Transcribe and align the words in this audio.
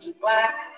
Hey, 0.00 0.75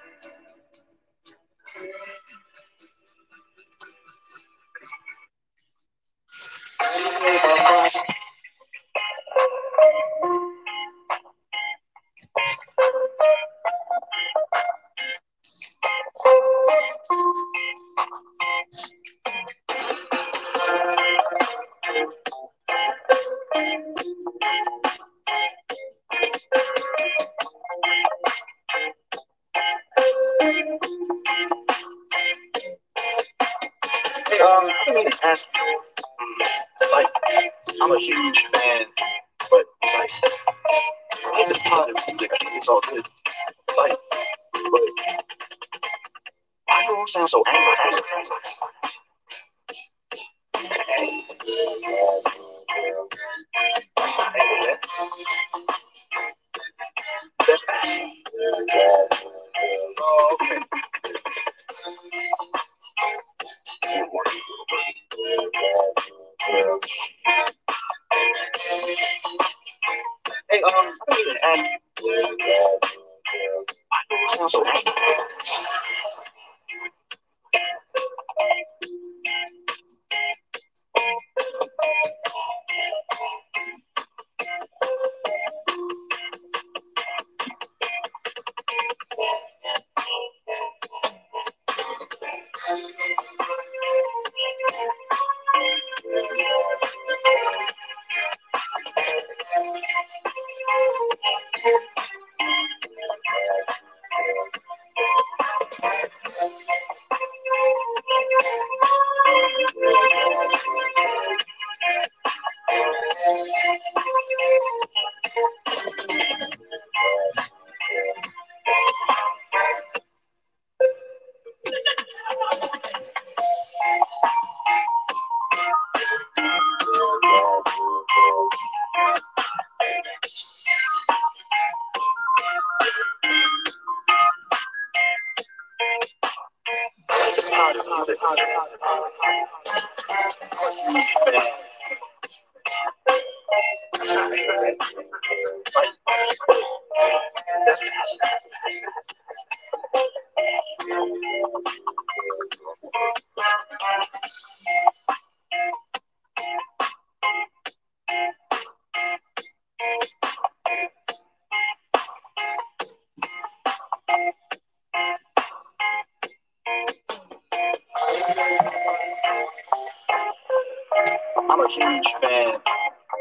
huge 171.69 172.15
fan. 172.21 172.55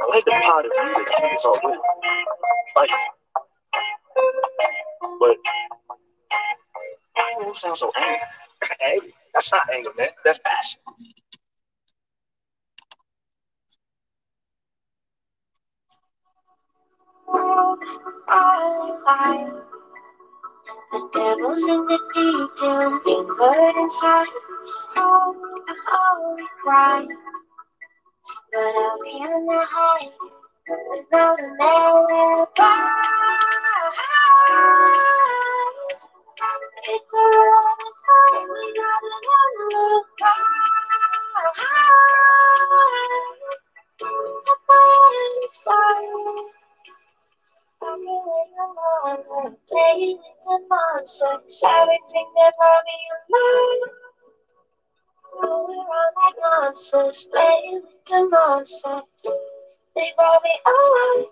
I 0.01 0.05
like 0.09 0.25
the 0.25 0.31
part 0.43 0.65
of 0.65 0.71
music. 0.85 1.07
I 1.17 1.29
it's 1.33 1.45
all 1.45 1.59
good. 1.61 1.77
Like, 2.75 2.89
but 5.19 5.37
why 7.13 7.33
do 7.39 7.45
you 7.45 7.47
all 7.47 7.53
sound 7.53 7.77
so 7.77 7.91
angry? 7.97 8.19
Angry? 8.81 9.13
That's 9.33 9.51
not 9.51 9.69
anger, 9.73 9.91
man. 9.97 10.09
That's 10.23 10.39
passion. 10.39 10.81
The 20.91 21.09
devil's 21.13 21.63
in 21.63 21.85
the 21.85 21.99
detail, 22.13 22.99
being 23.03 23.27
good 23.27 23.75
inside. 23.77 24.27
Oh, 24.95 25.35
holy 25.87 26.43
in 29.17 29.45
the 29.47 29.65
hide 29.69 30.13
without 30.69 31.39
an 31.39 31.57
alibi. 31.59 32.65
It's 36.89 37.13
a 37.13 37.17
longest 37.17 38.03
time 38.07 38.47
without 38.47 39.03
an. 39.07 40.03
It's 43.99 44.49
a 44.49 44.55
burning 44.67 45.51
size. 45.51 46.37
I'm. 47.83 48.03
Playing 49.69 50.17
with 50.17 50.39
the 50.43 50.57
monsters. 50.69 51.63
Everything 51.67 52.27
that 52.35 52.53
brought 52.57 52.83
me 52.85 52.97
alive. 53.17 53.83
Going 55.41 55.79
around 55.79 56.13
like 56.17 56.37
monsters. 56.41 57.19
Monsters. 58.47 59.37
They 59.95 60.13
brought 60.17 60.43
me 60.43 60.51
alive, 60.67 61.26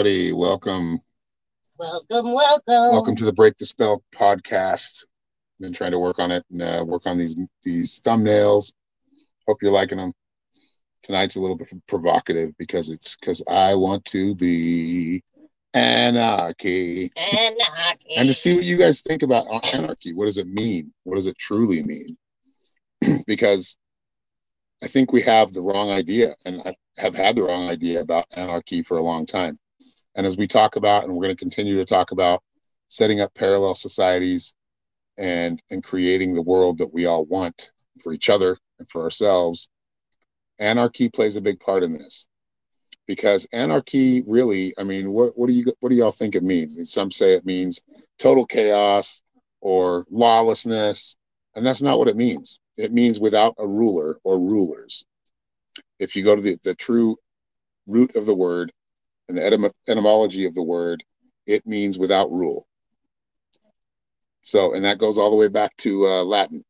everybody. 0.00 0.32
Welcome. 0.32 0.98
Welcome, 1.76 2.32
welcome. 2.32 2.62
Welcome 2.66 3.16
to 3.16 3.24
the 3.26 3.34
Break 3.34 3.58
the 3.58 3.66
Spell 3.66 4.02
podcast. 4.14 5.04
Been 5.60 5.74
trying 5.74 5.90
to 5.90 5.98
work 5.98 6.18
on 6.18 6.30
it 6.30 6.42
and 6.50 6.62
uh, 6.62 6.82
work 6.86 7.02
on 7.04 7.18
these 7.18 7.36
these 7.62 8.00
thumbnails. 8.00 8.72
Hope 9.46 9.58
you're 9.60 9.70
liking 9.70 9.98
them. 9.98 10.14
Tonight's 11.02 11.36
a 11.36 11.40
little 11.42 11.56
bit 11.56 11.68
provocative 11.86 12.56
because 12.56 12.88
it's 12.88 13.14
because 13.16 13.42
I 13.46 13.74
want 13.74 14.06
to 14.06 14.34
be 14.34 15.22
anarchy. 15.74 17.10
Anarchy. 17.14 18.16
and 18.16 18.26
to 18.26 18.32
see 18.32 18.54
what 18.54 18.64
you 18.64 18.78
guys 18.78 19.02
think 19.02 19.22
about 19.22 19.74
anarchy. 19.74 20.14
What 20.14 20.24
does 20.24 20.38
it 20.38 20.48
mean? 20.48 20.94
What 21.04 21.16
does 21.16 21.26
it 21.26 21.36
truly 21.36 21.82
mean? 21.82 22.16
because 23.26 23.76
I 24.82 24.86
think 24.86 25.12
we 25.12 25.20
have 25.22 25.52
the 25.52 25.60
wrong 25.60 25.90
idea 25.90 26.36
and 26.46 26.62
I 26.64 26.74
have 26.96 27.14
had 27.14 27.36
the 27.36 27.42
wrong 27.42 27.68
idea 27.68 28.00
about 28.00 28.24
anarchy 28.34 28.82
for 28.82 28.96
a 28.96 29.02
long 29.02 29.26
time. 29.26 29.58
And 30.14 30.26
as 30.26 30.36
we 30.36 30.46
talk 30.46 30.76
about, 30.76 31.04
and 31.04 31.14
we're 31.14 31.22
going 31.22 31.34
to 31.34 31.38
continue 31.38 31.76
to 31.76 31.84
talk 31.84 32.10
about 32.12 32.42
setting 32.88 33.20
up 33.20 33.34
parallel 33.34 33.74
societies 33.74 34.54
and 35.16 35.62
and 35.70 35.84
creating 35.84 36.34
the 36.34 36.42
world 36.42 36.78
that 36.78 36.92
we 36.92 37.06
all 37.06 37.24
want 37.24 37.70
for 38.02 38.12
each 38.12 38.30
other 38.30 38.58
and 38.78 38.90
for 38.90 39.02
ourselves, 39.02 39.70
anarchy 40.58 41.08
plays 41.08 41.36
a 41.36 41.40
big 41.40 41.60
part 41.60 41.82
in 41.82 41.92
this. 41.92 42.26
Because 43.06 43.46
anarchy 43.52 44.22
really, 44.26 44.72
I 44.78 44.84
mean, 44.84 45.12
what 45.12 45.36
what 45.36 45.48
do 45.48 45.52
you 45.52 45.64
what 45.80 45.90
do 45.90 45.96
y'all 45.96 46.10
think 46.10 46.34
it 46.34 46.42
means? 46.42 46.74
I 46.74 46.76
mean, 46.76 46.84
some 46.84 47.10
say 47.10 47.34
it 47.34 47.44
means 47.44 47.80
total 48.18 48.46
chaos 48.46 49.22
or 49.60 50.06
lawlessness, 50.10 51.16
and 51.54 51.66
that's 51.66 51.82
not 51.82 51.98
what 51.98 52.08
it 52.08 52.16
means. 52.16 52.60
It 52.76 52.92
means 52.92 53.20
without 53.20 53.54
a 53.58 53.66
ruler 53.66 54.18
or 54.24 54.38
rulers. 54.38 55.04
If 55.98 56.16
you 56.16 56.24
go 56.24 56.34
to 56.34 56.42
the, 56.42 56.58
the 56.64 56.74
true 56.74 57.16
root 57.86 58.16
of 58.16 58.26
the 58.26 58.34
word 58.34 58.72
and 59.30 59.38
the 59.38 59.42
etym- 59.42 59.72
etymology 59.88 60.44
of 60.44 60.54
the 60.54 60.62
word, 60.62 61.02
it 61.46 61.66
means 61.66 61.98
without 61.98 62.30
rule. 62.30 62.66
So, 64.42 64.74
and 64.74 64.84
that 64.84 64.98
goes 64.98 65.18
all 65.18 65.30
the 65.30 65.36
way 65.36 65.48
back 65.48 65.76
to 65.78 66.06
uh, 66.06 66.24
Latin. 66.24 66.64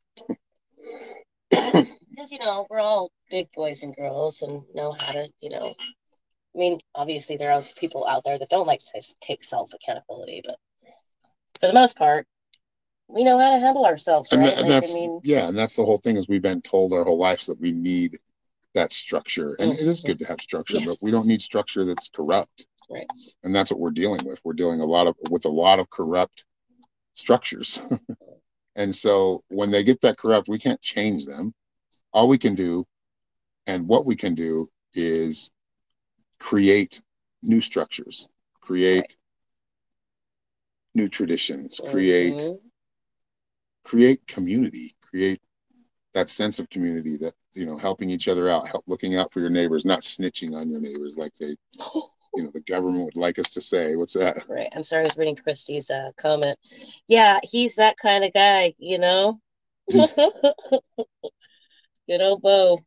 because 1.51 2.31
you 2.31 2.39
know 2.39 2.67
we're 2.69 2.81
all 2.81 3.11
big 3.31 3.51
boys 3.53 3.83
and 3.83 3.97
girls 3.97 4.43
and 4.43 4.63
know 4.75 4.93
how 4.93 5.13
to 5.13 5.29
you 5.41 5.51
know 5.51 5.75
i 6.55 6.59
mean 6.59 6.79
obviously 6.95 7.37
there 7.37 7.51
are 7.51 7.63
people 7.77 8.07
out 8.07 8.23
there 8.25 8.39
that 8.39 8.49
don't 8.51 8.67
like 8.67 8.79
to 8.81 9.15
take 9.21 9.43
self 9.43 9.73
accountability 9.75 10.43
but 10.45 10.57
for 11.61 11.67
the 11.67 11.73
most 11.73 11.97
part 11.97 12.27
we 13.09 13.25
know 13.25 13.39
how 13.39 13.55
to 13.55 13.61
handle 13.61 13.85
ourselves 13.85 14.33
and, 14.33 14.43
right 14.43 14.51
that- 14.51 14.59
and 14.61 14.69
like 14.71 14.81
that's 14.83 14.97
i 14.97 15.01
mean 15.01 15.21
yeah, 15.25 15.49
and 15.49 15.59
that's 15.59 15.77
the 15.77 15.85
whole 15.85 15.99
thing 15.99 16.17
is 16.17 16.29
we've 16.29 16.43
been 16.43 16.63
told 16.63 16.93
our 16.93 17.05
whole 17.05 17.19
lives 17.19 17.47
that 17.47 17.61
we 17.61 17.73
need 17.73 18.19
that 18.75 18.93
structure, 18.93 19.57
and 19.59 19.73
it 19.73 19.87
is 19.87 20.01
good 20.01 20.19
to 20.21 20.27
have 20.27 20.41
structure, 20.41 20.79
but 20.85 20.97
we 21.03 21.11
don't 21.11 21.27
need 21.27 21.41
structure 21.41 21.85
that's 21.85 22.09
corrupt. 22.09 22.67
Right. 22.91 23.07
And 23.45 23.55
that's 23.55 23.71
what 23.71 23.81
we're 23.81 23.91
dealing 23.91 24.25
with. 24.25 24.41
We're 24.45 24.53
dealing 24.53 24.81
a 24.81 24.87
lot 24.87 25.07
of 25.07 25.17
with 25.31 25.45
a 25.45 25.51
lot 25.51 25.79
of 25.79 25.91
corrupt 25.91 26.47
structures. 27.15 27.83
and 28.77 28.95
so 28.95 29.45
when 29.49 29.71
they 29.71 29.85
get 29.85 30.01
that 30.03 30.19
corrupt, 30.19 30.49
we 30.49 30.59
can't 30.59 30.81
change 30.81 31.27
them. 31.27 31.55
All 32.13 32.29
we 32.29 32.39
can 32.39 32.55
do, 32.55 32.87
and 33.67 33.87
what 33.87 34.07
we 34.07 34.17
can 34.17 34.35
do, 34.35 34.71
is 34.95 35.53
create 36.39 37.01
new 37.43 37.61
structures, 37.61 38.29
create 38.61 39.01
Right. 39.01 39.17
new 40.95 41.09
traditions, 41.09 41.81
create 41.89 42.35
mhm. 42.35 42.61
create 43.85 44.27
community, 44.27 44.95
create 45.01 45.41
that 46.13 46.29
sense 46.29 46.59
of 46.59 46.69
community 46.69 47.17
that 47.17 47.35
you 47.55 47.67
know 47.67 47.77
helping 47.77 48.11
each 48.11 48.29
other 48.29 48.49
out, 48.49 48.69
help 48.69 48.85
looking 48.87 49.17
out 49.17 49.33
for 49.33 49.41
your 49.41 49.51
neighbors, 49.51 49.85
not 49.85 50.01
snitching 50.01 50.55
on 50.55 50.71
your 50.71 50.81
neighbors 50.81 51.17
like 51.17 51.35
they 51.35 51.57
you 52.35 52.45
know 52.45 52.51
the 52.53 52.61
government 52.61 53.05
would 53.05 53.17
like 53.17 53.39
us 53.39 53.51
to 53.51 53.61
say. 53.61 53.97
What's 53.97 54.15
that? 54.15 54.49
right 54.49 54.69
i'm 54.75 54.85
sorry 54.85 55.03
i 55.03 55.05
was 55.05 55.19
reading 55.19 55.37
christie's 55.37 55.91
uh, 55.91 56.11
comment 56.17 56.59
yeah 57.09 57.39
he's 57.43 57.75
that 57.77 57.97
kind 57.97 58.25
of 58.25 58.33
guy 58.33 58.73
you 58.79 58.99
know 58.99 59.41
good 59.91 60.05
old 62.21 62.43
bo 62.43 62.79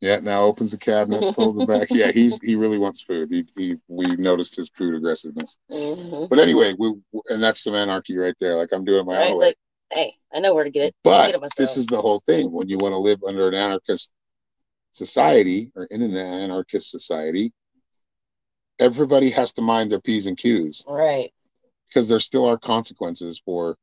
Yeah, 0.00 0.20
now 0.20 0.44
opens 0.44 0.70
the 0.70 0.78
cabinet, 0.78 1.34
pulls 1.34 1.56
it 1.58 1.66
back. 1.66 1.90
Yeah, 1.90 2.10
he's 2.12 2.40
he 2.40 2.54
really 2.54 2.78
wants 2.78 3.02
food. 3.02 3.30
He, 3.30 3.44
he 3.56 3.76
we 3.88 4.04
noticed 4.16 4.56
his 4.56 4.68
food 4.70 4.94
aggressiveness. 4.94 5.58
Mhm. 5.70 6.28
But 6.30 6.38
anyway, 6.38 6.74
we 6.78 6.94
and 7.30 7.42
that's 7.42 7.62
some 7.62 7.74
anarchy 7.74 8.16
right 8.16 8.34
there. 8.38 8.54
Like 8.54 8.70
I'm 8.72 8.84
doing 8.84 9.04
my 9.06 9.16
right 9.16 9.30
own 9.32 9.38
way. 9.38 9.46
like 9.46 9.58
hey 9.92 10.14
i 10.32 10.40
know 10.40 10.54
where 10.54 10.64
to 10.64 10.70
get 10.70 10.84
it 10.84 10.94
I'll 11.04 11.30
get 11.32 11.40
But 11.40 11.48
it 11.48 11.56
this 11.56 11.76
is 11.76 11.86
the 11.86 12.00
whole 12.00 12.20
thing. 12.20 12.52
When 12.52 12.68
you 12.68 12.78
want 12.78 12.92
to 12.92 12.98
live 12.98 13.22
under 13.26 13.48
an 13.48 13.54
anarchist 13.54 14.12
society 14.92 15.70
or 15.74 15.84
in 15.90 16.02
an 16.02 16.16
anarchist 16.16 16.90
society, 16.90 17.52
everybody 18.78 19.30
has 19.30 19.52
to 19.54 19.62
mind 19.62 19.90
their 19.90 20.00
P's 20.00 20.26
and 20.26 20.36
Q's 20.36 20.84
right 20.88 21.32
because 21.88 22.08
there 22.08 22.18
still 22.18 22.46
are 22.48 22.58
consequences 22.58 23.40
for 23.44 23.76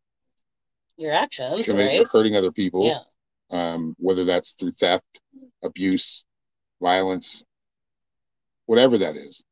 your 0.97 1.11
actions 1.11 1.67
right 1.69 1.99
or 1.99 2.05
hurting 2.11 2.35
other 2.35 2.51
people. 2.51 2.85
yeah 2.85 2.99
um, 3.51 3.95
whether 3.99 4.25
that's 4.25 4.53
through 4.53 4.71
theft, 4.71 5.21
abuse, 5.63 6.25
violence, 6.81 7.43
whatever 8.65 8.97
that 8.97 9.15
is. 9.15 9.43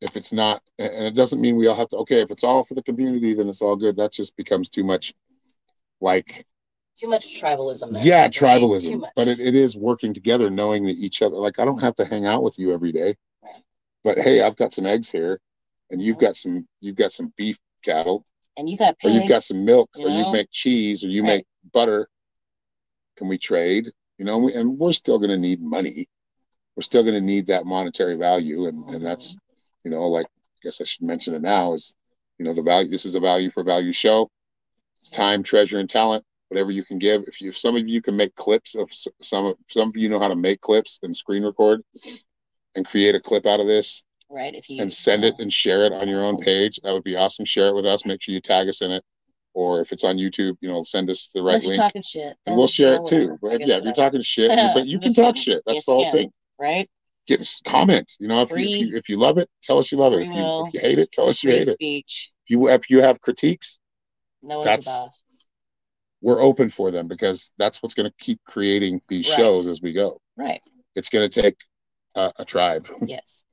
If 0.00 0.16
it's 0.16 0.32
not, 0.32 0.60
and 0.78 1.04
it 1.04 1.14
doesn't 1.14 1.40
mean 1.40 1.56
we 1.56 1.68
all 1.68 1.76
have 1.76 1.88
to, 1.90 1.98
okay, 1.98 2.20
if 2.20 2.30
it's 2.30 2.44
all 2.44 2.64
for 2.64 2.74
the 2.74 2.82
community, 2.82 3.34
then 3.34 3.48
it's 3.48 3.62
all 3.62 3.76
good. 3.76 3.96
That 3.96 4.12
just 4.12 4.36
becomes 4.36 4.68
too 4.68 4.82
much 4.82 5.14
like, 6.02 6.44
too 6.98 7.08
much 7.08 7.40
tribalism 7.40 7.92
there, 7.92 8.02
yeah? 8.02 8.28
Tribalism. 8.28 9.02
But 9.16 9.28
it, 9.28 9.40
it 9.40 9.54
is 9.54 9.76
working 9.76 10.12
together, 10.12 10.50
knowing 10.50 10.84
that 10.84 10.96
each 10.96 11.22
other, 11.22 11.36
like, 11.36 11.58
I 11.58 11.64
don't 11.64 11.80
have 11.80 11.94
to 11.96 12.04
hang 12.04 12.26
out 12.26 12.42
with 12.42 12.58
you 12.58 12.72
every 12.72 12.92
day, 12.92 13.14
but 14.04 14.18
hey, 14.18 14.42
I've 14.42 14.56
got 14.56 14.72
some 14.72 14.86
eggs 14.86 15.10
here 15.10 15.40
and 15.90 16.02
you've 16.02 16.18
got 16.18 16.36
some, 16.36 16.66
you've 16.80 16.96
got 16.96 17.12
some 17.12 17.32
beef 17.36 17.58
cattle. 17.82 18.24
And 18.56 18.68
you 18.68 18.76
got 18.76 18.96
or 19.02 19.10
you've 19.10 19.28
got 19.28 19.42
some 19.42 19.64
milk 19.64 19.88
you 19.96 20.06
or 20.06 20.10
you 20.10 20.30
make 20.30 20.48
cheese 20.50 21.02
or 21.02 21.08
you 21.08 21.22
Right. 21.22 21.28
make 21.28 21.46
butter. 21.72 22.08
Can 23.16 23.28
we 23.28 23.38
trade? 23.38 23.88
You 24.18 24.26
know 24.26 24.38
we, 24.38 24.54
and 24.54 24.78
we're 24.78 24.92
still 24.92 25.18
going 25.18 25.30
to 25.30 25.38
need 25.38 25.62
money. 25.62 26.06
We're 26.76 26.82
still 26.82 27.02
going 27.02 27.14
to 27.14 27.20
need 27.20 27.46
that 27.46 27.64
monetary 27.66 28.16
value 28.16 28.66
and 28.66 28.88
and 28.94 29.02
that's 29.02 29.36
mm-hmm. 29.36 29.88
you 29.88 29.90
know 29.90 30.06
like 30.08 30.26
i 30.26 30.58
guess 30.62 30.80
i 30.80 30.84
should 30.84 31.02
mention 31.02 31.34
it 31.34 31.42
now 31.42 31.72
is 31.72 31.94
you 32.38 32.44
know 32.44 32.52
the 32.54 32.62
value 32.62 32.90
this 32.90 33.04
is 33.04 33.14
a 33.14 33.20
value 33.20 33.50
for 33.50 33.62
value 33.62 33.92
show 33.92 34.30
it's 35.02 35.10
time 35.10 35.42
treasure 35.42 35.78
and 35.78 35.90
talent 35.90 36.24
whatever 36.48 36.70
you 36.70 36.84
can 36.84 36.98
give 36.98 37.24
if 37.26 37.40
you 37.40 37.48
if 37.48 37.58
some 37.58 37.76
of 37.76 37.88
you 37.88 38.00
can 38.00 38.16
make 38.16 38.34
clips 38.34 38.74
of 38.74 38.88
some 38.92 39.46
of 39.46 39.56
some 39.68 39.88
of 39.88 39.96
you 39.96 40.08
know 40.08 40.20
how 40.20 40.28
to 40.28 40.36
make 40.36 40.60
clips 40.60 41.00
and 41.02 41.16
screen 41.16 41.44
record 41.44 41.82
and 42.74 42.86
create 42.86 43.14
a 43.14 43.20
clip 43.20 43.46
out 43.46 43.60
of 43.60 43.66
this 43.66 44.04
right 44.30 44.54
if 44.54 44.68
you 44.68 44.80
and 44.80 44.92
send 44.92 45.24
it 45.24 45.34
and 45.38 45.52
share 45.52 45.84
it 45.84 45.92
on 45.92 46.08
your 46.08 46.24
own 46.24 46.38
page. 46.38 46.80
That 46.82 46.92
would 46.92 47.04
be 47.04 47.16
awesome. 47.16 47.44
Share 47.44 47.68
it 47.68 47.74
with 47.74 47.86
us. 47.86 48.06
Make 48.06 48.22
sure 48.22 48.34
you 48.34 48.40
tag 48.40 48.68
us 48.68 48.82
in 48.82 48.90
it. 48.90 49.04
Or 49.54 49.80
if 49.80 49.92
it's 49.92 50.02
on 50.02 50.16
YouTube, 50.16 50.56
you 50.62 50.70
know, 50.70 50.80
send 50.80 51.10
us 51.10 51.30
the 51.34 51.42
right 51.42 51.56
unless 51.56 51.66
link 51.66 51.76
talking 51.76 52.02
shit 52.02 52.34
and 52.46 52.56
we'll 52.56 52.66
share 52.66 52.96
it 52.96 53.04
too. 53.04 53.38
But 53.42 53.60
yeah, 53.66 53.76
if 53.76 53.84
you're 53.84 53.92
talking 53.92 54.22
shit, 54.22 54.50
but 54.74 54.86
you 54.86 54.98
can 55.00 55.12
talk 55.12 55.36
shit. 55.36 55.62
That's 55.66 55.84
the 55.84 55.92
whole 55.92 56.04
can. 56.04 56.12
thing. 56.12 56.32
right 56.58 56.88
Give 57.26 57.40
us 57.40 57.60
comments. 57.64 58.16
You 58.18 58.28
know, 58.28 58.40
if 58.40 58.50
you, 58.50 58.56
if 58.56 58.80
you 58.80 58.96
if 58.96 59.08
you 59.10 59.16
love 59.18 59.38
it, 59.38 59.48
tell 59.62 59.78
us 59.78 59.92
you 59.92 59.98
love 59.98 60.14
it. 60.14 60.22
If 60.22 60.34
you, 60.34 60.66
if 60.66 60.74
you 60.74 60.80
hate 60.80 60.98
it, 60.98 61.12
tell 61.12 61.28
us 61.28 61.44
you 61.44 61.50
hate 61.50 61.68
it. 61.68 61.76
If 61.78 62.16
you 62.48 62.68
if 62.68 62.90
you 62.90 63.02
have 63.02 63.20
critiques, 63.20 63.78
no 64.42 64.62
That's- 64.62 64.86
we're 66.20 66.40
open 66.40 66.70
for 66.70 66.92
them 66.92 67.08
because 67.08 67.50
that's 67.58 67.82
what's 67.82 67.94
going 67.94 68.08
to 68.08 68.14
keep 68.24 68.40
creating 68.46 69.00
these 69.08 69.28
Right. 69.28 69.36
shows 69.36 69.66
as 69.66 69.82
we 69.82 69.92
go. 69.92 70.20
right 70.36 70.60
It's 70.94 71.08
going 71.10 71.28
to 71.28 71.42
take 71.42 71.56
a, 72.14 72.32
a 72.38 72.44
tribe. 72.44 72.86
yes 73.06 73.44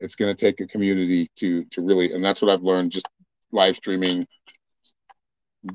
it's 0.00 0.16
going 0.16 0.34
to 0.34 0.38
take 0.46 0.60
a 0.60 0.66
community 0.66 1.28
to 1.36 1.64
to 1.66 1.80
really 1.82 2.12
and 2.12 2.22
that's 2.24 2.42
what 2.42 2.50
i've 2.50 2.62
learned 2.62 2.90
just 2.92 3.08
live 3.52 3.76
streaming 3.76 4.26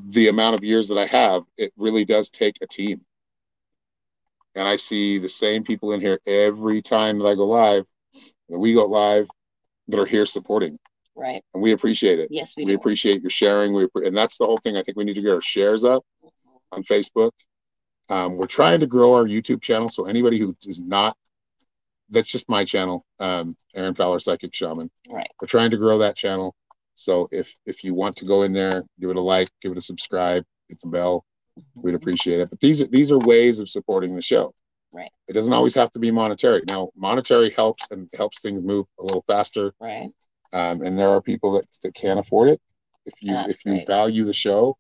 the 0.10 0.28
amount 0.28 0.56
of 0.56 0.64
years 0.64 0.88
that 0.90 0.98
i 0.98 1.06
have 1.06 1.44
it 1.58 1.72
really 1.78 2.04
does 2.06 2.30
take 2.30 2.56
a 2.62 2.68
team 2.68 3.02
and 4.56 4.68
I 4.68 4.76
see 4.78 5.20
the 5.20 5.30
same 5.30 5.64
people 5.64 5.94
in 5.94 6.02
here 6.02 6.20
every 6.28 6.82
time 6.82 7.20
that 7.20 7.28
I 7.28 7.36
go 7.36 7.46
live, 7.46 7.86
that 8.50 8.58
we 8.58 8.74
go 8.74 8.86
live, 8.88 9.28
that 9.88 10.00
are 10.00 10.08
here 10.08 10.26
supporting, 10.26 10.80
Right. 11.20 11.44
and 11.54 11.62
we 11.62 11.72
appreciate 11.74 12.20
it. 12.20 12.30
Yes, 12.32 12.54
we, 12.56 12.64
We 12.64 12.72
do. 12.72 12.76
appreciate 12.78 13.22
your 13.22 13.30
sharing. 13.30 13.74
We 13.74 13.88
and 14.06 14.16
that's 14.16 14.38
the 14.38 14.46
whole 14.46 14.58
thing. 14.58 14.78
I 14.78 14.84
think 14.84 14.98
we 14.98 15.04
need 15.04 15.16
to 15.16 15.22
get 15.22 15.34
our 15.34 15.42
shares 15.42 15.84
up 15.84 16.04
on 16.72 16.84
Facebook. 16.84 17.32
Um, 18.10 18.38
we're 18.38 18.48
trying 18.48 18.80
to 18.80 18.88
grow 18.88 19.14
our 19.14 19.26
YouTube 19.26 19.62
channel, 19.62 19.90
so 19.90 20.06
anybody 20.06 20.40
who 20.40 20.56
is 20.66 20.82
not, 20.82 21.16
that's 22.10 22.32
just 22.32 22.50
my 22.50 22.66
channel, 22.66 23.06
um, 23.20 23.56
Aaron 23.76 23.94
Fowler 23.94 24.18
Psychic 24.20 24.54
Shaman. 24.54 24.90
Right. 25.12 25.30
We're 25.40 25.48
trying 25.48 25.70
to 25.72 25.78
grow 25.78 26.00
that 26.00 26.16
channel. 26.16 26.56
So 26.96 27.28
if 27.32 27.54
if 27.66 27.84
you 27.84 27.94
want 27.94 28.16
to 28.18 28.26
go 28.26 28.42
in 28.44 28.54
there, 28.54 28.84
give 29.00 29.10
it 29.10 29.16
a 29.16 29.22
like, 29.22 29.50
give 29.62 29.72
it 29.72 29.78
a 29.78 29.82
subscribe, 29.82 30.44
hit 30.70 30.80
the 30.82 30.90
bell. 30.90 31.24
We'd 31.76 31.96
appreciate 31.96 32.40
it. 32.40 32.50
But 32.50 32.60
these 32.62 32.82
are 32.82 32.88
these 32.88 33.12
are 33.12 33.20
ways 33.20 33.60
of 33.60 33.70
supporting 33.70 34.16
the 34.16 34.22
show. 34.22 34.54
Right. 34.92 35.12
It 35.28 35.34
doesn't 35.34 35.54
always 35.54 35.76
have 35.76 35.92
to 35.92 36.00
be 36.00 36.10
monetary. 36.10 36.64
Now, 36.68 36.90
monetary 36.96 37.52
helps 37.52 37.92
and 37.92 38.10
helps 38.18 38.42
things 38.42 38.64
move 38.64 38.86
a 39.00 39.04
little 39.04 39.24
faster. 39.28 39.72
Right. 39.80 40.10
Um, 40.52 40.82
and 40.82 40.98
there 40.98 41.10
are 41.10 41.22
people 41.22 41.54
that, 41.54 41.66
that 41.84 41.94
can't 41.94 42.20
afford 42.20 42.50
it. 42.50 42.62
If 43.06 43.14
you 43.22 43.34
That's 43.34 43.54
if 43.54 43.66
you 43.66 43.74
great. 43.74 43.88
value 43.88 44.24
the 44.24 44.34
show, 44.34 44.78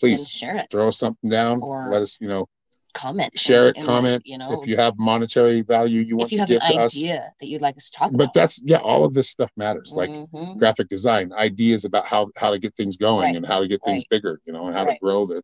please 0.00 0.28
share 0.28 0.56
it. 0.56 0.68
throw 0.70 0.90
something 0.90 1.30
down. 1.30 1.60
Or- 1.62 1.88
let 1.90 2.02
us, 2.02 2.18
you 2.20 2.28
know, 2.28 2.48
Comment. 2.94 3.36
share 3.38 3.68
it, 3.68 3.76
comment. 3.82 4.22
You 4.26 4.36
know, 4.36 4.60
if 4.60 4.68
you 4.68 4.76
have 4.76 4.92
monetary 4.98 5.62
value 5.62 6.02
you 6.02 6.16
want 6.16 6.28
if 6.30 6.32
you 6.32 6.36
to 6.36 6.40
have 6.42 6.50
an 6.50 6.68
give 6.68 6.76
to 6.76 6.82
us. 6.82 6.94
idea 6.96 7.32
that 7.40 7.46
you'd 7.46 7.62
like 7.62 7.76
us 7.78 7.88
to 7.88 7.98
talk 7.98 8.08
about 8.10 8.18
But 8.18 8.24
about. 8.24 8.34
that's 8.34 8.62
yeah, 8.64 8.78
all 8.78 9.04
of 9.04 9.14
this 9.14 9.30
stuff 9.30 9.50
matters. 9.56 9.94
Like 9.96 10.10
Mhm. 10.10 10.58
graphic 10.58 10.88
design, 10.90 11.32
ideas 11.32 11.86
about 11.86 12.04
how 12.06 12.28
how 12.36 12.50
to 12.50 12.58
get 12.58 12.76
things 12.76 12.98
going 12.98 13.28
Right. 13.28 13.36
and 13.36 13.46
how 13.46 13.60
to 13.60 13.66
get 13.68 13.82
things 13.82 14.02
Right. 14.02 14.08
bigger, 14.10 14.40
you 14.44 14.52
know, 14.52 14.66
and 14.66 14.76
how 14.76 14.84
Right. 14.84 14.94
to 14.94 15.00
grow 15.00 15.24
the, 15.24 15.36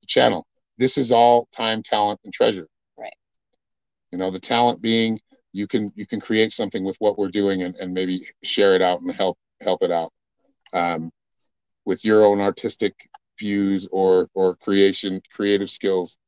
the 0.00 0.06
channel. 0.06 0.46
This 0.78 0.96
is 0.96 1.10
all 1.10 1.48
time, 1.52 1.82
talent, 1.82 2.20
and 2.22 2.32
treasure. 2.32 2.68
Right. 2.96 3.14
You 4.12 4.18
know, 4.18 4.30
the 4.30 4.38
talent 4.38 4.80
being 4.80 5.20
you 5.52 5.66
can 5.66 5.90
you 5.94 6.06
can 6.06 6.20
create 6.20 6.52
something 6.52 6.84
with 6.84 6.96
what 6.98 7.18
we're 7.18 7.28
doing 7.28 7.62
and, 7.62 7.76
and 7.76 7.92
maybe 7.92 8.20
share 8.42 8.74
it 8.74 8.82
out 8.82 9.00
and 9.00 9.12
help 9.12 9.38
help 9.60 9.82
it 9.82 9.90
out. 9.90 10.12
Um, 10.72 11.10
with 11.84 12.04
your 12.04 12.24
own 12.24 12.40
artistic 12.40 12.94
views 13.38 13.88
or 13.92 14.28
or 14.34 14.56
creation, 14.56 15.20
creative 15.32 15.70
skills. 15.70 16.18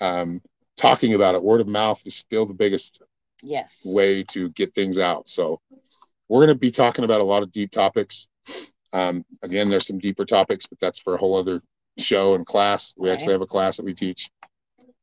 Um, 0.00 0.40
talking 0.76 1.14
about 1.14 1.34
it, 1.34 1.42
word 1.42 1.60
of 1.60 1.66
mouth 1.68 2.00
is 2.06 2.14
still 2.14 2.46
the 2.46 2.54
biggest 2.54 3.02
Yes. 3.42 3.82
way 3.84 4.24
to 4.24 4.48
get 4.50 4.74
things 4.74 4.98
out. 4.98 5.28
So 5.28 5.60
we're 6.28 6.40
going 6.44 6.56
to 6.56 6.58
be 6.58 6.72
talking 6.72 7.04
about 7.04 7.20
a 7.20 7.24
lot 7.24 7.44
of 7.44 7.52
deep 7.52 7.70
topics. 7.70 8.28
Um, 8.92 9.24
again, 9.42 9.70
there's 9.70 9.86
some 9.86 9.98
deeper 9.98 10.24
topics, 10.24 10.66
but 10.66 10.80
that's 10.80 10.98
for 10.98 11.14
a 11.14 11.18
whole 11.18 11.36
other 11.36 11.62
show 11.98 12.34
and 12.34 12.44
class. 12.44 12.94
We 12.96 13.10
actually 13.10 13.32
have 13.32 13.42
a 13.42 13.46
class 13.46 13.76
that 13.76 13.84
we 13.84 13.94
teach 13.94 14.28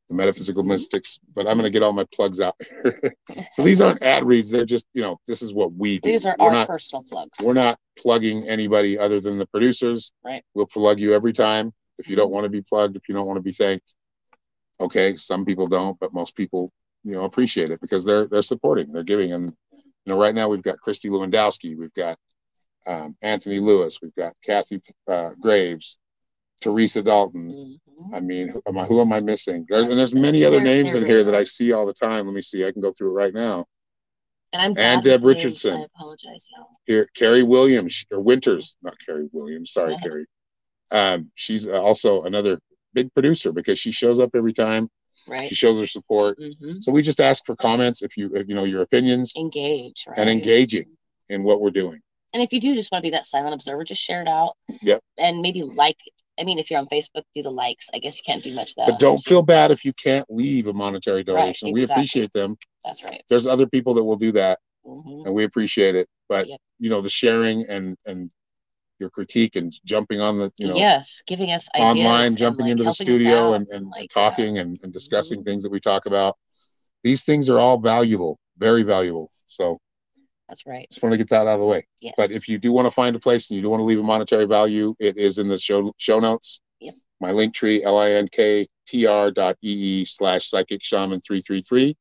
the 0.09 0.15
metaphysical 0.15 0.63
mystics, 0.63 1.19
but 1.33 1.47
I'm 1.47 1.57
going 1.57 1.63
to 1.63 1.69
get 1.69 1.83
all 1.83 1.93
my 1.93 2.05
plugs 2.13 2.39
out. 2.39 2.55
so 3.51 3.63
these 3.63 3.81
aren't 3.81 4.03
ad 4.03 4.23
reads. 4.23 4.51
They're 4.51 4.65
just, 4.65 4.85
you 4.93 5.01
know, 5.01 5.19
this 5.27 5.41
is 5.41 5.53
what 5.53 5.73
we 5.73 5.99
do. 5.99 6.11
These 6.11 6.25
are 6.25 6.35
we're 6.39 6.47
our 6.47 6.51
not, 6.51 6.67
personal 6.67 7.03
plugs. 7.03 7.39
we're 7.41 7.53
not 7.53 7.79
plugging 7.97 8.47
anybody 8.47 8.97
other 8.97 9.19
than 9.19 9.37
the 9.37 9.47
producers. 9.47 10.11
Right. 10.23 10.43
We'll 10.53 10.67
plug 10.67 10.99
you 10.99 11.13
every 11.13 11.33
time. 11.33 11.73
If 11.97 12.09
you 12.09 12.15
don't 12.15 12.31
want 12.31 12.43
to 12.45 12.49
be 12.49 12.61
plugged, 12.61 12.95
if 12.95 13.07
you 13.07 13.15
don't 13.15 13.25
want 13.25 13.37
to 13.37 13.43
be 13.43 13.51
thanked, 13.51 13.95
okay. 14.79 15.15
Some 15.15 15.45
people 15.45 15.65
don't, 15.65 15.97
but 15.99 16.13
most 16.13 16.35
people, 16.35 16.71
you 17.03 17.13
know, 17.13 17.23
appreciate 17.23 17.69
it 17.69 17.79
because 17.79 18.03
they're 18.03 18.27
they're 18.27 18.41
supporting, 18.41 18.91
they're 18.91 19.03
giving, 19.03 19.31
and 19.31 19.49
you 19.71 20.13
know, 20.13 20.19
right 20.19 20.35
now 20.35 20.49
we've 20.49 20.61
got 20.61 20.79
Christy 20.79 21.09
Lewandowski, 21.09 21.77
we've 21.77 21.93
got 21.93 22.17
um, 22.85 23.15
Anthony 23.21 23.59
Lewis, 23.59 23.99
we've 24.01 24.15
got 24.15 24.33
Kathy 24.43 24.81
uh, 25.07 25.31
Graves, 25.39 25.97
Teresa 26.61 27.01
Dalton. 27.01 27.79
Mhm. 27.87 28.13
I 28.13 28.19
mean, 28.19 28.49
who 28.49 28.61
am 28.67 28.77
I, 28.77 28.85
who 28.85 28.99
am 29.01 29.13
I 29.13 29.19
missing? 29.21 29.65
There's, 29.69 29.87
and 29.87 29.97
there's 29.97 30.13
many 30.13 30.43
other 30.43 30.59
names 30.59 30.93
there 30.93 31.01
in 31.01 31.07
here 31.07 31.23
that 31.23 31.35
I 31.35 31.43
see 31.43 31.71
all 31.71 31.85
the 31.85 31.93
time. 31.93 32.25
Let 32.25 32.33
me 32.35 32.41
see. 32.41 32.65
I 32.65 32.71
can 32.71 32.81
go 32.81 32.91
through 32.91 33.11
it 33.11 33.13
right 33.13 33.33
now. 33.33 33.65
And 34.53 34.61
I'm 34.61 34.73
And 34.77 35.03
Deb 35.03 35.23
Richardson. 35.23 35.75
I 35.75 35.83
apologize. 35.83 36.45
Here 36.85 37.07
Carrie 37.15 37.43
Williams 37.43 38.05
or 38.11 38.19
Winters, 38.19 38.77
not 38.81 38.95
Carrie 39.05 39.29
Williams. 39.31 39.71
Sorry, 39.71 39.93
Yeah. 39.93 39.99
Carrie. 40.01 40.25
Um, 40.91 41.31
she's 41.35 41.67
also 41.67 42.23
another 42.23 42.59
big 42.93 43.13
producer 43.13 43.51
because 43.51 43.79
she 43.79 43.91
shows 43.91 44.19
up 44.19 44.31
every 44.35 44.53
time. 44.53 44.89
Right. 45.27 45.47
She 45.47 45.55
shows 45.55 45.79
her 45.79 45.87
support. 45.87 46.37
hmm 46.39 46.79
So 46.79 46.91
we 46.91 47.01
just 47.01 47.19
ask 47.19 47.45
for 47.45 47.55
comments 47.55 48.03
if 48.03 48.15
you 48.17 48.31
if 48.35 48.47
you 48.47 48.55
know 48.55 48.65
your 48.65 48.81
opinions 48.81 49.33
Engage. 49.35 50.05
Right. 50.07 50.17
and 50.19 50.29
engaging 50.29 50.95
in 51.29 51.43
what 51.43 51.59
we're 51.61 51.71
doing. 51.71 52.01
And 52.33 52.43
if 52.43 52.51
you 52.53 52.59
do 52.59 52.75
just 52.75 52.91
want 52.91 53.01
to 53.01 53.07
be 53.07 53.11
that 53.11 53.25
silent 53.25 53.53
observer, 53.53 53.83
just 53.85 54.01
share 54.01 54.21
it 54.21 54.27
out. 54.27 54.53
Yep. 54.81 55.01
And 55.17 55.41
maybe 55.41 55.63
like. 55.63 55.97
I 56.39 56.43
mean, 56.43 56.59
if 56.59 56.69
you're 56.69 56.79
on 56.79 56.87
Facebook, 56.87 57.23
do 57.33 57.41
the 57.41 57.51
likes. 57.51 57.89
I 57.93 57.99
guess 57.99 58.17
you 58.17 58.23
can't 58.25 58.43
do 58.43 58.53
much 58.53 58.71
of 58.71 58.75
that. 58.77 58.87
But 58.87 58.99
don't 58.99 59.19
feel 59.19 59.41
bad 59.41 59.71
if 59.71 59.85
you 59.85 59.93
can't 59.93 60.25
leave 60.29 60.67
a 60.67 60.73
monetary 60.73 61.23
donation. 61.23 61.71
We 61.71 61.81
exactly. 61.81 62.01
appreciate 62.01 62.33
them. 62.33 62.57
That's 62.83 63.03
right. 63.03 63.23
There's 63.29 63.47
other 63.47 63.67
people 63.67 63.93
that 63.95 64.03
will 64.03 64.17
do 64.17 64.31
that 64.33 64.59
hmm 64.85 65.23
and 65.25 65.33
we 65.33 65.43
appreciate 65.43 65.95
it. 65.95 66.07
But 66.29 66.47
Yep. 66.47 66.59
you 66.79 66.89
know, 66.89 67.01
the 67.01 67.09
sharing 67.09 67.65
and 67.67 67.97
and 68.05 68.29
your 68.99 69.09
critique 69.09 69.55
and 69.55 69.73
jumping 69.83 70.21
on 70.21 70.37
the 70.39 70.51
you 70.57 70.67
know 70.67 70.77
yes, 70.77 71.21
giving 71.27 71.51
us 71.51 71.67
online, 71.77 72.35
jumping 72.35 72.65
like, 72.65 72.71
into 72.71 72.83
the 72.83 72.93
studio 72.93 73.53
and, 73.53 73.67
and, 73.67 73.87
like, 73.89 74.09
talking 74.09 74.57
and, 74.59 74.77
and 74.83 74.93
discussing 74.93 75.41
Mhm. 75.41 75.45
things 75.45 75.63
that 75.63 75.71
we 75.71 75.79
talk 75.79 76.05
about. 76.05 76.37
These 77.03 77.23
things 77.23 77.49
are 77.49 77.59
all 77.59 77.79
valuable, 77.79 78.39
very 78.57 78.83
valuable. 78.83 79.29
So 79.47 79.79
That's 80.47 80.65
right. 80.67 80.87
just 80.89 81.01
want 81.01 81.13
to 81.13 81.17
get 81.17 81.29
that 81.29 81.47
out 81.47 81.55
of 81.55 81.59
the 81.59 81.65
way. 81.65 81.87
Yes. 82.01 82.13
But 82.17 82.31
if 82.31 82.47
you 82.47 82.59
do 82.59 82.71
want 82.71 82.85
to 82.85 82.91
find 82.91 83.15
a 83.15 83.19
place 83.19 83.49
and 83.49 83.55
you 83.55 83.63
do 83.63 83.69
want 83.69 83.81
to 83.81 83.85
leave 83.85 83.99
a 83.99 84.03
monetary 84.03 84.45
value, 84.45 84.95
it 84.99 85.17
is 85.17 85.39
in 85.39 85.47
the 85.47 85.57
show 85.57 85.91
show 85.97 86.19
notes. 86.19 86.61
Yep. 86.79 86.93
My 87.19 87.31
link 87.31 87.53
tree, 87.53 87.83
L-I-N-K-T-R 87.83 89.31
dot 89.31 89.57
E-E 89.63 90.05
slash 90.05 90.47
psychic 90.47 90.83
shaman 90.83 91.21
333 91.21 91.95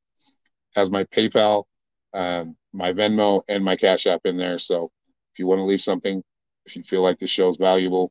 has 0.74 0.90
my 0.90 1.04
PayPal, 1.04 1.64
um, 2.12 2.56
my 2.72 2.92
Venmo, 2.92 3.42
and 3.48 3.64
my 3.64 3.76
Cash 3.76 4.06
App 4.06 4.20
in 4.24 4.36
there. 4.36 4.58
So 4.58 4.90
if 5.32 5.38
you 5.38 5.46
want 5.46 5.60
to 5.60 5.64
leave 5.64 5.80
something, 5.80 6.22
if 6.66 6.76
you 6.76 6.82
feel 6.82 7.02
like 7.02 7.18
the 7.18 7.26
is 7.26 7.56
valuable, 7.56 8.10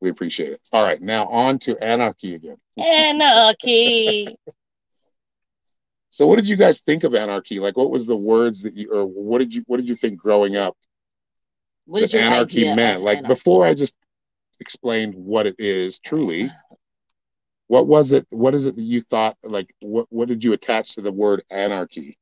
we 0.00 0.10
appreciate 0.10 0.52
it. 0.52 0.60
All 0.72 0.84
right, 0.84 1.00
now 1.00 1.26
on 1.26 1.58
to 1.60 1.76
anarchy 1.82 2.34
again. 2.34 2.56
Anarchy. 2.78 4.36
So 6.18 6.26
what 6.26 6.34
did 6.34 6.48
you 6.48 6.56
guys 6.56 6.80
think 6.80 7.04
of 7.04 7.14
anarchy? 7.14 7.60
Like 7.60 7.76
what 7.76 7.92
was 7.92 8.08
the 8.08 8.16
words 8.16 8.64
that 8.64 8.76
you 8.76 8.92
or 8.92 9.04
what 9.06 9.38
did 9.38 9.54
you 9.54 9.62
what 9.68 9.76
did 9.76 9.88
you 9.88 9.94
think 9.94 10.18
growing 10.18 10.56
up 10.56 10.76
What 11.86 12.02
is 12.02 12.10
that 12.10 12.22
anarchy 12.22 12.64
meant? 12.74 13.02
Like 13.02 13.18
anarchy? 13.18 13.34
before 13.34 13.64
I 13.64 13.72
just 13.72 13.94
explained 14.58 15.14
what 15.14 15.46
it 15.46 15.54
is 15.60 16.00
truly, 16.00 16.46
uh-huh. 16.46 16.74
what 17.68 17.86
was 17.86 18.10
it 18.10 18.26
what 18.30 18.52
is 18.52 18.66
it 18.66 18.74
that 18.74 18.82
you 18.82 19.00
thought 19.00 19.36
like 19.44 19.72
what 19.78 20.06
what 20.10 20.26
did 20.26 20.42
you 20.42 20.52
attach 20.54 20.96
to 20.96 21.02
the 21.02 21.12
word 21.12 21.44
anarchy? 21.52 22.18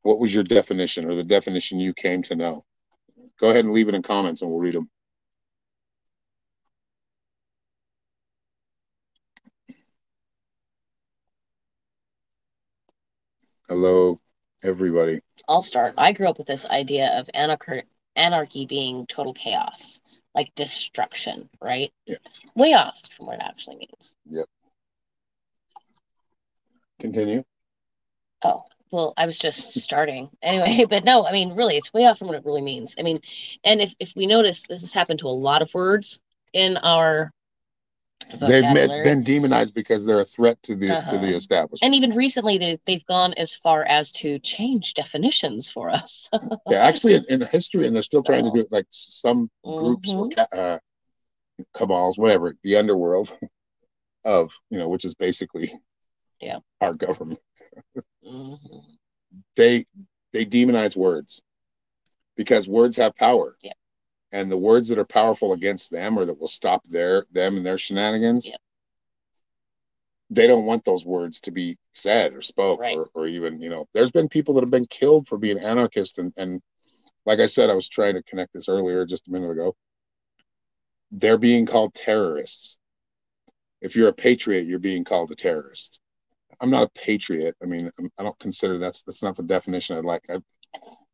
What 0.00 0.18
was 0.18 0.34
your 0.34 0.44
definition 0.44 1.04
or 1.04 1.14
the 1.14 1.22
definition 1.22 1.80
you 1.80 1.92
came 1.92 2.22
to 2.22 2.34
know? 2.34 2.62
Go 3.38 3.50
ahead 3.50 3.66
and 3.66 3.74
leave 3.74 3.88
it 3.88 3.94
in 3.94 4.00
comments 4.00 4.40
and 4.40 4.50
we'll 4.50 4.58
read 4.58 4.72
them. 4.72 4.88
Hello, 13.72 14.20
everybody. 14.62 15.20
I'll 15.48 15.62
start. 15.62 15.94
I 15.96 16.12
grew 16.12 16.28
up 16.28 16.36
with 16.36 16.46
this 16.46 16.68
idea 16.68 17.18
of 17.18 17.30
anarchy, 17.32 17.84
anarchy 18.16 18.66
being 18.66 19.06
total 19.06 19.32
chaos, 19.32 20.02
like 20.34 20.54
destruction, 20.54 21.48
right? 21.58 21.90
Yeah. 22.04 22.16
Way 22.54 22.74
off 22.74 23.00
from 23.10 23.28
what 23.28 23.36
it 23.36 23.42
actually 23.42 23.76
means. 23.76 24.14
Yep. 24.28 24.44
Continue. 27.00 27.44
Oh, 28.44 28.64
well, 28.90 29.14
I 29.16 29.24
was 29.24 29.38
just 29.38 29.72
starting 29.80 30.28
anyway, 30.42 30.84
but 30.90 31.06
no, 31.06 31.24
I 31.24 31.32
mean, 31.32 31.54
really, 31.54 31.78
it's 31.78 31.94
way 31.94 32.04
off 32.04 32.18
from 32.18 32.28
what 32.28 32.36
it 32.36 32.44
really 32.44 32.60
means. 32.60 32.96
I 32.98 33.02
mean, 33.02 33.20
and 33.64 33.80
if 33.80 33.94
if 33.98 34.12
we 34.14 34.26
notice, 34.26 34.66
this 34.66 34.82
has 34.82 34.92
happened 34.92 35.20
to 35.20 35.28
a 35.28 35.30
lot 35.30 35.62
of 35.62 35.72
words 35.72 36.20
in 36.52 36.76
our 36.76 37.32
They've 38.40 38.62
met, 38.62 39.04
been 39.04 39.22
demonized 39.22 39.74
because 39.74 40.04
they're 40.06 40.20
a 40.20 40.24
threat 40.24 40.62
to 40.64 40.74
the 40.74 40.88
to 40.88 40.98
Uh-huh. 40.98 41.16
the 41.18 41.34
establishment. 41.36 41.80
and 41.82 41.94
even 41.94 42.14
recently, 42.16 42.58
they, 42.58 42.78
they've 42.86 43.04
gone 43.06 43.32
as 43.34 43.54
far 43.54 43.84
as 43.84 44.12
to 44.12 44.38
change 44.40 44.94
definitions 44.94 45.70
for 45.70 45.90
us. 45.90 46.28
Yeah, 46.68 46.78
actually, 46.78 47.14
in, 47.14 47.24
in 47.28 47.40
history, 47.46 47.86
and 47.86 47.94
they're 47.94 48.02
still 48.02 48.22
trying 48.22 48.44
to 48.44 48.50
do 48.50 48.60
it. 48.60 48.72
Like 48.72 48.86
some 48.90 49.50
groups 49.64 50.10
or 50.14 50.26
Mhm. 50.28 50.34
ca- 50.36 50.56
uh, 50.56 50.78
cabals, 51.74 52.16
whatever, 52.18 52.54
the 52.62 52.76
underworld 52.76 53.36
of 54.24 54.52
you 54.70 54.78
know, 54.78 54.88
which 54.88 55.04
is 55.04 55.14
basically 55.14 55.72
Yeah. 56.40 56.58
our 56.80 56.94
government. 56.94 57.40
Mhm. 58.24 58.58
They 59.56 59.84
they 60.32 60.44
demonize 60.46 60.96
words 60.96 61.42
because 62.36 62.66
words 62.68 62.96
have 62.96 63.14
power. 63.16 63.56
Yeah. 63.62 63.72
And 64.32 64.50
the 64.50 64.56
words 64.58 64.88
that 64.88 64.98
are 64.98 65.04
powerful 65.04 65.52
against 65.52 65.90
them 65.90 66.18
or 66.18 66.24
that 66.24 66.40
will 66.40 66.48
stop 66.48 66.84
their 66.88 67.26
them 67.32 67.56
and 67.56 67.66
their 67.66 67.78
shenanigans. 67.78 68.48
Yeah. 68.48 68.56
They 70.30 70.46
don't 70.46 70.64
want 70.64 70.84
those 70.84 71.04
words 71.04 71.40
to 71.42 71.50
be 71.50 71.76
said 71.92 72.32
or 72.32 72.40
spoke 72.40 72.80
Right. 72.80 72.96
or, 72.96 73.10
or 73.14 73.26
even, 73.26 73.60
you 73.60 73.68
know, 73.68 73.86
there's 73.92 74.10
been 74.10 74.28
people 74.28 74.54
that 74.54 74.62
have 74.62 74.70
been 74.70 74.86
killed 74.86 75.28
for 75.28 75.36
being 75.36 75.58
anarchist 75.58 76.18
and, 76.18 76.32
and 76.38 76.62
like 77.26 77.38
I 77.38 77.46
said, 77.46 77.70
I 77.70 77.74
was 77.74 77.88
trying 77.88 78.14
to 78.14 78.22
connect 78.22 78.52
this 78.52 78.68
earlier 78.68 79.04
just 79.04 79.28
a 79.28 79.30
minute 79.30 79.50
ago. 79.50 79.76
They're 81.10 81.38
being 81.38 81.66
called 81.66 81.94
terrorists. 81.94 82.78
If 83.80 83.96
you're 83.96 84.08
a 84.08 84.14
patriot, 84.14 84.66
you're 84.66 84.78
being 84.78 85.04
called 85.04 85.30
a 85.30 85.34
terrorist. 85.34 86.00
I'm 86.60 86.70
not 86.70 86.84
a 86.84 86.90
patriot. 86.98 87.56
I 87.62 87.66
mean, 87.66 87.90
I'm, 87.98 88.10
don't 88.18 88.38
consider 88.38 88.78
that's 88.78 89.02
that's 89.02 89.22
not 89.22 89.36
the 89.36 89.42
definition 89.42 89.96
I'd 89.96 90.04
like. 90.04 90.24
I, 90.30 90.38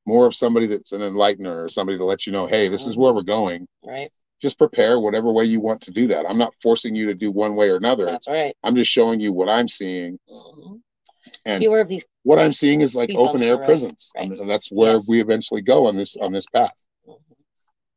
more 0.08 0.26
of 0.26 0.34
somebody 0.34 0.66
that's 0.66 0.92
an 0.92 1.02
enlightener 1.02 1.64
or 1.64 1.68
somebody 1.68 1.98
to 1.98 2.04
let 2.04 2.26
you 2.26 2.32
know, 2.32 2.46
hey, 2.46 2.68
this 2.68 2.86
is 2.86 2.96
where 2.96 3.12
we're 3.12 3.22
going. 3.22 3.68
Right. 3.84 4.10
Just 4.40 4.56
prepare 4.58 4.98
whatever 4.98 5.30
way 5.32 5.44
you 5.44 5.60
want 5.60 5.82
to 5.82 5.90
do 5.90 6.06
that. 6.08 6.24
I'm 6.28 6.38
not 6.38 6.54
forcing 6.62 6.94
you 6.94 7.06
to 7.06 7.14
do 7.14 7.30
one 7.30 7.56
way 7.56 7.68
or 7.68 7.76
another. 7.76 8.06
That's 8.06 8.26
right. 8.28 8.56
I'm 8.64 8.74
just 8.74 8.90
showing 8.90 9.20
you 9.20 9.32
what 9.32 9.48
I'm 9.50 9.68
seeing. 9.68 10.18
Mhm. 10.30 10.80
And 11.44 11.60
Fewer 11.60 11.80
of 11.80 11.88
these. 11.88 12.06
what 12.22 12.38
I'm 12.38 12.52
seeing 12.52 12.80
is 12.80 12.96
like 12.96 13.10
open 13.14 13.42
air 13.42 13.58
prisons. 13.58 14.10
Right. 14.16 14.30
And 14.30 14.48
that's 14.50 14.70
where 14.72 14.94
Yes. 14.94 15.08
we 15.08 15.20
eventually 15.20 15.60
go 15.60 15.86
on 15.86 15.96
this 15.96 16.16
on 16.16 16.32
this 16.32 16.46
path. 16.46 16.84
Mhm. 17.06 17.18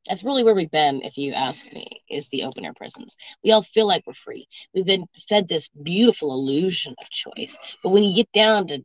That's 0.08 0.24
really 0.24 0.44
where 0.44 0.56
we've 0.56 0.72
been, 0.72 1.01
if 1.03 1.18
you 1.18 1.32
ask 1.32 1.72
me, 1.72 1.86
is 2.10 2.27
the 2.30 2.44
open 2.44 2.65
air 2.65 2.74
prisons. 2.74 3.15
We 3.44 3.51
all 3.51 3.62
feel 3.62 3.86
like 3.88 4.03
we're 4.06 4.13
free. 4.15 4.48
We've 4.74 4.86
been 4.86 5.06
fed 5.30 5.48
this 5.48 5.70
beautiful 5.82 6.34
illusion 6.34 6.94
of 7.00 7.10
choice. 7.10 7.58
But 7.84 7.91
when 7.91 8.03
you 8.03 8.13
get 8.15 8.32
down 8.34 8.68
to 8.68 8.84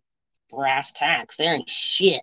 brass 0.51 0.93
tacks, 0.93 1.39
there 1.39 1.55
ain't 1.55 1.69
shit. 1.71 2.23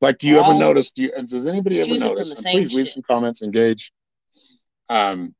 Like, 0.00 0.18
do 0.18 0.26
you 0.26 0.36
ever 0.38 0.52
All 0.52 0.58
notice? 0.58 0.90
Do 0.90 1.02
you, 1.02 1.12
does 1.26 1.46
anybody 1.46 1.80
ever 1.80 1.90
notice? 1.98 2.30
the 2.30 2.36
And 2.36 2.44
same 2.44 2.52
please 2.58 2.74
leave 2.74 2.90
some 2.90 3.02
comments, 3.02 3.42
engage. 3.42 3.92
Um, 4.88 5.34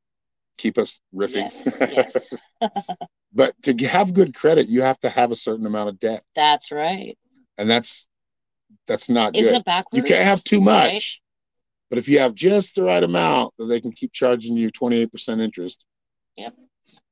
keep 0.57 0.77
us 0.77 0.99
riffing. 1.13 1.35
Yes, 1.51 1.77
yes. 1.81 2.29
but 3.33 3.53
to 3.63 3.75
have 3.87 4.13
good 4.13 4.33
credit, 4.33 4.67
you 4.67 4.81
have 4.81 4.99
to 5.01 5.09
have 5.09 5.31
a 5.31 5.35
certain 5.35 5.65
amount 5.65 5.89
of 5.89 5.99
debt, 5.99 6.23
That's 6.35 6.71
right. 6.71 7.17
and 7.57 7.69
that's 7.69 8.07
that's 8.87 9.09
not 9.09 9.35
Isn't 9.35 9.51
good. 9.53 9.59
it 9.59 9.65
backwards? 9.65 9.97
You 9.97 10.03
can't 10.15 10.25
have 10.25 10.43
too 10.43 10.59
much. 10.61 10.91
Right? 10.91 11.03
But 11.89 11.99
if 11.99 12.07
you 12.09 12.19
have 12.19 12.33
just 12.33 12.75
the 12.75 12.83
right 12.83 13.03
amount, 13.03 13.53
that 13.57 13.65
they 13.65 13.79
can 13.79 13.91
keep 13.91 14.11
charging 14.13 14.57
you 14.57 14.71
twenty 14.71 14.97
eight 14.97 15.11
percent 15.11 15.41
interest. 15.41 15.85
Yep. 16.37 16.55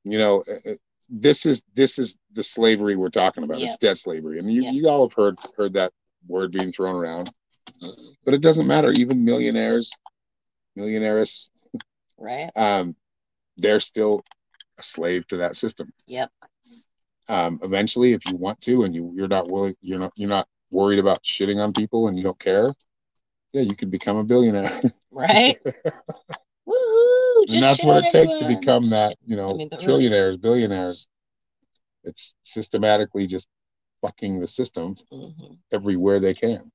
You 0.04 0.18
know, 0.18 0.42
uh, 0.50 0.70
uh, 0.70 0.74
this 1.08 1.46
is 1.46 1.62
this 1.74 1.98
is 1.98 2.16
the 2.32 2.42
slavery 2.42 2.96
we're 2.96 3.08
talking 3.10 3.44
about. 3.44 3.60
It's 3.60 3.76
debt 3.78 3.96
slavery, 3.98 4.38
and 4.38 4.52
you 4.52 4.62
Yep. 4.64 4.74
you 4.74 4.88
all 4.88 5.08
have 5.08 5.14
heard 5.14 5.38
heard 5.56 5.74
that 5.74 5.92
word 6.26 6.52
being 6.52 6.72
thrown 6.72 6.94
around. 6.96 7.30
But 8.24 8.34
it 8.34 8.40
doesn't 8.40 8.66
matter. 8.66 8.90
Even 8.92 9.24
millionaires, 9.24 9.90
millionaires, 10.76 11.50
Right. 12.18 12.50
um, 12.56 12.96
they're 13.56 13.80
still 13.80 14.22
a 14.78 14.82
slave 14.82 15.26
to 15.28 15.38
that 15.38 15.56
system. 15.56 15.92
Yep. 16.06 16.30
Um, 17.28 17.60
eventually, 17.62 18.12
if 18.12 18.28
you 18.28 18.36
want 18.36 18.60
to, 18.62 18.84
and 18.84 18.94
you 18.94 19.12
you're 19.14 19.28
not 19.28 19.50
willing, 19.50 19.74
you're 19.80 19.98
not 19.98 20.12
you're 20.16 20.28
not 20.28 20.46
worried 20.70 20.98
about 20.98 21.22
shitting 21.22 21.62
on 21.62 21.72
people, 21.72 22.08
and 22.08 22.16
you 22.16 22.24
don't 22.24 22.38
care. 22.38 22.68
Yeah, 23.52 23.62
you 23.62 23.76
can 23.76 23.90
become 23.90 24.16
a 24.16 24.24
billionaire. 24.24 24.80
Right. 25.10 25.58
Woohoo! 26.68 27.44
and 27.48 27.62
that's 27.62 27.82
what 27.84 28.04
it 28.04 28.10
takes 28.10 28.34
to 28.34 28.46
become 28.46 28.90
that 28.90 29.16
you 29.26 29.36
know 29.36 29.50
I 29.50 29.54
mean, 29.54 29.70
trillionaires 29.70 30.40
billionaires 30.40 31.08
it's 32.04 32.34
systematically 32.42 33.26
just 33.26 33.48
fucking 34.02 34.40
the 34.40 34.48
system 34.48 34.96
Mhm. 35.12 35.58
everywhere 35.72 36.20
they 36.20 36.34
can 36.34 36.70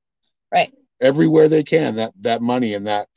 Right. 0.51 0.73
everywhere 1.01 1.47
they 1.49 1.63
can 1.63 1.95
that 1.95 2.13
that 2.21 2.41
money 2.41 2.73
and 2.73 2.87
that 2.87 3.07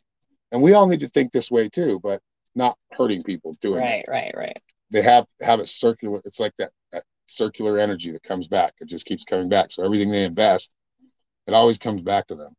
and 0.52 0.60
we 0.62 0.74
all 0.74 0.86
need 0.86 1.00
to 1.00 1.08
think 1.08 1.32
this 1.32 1.50
way 1.50 1.68
too 1.68 1.98
but 2.00 2.20
not 2.54 2.76
hurting 2.92 3.22
people 3.22 3.52
doing 3.60 3.82
Right. 3.82 4.04
it 4.06 4.10
Right. 4.10 4.34
Right. 4.36 4.62
they 4.90 5.02
have 5.02 5.26
have 5.40 5.60
a 5.60 5.66
circular 5.66 6.20
it's 6.24 6.40
like 6.40 6.54
that, 6.58 6.72
that 6.92 7.04
circular 7.26 7.78
energy 7.78 8.10
that 8.10 8.22
comes 8.24 8.48
back 8.48 8.74
it 8.80 8.88
just 8.88 9.06
keeps 9.06 9.24
coming 9.24 9.48
back 9.48 9.70
so 9.70 9.84
everything 9.84 10.10
they 10.10 10.24
invest 10.24 10.74
it 11.46 11.54
always 11.54 11.78
comes 11.78 12.02
back 12.02 12.26
to 12.26 12.34
them 12.34 12.54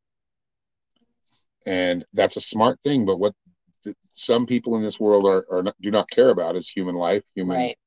and 1.66 2.06
that's 2.14 2.38
a 2.38 2.42
smart 2.42 2.80
thing 2.82 3.06
but 3.06 3.20
what 3.20 3.36
th- 3.84 3.96
some 4.14 4.46
people 4.46 4.76
in 4.76 4.82
this 4.82 5.00
world 5.00 5.26
are, 5.26 5.46
are 5.52 5.64
not, 5.64 5.76
do 5.82 5.92
not 5.92 6.10
care 6.10 6.30
about 6.30 6.56
is 6.56 6.70
human 6.70 6.96
life 6.96 7.24
human 7.36 7.58
Right. 7.58 7.78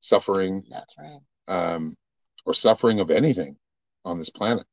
suffering 0.00 0.62
That's 0.70 0.94
right. 0.98 1.20
um, 1.48 1.96
or 2.46 2.54
suffering 2.54 3.00
of 3.00 3.10
anything 3.10 3.56
on 4.04 4.18
this 4.18 4.30
planet 4.30 4.66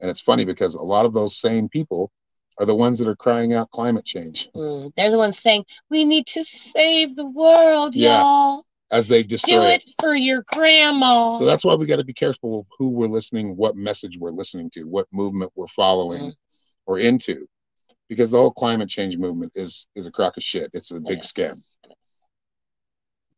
and 0.00 0.10
it's 0.10 0.20
funny 0.20 0.44
because 0.44 0.74
a 0.74 0.82
lot 0.82 1.04
of 1.06 1.12
those 1.12 1.36
same 1.36 1.68
people 1.68 2.10
are 2.58 2.66
the 2.66 2.74
ones 2.74 2.98
that 2.98 3.08
are 3.08 3.16
crying 3.16 3.52
out 3.54 3.70
climate 3.70 4.04
change 4.04 4.48
Mm. 4.54 4.92
They're 4.96 5.10
the 5.10 5.18
ones 5.18 5.38
saying 5.38 5.64
we 5.90 6.04
need 6.04 6.26
to 6.28 6.42
save 6.44 7.16
the 7.16 7.26
world, 7.26 7.94
Yeah. 7.94 8.22
y'all. 8.22 8.64
as 8.90 9.06
they 9.06 9.22
Do 9.22 9.28
destroy 9.28 9.66
it 9.70 9.84
for 10.00 10.14
your 10.16 10.44
grandma. 10.52 11.38
So 11.38 11.44
that's 11.44 11.64
why 11.64 11.74
we 11.74 11.86
got 11.86 11.96
to 11.96 12.04
be 12.04 12.12
careful 12.12 12.66
who 12.76 12.88
we're 12.88 13.06
listening, 13.06 13.56
what 13.56 13.76
message 13.76 14.18
we're 14.18 14.32
listening 14.32 14.68
to, 14.70 14.82
what 14.84 15.06
movement 15.12 15.52
we're 15.54 15.68
following 15.68 16.32
or 16.86 16.98
into, 16.98 17.46
because 18.08 18.32
the 18.32 18.38
whole 18.38 18.50
climate 18.50 18.88
change 18.88 19.16
movement 19.16 19.52
is 19.54 19.86
is 19.94 20.06
a 20.06 20.10
crock 20.10 20.36
of 20.36 20.42
shit. 20.42 20.70
It's 20.74 20.90
a 20.90 20.98
big 20.98 21.20
is. 21.20 21.32
scam. 21.32 21.62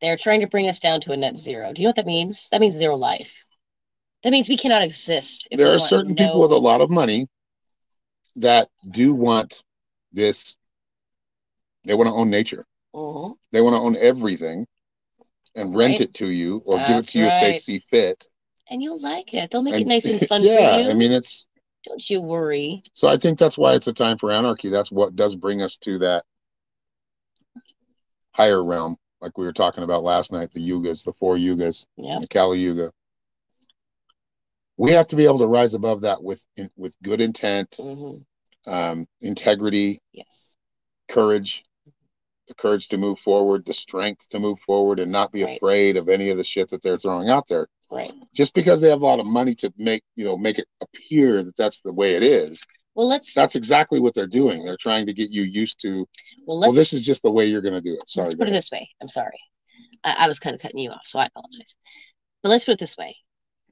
They're 0.01 0.17
trying 0.17 0.41
to 0.41 0.47
bring 0.47 0.67
us 0.67 0.79
down 0.79 0.99
to 1.01 1.11
a 1.11 1.17
net 1.17 1.37
zero. 1.37 1.71
Do 1.71 1.81
you 1.81 1.85
know 1.85 1.89
what 1.89 1.95
that 1.97 2.07
means? 2.07 2.49
That 2.49 2.59
means 2.59 2.75
zero 2.75 2.95
life. 2.95 3.45
That 4.23 4.31
means 4.31 4.47
we 4.49 4.57
cannot 4.57 4.83
exist. 4.83 5.47
There 5.51 5.73
are 5.73 5.79
certain 5.79 6.15
no- 6.15 6.25
people 6.25 6.41
with 6.41 6.51
a 6.51 6.57
lot 6.57 6.81
of 6.81 6.89
money 6.89 7.27
that 8.37 8.69
do 8.89 9.13
want 9.13 9.63
this. 10.11 10.55
They 11.85 11.93
want 11.93 12.07
to 12.07 12.13
own 12.13 12.29
nature. 12.29 12.65
Mhm. 12.95 13.35
They 13.51 13.61
want 13.61 13.75
to 13.75 13.79
own 13.79 13.97
everything 13.97 14.65
and 15.55 15.75
rent 15.75 15.99
Right. 15.99 16.01
it 16.01 16.13
to 16.15 16.27
you 16.27 16.63
or 16.65 16.77
give 16.85 16.97
it 16.97 17.07
to 17.09 17.19
you 17.19 17.25
if 17.25 17.41
they 17.41 17.53
see 17.55 17.79
fit. 17.89 18.27
And 18.69 18.81
you'll 18.81 18.99
like 19.01 19.33
it. 19.33 19.51
They'll 19.51 19.61
make 19.61 19.75
it 19.81 19.87
nice 19.87 20.05
and 20.05 20.19
fun 20.27 20.41
yeah, 20.43 20.77
for 20.77 20.81
you. 20.83 20.89
I 20.89 20.93
mean 20.93 21.11
it's 21.11 21.45
Don't 21.83 22.09
you 22.09 22.21
worry. 22.21 22.81
so 22.93 23.09
I 23.09 23.17
think 23.17 23.37
that's 23.37 23.57
why 23.57 23.73
it's 23.75 23.87
a 23.87 23.93
time 23.93 24.17
for 24.17 24.31
anarchy. 24.31 24.69
That's 24.69 24.91
what 24.91 25.15
does 25.17 25.35
bring 25.35 25.61
us 25.61 25.75
to 25.79 25.99
that 25.99 26.23
higher 28.31 28.63
realm, 28.63 28.97
like 29.21 29.37
we 29.37 29.45
were 29.45 29.53
talking 29.53 29.83
about 29.83 30.03
last 30.03 30.31
night, 30.31 30.51
the 30.51 30.61
yugas, 30.61 31.03
the 31.03 31.13
four 31.13 31.35
yugas, 31.35 31.85
Yeah. 31.97 32.19
the 32.19 32.27
Kali 32.27 32.59
Yuga. 32.59 32.91
We 34.83 34.91
have 34.91 35.07
to 35.07 35.15
be 35.15 35.23
able 35.23 35.39
to 35.39 35.47
rise 35.47 35.75
above 35.75 36.01
that 36.01 36.21
with 36.21 36.43
in, 36.57 36.69
with 36.75 36.93
good 37.01 37.21
intent, 37.21 37.73
hmm 37.81 38.17
um, 38.67 39.07
integrity, 39.21 40.01
Yes. 40.11 40.57
courage, 41.07 41.63
the 42.49 42.53
courage 42.55 42.89
to 42.89 42.97
move 42.97 43.17
forward, 43.19 43.63
the 43.65 43.73
strength 43.73 44.27
to 44.31 44.39
move 44.39 44.59
forward, 44.59 44.99
and 44.99 45.09
not 45.09 45.31
be 45.31 45.45
Right. 45.45 45.55
afraid 45.55 45.95
of 45.95 46.09
any 46.09 46.31
of 46.31 46.37
the 46.37 46.43
shit 46.43 46.67
that 46.71 46.81
they're 46.81 46.97
throwing 46.97 47.29
out 47.29 47.47
there. 47.47 47.69
Right. 47.89 48.11
Just 48.33 48.53
because 48.53 48.81
they 48.81 48.89
have 48.89 49.01
a 49.01 49.05
lot 49.05 49.21
of 49.21 49.25
money 49.25 49.55
to 49.55 49.71
make 49.77 50.03
you 50.17 50.25
know 50.25 50.37
make 50.37 50.59
it 50.59 50.67
appear 50.81 51.43
that 51.43 51.55
that's 51.55 51.79
the 51.79 51.93
way 51.93 52.15
it 52.15 52.23
is, 52.23 52.61
Well, 52.93 53.07
let's. 53.07 53.33
that's 53.33 53.55
exactly 53.55 54.01
what 54.01 54.13
they're 54.13 54.27
doing. 54.27 54.65
They're 54.65 54.75
trying 54.75 55.05
to 55.05 55.13
get 55.13 55.31
you 55.31 55.43
used 55.43 55.79
to. 55.83 55.91
well, 56.45 56.59
Well, 56.59 56.59
let's. 56.59 56.75
this 56.77 56.93
is 56.93 57.03
just 57.05 57.23
the 57.23 57.31
way 57.31 57.45
you're 57.45 57.61
going 57.61 57.73
to 57.73 57.79
do 57.89 57.93
it. 57.93 58.09
Sorry. 58.09 58.25
let's 58.25 58.35
put 58.35 58.47
it 58.47 58.51
ahead. 58.51 58.57
this 58.57 58.69
way. 58.69 58.89
I'm 59.01 59.07
sorry. 59.07 59.39
I, 60.03 60.25
I 60.25 60.27
was 60.27 60.39
kind 60.39 60.53
of 60.53 60.61
cutting 60.61 60.79
you 60.79 60.91
off, 60.91 61.05
so 61.05 61.19
I 61.19 61.27
apologize. 61.27 61.77
But 62.41 62.49
let's 62.49 62.65
put 62.65 62.73
it 62.73 62.79
this 62.79 62.97
way: 62.97 63.15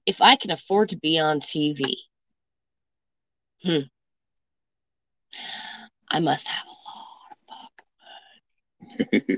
if 0.05 0.21
I 0.21 0.35
can 0.35 0.51
afford 0.51 0.89
to 0.89 0.97
be 0.97 1.19
on 1.19 1.39
TV, 1.39 1.95
hmm, 3.63 3.79
I 6.09 6.19
must 6.19 6.47
have 6.47 6.65
a 6.67 6.69
lot 6.69 7.31
of 7.31 9.07
fuck. 9.07 9.31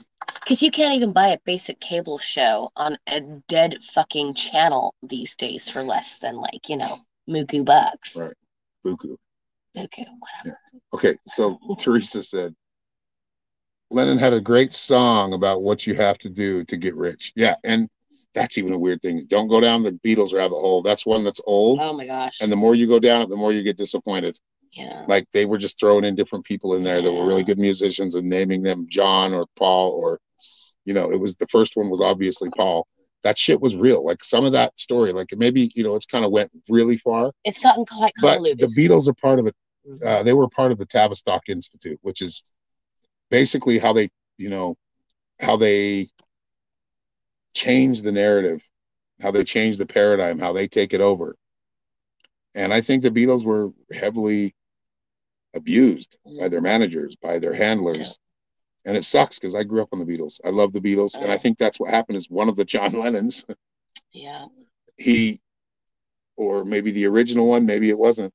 Because 0.40 0.62
you 0.62 0.70
can't 0.70 0.94
even 0.94 1.12
buy 1.12 1.28
a 1.28 1.38
basic 1.44 1.78
cable 1.78 2.16
show 2.16 2.72
on 2.74 2.96
a 3.06 3.20
dead 3.48 3.84
fucking 3.84 4.32
channel 4.32 4.94
these 5.02 5.36
days 5.36 5.68
for 5.68 5.82
less 5.82 6.20
than 6.20 6.36
like 6.36 6.70
you 6.70 6.78
know 6.78 6.96
muku 7.28 7.62
bucks. 7.62 8.16
Right. 8.16 8.32
Buku. 8.82 9.16
Muku, 9.76 10.06
whatever. 10.18 10.58
Okay, 10.94 11.16
so 11.26 11.58
Teresa 11.78 12.22
said 12.22 12.54
Lennon 13.90 14.18
had 14.18 14.32
a 14.32 14.40
great 14.40 14.72
song 14.72 15.34
about 15.34 15.62
what 15.62 15.86
you 15.86 15.94
have 15.94 16.18
to 16.18 16.30
do 16.30 16.64
to 16.64 16.76
get 16.78 16.94
rich. 16.94 17.32
Yeah, 17.36 17.54
and 17.64 17.88
that's 18.34 18.58
even 18.58 18.72
a 18.72 18.78
weird 18.78 19.00
thing. 19.02 19.24
Don't 19.26 19.48
go 19.48 19.60
down 19.60 19.82
the 19.82 19.92
Beatles 20.06 20.32
rabbit 20.34 20.56
hole. 20.56 20.82
That's 20.82 21.04
one 21.06 21.24
that's 21.24 21.40
old, 21.46 21.78
Oh 21.80 21.92
my 21.92 22.06
gosh. 22.06 22.38
and 22.40 22.52
the 22.52 22.56
more 22.56 22.74
you 22.74 22.86
go 22.86 22.98
down 22.98 23.22
it, 23.22 23.28
the 23.28 23.36
more 23.36 23.52
you 23.52 23.62
get 23.62 23.76
disappointed. 23.76 24.38
yeah. 24.72 25.04
Like 25.08 25.26
they 25.32 25.46
were 25.46 25.58
just 25.58 25.78
throwing 25.80 26.04
in 26.04 26.14
different 26.14 26.44
people 26.44 26.74
in 26.74 26.84
there 26.84 27.00
that 27.02 27.12
were 27.12 27.26
really 27.26 27.42
good 27.42 27.58
musicians 27.58 28.14
and 28.14 28.28
naming 28.28 28.62
them 28.62 28.86
John 28.88 29.32
or 29.34 29.46
Paul 29.56 29.92
or, 29.92 30.20
you 30.84 30.94
know, 30.94 31.10
it 31.10 31.18
was 31.18 31.34
the 31.36 31.46
first 31.50 31.76
one 31.76 31.90
was 31.90 32.00
obviously 32.00 32.50
Paul. 32.56 32.86
That 33.24 33.36
shit 33.38 33.60
was 33.60 33.74
real. 33.74 34.04
Like 34.04 34.22
some 34.22 34.44
of 34.44 34.52
that 34.52 34.78
story, 34.78 35.12
like 35.12 35.28
maybe 35.36 35.72
you 35.74 35.82
know, 35.82 35.96
it's 35.96 36.06
kind 36.06 36.24
of 36.24 36.30
went 36.30 36.50
really 36.68 36.96
far. 36.98 37.32
It's 37.44 37.58
gotten 37.58 37.84
quite 37.84 38.12
But 38.22 38.40
the 38.42 38.72
Beatles 38.76 39.08
are 39.08 39.14
part 39.14 39.38
of 39.38 39.46
it 39.46 39.54
Mhm. 39.88 40.04
uh, 40.04 40.22
they 40.22 40.34
were 40.34 40.48
part 40.48 40.70
of 40.70 40.76
the 40.78 40.84
Tavistock 40.86 41.48
Institute, 41.48 41.98
which 42.02 42.20
is 42.20 42.52
basically 43.30 43.78
how 43.78 43.92
they, 43.92 44.10
you 44.36 44.48
know, 44.50 44.76
how 45.40 45.56
they 45.56 46.08
change 47.54 48.02
the 48.02 48.12
narrative, 48.12 48.62
how 49.20 49.30
they 49.30 49.44
change 49.44 49.78
the 49.78 49.86
paradigm, 49.86 50.38
how 50.38 50.52
they 50.52 50.68
take 50.68 50.94
it 50.94 51.00
over. 51.00 51.36
And 52.54 52.72
I 52.72 52.80
think 52.80 53.02
the 53.02 53.10
Beatles 53.10 53.44
were 53.44 53.70
heavily 53.92 54.54
abused 55.54 56.18
by 56.40 56.48
their 56.48 56.60
managers, 56.60 57.16
by 57.16 57.38
their 57.38 57.54
handlers. 57.54 58.18
And 58.84 58.96
it 58.96 59.04
sucks 59.04 59.38
because 59.38 59.54
I 59.54 59.64
grew 59.64 59.82
up 59.82 59.88
on 59.92 59.98
the 59.98 60.04
Beatles. 60.04 60.40
I 60.44 60.50
love 60.50 60.72
the 60.72 60.80
Beatles. 60.80 61.14
And 61.16 61.30
I 61.30 61.34
Oh. 61.34 61.38
think 61.38 61.58
that's 61.58 61.78
what 61.80 61.90
happened 61.90 62.16
is 62.16 62.30
one 62.30 62.48
of 62.48 62.56
the 62.56 62.64
John 62.64 62.92
Lennons, 62.92 63.44
yeah. 64.12 64.46
he, 64.96 65.40
or 66.36 66.64
maybe 66.64 66.90
the 66.90 67.06
original 67.06 67.46
one, 67.46 67.66
maybe 67.66 67.90
it 67.90 67.98
wasn't. 67.98 68.32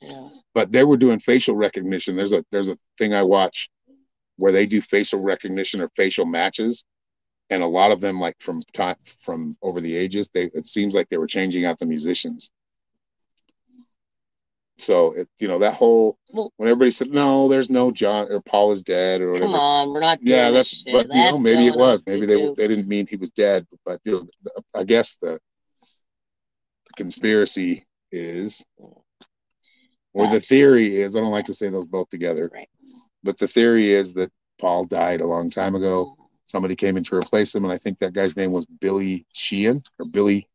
Yeah. 0.00 0.30
but 0.52 0.72
they 0.72 0.82
were 0.82 0.96
doing 0.96 1.20
facial 1.20 1.54
recognition. 1.54 2.16
There's 2.16 2.32
a 2.32 2.44
there's 2.50 2.66
a 2.66 2.76
thing 2.98 3.14
I 3.14 3.22
watch 3.22 3.70
where 4.34 4.50
they 4.50 4.66
do 4.66 4.80
facial 4.80 5.20
recognition 5.20 5.80
or 5.80 5.90
facial 5.94 6.26
matches, 6.26 6.84
and 7.52 7.62
a 7.62 7.66
lot 7.66 7.90
of 7.92 8.00
them 8.00 8.18
like 8.18 8.36
from 8.40 8.62
time 8.72 8.96
from 9.20 9.54
over 9.60 9.78
the 9.80 9.94
ages 9.94 10.28
they 10.32 10.44
it 10.54 10.66
seems 10.66 10.94
like 10.94 11.08
they 11.10 11.18
were 11.18 11.26
changing 11.26 11.66
out 11.66 11.78
the 11.78 11.84
musicians. 11.86 12.50
So 14.78 15.12
it 15.12 15.28
you 15.38 15.48
know 15.48 15.58
that 15.58 15.74
whole 15.74 16.16
when 16.30 16.68
everybody 16.68 16.90
said 16.90 17.10
no 17.10 17.48
there's 17.48 17.68
no 17.70 17.90
john 17.92 18.26
or 18.32 18.40
paul 18.40 18.72
is 18.72 18.82
dead 18.82 19.20
or 19.20 19.28
whatever. 19.28 19.46
Come 19.46 19.54
on, 19.54 19.92
we're 19.92 20.00
not. 20.00 20.18
Yeah 20.22 20.50
that's 20.50 20.82
but 20.84 21.06
you 21.14 21.22
know 21.24 21.38
maybe 21.38 21.66
it 21.66 21.76
was. 21.76 22.02
maybe 22.06 22.24
they 22.26 22.52
they 22.56 22.66
didn't 22.66 22.88
mean 22.88 23.06
he 23.06 23.16
was 23.16 23.30
dead 23.30 23.66
but 23.84 24.00
you 24.04 24.12
know 24.12 24.26
the- 24.42 24.62
i 24.74 24.82
guess 24.82 25.16
the, 25.20 25.32
the 26.86 26.92
conspiracy 26.96 27.86
is 28.10 28.64
or 30.14 30.26
the 30.26 30.40
theory 30.40 30.96
is 30.96 31.16
i 31.16 31.20
don't 31.20 31.30
like 31.30 31.46
to 31.46 31.54
say 31.54 31.68
those 31.68 31.86
both 31.86 32.08
together 32.08 32.50
Right. 32.52 32.68
but 33.22 33.36
the 33.38 33.46
theory 33.46 33.90
is 33.90 34.14
that 34.14 34.30
paul 34.58 34.84
died 34.84 35.20
a 35.20 35.26
long 35.26 35.48
time 35.50 35.74
ago 35.74 36.16
somebody 36.52 36.76
came 36.76 36.96
in 36.96 37.02
to 37.02 37.16
replace 37.16 37.54
him 37.54 37.64
and 37.64 37.72
i 37.72 37.78
think 37.78 37.98
that 37.98 38.12
guy's 38.12 38.36
name 38.36 38.52
was 38.52 38.66
billy 38.66 39.26
sheehan 39.32 39.82
or 39.98 40.04
billy 40.06 40.46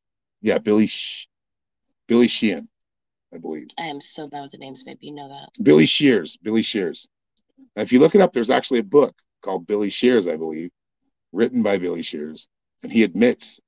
yeah 0.42 0.60
billy 0.60 0.88
Sh- 0.88 1.28
billy 2.08 2.28
sheehan 2.28 2.70
i 3.34 3.38
believe 3.38 3.68
I 3.80 3.88
am 3.88 4.00
so 4.00 4.28
bad 4.28 4.44
with 4.44 4.52
the 4.52 4.58
names. 4.60 4.86
Maybe 4.86 5.08
you 5.08 5.14
know 5.14 5.28
that. 5.30 5.50
Billy 5.62 5.86
Shears. 5.86 6.38
Billy 6.38 6.62
Shears. 6.62 7.08
And 7.76 7.84
if 7.84 7.92
you 7.92 8.00
look 8.00 8.16
it 8.16 8.22
up, 8.22 8.32
there's 8.32 8.50
actually 8.50 8.80
a 8.80 8.84
book 8.84 9.16
called 9.42 9.68
Billy 9.68 9.90
Shears, 9.90 10.28
I 10.28 10.38
believe, 10.38 10.72
written 11.32 11.62
by 11.62 11.78
Billy 11.78 12.02
Shears, 12.02 12.48
and 12.84 12.92
he 12.92 13.04
admits 13.04 13.60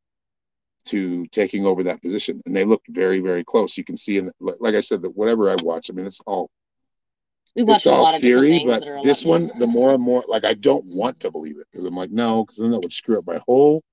to 0.85 1.25
taking 1.27 1.65
over 1.65 1.83
that 1.83 2.01
position. 2.01 2.41
And 2.45 2.55
they 2.55 2.63
looked 2.63 2.87
very, 2.89 3.19
very 3.19 3.43
close. 3.43 3.77
You 3.77 3.83
can 3.83 3.97
see, 3.97 4.17
in 4.17 4.31
like 4.39 4.55
like 4.59 4.75
I 4.75 4.79
said, 4.79 5.01
that 5.01 5.15
whatever 5.15 5.49
I 5.49 5.55
watch, 5.61 5.89
I 5.89 5.93
mean, 5.93 6.07
it's 6.07 6.21
all 6.25 6.49
We 7.55 7.63
watch 7.63 7.77
it's 7.77 7.85
a 7.87 7.91
all 7.91 8.03
lot 8.03 8.15
of 8.15 8.21
theory, 8.21 8.63
but 8.65 8.83
this 9.03 9.25
one, 9.25 9.51
the 9.59 9.67
more 9.67 9.93
and 9.93 10.01
more, 10.01 10.23
like 10.27 10.45
I 10.45 10.53
don't 10.53 10.85
want 10.85 11.19
to 11.21 11.31
believe 11.31 11.57
it 11.59 11.67
because 11.71 11.85
I'm 11.85 11.95
like, 11.95 12.11
no, 12.11 12.43
because 12.43 12.57
then 12.57 12.71
that 12.71 12.81
would 12.81 12.91
screw 12.91 13.17
up 13.19 13.25
my 13.27 13.39
whole 13.47 13.83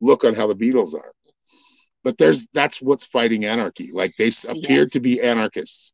look 0.00 0.24
on 0.24 0.34
how 0.34 0.46
the 0.46 0.54
Beatles 0.54 0.94
are. 0.94 1.12
But 2.02 2.18
there's 2.18 2.46
that's 2.52 2.82
what's 2.82 3.06
fighting 3.06 3.44
anarchy. 3.44 3.90
Like 3.92 4.12
they 4.18 4.26
s- 4.28 4.44
appeared 4.48 4.90
to 4.92 5.00
be 5.00 5.20
anarchists, 5.22 5.92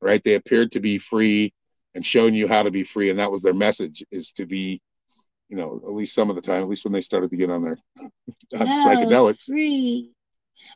right? 0.00 0.22
They 0.22 0.34
appeared 0.34 0.72
to 0.72 0.80
be 0.80 0.98
free 0.98 1.52
and 1.94 2.04
showing 2.04 2.34
you 2.34 2.48
how 2.48 2.62
to 2.64 2.70
be 2.72 2.82
free, 2.82 3.10
and 3.10 3.18
that 3.20 3.30
was 3.30 3.42
their 3.42 3.54
message: 3.54 4.04
is 4.10 4.32
to 4.32 4.46
be, 4.46 4.80
you 5.48 5.56
know, 5.56 5.80
at 5.86 5.92
least 5.94 6.14
some 6.14 6.28
of 6.28 6.34
the 6.36 6.42
time, 6.42 6.62
at 6.62 6.68
least 6.68 6.84
when 6.84 6.92
they 6.92 7.00
started 7.00 7.30
to 7.30 7.36
get 7.36 7.50
on 7.50 7.62
their 7.62 7.76
on 8.60 8.66
psychedelics. 8.66 9.44
Free. 9.44 10.10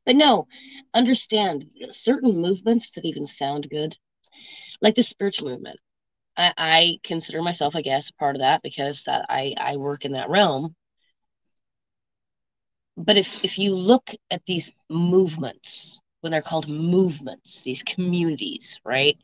But 0.04 0.16
no, 0.16 0.46
understand 0.94 1.66
certain 1.90 2.36
movements 2.36 2.90
that 2.92 3.04
even 3.04 3.26
sound 3.26 3.68
good, 3.70 3.96
like 4.80 4.94
the 4.94 5.02
spiritual 5.02 5.50
movement. 5.50 5.80
I, 6.36 6.52
I 6.58 6.98
consider 7.02 7.42
myself, 7.42 7.76
I 7.76 7.82
guess, 7.82 8.10
a 8.10 8.14
part 8.14 8.36
of 8.36 8.40
that 8.40 8.62
because 8.62 9.04
that 9.04 9.26
I, 9.28 9.54
I 9.60 9.76
work 9.76 10.04
in 10.04 10.12
that 10.12 10.30
realm. 10.30 10.74
But 12.98 13.16
if 13.16 13.44
if 13.44 13.58
you 13.58 13.74
look 13.74 14.10
at 14.30 14.44
these 14.44 14.72
movements, 14.90 16.00
when 16.20 16.30
they're 16.30 16.42
called 16.42 16.68
movements, 16.68 17.62
these 17.62 17.82
communities, 17.82 18.78
right? 18.84 19.16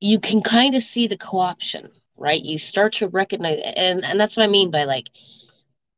You 0.00 0.18
can 0.20 0.42
kind 0.42 0.74
of 0.74 0.82
see 0.82 1.06
the 1.06 1.16
co-option, 1.16 1.90
right? 2.16 2.42
You 2.42 2.58
start 2.58 2.94
to 2.94 3.08
recognize, 3.08 3.60
and, 3.76 4.04
and 4.04 4.20
that's 4.20 4.36
what 4.36 4.44
I 4.44 4.48
mean 4.48 4.70
by 4.70 4.84
like 4.84 5.08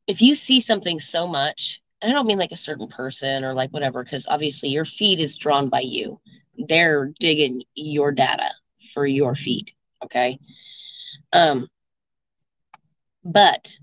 if 0.06 0.22
you 0.22 0.34
see 0.34 0.60
something 0.60 1.00
so 1.00 1.26
much, 1.28 1.80
and 2.04 2.12
I 2.12 2.14
don't 2.14 2.26
mean 2.26 2.38
like 2.38 2.52
a 2.52 2.56
certain 2.56 2.86
person 2.86 3.44
or 3.44 3.54
like 3.54 3.70
whatever, 3.70 4.04
because 4.04 4.26
obviously 4.28 4.68
your 4.68 4.84
feed 4.84 5.20
is 5.20 5.38
drawn 5.38 5.70
by 5.70 5.80
you. 5.80 6.20
They're 6.68 7.12
digging 7.18 7.62
your 7.74 8.12
data 8.12 8.50
for 8.92 9.06
your 9.06 9.34
feed. 9.34 9.72
Okay. 10.04 10.38
Um, 11.32 11.66
but 13.24 13.78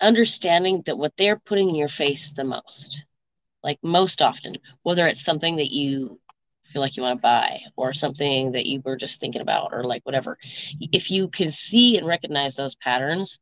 understanding 0.00 0.82
that 0.86 0.96
what 0.96 1.16
they're 1.16 1.40
putting 1.40 1.70
in 1.70 1.74
your 1.74 1.88
face 1.88 2.32
the 2.32 2.44
most, 2.44 3.04
like 3.64 3.80
most 3.82 4.22
often, 4.22 4.58
whether 4.84 5.08
it's 5.08 5.24
something 5.24 5.56
that 5.56 5.72
you 5.72 6.20
feel 6.62 6.82
like 6.82 6.96
you 6.96 7.02
want 7.02 7.18
to 7.18 7.22
buy 7.22 7.60
or 7.76 7.92
something 7.92 8.52
that 8.52 8.66
you 8.66 8.80
were 8.84 8.96
just 8.96 9.20
thinking 9.20 9.42
about 9.42 9.70
or 9.72 9.82
like 9.82 10.06
whatever, 10.06 10.38
if 10.92 11.10
you 11.10 11.26
can 11.26 11.50
see 11.50 11.98
and 11.98 12.06
recognize 12.06 12.54
those 12.54 12.76
patterns, 12.76 13.40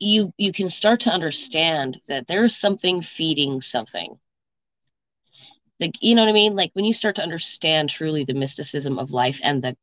you 0.00 0.32
you 0.38 0.52
can 0.52 0.68
start 0.70 1.00
to 1.00 1.10
understand 1.10 1.98
that 2.08 2.26
there's 2.26 2.56
something 2.56 3.02
feeding 3.02 3.60
something. 3.60 4.18
Like 5.80 5.94
you 6.02 6.14
know 6.14 6.22
what 6.22 6.28
i 6.30 6.32
mean? 6.32 6.56
Like 6.56 6.70
when 6.74 6.84
you 6.84 6.92
start 6.92 7.16
to 7.16 7.22
understand 7.22 7.90
truly 7.90 8.24
the 8.24 8.34
mysticism 8.34 8.98
of 8.98 9.12
life 9.12 9.40
and 9.42 9.62
the 9.62 9.76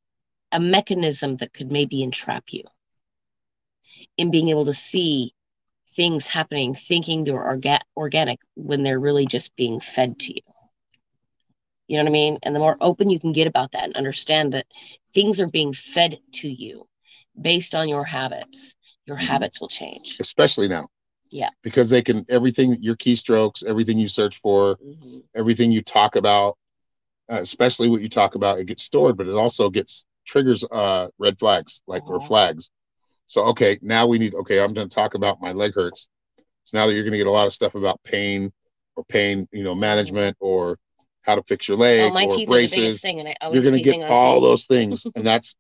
a 0.52 0.60
mechanism 0.60 1.38
that 1.38 1.54
could 1.54 1.72
maybe 1.72 2.04
entrap 2.04 2.54
you 2.54 2.64
in 4.18 4.32
being 4.32 4.50
able 4.50 4.66
to 4.66 4.74
see 4.74 5.32
things 5.90 6.28
happening 6.28 6.74
thinking 6.74 7.24
they're 7.24 7.36
orga- 7.36 7.82
organic 7.96 8.40
when 8.56 8.84
they're 8.84 9.00
really 9.00 9.26
just 9.26 9.56
being 9.56 9.80
fed 9.80 10.20
to 10.20 10.34
you. 10.34 10.42
You 11.88 11.98
know 11.98 12.04
what 12.04 12.10
i 12.10 12.14
mean? 12.14 12.38
And 12.44 12.56
the 12.56 12.60
more 12.60 12.78
open 12.82 13.10
you 13.10 13.20
can 13.20 13.32
get 13.32 13.48
about 13.48 13.72
that 13.74 13.84
and 13.86 13.96
understand 13.96 14.54
that 14.54 14.66
things 15.14 15.40
are 15.40 15.48
being 15.48 15.74
fed 15.74 16.20
to 16.34 16.50
you 16.50 16.88
based 17.40 17.76
on 17.76 17.90
your 17.90 18.06
habits 18.06 18.76
your 19.06 19.18
Mhm. 19.18 19.22
habits 19.28 19.62
will 19.62 19.68
change 19.68 20.18
especially 20.20 20.68
now. 20.68 20.88
Yeah. 21.32 21.50
Because 21.64 21.90
they 21.90 22.02
can 22.02 22.26
everything 22.30 22.78
your 22.82 22.96
keystrokes, 22.96 23.64
everything 23.66 23.98
you 24.00 24.08
search 24.08 24.40
for, 24.42 24.78
Mhm. 24.78 25.24
everything 25.36 25.72
you 25.72 25.82
talk 25.82 26.16
about, 26.16 26.58
uh, 27.32 27.40
especially 27.42 27.90
what 27.90 28.02
you 28.02 28.10
talk 28.10 28.36
about, 28.36 28.60
it 28.60 28.66
gets 28.66 28.84
stored, 28.84 29.18
but 29.18 29.28
it 29.28 29.36
also 29.36 29.70
gets 29.70 30.06
triggers 30.26 30.64
uh 30.72 31.10
red 31.20 31.38
flags, 31.40 31.82
like 31.88 32.04
or 32.10 32.20
Mhm. 32.20 32.28
flags. 32.28 32.72
So 33.26 33.46
okay, 33.48 33.80
now 33.82 34.08
we 34.08 34.18
need 34.20 34.34
okay, 34.36 34.60
I'm 34.60 34.74
gonna 34.74 34.88
talk 34.90 35.16
about 35.16 35.42
my 35.42 35.52
leg 35.52 35.74
hurts. 35.76 36.10
So 36.64 36.78
now 36.78 36.88
that 36.88 36.94
you're 36.94 37.04
gonna 37.04 37.18
get 37.18 37.28
a 37.28 37.32
lot 37.32 37.48
of 37.48 37.54
stuff 37.54 37.76
about 37.76 38.02
pain 38.04 38.52
or 38.96 39.04
pain, 39.06 39.48
you 39.52 39.64
know, 39.64 39.76
management 39.76 40.38
or 40.40 40.78
how 41.24 41.36
to 41.36 41.44
fix 41.44 41.68
your 41.68 41.78
leg 41.78 42.02
Oh, 42.02 42.26
or 42.26 42.36
teeth 42.36 42.48
are 42.48 42.52
the 42.52 42.54
braces. 42.54 43.02
thing, 43.02 43.20
and 43.20 43.30
I 43.30 43.36
You're 43.52 43.64
gonna 43.64 43.80
get 43.82 43.96
on 44.04 44.12
all 44.12 44.42
those 44.42 44.66
things. 44.66 45.06
and 45.16 45.26
that's 45.26 45.56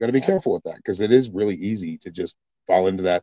gotta 0.00 0.12
be 0.12 0.20
careful 0.20 0.52
with 0.52 0.64
that 0.64 0.76
because 0.76 1.00
it 1.00 1.10
is 1.10 1.30
really 1.30 1.54
easy 1.56 1.96
to 1.98 2.10
just 2.10 2.36
fall 2.66 2.86
into 2.86 3.04
that. 3.04 3.22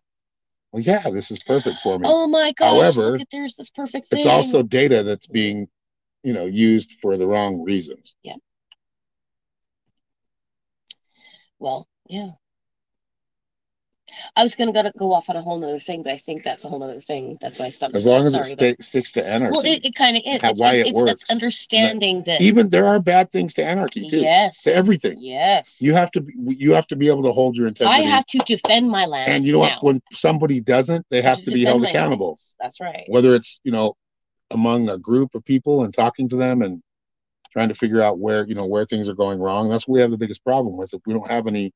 Well, 0.71 0.81
yeah, 0.81 1.09
this 1.11 1.29
is 1.29 1.43
perfect 1.43 1.79
for 1.83 1.99
me. 1.99 2.07
Oh 2.09 2.27
my 2.27 2.51
gosh! 2.53 2.69
However, 2.69 3.11
look 3.11 3.21
at 3.21 3.27
there's 3.31 3.55
this 3.55 3.69
perfect 3.69 4.07
thing. 4.07 4.19
it's 4.19 4.27
also 4.27 4.63
data 4.63 5.03
that's 5.03 5.27
being 5.27 5.67
you 6.23 6.33
know 6.33 6.45
used 6.45 6.93
for 7.01 7.17
the 7.17 7.27
wrong 7.27 7.61
reasons 7.61 8.15
Yeah. 8.23 8.35
well, 11.59 11.87
yeah. 12.07 12.31
I 14.35 14.43
was 14.43 14.55
gonna 14.55 14.73
go, 14.73 14.83
go 14.97 15.11
off 15.13 15.29
on 15.29 15.35
a 15.35 15.41
whole 15.41 15.57
nother 15.59 15.79
thing, 15.79 16.03
but 16.03 16.13
I 16.13 16.17
think 16.17 16.43
that's 16.43 16.65
a 16.65 16.69
whole 16.69 16.79
nother 16.79 16.99
thing. 16.99 17.37
That's 17.41 17.59
why 17.59 17.65
I 17.65 17.69
stopped. 17.69 17.95
as 17.95 18.05
long 18.05 18.25
as 18.25 18.33
Sorry, 18.33 18.51
it 18.59 18.83
sticks 18.83 19.11
to 19.13 19.25
anarchy 19.25 19.51
well, 19.51 19.65
it, 19.65 19.85
it 19.85 19.95
kind 19.95 20.17
of 20.17 20.23
is. 20.25 20.41
how- 20.41 20.49
It's, 20.49 20.61
why 20.61 20.75
it's, 20.75 20.89
it 20.89 20.95
works. 20.95 21.11
it's 21.11 21.31
understanding 21.31 22.23
that. 22.25 22.41
even 22.41 22.69
there 22.69 22.87
are 22.87 22.99
bad 22.99 23.31
things 23.31 23.53
to 23.55 23.63
anarchy 23.63 24.07
too 24.07 24.19
yes. 24.19 24.63
to 24.63 24.73
everything 24.75 25.17
Yes. 25.19 25.81
you 25.81 25.93
have 25.93 26.11
to 26.11 26.21
be, 26.21 26.33
you 26.57 26.73
have 26.73 26.87
to 26.87 26.95
be 26.95 27.07
able 27.07 27.23
to 27.23 27.31
hold 27.31 27.55
your 27.57 27.67
integrity. 27.67 28.01
I 28.01 28.05
have 28.05 28.25
to 28.27 28.37
defend 28.39 28.89
my 28.89 29.05
land. 29.05 29.29
and 29.29 29.43
you 29.45 29.53
know 29.53 29.63
now. 29.63 29.75
what 29.75 29.83
when 29.83 30.01
somebody 30.13 30.59
doesn't 30.59 31.05
they 31.09 31.21
have 31.21 31.41
to 31.43 31.51
be 31.51 31.63
held 31.63 31.83
accountable 31.83 32.27
lands. 32.29 32.55
That's 32.59 32.79
right. 32.79 33.03
whether 33.07 33.33
it's 33.33 33.59
you 33.63 33.71
know 33.71 33.95
among 34.51 34.89
a 34.89 34.97
group 34.97 35.35
of 35.35 35.43
people 35.45 35.83
and 35.83 35.93
talking 35.93 36.29
to 36.29 36.35
them 36.35 36.61
and 36.61 36.81
trying 37.51 37.69
to 37.69 37.75
figure 37.75 38.01
out 38.01 38.19
where 38.19 38.45
you 38.47 38.55
know 38.55 38.65
where 38.65 38.85
things 38.85 39.07
are 39.09 39.13
going 39.15 39.39
wrong 39.39 39.69
that's 39.69 39.87
what 39.87 39.93
we 39.95 40.01
have 40.01 40.11
the 40.11 40.17
biggest 40.17 40.43
problem 40.43 40.75
with 40.77 40.93
if 40.93 41.01
we 41.05 41.13
don't 41.13 41.29
have 41.29 41.47
any 41.47 41.71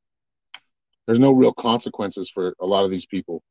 there's 1.08 1.20
no 1.20 1.32
real 1.32 1.54
consequences 1.54 2.30
for 2.30 2.54
a 2.60 2.66
lot 2.66 2.84
of 2.84 2.92
these 2.92 3.06
people. 3.06 3.42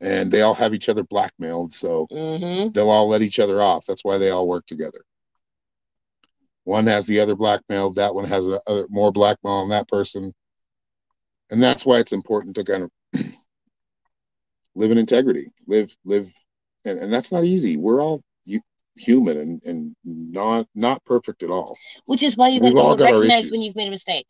And 0.00 0.30
they 0.30 0.42
all 0.42 0.54
have 0.54 0.74
each 0.74 0.90
other 0.90 1.04
blackmailed 1.04 1.72
so 1.72 2.06
Mm-hmm. 2.10 2.72
they'll 2.72 2.90
all 2.90 3.08
let 3.08 3.22
each 3.22 3.38
other 3.38 3.62
off. 3.62 3.86
That's 3.86 4.04
why 4.04 4.18
they 4.18 4.30
all 4.30 4.46
work 4.46 4.66
together. 4.66 5.02
One 6.64 6.86
has 6.86 7.06
the 7.06 7.20
other 7.20 7.36
blackmailed 7.36 7.94
that 7.94 8.14
one 8.14 8.26
has 8.26 8.46
a, 8.46 8.60
other, 8.66 8.86
more 8.90 9.12
blackmail 9.12 9.54
on 9.54 9.68
that 9.70 9.88
person. 9.88 10.34
And 11.50 11.62
that's 11.62 11.86
why 11.86 11.98
it's 11.98 12.12
important 12.12 12.56
to 12.56 12.64
kind 12.64 12.82
of 12.82 12.90
live 14.74 14.90
in 14.90 14.98
integrity 14.98 15.46
live 15.66 15.90
live 16.04 16.30
and, 16.84 16.98
and 16.98 17.12
that's 17.12 17.32
not 17.32 17.44
easy. 17.44 17.76
We're 17.76 18.02
all 18.02 18.22
human 18.96 19.36
and 19.36 19.62
and 19.64 19.96
not 20.04 20.66
not 20.74 21.04
perfect 21.04 21.42
at 21.42 21.50
all. 21.50 21.76
Which 22.06 22.22
is 22.22 22.36
why 22.36 22.48
you 22.48 22.60
got 22.60 22.74
We've 22.74 22.98
to 22.98 23.04
recognize 23.04 23.50
when 23.50 23.60
you've 23.60 23.76
made 23.76 23.88
a 23.88 23.90
mistake. 23.90 24.26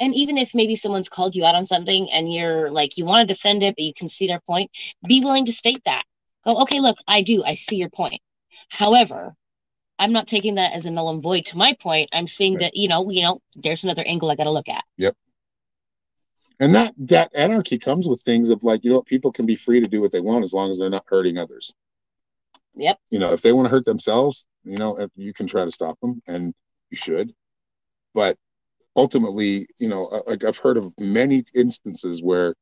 And 0.00 0.14
even 0.14 0.36
if 0.38 0.54
maybe 0.54 0.74
someone's 0.74 1.08
called 1.08 1.36
you 1.36 1.44
out 1.44 1.54
on 1.54 1.66
something 1.66 2.10
and 2.12 2.32
you're 2.32 2.70
like, 2.70 2.96
you 2.96 3.04
want 3.04 3.26
to 3.26 3.32
defend 3.34 3.62
it, 3.62 3.74
but 3.76 3.84
you 3.84 3.94
can 3.94 4.08
see 4.08 4.26
their 4.26 4.40
point, 4.40 4.70
be 5.06 5.20
willing 5.20 5.46
to 5.46 5.52
state 5.52 5.82
that. 5.84 6.04
Go, 6.44 6.60
okay, 6.62 6.80
look, 6.80 6.96
I 7.08 7.22
do. 7.22 7.42
I 7.44 7.54
see 7.54 7.76
your 7.76 7.90
point. 7.90 8.20
However, 8.68 9.34
I'm 9.98 10.12
not 10.12 10.26
taking 10.26 10.56
that 10.56 10.72
as 10.72 10.86
a 10.86 10.90
null 10.90 11.10
and 11.10 11.22
void 11.22 11.46
to 11.46 11.58
my 11.58 11.72
point. 11.74 12.10
I'm 12.12 12.26
seeing 12.26 12.54
Right. 12.54 12.62
that, 12.62 12.76
you 12.76 12.88
know, 12.88 13.08
you 13.10 13.22
know, 13.22 13.40
there's 13.54 13.84
another 13.84 14.02
angle 14.06 14.30
I 14.30 14.36
got 14.36 14.44
to 14.44 14.50
look 14.50 14.68
at. 14.68 14.84
Yep. 14.98 15.16
And 16.60 16.74
that 16.74 16.94
that 16.98 17.30
anarchy 17.34 17.78
comes 17.78 18.06
with 18.08 18.20
things 18.22 18.48
of 18.48 18.62
like 18.62 18.84
you 18.84 18.90
know 18.90 18.96
what 18.96 19.06
people 19.06 19.32
can 19.32 19.44
be 19.46 19.56
free 19.56 19.80
to 19.80 19.88
do 19.88 20.00
what 20.00 20.12
they 20.12 20.20
want 20.20 20.44
as 20.44 20.52
long 20.52 20.70
as 20.70 20.78
they're 20.78 20.88
not 20.90 21.04
hurting 21.06 21.36
others 21.38 21.74
Yep. 22.76 22.98
you 23.10 23.18
know 23.18 23.32
if 23.32 23.42
they 23.42 23.52
want 23.52 23.66
to 23.66 23.70
hurt 23.70 23.84
themselves 23.84 24.46
you 24.62 24.76
know 24.76 25.08
you 25.16 25.32
can 25.32 25.46
try 25.46 25.64
to 25.64 25.70
stop 25.70 25.98
them 26.00 26.22
and 26.28 26.54
you 26.90 26.96
should 26.96 27.34
but 28.14 28.36
ultimately 28.96 29.66
you 29.78 29.88
know 29.88 30.06
uh, 30.06 30.20
like 30.26 30.44
i've 30.44 30.58
heard 30.58 30.76
of 30.76 30.92
many 31.00 31.44
instances 31.54 32.22
where 32.22 32.54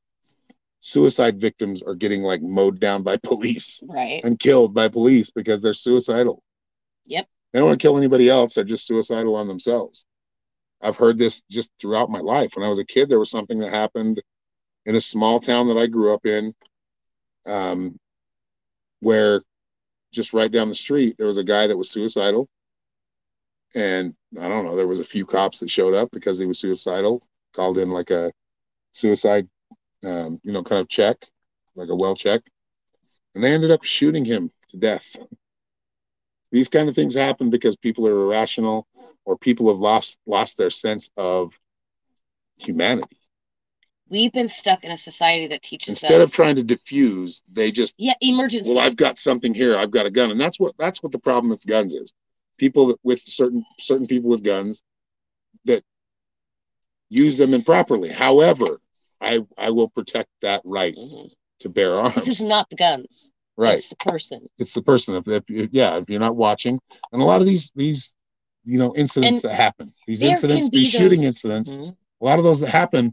suicide 0.81 1.41
victims 1.41 1.83
are 1.83 1.95
getting 1.95 2.23
like 2.23 2.43
mowed 2.43 2.81
down 2.81 3.03
by 3.03 3.17
police 3.23 3.83
Right. 3.89 4.21
and 4.25 4.39
killed 4.39 4.75
by 4.75 4.89
police 4.89 5.31
because 5.31 5.63
they're 5.63 5.73
suicidal. 5.75 6.43
Yep. 7.07 7.29
They 7.53 7.59
don't 7.61 7.69
want 7.69 7.81
to 7.81 7.85
kill 7.87 7.97
anybody 7.99 8.29
else. 8.29 8.55
They're 8.55 8.65
just 8.65 8.87
suicidal 8.87 9.37
on 9.37 9.47
themselves. 9.47 10.07
I've 10.81 10.97
heard 10.97 11.19
this 11.19 11.43
just 11.49 11.71
throughout 11.81 12.11
my 12.11 12.19
life. 12.19 12.51
When 12.55 12.67
I 12.67 12.69
was 12.69 12.81
a 12.81 12.85
kid, 12.85 13.09
there 13.09 13.21
was 13.21 13.31
something 13.31 13.61
that 13.61 13.71
happened 13.71 14.21
in 14.87 14.97
a 14.97 15.01
small 15.01 15.39
town 15.39 15.69
that 15.69 15.77
I 15.79 15.87
grew 15.87 16.13
up 16.13 16.27
in, 16.27 16.53
um, 17.47 17.97
where 19.01 19.43
just 20.13 20.33
right 20.33 20.51
down 20.51 20.69
the 20.69 20.75
street, 20.75 21.15
there 21.17 21.29
was 21.29 21.39
a 21.39 21.45
guy 21.45 21.69
that 21.69 21.77
was 21.79 21.91
suicidal. 21.91 22.49
And 23.75 24.15
I 24.41 24.49
don't 24.49 24.65
know, 24.65 24.75
there 24.75 24.87
was 24.87 25.01
a 25.01 25.05
few 25.05 25.27
cops 25.27 25.61
that 25.61 25.71
showed 25.71 25.95
up 25.95 26.11
because 26.11 26.39
he 26.39 26.47
was 26.47 26.59
suicidal, 26.59 27.23
called 27.55 27.79
in 27.79 27.91
like 27.91 28.11
a 28.11 28.33
suicide, 28.93 29.49
um, 30.05 30.41
you 30.43 30.53
know, 30.53 30.63
kind 30.63 30.81
of 30.81 30.89
check, 30.89 31.17
like 31.75 31.89
a 31.89 31.95
well 31.95 32.15
check. 32.15 32.43
And 33.35 33.43
they 33.43 33.53
ended 33.53 33.71
up 33.71 33.85
shooting 33.85 34.25
him 34.25 34.51
to 34.71 34.77
death. 34.77 35.17
These 36.51 36.69
kind 36.69 36.89
of 36.89 36.95
things 36.95 37.15
happen 37.15 37.49
because 37.51 37.77
people 37.77 38.07
are 38.07 38.23
irrational 38.25 38.87
or 39.25 39.39
people 39.39 39.69
have 39.69 39.79
lost 39.79 40.19
lost 40.27 40.59
their 40.59 40.71
sense 40.71 41.11
of 41.17 41.53
humanity. 42.61 43.17
We've 44.09 44.33
been 44.33 44.49
stuck 44.51 44.85
in 44.85 44.91
a 44.91 44.99
society 44.99 45.47
that 45.49 45.63
teaches 45.63 45.89
Instead 45.89 46.21
us. 46.21 46.29
of 46.29 46.35
trying 46.35 46.57
to 46.57 46.63
diffuse, 46.63 47.43
they 47.51 47.71
just 47.71 47.95
yeah, 47.97 48.13
emergency. 48.21 48.71
well 48.75 48.85
i've 48.85 48.97
got 48.97 49.17
something 49.17 49.55
here 49.55 49.79
i've 49.79 49.91
got 49.91 50.05
a 50.05 50.11
gun 50.11 50.31
and 50.31 50.39
that's 50.39 50.61
what 50.61 50.75
that's 50.79 51.03
what 51.03 51.13
the 51.13 51.19
problem 51.19 51.49
with 51.51 51.67
guns 51.67 51.95
is 51.95 52.13
people 52.63 52.97
with 53.03 53.21
certain 53.21 53.65
certain 53.81 54.07
people 54.07 54.31
with 54.31 54.45
guns 54.45 54.85
that 55.65 55.83
use 57.11 57.37
them 57.37 57.55
improperly 57.55 58.09
however 58.09 58.81
i 59.21 59.41
i 59.59 59.69
will 59.71 59.89
protect 59.89 60.29
that 60.43 60.63
right 60.65 60.95
Mhm. 60.97 61.31
to 61.61 61.69
bear 61.69 61.95
arms. 61.95 62.15
This 62.15 62.29
is 62.29 62.43
not 62.43 62.69
the 62.71 62.77
guns. 62.77 63.31
right 63.57 63.75
It's 63.75 63.89
the 63.89 63.97
person. 63.97 64.49
it's 64.59 64.75
the 64.75 64.83
person 64.83 65.17
if, 65.17 65.27
if 65.29 65.45
you- 65.51 65.69
yeah 65.73 65.97
if 65.99 66.09
you're 66.09 66.21
not 66.29 66.37
watching 66.37 66.79
and 67.13 67.21
a 67.21 67.25
lot 67.25 67.41
of 67.41 67.47
these 67.49 67.73
these 67.75 68.15
you 68.65 68.79
know 68.79 68.95
incidents 68.95 69.43
And 69.43 69.51
that 69.51 69.57
happen 69.57 69.89
these 70.07 70.23
incidents 70.23 70.71
these 70.71 70.89
shooting 70.91 71.21
those- 71.21 71.27
incidents 71.33 71.71
Mhm. 71.79 71.97
a 72.21 72.25
lot 72.25 72.39
of 72.39 72.45
those 72.45 72.61
that 72.61 72.71
happen 72.71 73.13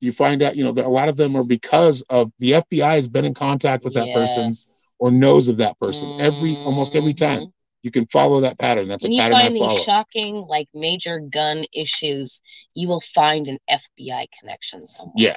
you 0.00 0.12
find 0.12 0.42
out 0.42 0.56
you 0.56 0.64
know 0.64 0.72
that 0.72 0.84
a 0.84 0.94
lot 1.00 1.08
of 1.08 1.16
them 1.16 1.36
are 1.36 1.44
because 1.44 2.02
of 2.10 2.32
the 2.40 2.50
fbi 2.62 2.94
has 3.00 3.06
been 3.08 3.24
in 3.24 3.34
contact 3.34 3.84
with 3.84 3.94
that 3.94 4.08
person 4.12 4.52
or 4.98 5.10
knows 5.12 5.48
of 5.48 5.56
that 5.58 5.78
person 5.78 6.06
every 6.20 6.56
almost 6.66 6.94
every 6.96 7.14
time 7.14 7.40
Mhm. 7.42 7.52
You 7.84 7.90
can 7.90 8.06
follow 8.06 8.40
that 8.40 8.58
pattern. 8.58 8.88
That's 8.88 9.02
When 9.04 9.12
a 9.12 9.14
you 9.14 9.20
pattern 9.20 9.36
I 9.36 9.42
find 9.42 9.58
follow. 9.58 9.70
these 9.74 9.84
shocking, 9.84 10.36
like 10.48 10.68
major 10.74 11.20
gun 11.20 11.64
issues, 11.72 12.40
you 12.74 12.88
will 12.88 13.00
find 13.00 13.46
an 13.46 13.58
FBI 13.70 14.26
connection 14.40 14.86
somewhere. 14.86 15.14
Yeah. 15.16 15.36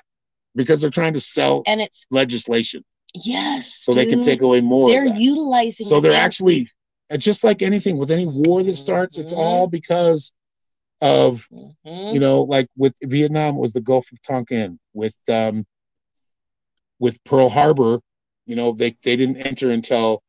because 0.55 0.81
they're 0.81 0.89
trying 0.89 1.13
to 1.13 1.19
sell 1.19 1.61
And 1.67 1.79
it's 1.81 2.07
legislation 2.09 2.83
yes. 3.13 3.75
so 3.75 3.93
they 3.93 4.07
can 4.07 4.21
take 4.21 4.41
away 4.41 4.59
more. 4.59 4.89
They're 4.89 5.05
utilizing. 5.15 5.85
So 5.85 5.99
they're 5.99 6.13
the- 6.13 6.17
actually, 6.17 6.71
just 7.19 7.43
like 7.43 7.61
anything 7.61 7.97
with 7.99 8.09
any 8.09 8.25
war 8.25 8.63
that 8.63 8.75
starts, 8.75 9.19
it's 9.19 9.33
Mhm. 9.33 9.37
all 9.37 9.67
because 9.67 10.31
of 10.99 11.45
Mhm. 11.51 12.11
you 12.15 12.19
know, 12.19 12.41
like 12.41 12.67
with 12.75 12.95
Vietnam 13.03 13.57
it 13.57 13.59
was 13.59 13.73
the 13.73 13.81
Gulf 13.81 14.11
of 14.11 14.19
Tonkin. 14.23 14.79
With 14.95 15.15
um, 15.29 15.67
with 16.97 17.23
Pearl 17.23 17.49
Harbor, 17.49 17.99
you 18.47 18.55
know, 18.55 18.71
they 18.71 18.97
they 19.03 19.15
didn't 19.15 19.37
enter 19.37 19.69
until 19.69 20.23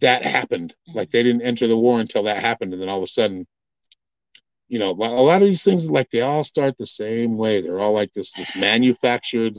that 0.00 0.22
happened. 0.24 0.74
Like 0.92 1.10
they 1.10 1.22
didn't 1.22 1.42
enter 1.42 1.66
the 1.66 1.76
war 1.76 2.00
until 2.00 2.24
that 2.24 2.38
happened, 2.38 2.72
and 2.72 2.80
then 2.82 2.88
all 2.88 2.98
of 2.98 3.04
a 3.04 3.08
sudden, 3.08 3.46
you 4.68 4.78
know, 4.78 4.90
a 4.90 4.94
lot 4.94 5.42
of 5.42 5.48
these 5.48 5.62
things 5.64 5.88
like 5.88 6.10
they 6.10 6.20
all 6.22 6.42
start 6.44 6.76
the 6.78 6.86
same 6.86 7.36
way. 7.36 7.60
They're 7.60 7.80
all 7.80 7.92
like 7.92 8.12
this 8.12 8.32
this 8.32 8.56
manufactured. 8.56 9.58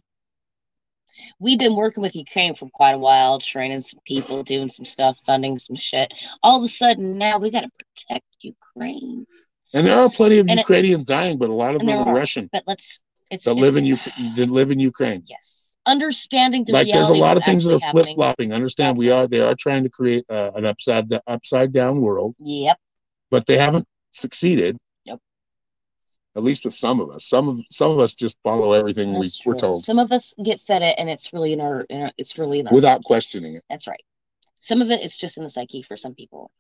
We've 1.40 1.60
been 1.60 1.76
working 1.76 2.02
with 2.04 2.16
Ukraine 2.16 2.56
for 2.56 2.70
quite 2.74 2.92
a 2.96 2.98
while, 2.98 3.40
training 3.40 3.82
some 3.82 4.02
people, 4.06 4.44
doing 4.44 4.68
some 4.68 4.84
stuff, 4.86 5.18
funding 5.26 5.58
some 5.58 5.76
shit. 5.76 6.14
All 6.44 6.58
of 6.58 6.64
a 6.66 6.68
sudden, 6.68 7.18
now 7.18 7.38
we 7.40 7.50
got 7.52 7.62
to 7.62 7.70
protect 7.80 8.26
Ukraine. 8.42 9.26
And 9.74 9.88
there 9.88 9.98
are 9.98 10.10
plenty 10.10 10.40
of 10.40 10.48
And 10.50 10.60
it- 10.60 10.64
Ukrainians 10.64 11.06
dying, 11.06 11.38
but 11.38 11.50
a 11.50 11.54
lot 11.54 11.76
of 11.76 11.82
them 11.82 11.90
are 11.90 12.10
are. 12.10 12.14
Russian 12.16 12.50
But 12.52 12.64
let's. 12.68 13.04
It's 13.32 13.46
that 13.46 13.56
live 13.56 13.76
in 13.76 13.88
it's- 13.88 14.36
That 14.36 14.50
live 14.50 14.72
in 14.72 14.80
Ukraine. 14.80 15.24
Yes, 15.26 15.65
understanding 15.86 16.64
the 16.66 16.74
like 16.74 16.88
there's 16.92 17.10
a 17.10 17.14
lot 17.14 17.38
of 17.38 17.44
things 17.44 17.64
that 17.64 17.76
are 17.76 17.92
flip 17.92 18.08
flopping. 18.16 18.54
Understand 18.54 18.96
That's 18.96 19.00
we 19.00 19.12
right. 19.12 19.18
are 19.18 19.28
they 19.28 19.40
are 19.40 19.56
trying 19.56 19.84
to 19.84 19.90
create 19.90 20.26
uh, 20.30 20.52
an 20.56 20.66
upside 20.66 21.12
upside 21.28 21.74
down 21.74 22.02
world. 22.02 22.36
Yep. 22.40 22.78
but 23.30 23.46
they 23.46 23.58
haven't 23.58 23.88
succeeded. 24.12 24.78
Yep. 25.06 25.20
At 26.36 26.44
least 26.44 26.66
with 26.66 26.74
some 26.74 27.00
of 27.00 27.10
us. 27.10 27.26
Some 27.26 27.48
of 27.48 27.60
some 27.72 27.92
of 27.92 28.00
us 28.00 28.16
just 28.16 28.38
follow 28.44 28.74
everything 28.74 29.18
we, 29.18 29.30
we're 29.46 29.56
told 29.56 29.84
Some 29.84 30.00
of 30.00 30.12
us 30.12 30.34
get 30.44 30.60
fed 30.60 30.82
it, 30.82 30.96
and 30.98 31.10
it's 31.10 31.34
really 31.34 31.54
in 31.54 31.62
our. 31.62 31.82
In 31.90 32.04
our 32.04 32.12
it's 32.18 32.38
really 32.38 32.60
in 32.60 32.68
our. 32.68 32.74
without 32.74 33.04
questioning 33.04 33.56
it. 33.56 33.64
That's 33.70 33.88
right. 33.88 34.04
Some 34.60 34.82
of 34.82 34.90
it 34.90 35.04
is 35.04 35.18
just 35.18 35.38
in 35.38 35.44
the 35.44 35.50
psyche 35.50 35.82
for 35.82 35.98
some 35.98 36.16
people. 36.16 36.52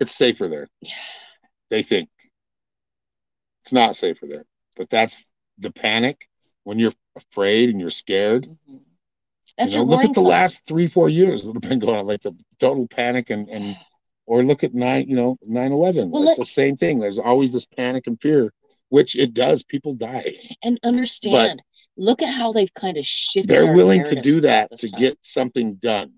It's 0.00 0.14
safer 0.14 0.48
there. 0.48 0.68
Yeah. 0.80 0.94
They 1.68 1.82
think 1.82 2.08
it's 3.64 3.72
not 3.72 3.96
safer 3.96 4.26
there, 4.28 4.44
but 4.76 4.88
that's 4.88 5.24
the 5.58 5.72
panic 5.72 6.28
when 6.62 6.78
you're 6.78 6.92
afraid 7.16 7.70
and 7.70 7.80
you're 7.80 7.90
scared. 7.90 8.48
Mhm. 8.70 8.80
That's 9.58 9.72
you 9.72 9.78
know, 9.78 9.84
look 9.84 10.04
at 10.04 10.14
the 10.14 10.20
sign. 10.20 10.30
last 10.30 10.66
three, 10.66 10.86
four 10.86 11.08
years 11.08 11.46
that 11.46 11.54
have 11.54 11.62
been 11.62 11.78
going 11.78 11.98
on, 11.98 12.06
like 12.06 12.20
the 12.20 12.36
total 12.60 12.86
panic 12.86 13.30
and 13.30 13.48
and 13.48 13.76
or 14.26 14.42
look 14.42 14.64
at 14.64 14.74
nine, 14.74 15.08
you 15.08 15.14
know, 15.14 15.38
9-11. 15.48 16.10
Well, 16.10 16.24
like 16.24 16.36
the 16.36 16.44
same 16.44 16.76
thing. 16.76 16.98
There's 16.98 17.18
always 17.18 17.52
this 17.52 17.64
panic 17.64 18.08
and 18.08 18.20
fear, 18.20 18.52
which 18.88 19.16
it 19.16 19.32
does. 19.32 19.62
People 19.62 19.94
die. 19.94 20.34
and 20.62 20.78
understand. 20.82 21.62
look 21.96 22.22
at 22.22 22.34
how 22.34 22.52
they've 22.52 22.74
kind 22.74 22.96
of 22.98 23.06
shifted. 23.06 23.48
They're 23.48 23.72
willing 23.72 24.04
to 24.04 24.20
do 24.20 24.40
that 24.40 24.76
to 24.78 24.90
time. 24.90 25.00
get 25.00 25.18
something 25.22 25.74
done. 25.76 26.12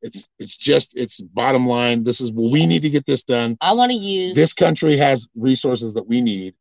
It's 0.00 0.28
it's 0.38 0.56
just 0.56 0.96
it's 0.96 1.20
bottom 1.20 1.66
line. 1.66 2.04
This 2.04 2.20
is 2.20 2.30
well, 2.30 2.50
we 2.50 2.66
need 2.66 2.82
to 2.82 2.90
get 2.90 3.04
this 3.04 3.24
done. 3.24 3.56
I 3.60 3.72
want 3.72 3.90
to 3.90 3.96
use 3.96 4.36
This 4.36 4.54
country 4.54 4.96
has 4.96 5.28
resources 5.34 5.94
that 5.94 6.06
we 6.06 6.20
need. 6.20 6.54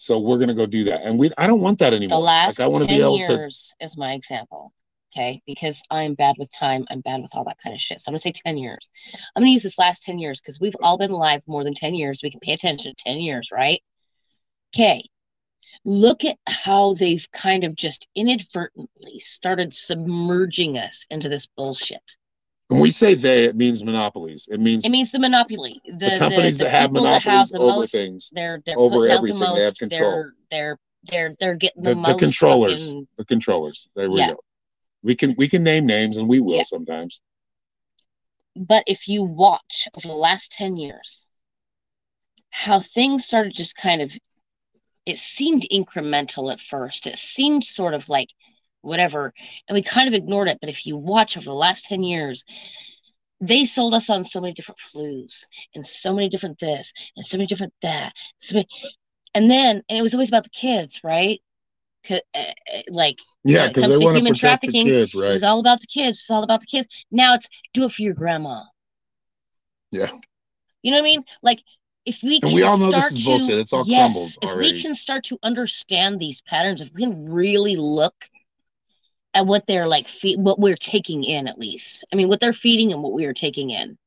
So 0.00 0.20
we're 0.20 0.38
gonna 0.38 0.54
go 0.54 0.64
do 0.64 0.84
that. 0.84 1.02
And 1.02 1.18
we 1.18 1.30
I 1.36 1.48
don't 1.48 1.60
want 1.60 1.80
that 1.80 1.92
anymore. 1.92 2.20
the 2.20 2.24
last 2.24 2.58
like 2.58 2.64
I 2.64 2.70
want 2.70 2.82
to 2.82 2.86
10 2.86 2.96
be 2.96 3.02
able 3.02 3.18
to 3.18 3.32
years 3.32 3.74
is 3.80 3.96
my 3.96 4.12
example 4.12 4.72
okay? 5.12 5.42
Because 5.46 5.82
i'm 5.90 6.14
bad 6.14 6.36
with 6.38 6.52
time 6.52 6.86
i'm 6.90 7.00
bad 7.00 7.20
with 7.20 7.34
all 7.34 7.44
that 7.44 7.58
kind 7.58 7.74
of 7.74 7.80
shit. 7.80 7.98
So 7.98 8.08
i'm 8.08 8.12
gonna 8.12 8.20
say 8.20 8.32
10 8.32 8.58
years. 8.58 8.88
I'm 9.34 9.42
gonna 9.42 9.50
use 9.50 9.64
this 9.64 9.78
last 9.78 10.04
10 10.04 10.18
years 10.18 10.40
because 10.40 10.60
we've 10.60 10.76
all 10.80 10.98
been 10.98 11.10
alive 11.10 11.42
more 11.48 11.64
than 11.64 11.74
10 11.74 11.94
years. 11.94 12.20
We 12.22 12.30
can 12.30 12.40
pay 12.40 12.52
attention 12.52 12.94
to 12.94 13.04
10 13.04 13.18
years 13.18 13.50
right? 13.50 13.82
Okay. 14.74 15.08
Look 15.84 16.24
at 16.24 16.36
how 16.46 16.94
they've 16.94 17.26
kind 17.32 17.64
of 17.64 17.74
just 17.74 18.06
inadvertently 18.14 19.18
started 19.18 19.72
submerging 19.72 20.78
us 20.78 21.06
into 21.10 21.28
this 21.28 21.46
bullshit 21.46 22.16
when 22.68 22.80
we 22.80 22.90
say 22.90 23.14
they, 23.14 23.44
it 23.44 23.56
means 23.56 23.82
monopolies. 23.82 24.48
It 24.50 24.60
means 24.60 24.84
it 24.84 24.90
means 24.90 25.10
the 25.10 25.18
monopoly 25.18 25.80
the, 25.86 26.10
the 26.10 26.18
companies 26.18 26.58
the 26.58 26.64
that 26.64 26.70
have 26.70 26.90
people 26.90 27.04
that 27.04 27.24
monopolies 27.24 27.48
the 27.50 27.58
over 27.58 27.80
most, 27.80 27.92
things. 27.92 28.30
they're 28.32 28.62
they're 28.64 28.78
over 28.78 29.04
out 29.04 29.08
the 29.08 29.12
everything. 29.14 29.40
They 29.54 29.64
have 29.64 29.74
control. 29.76 30.10
they're 30.10 30.34
they're 30.50 30.78
they're 31.04 31.36
they're 31.40 31.54
getting 31.56 31.82
The, 31.82 31.94
the, 31.94 32.00
the 32.02 32.14
controllers. 32.14 32.86
fucking- 32.86 33.08
The 33.16 33.24
controllers. 33.24 33.88
There 33.96 34.10
we 34.10 34.18
Yeah. 34.20 34.30
go. 34.32 34.40
We 35.02 35.14
can 35.14 35.34
we 35.38 35.48
can 35.48 35.62
name 35.62 35.86
names 35.86 36.16
and 36.18 36.28
we 36.28 36.40
will 36.40 36.56
Yeah. 36.56 36.62
sometimes. 36.64 37.20
But 38.56 38.84
if 38.86 39.08
you 39.08 39.22
watch 39.22 39.86
over 39.96 40.08
the 40.08 40.14
last 40.14 40.52
10 40.52 40.76
years, 40.76 41.26
how 42.50 42.80
things 42.80 43.24
started 43.24 43.54
just 43.54 43.76
kind 43.76 44.02
of, 44.02 44.12
it 45.06 45.16
seemed 45.18 45.64
incremental 45.70 46.52
at 46.52 46.58
first. 46.58 47.06
It 47.06 47.16
seemed 47.16 47.62
sort 47.62 47.94
of 47.94 48.08
like 48.08 48.30
whatever, 48.88 49.32
and 49.68 49.74
we 49.76 49.82
kind 49.82 50.08
of 50.08 50.14
ignored 50.14 50.48
it. 50.48 50.58
But 50.60 50.70
if 50.70 50.86
you 50.86 50.96
watch 50.96 51.36
over 51.36 51.44
the 51.44 51.54
last 51.54 51.84
10 51.86 52.02
years, 52.02 52.44
they 53.40 53.64
sold 53.64 53.94
us 53.94 54.10
on 54.10 54.24
so 54.24 54.40
many 54.40 54.52
different 54.52 54.80
flus 54.80 55.44
and 55.74 55.86
so 55.86 56.12
many 56.12 56.28
different 56.28 56.58
this 56.58 56.92
and 57.16 57.24
so 57.24 57.36
many 57.36 57.46
different 57.46 57.74
that. 57.82 58.12
So 58.40 58.56
many, 58.56 58.68
and 59.34 59.50
then, 59.50 59.82
and 59.88 59.98
it 59.98 60.02
was 60.02 60.14
always 60.14 60.28
about 60.28 60.44
the 60.44 60.50
kids, 60.50 61.00
right? 61.04 61.40
uh, 62.10 62.16
uh, 62.34 62.42
Like, 62.90 63.18
Yeah, 63.44 63.66
it 63.66 63.68
because 63.68 63.90
they 63.90 64.04
want 64.04 64.16
to 64.16 64.20
human 64.20 64.32
protect 64.32 64.66
the 64.66 64.72
trafficking, 64.72 64.86
kids, 64.88 65.14
it 65.14 65.18
was 65.18 65.42
all 65.44 65.60
about 65.60 65.80
the 65.80 65.86
kids. 65.86 66.18
It's 66.18 66.30
all 66.30 66.42
about 66.42 66.60
the 66.60 66.66
kids. 66.66 66.88
Now 67.10 67.34
it's 67.34 67.48
do 67.74 67.84
it 67.84 67.92
for 67.92 68.02
your 68.02 68.14
grandma. 68.14 68.62
Yeah. 69.90 70.10
You 70.82 70.90
know 70.90 70.98
what 70.98 71.02
I 71.02 71.10
mean? 71.10 71.24
Like 71.42 71.62
if 72.04 72.22
we 72.22 72.40
And 72.40 72.50
can 72.50 72.54
we 72.54 72.62
all 72.62 72.78
know 72.78 72.92
this 72.92 73.12
is 73.12 73.24
to, 73.24 73.24
bullshit. 73.24 73.58
It's 73.58 73.72
all 73.72 73.84
yes, 73.84 74.14
crumbled 74.14 74.44
if 74.44 74.50
already. 74.50 74.74
we 74.74 74.82
can 74.82 74.94
start 74.94 75.24
to 75.24 75.38
understand 75.42 76.20
these 76.20 76.40
patterns, 76.42 76.80
if 76.80 76.90
we 76.94 77.02
can 77.02 77.28
really 77.30 77.76
look 77.76 78.14
at 79.34 79.46
what 79.46 79.66
they're 79.66 79.88
like, 79.88 80.08
what 80.36 80.58
we're 80.58 80.76
taking 80.76 81.24
in, 81.24 81.48
at 81.48 81.58
least. 81.58 82.04
I 82.12 82.16
mean, 82.16 82.28
what 82.28 82.40
they're 82.40 82.52
feeding 82.52 82.92
and 82.92 83.02
what 83.02 83.12
we 83.12 83.26
are 83.26 83.34
taking 83.34 83.70
in, 83.70 83.98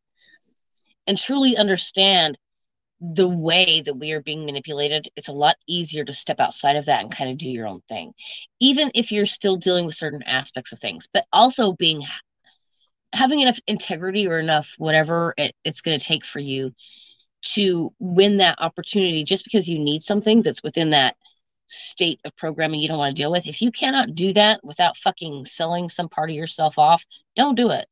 and 1.08 1.18
truly 1.18 1.58
understand 1.58 2.38
the 3.02 3.28
way 3.28 3.82
that 3.82 3.96
we 3.96 4.12
are 4.12 4.22
being 4.22 4.46
manipulated, 4.46 5.08
it's 5.16 5.28
a 5.28 5.34
lot 5.34 5.56
easier 5.68 6.06
to 6.06 6.14
step 6.14 6.40
outside 6.40 6.76
of 6.76 6.86
that 6.86 7.02
and 7.02 7.12
kind 7.12 7.32
of 7.32 7.38
do 7.38 7.50
your 7.50 7.68
own 7.68 7.82
thing, 7.90 8.14
even 8.60 8.92
if 8.94 9.12
you're 9.12 9.26
still 9.26 9.58
dealing 9.58 9.86
with 9.88 9.96
certain 9.96 10.22
aspects 10.24 10.72
of 10.72 10.80
things, 10.80 11.08
but 11.12 11.26
also 11.34 11.74
being 11.74 12.04
having 13.14 13.40
enough 13.40 13.60
integrity 13.68 14.28
or 14.28 14.40
enough 14.40 14.76
whatever 14.78 15.34
it, 15.38 15.54
it's 15.66 15.82
going 15.82 15.98
to 15.98 16.06
take 16.06 16.24
for 16.24 16.40
you 16.40 16.72
to 17.42 17.92
win 18.00 18.38
that 18.38 18.62
opportunity 18.62 19.24
just 19.24 19.44
because 19.44 19.68
you 19.68 19.80
need 19.80 20.04
something 20.04 20.42
that's 20.44 20.64
within 20.64 20.92
that 20.92 21.16
state 21.72 22.20
of 22.26 22.36
programming 22.36 22.82
you 22.82 22.88
don't 22.88 22.98
want 22.98 23.16
to 23.16 23.22
deal 23.22 23.32
with, 23.32 23.48
if 23.48 23.62
you 23.62 23.72
cannot 23.72 24.14
do 24.14 24.34
that 24.34 24.64
without 24.64 24.98
fucking 24.98 25.46
selling 25.46 25.88
some 25.90 26.10
part 26.10 26.30
of 26.30 26.36
yourself 26.36 26.78
off, 26.78 27.06
don't 27.36 27.56
do 27.56 27.72
it. 27.72 27.88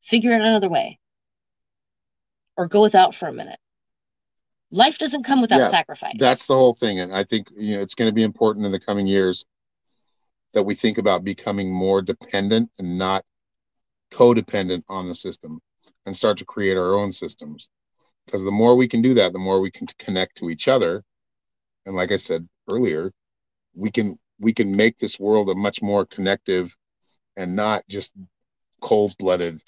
Figure 0.00 0.32
it 0.32 0.40
another 0.40 0.70
way. 0.70 0.98
Or 2.56 2.66
go 2.66 2.80
without 2.80 3.14
for 3.14 3.28
a 3.28 3.32
minute. 3.32 3.58
Life 4.70 4.98
doesn't 4.98 5.24
come 5.24 5.40
without 5.40 5.60
Yeah, 5.60 5.68
sacrifice. 5.68 6.16
That's 6.18 6.46
the 6.46 6.54
whole 6.54 6.74
thing. 6.74 7.00
And 7.00 7.14
I 7.14 7.24
think, 7.24 7.48
you 7.56 7.76
know, 7.76 7.82
it's 7.82 7.94
going 7.94 8.08
to 8.08 8.14
be 8.14 8.22
important 8.22 8.64
in 8.66 8.72
the 8.72 8.80
coming 8.80 9.06
years 9.06 9.44
that 10.54 10.62
we 10.62 10.74
think 10.74 10.98
about 10.98 11.24
becoming 11.24 11.70
more 11.70 12.00
dependent 12.00 12.70
and 12.78 12.96
not 12.96 13.24
codependent 14.10 14.82
on 14.88 15.08
the 15.08 15.14
system 15.14 15.60
and 16.06 16.16
start 16.16 16.38
to 16.38 16.44
create 16.44 16.76
our 16.76 16.94
own 16.94 17.12
systems. 17.12 17.68
Because 18.24 18.44
the 18.44 18.50
more 18.50 18.76
we 18.76 18.88
can 18.88 19.02
do 19.02 19.14
that, 19.14 19.32
the 19.32 19.38
more 19.38 19.60
we 19.60 19.70
can 19.70 19.86
connect 19.98 20.36
to 20.38 20.48
each 20.48 20.68
other. 20.68 21.04
And 21.84 21.94
like 21.94 22.10
I 22.10 22.16
said 22.16 22.48
earlier, 22.68 23.12
we 23.74 23.90
can 23.90 24.18
we 24.40 24.52
can 24.52 24.74
make 24.74 24.98
this 24.98 25.18
world 25.18 25.48
a 25.48 25.54
much 25.54 25.80
more 25.82 26.04
connective 26.06 26.74
and 27.36 27.54
not 27.54 27.82
just 27.88 28.12
cold-blooded 28.80 29.60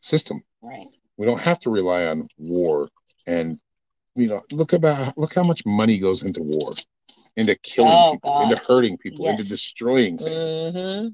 system. 0.00 0.42
right. 0.62 0.86
We 1.16 1.26
don't 1.26 1.40
have 1.40 1.58
to 1.60 1.70
rely 1.70 2.06
on 2.06 2.28
war 2.38 2.88
and 3.26 3.58
you 4.14 4.28
know 4.28 4.42
look 4.52 4.72
about 4.72 5.16
look 5.18 5.34
how 5.34 5.42
much 5.42 5.62
money 5.66 5.98
goes 5.98 6.22
into 6.22 6.42
war, 6.42 6.72
into 7.36 7.56
killing 7.62 7.92
Oh, 7.92 8.12
people, 8.12 8.30
God. 8.30 8.42
into 8.42 8.56
hurting 8.56 8.98
people, 8.98 9.26
into 9.26 9.42
destroying 9.48 10.18
things. 10.18 10.72
hmm 10.74 11.08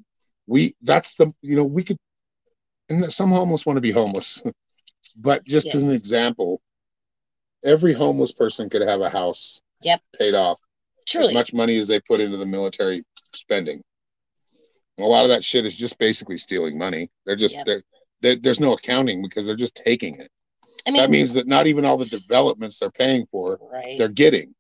We 0.46 0.74
that's 0.82 1.14
the 1.14 1.32
you 1.42 1.56
know 1.56 1.64
we 1.64 1.84
could 1.84 1.98
and 2.88 3.12
some 3.12 3.30
homeless 3.30 3.64
want 3.64 3.76
to 3.76 3.80
be 3.80 3.92
homeless, 3.92 4.42
but 5.16 5.44
just 5.44 5.74
as 5.74 5.82
an 5.82 5.90
example, 5.90 6.60
every 7.64 7.92
homeless 7.92 8.32
person 8.32 8.68
could 8.68 8.82
have 8.82 9.00
a 9.00 9.08
house 9.08 9.62
Yep. 9.82 10.00
paid 10.18 10.34
off 10.34 10.58
as 11.16 11.32
much 11.34 11.52
money 11.54 11.76
as 11.78 11.88
they 11.88 12.00
put 12.00 12.20
into 12.20 12.36
the 12.36 12.46
military 12.46 13.04
spending. 13.34 13.82
And 14.98 15.04
a 15.06 15.08
lot 15.08 15.24
of 15.24 15.30
that 15.30 15.42
shit 15.44 15.64
is 15.66 15.76
just 15.76 15.98
basically 15.98 16.36
stealing 16.38 16.76
money. 16.78 17.10
They're 17.26 17.36
just 17.36 17.56
Yep. 17.56 17.66
they're, 17.66 17.82
they're 18.20 18.36
there's 18.36 18.60
no 18.60 18.72
accounting 18.74 19.22
because 19.22 19.46
they're 19.46 19.56
just 19.56 19.74
taking 19.74 20.18
it. 20.20 20.30
I 20.86 20.90
mean, 20.90 21.00
that 21.02 21.10
means 21.10 21.32
that 21.34 21.46
not 21.46 21.66
even 21.66 21.84
all 21.84 21.96
the 21.96 22.06
developments 22.06 22.78
they're 22.78 22.90
paying 22.90 23.26
for 23.30 23.58
right. 23.72 23.96
they're 23.98 24.08
getting. 24.08 24.54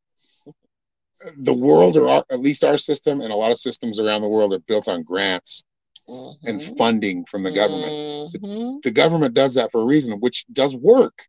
The 1.38 1.54
world, 1.54 1.96
or 1.96 2.08
our, 2.08 2.24
at 2.32 2.40
least 2.40 2.64
our 2.64 2.76
system, 2.76 3.20
and 3.20 3.32
a 3.32 3.36
lot 3.36 3.52
of 3.52 3.56
systems 3.56 4.00
around 4.00 4.22
the 4.22 4.28
world 4.28 4.52
are 4.52 4.58
built 4.58 4.88
on 4.88 5.02
grants 5.04 5.62
and 6.08 6.60
Mhm. 6.60 6.76
funding 6.76 7.24
from 7.30 7.44
the 7.44 7.52
government. 7.52 8.32
Mhm. 8.34 8.82
The 8.82 8.90
government 8.90 9.34
does 9.34 9.54
that 9.54 9.70
for 9.70 9.82
a 9.82 9.84
reason, 9.84 10.18
which 10.18 10.44
does 10.52 10.74
work. 10.76 11.26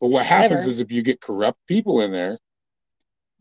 But 0.00 0.08
what 0.08 0.24
happens 0.24 0.62
However- 0.62 0.70
is 0.70 0.80
if 0.80 0.92
you 0.92 1.02
get 1.02 1.20
corrupt 1.20 1.58
people 1.66 2.00
in 2.00 2.12
there, 2.12 2.38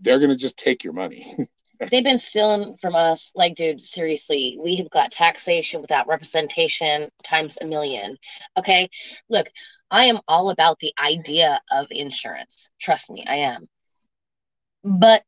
they're 0.03 0.19
going 0.19 0.29
to 0.29 0.35
just 0.35 0.57
take 0.57 0.83
your 0.83 0.93
money. 0.93 1.35
They've 1.91 2.03
been 2.03 2.19
stealing 2.19 2.77
from 2.77 2.95
us. 2.95 3.31
Like, 3.35 3.55
dude, 3.55 3.81
seriously, 3.81 4.57
we 4.61 4.75
have 4.77 4.89
got 4.89 5.11
taxation 5.11 5.81
without 5.81 6.07
representation 6.07 7.09
times 7.23 7.57
a 7.61 7.65
million. 7.65 8.17
Okay. 8.57 8.89
Look, 9.29 9.47
I 9.89 10.05
am 10.05 10.19
all 10.27 10.49
about 10.49 10.79
the 10.79 10.93
idea 11.03 11.59
of 11.71 11.87
insurance. 11.89 12.69
Trust 12.79 13.09
me, 13.09 13.23
I 13.27 13.35
am. 13.35 13.67
But 14.83 15.23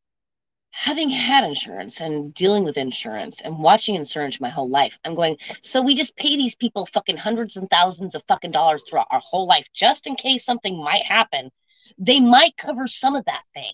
having 0.71 1.09
had 1.09 1.45
insurance 1.45 2.01
and 2.01 2.33
dealing 2.33 2.63
with 2.63 2.77
insurance 2.77 3.41
and 3.41 3.59
watching 3.59 3.95
insurance 3.95 4.41
my 4.41 4.49
whole 4.49 4.69
life, 4.69 4.99
I'm 5.05 5.15
going, 5.15 5.37
so 5.61 5.81
we 5.81 5.95
just 5.95 6.15
pay 6.17 6.35
these 6.35 6.55
people 6.55 6.85
fucking 6.85 7.17
hundreds 7.17 7.57
and 7.57 7.69
thousands 7.69 8.13
of 8.13 8.23
fucking 8.27 8.51
dollars 8.51 8.83
throughout 8.83 9.07
our 9.11 9.21
whole 9.23 9.47
life 9.47 9.67
just 9.73 10.05
in 10.05 10.15
case 10.15 10.43
something 10.43 10.77
might 10.77 11.03
happen. 11.03 11.49
They 11.97 12.19
might 12.19 12.57
cover 12.57 12.87
some 12.87 13.15
of 13.15 13.25
that 13.25 13.43
thing. 13.53 13.71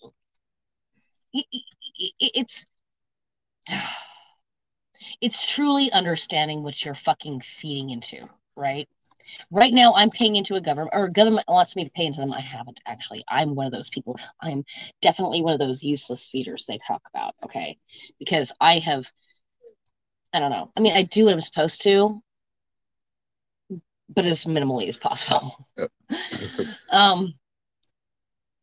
I- 1.36 1.44
I- 1.54 2.12
I- 2.22 2.32
It's 2.36 2.66
it's 5.22 5.54
truly 5.54 5.92
understanding 5.92 6.64
what 6.64 6.84
you're 6.84 6.94
fucking 6.94 7.42
feeding 7.42 7.90
into, 7.92 8.28
right? 8.56 8.88
Right 9.52 9.74
now, 9.74 9.94
I'm 9.96 10.10
paying 10.10 10.36
into 10.36 10.56
a 10.56 10.62
government, 10.62 10.92
or 10.94 11.10
government 11.10 11.48
wants 11.48 11.76
me 11.76 11.86
to 11.86 11.92
pay 11.92 12.06
into 12.06 12.22
them. 12.22 12.34
I 12.34 12.42
haven't 12.42 12.80
actually. 12.88 13.24
I'm 13.30 13.56
one 13.56 13.66
of 13.66 13.72
those 13.72 13.90
people. 13.90 14.18
I'm 14.42 14.66
definitely 15.02 15.42
one 15.42 15.54
of 15.54 15.60
those 15.60 15.84
useless 15.84 16.28
feeders 16.28 16.66
they 16.66 16.80
talk 16.88 17.02
about. 17.14 17.36
Okay, 17.44 17.78
because 18.20 18.54
I 18.60 18.80
have, 18.80 19.12
I 20.34 20.40
don't 20.40 20.52
know. 20.52 20.72
I 20.76 20.82
mean, 20.82 20.94
I 20.96 21.04
do 21.04 21.26
what 21.26 21.34
I'm 21.34 21.42
supposed 21.42 21.82
to, 21.84 22.22
but 24.10 24.26
as 24.26 24.46
minimally 24.46 24.88
as 24.88 24.98
possible. 24.98 25.68
um, 26.92 27.34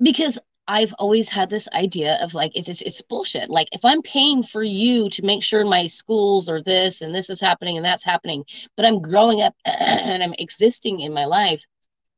because 0.00 0.38
I've 0.68 0.92
always 0.98 1.30
had 1.30 1.48
this 1.48 1.66
idea 1.72 2.18
of 2.22 2.34
like 2.34 2.52
it's, 2.54 2.68
it's 2.68 2.82
it's 2.82 3.00
bullshit. 3.00 3.48
Like 3.48 3.68
if 3.72 3.84
I'm 3.84 4.02
paying 4.02 4.42
for 4.42 4.62
you 4.62 5.08
to 5.10 5.24
make 5.24 5.42
sure 5.42 5.64
my 5.64 5.86
schools 5.86 6.48
are 6.50 6.62
this 6.62 7.00
and 7.00 7.14
this 7.14 7.30
is 7.30 7.40
happening 7.40 7.78
and 7.78 7.86
that's 7.86 8.04
happening, 8.04 8.44
but 8.76 8.84
I'm 8.84 9.00
growing 9.00 9.40
up 9.40 9.54
and 9.64 10.22
I'm 10.22 10.34
existing 10.38 11.00
in 11.00 11.14
my 11.14 11.24
life, 11.24 11.64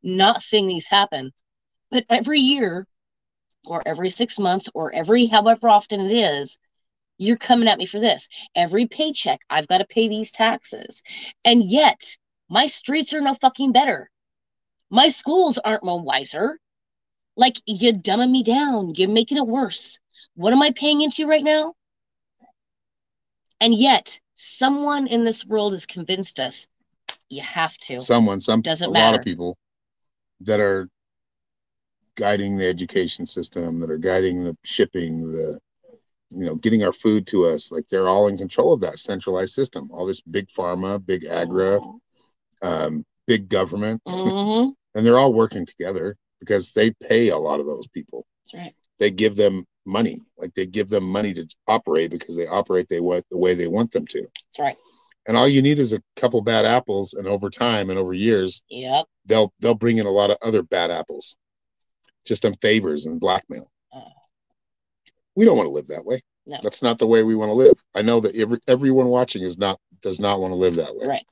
not 0.02 0.42
seeing 0.42 0.66
these 0.66 0.88
happen. 0.88 1.32
But 1.92 2.04
every 2.10 2.40
year, 2.40 2.86
or 3.64 3.82
every 3.86 4.10
six 4.10 4.38
months, 4.38 4.68
or 4.74 4.92
every 4.92 5.26
however 5.26 5.68
often 5.68 6.00
it 6.00 6.12
is, 6.12 6.58
you're 7.18 7.36
coming 7.36 7.68
at 7.68 7.78
me 7.78 7.86
for 7.86 8.00
this. 8.00 8.28
Every 8.56 8.86
paycheck, 8.86 9.40
I've 9.48 9.68
got 9.68 9.78
to 9.78 9.86
pay 9.86 10.08
these 10.08 10.32
taxes, 10.32 11.02
and 11.44 11.62
yet 11.62 12.16
my 12.48 12.66
streets 12.66 13.12
are 13.12 13.20
no 13.20 13.34
fucking 13.34 13.72
better. 13.72 14.10
My 14.90 15.08
schools 15.08 15.58
aren't 15.58 15.84
no 15.84 15.96
wiser. 15.96 16.58
Like 17.40 17.62
you're 17.64 17.94
dumbing 17.94 18.30
me 18.30 18.42
down. 18.42 18.92
You're 18.96 19.08
making 19.08 19.38
it 19.38 19.46
worse. 19.46 19.98
What 20.34 20.52
am 20.52 20.60
I 20.62 20.72
paying 20.72 21.00
into 21.00 21.26
right 21.26 21.42
now? 21.42 21.72
And 23.62 23.74
yet, 23.74 24.20
someone 24.34 25.06
in 25.06 25.24
this 25.24 25.46
world 25.46 25.72
has 25.72 25.86
convinced 25.86 26.38
us 26.38 26.68
you 27.30 27.40
have 27.40 27.78
to. 27.78 27.98
Someone, 27.98 28.40
some 28.40 28.60
Doesn't 28.60 28.90
a 28.90 28.92
lot 28.92 29.14
of 29.14 29.22
people 29.22 29.56
that 30.40 30.60
are 30.60 30.88
guiding 32.16 32.58
the 32.58 32.66
education 32.66 33.24
system, 33.24 33.80
that 33.80 33.90
are 33.90 33.96
guiding 33.96 34.44
the 34.44 34.54
shipping, 34.62 35.32
the 35.32 35.58
you 36.30 36.44
know, 36.44 36.56
getting 36.56 36.84
our 36.84 36.92
food 36.92 37.26
to 37.28 37.46
us, 37.46 37.72
like 37.72 37.88
they're 37.88 38.08
all 38.08 38.28
in 38.28 38.36
control 38.36 38.74
of 38.74 38.80
that 38.80 38.98
centralized 38.98 39.54
system. 39.54 39.88
All 39.92 40.04
this 40.06 40.20
big 40.20 40.48
pharma, 40.50 41.04
big 41.04 41.24
agra, 41.24 41.80
um, 42.60 43.04
big 43.26 43.48
government, 43.48 44.02
Mhm. 44.06 44.74
and 44.94 45.06
they're 45.06 45.18
all 45.18 45.32
working 45.32 45.64
together 45.64 46.18
because 46.40 46.72
they 46.72 46.90
pay 46.90 47.28
a 47.28 47.38
lot 47.38 47.60
of 47.60 47.66
those 47.66 47.86
people. 47.86 48.26
That's 48.52 48.64
right. 48.64 48.74
They 48.98 49.10
give 49.10 49.36
them 49.36 49.64
money, 49.86 50.18
like 50.36 50.54
they 50.54 50.66
give 50.66 50.88
them 50.88 51.04
money 51.04 51.32
to 51.34 51.46
operate 51.66 52.10
because 52.10 52.36
they 52.36 52.46
operate 52.46 52.88
they 52.88 53.00
what 53.00 53.24
the 53.30 53.38
way 53.38 53.54
they 53.54 53.68
want 53.68 53.92
them 53.92 54.06
to. 54.06 54.20
That's 54.20 54.58
right. 54.58 54.76
And 55.26 55.36
all 55.36 55.48
you 55.48 55.62
need 55.62 55.78
is 55.78 55.92
a 55.92 56.02
couple 56.16 56.40
bad 56.42 56.64
apples, 56.64 57.14
and 57.14 57.28
over 57.28 57.50
time 57.50 57.90
and 57.90 57.98
over 57.98 58.12
years, 58.12 58.62
Yep. 58.70 59.06
they'll 59.26 59.52
they'll 59.60 59.74
bring 59.74 59.98
in 59.98 60.06
a 60.06 60.10
lot 60.10 60.30
of 60.30 60.38
other 60.42 60.62
bad 60.62 60.90
apples, 60.90 61.36
just 62.26 62.44
on 62.44 62.54
favors 62.54 63.06
and 63.06 63.20
blackmail. 63.20 63.70
Oh. 63.92 64.02
We 65.36 65.44
don't 65.44 65.56
want 65.56 65.68
to 65.68 65.72
live 65.72 65.88
that 65.88 66.04
way. 66.04 66.22
No. 66.46 66.58
That's 66.62 66.82
not 66.82 66.98
the 66.98 67.06
way 67.06 67.22
we 67.22 67.34
want 67.36 67.50
to 67.50 67.54
live. 67.54 67.74
I 67.94 68.02
know 68.02 68.20
that 68.20 68.34
every, 68.34 68.58
everyone 68.66 69.06
watching 69.06 69.42
is 69.42 69.58
not 69.58 69.78
does 70.02 70.20
not 70.20 70.40
want 70.40 70.52
to 70.52 70.56
live 70.56 70.76
that 70.76 70.96
way. 70.96 71.06
Right. 71.06 71.26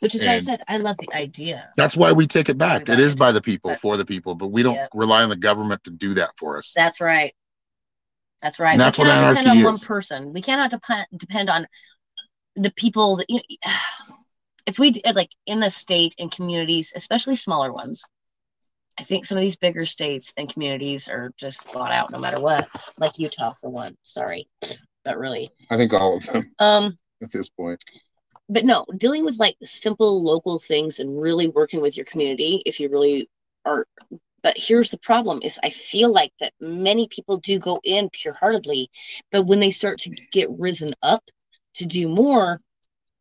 Which 0.00 0.14
is 0.14 0.24
why 0.24 0.34
I 0.34 0.40
said 0.40 0.62
I 0.68 0.78
love 0.78 0.96
the 0.98 1.12
idea. 1.14 1.70
That's 1.76 1.96
why 1.96 2.12
we 2.12 2.26
take 2.26 2.48
it 2.48 2.58
back. 2.58 2.88
It 2.88 3.00
is 3.00 3.14
by 3.14 3.32
the 3.32 3.40
people, 3.40 3.70
But- 3.72 3.80
for 3.80 3.96
the 3.96 4.04
people, 4.04 4.34
but 4.34 4.48
we 4.48 4.62
don't 4.62 4.74
Yeah. 4.74 4.88
rely 4.94 5.22
on 5.22 5.28
the 5.28 5.36
government 5.36 5.84
to 5.84 5.90
do 5.90 6.14
that 6.14 6.30
for 6.38 6.56
us. 6.56 6.72
That's 6.74 7.00
right. 7.00 7.34
That's 8.42 8.60
right. 8.60 8.72
And 8.72 8.80
that's 8.80 8.98
we 8.98 9.04
what 9.04 9.10
cannot 9.10 9.36
depend 9.36 9.58
on 9.58 9.64
one 9.64 9.78
person. 9.78 10.32
We 10.32 10.42
cannot 10.42 10.70
depend 10.70 11.06
depend 11.16 11.50
on 11.50 11.66
the 12.54 12.70
people 12.72 13.16
that 13.16 13.26
you 13.28 13.36
know, 13.36 13.72
if 14.66 14.78
we 14.78 15.00
like 15.14 15.30
in 15.46 15.60
the 15.60 15.70
state 15.70 16.14
and 16.18 16.30
communities, 16.30 16.92
especially 16.94 17.36
smaller 17.36 17.72
ones. 17.72 18.04
I 19.00 19.04
think 19.04 19.24
some 19.26 19.38
of 19.38 19.42
these 19.42 19.56
bigger 19.56 19.86
states 19.86 20.34
and 20.36 20.52
communities 20.52 21.08
are 21.08 21.32
just 21.36 21.70
thought 21.70 21.92
out 21.92 22.10
no 22.10 22.18
matter 22.18 22.40
what. 22.40 22.68
Like 22.98 23.16
Utah 23.16 23.52
for 23.52 23.70
one. 23.70 23.96
Sorry. 24.02 24.48
But 25.04 25.18
really. 25.18 25.50
I 25.70 25.76
think 25.76 25.94
all 25.94 26.16
of 26.16 26.26
them 26.26 26.50
Um 26.58 26.98
at 27.22 27.30
this 27.30 27.48
point. 27.48 27.82
But 28.48 28.64
no, 28.64 28.86
dealing 28.96 29.24
with 29.24 29.38
like 29.38 29.56
simple 29.62 30.22
local 30.22 30.58
things 30.58 31.00
and 31.00 31.20
really 31.20 31.48
working 31.48 31.80
with 31.80 31.96
your 31.96 32.06
community 32.06 32.62
if 32.64 32.80
you 32.80 32.88
really 32.88 33.28
are 33.64 33.86
but 34.42 34.56
here's 34.56 34.90
the 34.90 34.98
problem 34.98 35.40
is 35.42 35.58
I 35.62 35.70
feel 35.70 36.12
like 36.12 36.32
that 36.40 36.52
many 36.60 37.08
people 37.08 37.38
do 37.38 37.58
go 37.58 37.80
in 37.82 38.08
pure-heartedly, 38.10 38.88
but 39.32 39.42
when 39.42 39.58
they 39.58 39.72
start 39.72 39.98
to 40.00 40.10
get 40.32 40.48
risen 40.50 40.94
up 41.02 41.24
to 41.74 41.86
do 41.86 42.08
more, 42.08 42.60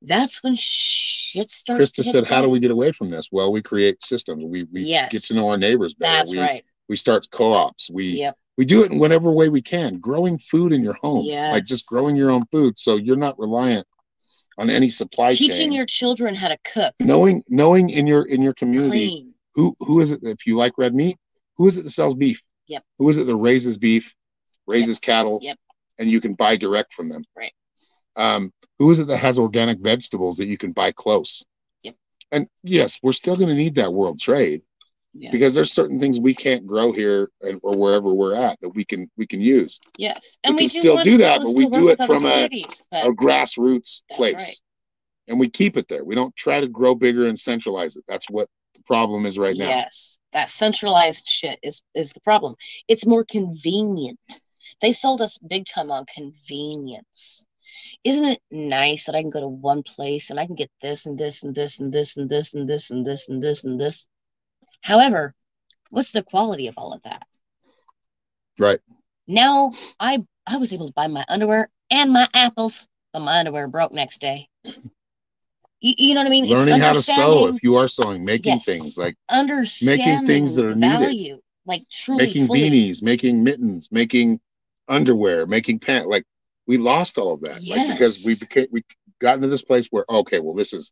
that's 0.04 0.44
when 0.44 0.54
shit 0.56 1.50
starts 1.50 1.92
Krista 1.92 2.04
said, 2.04 2.28
"How 2.28 2.42
do 2.42 2.50
we 2.50 2.60
get 2.60 2.70
away 2.72 2.92
from 2.92 3.10
this?" 3.10 3.30
Well, 3.32 3.52
we 3.52 3.64
create 3.64 4.04
systems. 4.04 4.46
We 4.46 4.64
we 4.72 4.84
Yes. 4.84 5.12
get 5.12 5.24
to 5.24 5.34
know 5.34 5.50
our 5.50 5.58
neighbors 5.58 5.96
better. 5.96 6.18
That's 6.18 6.32
we 6.32 6.40
right. 6.40 6.66
we 6.88 6.96
start 6.96 7.28
co-ops. 7.32 7.90
We 7.90 8.20
Yep. 8.20 8.38
we 8.58 8.66
do 8.66 8.84
it 8.84 8.92
in 8.92 9.00
whatever 9.00 9.32
way 9.32 9.50
we 9.50 9.62
can. 9.62 10.00
Growing 10.00 10.38
food 10.38 10.72
in 10.72 10.84
your 10.84 10.96
home, 11.02 11.26
like 11.52 11.66
just 11.66 11.88
growing 11.88 12.16
your 12.16 12.30
own 12.30 12.46
food, 12.52 12.78
so 12.78 12.96
you're 12.96 13.16
not 13.16 13.38
reliant 13.40 13.88
on 14.58 14.70
any 14.70 14.90
supply 14.90 15.32
Teaching 15.32 15.52
chain. 15.52 15.72
your 15.72 15.86
children 15.86 16.36
how 16.36 16.48
to 16.48 16.58
cook, 16.74 16.94
knowing 17.00 17.44
knowing 17.48 17.90
in 17.90 18.08
your 18.08 18.24
in 18.24 18.42
your 18.42 18.54
community 18.54 19.08
clean. 19.08 19.34
who 19.56 19.76
who 19.80 20.00
is 20.00 20.12
it 20.12 20.20
if 20.24 20.46
you 20.48 20.58
like 20.58 20.78
red 20.78 20.96
meat, 20.96 21.18
who 21.58 21.68
is 21.68 21.78
it 21.78 21.84
that 21.84 21.92
sells 21.92 22.16
beef? 22.16 22.42
Yep. 22.68 22.84
Who 23.00 23.10
is 23.10 23.18
it 23.18 23.26
that 23.28 23.36
raises 23.36 23.78
beef, 23.78 24.16
raises 24.66 25.00
cattle? 25.00 25.40
Yep. 25.42 25.58
and 26.00 26.10
you 26.10 26.22
can 26.22 26.34
buy 26.34 26.56
direct 26.58 26.94
from 26.94 27.10
them. 27.10 27.24
Right. 27.36 27.54
Um, 28.16 28.52
who 28.80 28.92
is 28.92 29.00
it 29.00 29.08
that 29.08 29.18
has 29.18 29.40
organic 29.40 29.80
vegetables 29.80 30.38
that 30.38 30.46
you 30.46 30.58
can 30.58 30.72
buy 30.72 30.92
close? 30.92 31.44
Yep. 31.84 31.96
And 32.32 32.48
yes, 32.64 33.00
we're 33.02 33.14
still 33.14 33.36
going 33.36 33.50
to 33.50 33.56
need 33.56 33.76
that 33.76 33.94
world 33.94 34.20
trade 34.20 34.62
Yeah. 35.20 35.32
because 35.32 35.54
there's 35.54 35.72
certain 35.72 36.00
things 36.00 36.20
we 36.20 36.34
can't 36.34 36.68
grow 36.68 36.92
here 36.92 37.30
and, 37.42 37.60
or 37.64 37.76
wherever 37.78 38.14
we're 38.14 38.36
at 38.36 38.60
that 38.62 38.70
we 38.70 38.86
can 38.86 39.10
we 39.18 39.26
can 39.26 39.42
use 39.42 39.80
yes, 39.98 40.38
we 40.44 40.50
and 40.50 40.56
we, 40.58 40.70
can 40.70 40.82
do 40.82 40.82
still 40.82 41.04
do 41.04 41.18
that, 41.18 41.42
but 41.42 41.56
we 41.56 41.70
do 41.70 41.90
it 41.90 41.98
from 42.06 42.26
a- 42.26 42.46
a 42.92 43.12
grassroots 43.12 44.04
place 44.12 44.36
right. 44.36 44.62
and 45.28 45.40
we 45.40 45.50
keep 45.50 45.76
it 45.76 45.88
there 45.88 46.04
we 46.06 46.16
don't 46.16 46.36
try 46.36 46.62
to 46.62 46.68
grow 46.68 46.94
bigger 46.94 47.26
and 47.26 47.40
centralize 47.40 47.96
it 47.96 48.04
that's 48.08 48.30
what 48.30 48.48
the 48.76 48.84
problem 48.84 49.26
is 49.26 49.38
right 49.38 49.58
now 49.58 49.70
Yes, 49.70 50.20
that 50.34 50.50
centralized 50.50 51.28
shit 51.28 51.60
is 51.64 51.82
is 51.96 52.14
the 52.14 52.22
problem. 52.22 52.56
It's 52.88 53.08
more 53.08 53.26
convenient. 53.26 54.20
They 54.82 54.92
sold 54.92 55.22
us 55.22 55.40
big 55.40 55.66
time 55.66 55.92
on 55.92 56.06
convenience. 56.06 57.46
Isn't 58.04 58.26
it 58.26 58.42
nice 58.52 59.06
that 59.06 59.16
I 59.16 59.22
can 59.22 59.30
go 59.30 59.42
to 59.42 59.48
one 59.48 59.84
place 59.84 60.30
and 60.30 60.40
I 60.40 60.46
can 60.46 60.56
get 60.56 60.72
this 60.82 61.06
and 61.06 61.18
this 61.18 61.44
and 61.44 61.56
this 61.56 61.80
and 61.80 61.92
this 61.92 62.18
and 62.18 62.30
this 62.30 62.54
and 62.54 62.68
this 62.68 62.90
and 62.92 63.06
this 63.06 63.30
and 63.30 63.42
this 63.42 63.64
and 63.66 63.80
this? 63.80 64.08
However, 64.82 65.36
what's 65.90 66.12
the 66.12 66.24
quality 66.24 66.68
of 66.68 66.78
all 66.78 66.94
of 66.94 67.02
that? 67.04 67.28
right 68.60 68.80
Now 69.28 69.72
I 70.00 70.24
I 70.46 70.58
was 70.58 70.74
able 70.74 70.88
to 70.88 70.94
buy 70.94 71.08
my 71.08 71.26
underwear 71.28 71.70
and 71.90 72.12
my 72.12 72.28
apples, 72.34 72.88
but 73.14 73.20
my 73.20 73.40
underwear 73.40 73.68
broke 73.68 73.92
next 73.92 74.20
day. 74.22 74.48
You, 75.80 75.94
you 75.98 76.14
know 76.16 76.22
what 76.22 76.28
I 76.28 76.30
mean? 76.30 76.46
It's 76.46 76.54
learning 76.54 76.80
how 76.80 76.94
to 76.94 77.02
sew 77.02 77.48
if 77.48 77.64
you 77.64 77.76
are 77.76 77.88
sewing 77.88 78.26
making 78.26 78.54
Yes. 78.54 78.66
things 78.66 78.98
like 78.98 79.16
understanding 79.30 80.14
making 80.14 80.26
things 80.28 80.56
that 80.56 80.66
are 80.66 80.76
needed. 80.76 81.00
value, 81.02 81.42
like 81.66 81.84
truly 81.92 82.20
making 82.28 82.48
fully. 82.48 82.62
beanies 82.62 83.02
making 83.02 83.44
mittens 83.44 83.90
making 83.92 84.40
underwear 84.88 85.46
making 85.46 85.80
pants. 85.80 86.08
like 86.08 86.24
we 86.68 86.78
lost 86.78 87.18
all 87.18 87.34
of 87.34 87.42
that 87.42 87.60
like 87.68 87.86
because 87.88 88.26
we 88.26 88.36
became 88.36 88.68
we 88.72 88.84
got 89.20 89.36
into 89.36 89.48
this 89.48 89.64
place 89.64 89.88
where 89.92 90.06
okay 90.10 90.40
well 90.40 90.56
this 90.56 90.74
is 90.74 90.92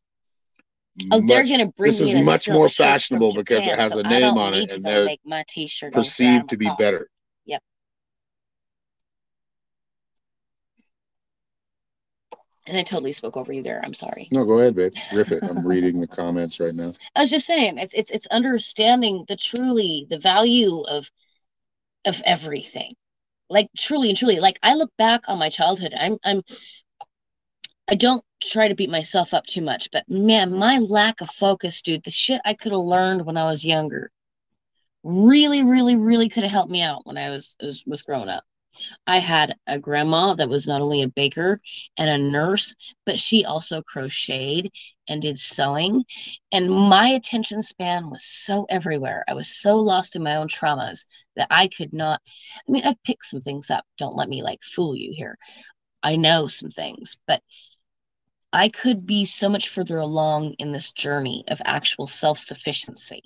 Oh, 1.11 1.21
they're 1.21 1.45
gonna 1.45 1.67
bring 1.67 1.91
this 1.91 1.99
is 1.99 2.15
much 2.25 2.47
more 2.47 2.69
fashionable 2.69 3.33
because 3.33 3.63
it 3.63 3.71
Japan, 3.71 3.79
has 3.79 3.91
so 3.91 3.99
a 3.99 4.03
name 4.03 4.37
on 4.37 4.53
it 4.53 4.71
and 4.71 4.85
they're 4.85 5.05
make 5.05 5.19
my 5.25 5.43
t-shirt 5.47 5.93
perceived 5.93 6.49
to 6.49 6.57
be 6.57 6.69
better 6.77 7.09
Yep. 7.45 7.61
And 12.67 12.77
I 12.77 12.83
totally 12.83 13.11
spoke 13.11 13.35
over 13.37 13.51
you 13.51 13.61
there. 13.61 13.81
I'm 13.83 13.93
sorry. 13.93 14.29
no 14.31 14.45
go 14.45 14.59
ahead 14.59 14.75
babe 14.75 14.93
rip 15.11 15.31
it 15.31 15.43
i'm 15.43 15.67
reading 15.67 15.99
the 15.99 16.07
comments 16.07 16.59
right 16.61 16.73
now 16.73 16.93
I 17.15 17.21
was 17.21 17.29
just 17.29 17.45
saying 17.45 17.77
it's 17.77 17.93
it's 17.93 18.11
it's 18.11 18.27
understanding 18.27 19.25
the 19.27 19.35
truly 19.35 20.07
the 20.09 20.17
value 20.17 20.81
of 20.81 21.11
of 22.05 22.21
everything. 22.25 22.93
Like 23.49 23.67
truly 23.77 24.09
and 24.09 24.17
truly. 24.17 24.39
Like 24.39 24.59
I 24.63 24.75
look 24.75 24.91
back 24.97 25.21
on 25.27 25.37
my 25.37 25.49
childhood. 25.49 25.93
I'm 25.97 26.17
I'm 26.23 26.41
I 27.87 27.95
don't 27.95 28.23
try 28.51 28.67
to 28.67 28.75
beat 28.75 28.89
myself 28.89 29.33
up 29.33 29.45
too 29.45 29.61
much, 29.61 29.89
but 29.91 30.07
man, 30.09 30.53
my 30.53 30.79
lack 30.79 31.21
of 31.21 31.29
focus, 31.29 31.81
dude, 31.81 32.03
the 32.03 32.11
shit 32.11 32.41
I 32.45 32.53
could 32.53 32.71
have 32.71 32.81
learned 32.81 33.25
when 33.25 33.37
I 33.37 33.49
was 33.49 33.65
younger 33.65 34.11
really, 35.05 35.63
really, 35.63 35.95
really 35.95 36.27
could 36.27 36.43
have 36.43 36.51
helped 36.51 36.71
me 36.71 36.81
out 36.81 37.05
when 37.05 37.17
I 37.17 37.29
was 37.29 37.55
was, 37.61 37.83
was 37.85 38.01
growing 38.03 38.27
up. 38.27 38.43
I 39.07 39.19
had 39.19 39.55
a 39.67 39.79
grandma 39.79 40.33
that 40.33 40.49
was 40.49 40.67
not 40.67 40.81
only 40.81 41.01
a 41.01 41.07
baker 41.07 41.61
and 41.97 42.09
a 42.09 42.17
nurse, 42.17 42.75
but 43.05 43.19
she 43.19 43.45
also 43.45 43.81
crocheted 43.81 44.69
and 45.07 45.21
did 45.21 45.39
sewing. 45.39 46.03
And 46.51 46.69
my 46.69 47.07
attention 47.09 47.61
span 47.61 48.09
was 48.09 48.25
so 48.25 48.65
everywhere. 48.69 49.23
I 49.29 49.33
was 49.33 49.47
so 49.47 49.77
lost 49.77 50.17
in 50.17 50.23
my 50.23 50.35
own 50.35 50.49
traumas 50.49 51.05
that 51.37 51.47
I 51.49 51.69
could 51.69 51.93
not. 51.93 52.19
I 52.67 52.71
mean, 52.71 52.83
I've 52.85 53.01
picked 53.03 53.25
some 53.25 53.39
things 53.39 53.69
up. 53.69 53.85
Don't 53.97 54.17
let 54.17 54.27
me 54.27 54.43
like 54.43 54.61
fool 54.61 54.93
you 54.95 55.13
here. 55.15 55.37
I 56.03 56.17
know 56.17 56.47
some 56.47 56.69
things, 56.69 57.17
but 57.27 57.41
I 58.55 58.69
could 58.69 59.05
be 59.05 59.25
so 59.25 59.49
much 59.49 59.67
further 59.67 59.97
along 59.97 60.53
in 60.59 60.71
this 60.71 60.93
journey 60.93 61.43
of 61.49 61.61
actual 61.65 62.07
self 62.07 62.39
sufficiency 62.39 63.21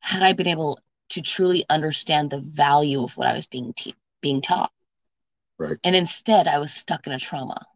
had 0.00 0.22
I 0.22 0.32
been 0.32 0.46
able 0.46 0.78
to 1.10 1.20
truly 1.20 1.62
understand 1.68 2.30
the 2.30 2.40
value 2.40 3.04
of 3.04 3.18
what 3.18 3.26
I 3.26 3.34
was 3.34 3.46
being 3.46 3.74
te- 3.74 3.94
being 4.22 4.40
taught. 4.40 4.72
Right. 5.58 5.76
And 5.84 5.94
instead, 5.94 6.48
I 6.48 6.58
was 6.58 6.72
stuck 6.72 7.06
in 7.06 7.12
a 7.12 7.18
trauma 7.18 7.66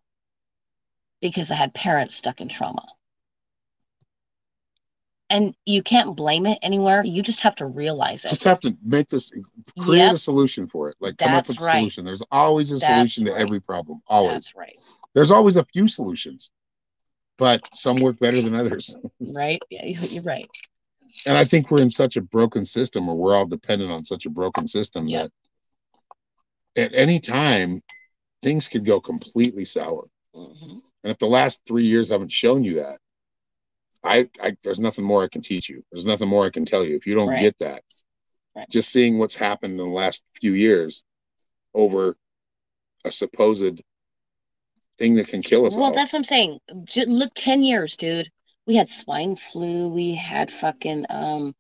because 1.21 1.51
I 1.51 1.57
had 1.57 1.75
parents 1.75 2.15
stuck 2.15 2.41
in 2.41 2.49
trauma. 2.49 2.87
And 5.29 5.55
you 5.67 5.83
can't 5.83 6.17
blame 6.17 6.47
it 6.47 6.61
anywhere. 6.63 7.05
You 7.05 7.23
just 7.23 7.41
have 7.41 7.57
to 7.57 7.67
realize 7.67 8.25
it. 8.25 8.29
just 8.29 8.45
have 8.45 8.61
to 8.61 8.75
make 8.83 9.11
this 9.11 9.33
create 9.81 10.13
a 10.13 10.17
solution 10.17 10.67
for 10.67 10.89
it 10.89 10.97
like 11.01 11.19
come 11.19 11.35
up 11.35 11.47
with 11.47 11.61
a 11.61 11.65
right. 11.65 11.79
solution 11.79 12.05
there's 12.07 12.23
always 12.31 12.71
a 12.71 12.79
That's 12.79 12.87
solution 12.87 13.27
to 13.27 13.33
right. 13.33 13.41
every 13.43 13.61
problem 13.61 14.01
always 14.07 14.33
That's 14.33 14.57
right. 14.57 14.79
There's 15.15 15.31
always 15.31 15.57
a 15.57 15.65
few 15.73 15.89
solutions 15.89 16.51
but 17.39 17.61
some 17.75 17.97
work 17.97 18.19
better 18.19 18.41
than 18.41 18.55
others 18.55 18.95
Right? 19.21 19.63
Yeah, 19.71 19.87
you- 19.87 20.09
you're 20.09 20.23
right. 20.23 20.49
and 21.27 21.37
i 21.37 21.45
think 21.45 21.71
we're 21.71 21.83
in 21.83 21.91
such 21.91 22.17
a 22.17 22.21
broken 22.23 22.65
system 22.65 23.09
or 23.09 23.17
we're 23.17 23.35
all 23.37 23.47
dependent 23.47 23.91
on 23.91 24.05
such 24.05 24.27
a 24.27 24.31
broken 24.31 24.67
system 24.67 25.09
Yep. 25.09 25.31
that 26.75 26.85
at 26.85 26.95
any 26.95 27.21
time 27.21 27.83
things 28.43 28.69
could 28.69 28.85
go 28.85 29.01
completely 29.01 29.65
sour 29.65 30.09
Mhm. 30.35 30.81
and 31.05 31.11
if 31.11 31.19
the 31.19 31.27
last 31.27 31.61
three 31.67 31.87
years 31.87 32.09
haven't 32.09 32.33
shown 32.33 32.65
you 32.65 32.77
that 32.83 32.99
I, 34.05 34.29
I 34.43 34.57
there's 34.63 34.81
nothing 34.81 35.05
more 35.05 35.23
i 35.23 35.29
can 35.29 35.43
teach 35.43 35.69
you 35.69 35.85
there's 35.93 36.07
nothing 36.07 36.29
more 36.29 36.45
i 36.47 36.51
can 36.51 36.65
tell 36.65 36.85
you 36.85 36.97
if 36.97 37.07
you 37.07 37.15
don't 37.15 37.29
Right. 37.29 37.41
get 37.41 37.59
that 37.59 37.83
Right. 38.55 38.69
just 38.69 38.91
seeing 38.91 39.17
what's 39.19 39.35
happened 39.37 39.73
in 39.81 39.87
the 39.87 39.93
last 39.93 40.25
few 40.41 40.53
years 40.55 41.05
over 41.75 42.17
a 43.05 43.11
supposed 43.13 43.81
thing 45.03 45.17
that 45.17 45.27
can 45.27 45.43
kill 45.43 45.67
us 45.67 45.75
Well, 45.75 45.87
all 45.87 45.93
that's 45.93 46.13
what 46.13 46.21
I'm 46.21 46.25
saying. 46.25 46.61
J- 46.85 47.07
look, 47.07 47.33
10 47.35 47.65
years, 47.65 47.97
dude. 47.97 48.29
We 48.67 48.77
had 48.77 48.89
swine 48.89 49.35
flu. 49.35 49.89
We 49.89 50.15
had 50.15 50.53
fucking, 50.53 51.07
um, 51.11 51.55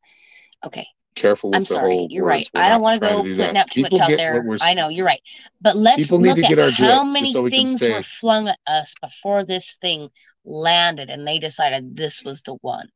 okay. 0.64 0.86
careful 1.16 1.50
with 1.50 1.56
I'm 1.56 1.64
sorry. 1.64 2.06
You're 2.08 2.22
words. 2.22 2.30
right. 2.30 2.50
We're 2.54 2.62
I 2.62 2.68
don't 2.68 2.80
want 2.82 3.02
to 3.02 3.08
go 3.08 3.16
putting 3.22 3.38
that. 3.38 3.56
out 3.56 3.70
too 3.70 3.82
People 3.82 3.98
much 3.98 4.10
out 4.12 4.16
there. 4.16 4.46
I 4.60 4.74
know 4.74 4.88
you're 4.88 5.04
right. 5.04 5.20
But 5.60 5.76
let's 5.76 6.12
look 6.12 6.38
at 6.38 6.72
how 6.74 7.02
many 7.02 7.32
so 7.32 7.50
things 7.50 7.82
were 7.82 8.04
flung 8.04 8.46
at 8.46 8.58
us 8.68 8.94
before 9.02 9.44
this 9.44 9.76
thing 9.80 10.08
landed 10.44 11.10
and 11.10 11.26
they 11.26 11.40
decided 11.40 11.96
this 11.96 12.22
was 12.22 12.42
the 12.42 12.54
one. 12.60 12.88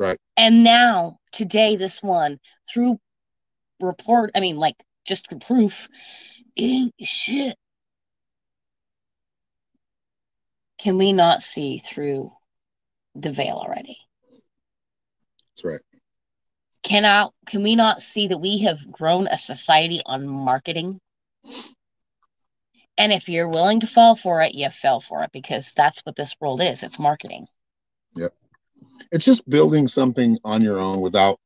Right. 0.00 0.18
And 0.36 0.64
now, 0.64 1.18
today, 1.30 1.76
this 1.76 2.02
one, 2.02 2.40
through 2.72 2.98
report, 3.80 4.32
I 4.34 4.40
mean, 4.40 4.56
like 4.56 4.76
just 5.06 5.26
proof, 5.46 5.88
ain't 6.56 6.94
shit. 7.00 7.56
Can 10.80 10.96
we 10.96 11.12
not 11.12 11.42
see 11.42 11.76
through 11.78 12.32
the 13.14 13.30
veil 13.30 13.56
already? 13.56 13.98
That's 15.54 15.64
right. 15.64 15.80
cannot 16.82 17.34
can 17.44 17.62
we 17.62 17.76
not 17.76 18.00
see 18.00 18.28
that 18.28 18.38
we 18.38 18.60
have 18.60 18.90
grown 18.90 19.26
a 19.26 19.36
society 19.36 20.00
on 20.06 20.26
marketing 20.26 20.98
and 22.96 23.12
if 23.12 23.28
you're 23.28 23.48
willing 23.48 23.80
to 23.80 23.86
fall 23.86 24.16
for 24.16 24.40
it 24.40 24.54
you 24.54 24.70
fell 24.70 25.00
for 25.00 25.22
it 25.22 25.30
because 25.32 25.72
that's 25.74 26.00
what 26.00 26.16
this 26.16 26.34
world 26.40 26.62
is 26.62 26.82
it's 26.82 26.98
marketing 26.98 27.46
Yep. 28.16 28.32
It's 29.12 29.24
just 29.24 29.48
building 29.48 29.86
something 29.86 30.38
on 30.44 30.62
your 30.62 30.78
own 30.78 31.00
without 31.00 31.38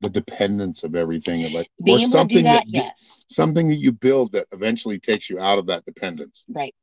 the 0.00 0.10
dependence 0.10 0.82
of 0.82 0.94
everything, 0.94 1.52
like 1.52 1.68
being 1.82 1.96
or 1.96 2.00
something 2.00 2.44
that, 2.44 2.64
that 2.64 2.66
you- 2.68 2.80
yes 2.80 3.24
something 3.28 3.68
that 3.68 3.76
you 3.76 3.92
build 3.92 4.32
that 4.32 4.46
eventually 4.52 4.98
takes 4.98 5.28
you 5.28 5.38
out 5.38 5.58
of 5.58 5.66
that 5.66 5.84
dependence. 5.84 6.44
right 6.48 6.74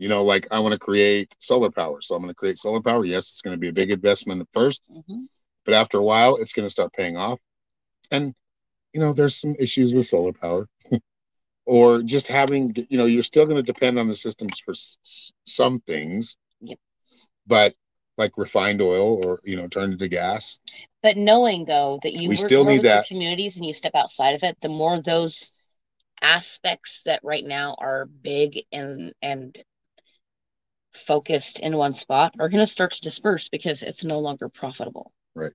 You 0.00 0.08
know, 0.10 0.24
like 0.24 0.48
I 0.52 0.60
want 0.60 0.74
to 0.74 0.80
create 0.80 1.36
solar 1.40 1.70
power, 1.70 2.02
so 2.02 2.16
I'm 2.16 2.22
going 2.22 2.30
to 2.32 2.36
create 2.36 2.58
solar 2.58 2.82
power. 2.82 3.06
Yes, 3.06 3.30
it's 3.30 3.42
going 3.42 3.56
to 3.56 3.60
be 3.60 3.68
a 3.68 3.74
big 3.74 3.92
investment 3.92 4.42
at 4.42 4.48
first, 4.54 4.82
hmm 4.90 5.26
but 5.66 5.74
after 5.74 5.98
a 5.98 6.04
while, 6.04 6.36
it's 6.36 6.54
going 6.54 6.66
to 6.66 6.70
start 6.70 6.92
paying 6.94 7.16
off. 7.18 7.40
And 8.10 8.34
you 8.94 9.00
know, 9.00 9.12
there's 9.12 9.36
some 9.36 9.56
issues 9.58 9.94
with 9.94 10.06
solar 10.06 10.32
power, 10.32 10.68
or 11.66 12.02
just 12.02 12.28
having 12.28 12.74
you 12.90 12.98
know, 12.98 13.06
you're 13.06 13.22
still 13.22 13.46
going 13.46 13.62
to 13.64 13.72
depend 13.72 13.98
on 13.98 14.08
the 14.08 14.16
systems 14.16 14.60
for 14.60 14.72
s- 14.72 15.32
some 15.46 15.80
things. 15.80 16.36
Yep. 16.60 16.78
But 17.46 17.74
like 18.18 18.38
refined 18.38 18.82
oil, 18.82 19.24
or 19.26 19.40
you 19.44 19.56
know, 19.56 19.68
turned 19.68 19.92
into 19.94 20.08
gas. 20.08 20.60
but 21.02 21.16
knowing 21.16 21.64
though 21.66 21.98
that 22.02 22.14
you 22.14 22.28
We 22.28 22.36
still 22.36 22.64
need 22.64 22.82
that. 22.82 23.06
communities 23.08 23.56
and 23.56 23.66
you 23.66 23.74
step 23.74 23.94
outside 23.94 24.34
of 24.34 24.42
it 24.44 24.60
the 24.60 24.68
more 24.68 25.00
those 25.00 25.52
aspects 26.22 27.02
that 27.04 27.20
right 27.24 27.44
now 27.44 27.74
are 27.78 28.06
big 28.06 28.64
and 28.72 29.14
and 29.22 29.62
focused 30.92 31.60
in 31.60 31.76
one 31.76 31.92
spot 31.92 32.34
are 32.38 32.48
going 32.48 32.62
to 32.64 32.66
start 32.70 32.92
to 32.92 33.00
disperse 33.00 33.48
because 33.48 33.82
it's 33.82 34.04
no 34.04 34.18
longer 34.18 34.48
profitable 34.48 35.12
Right. 35.34 35.52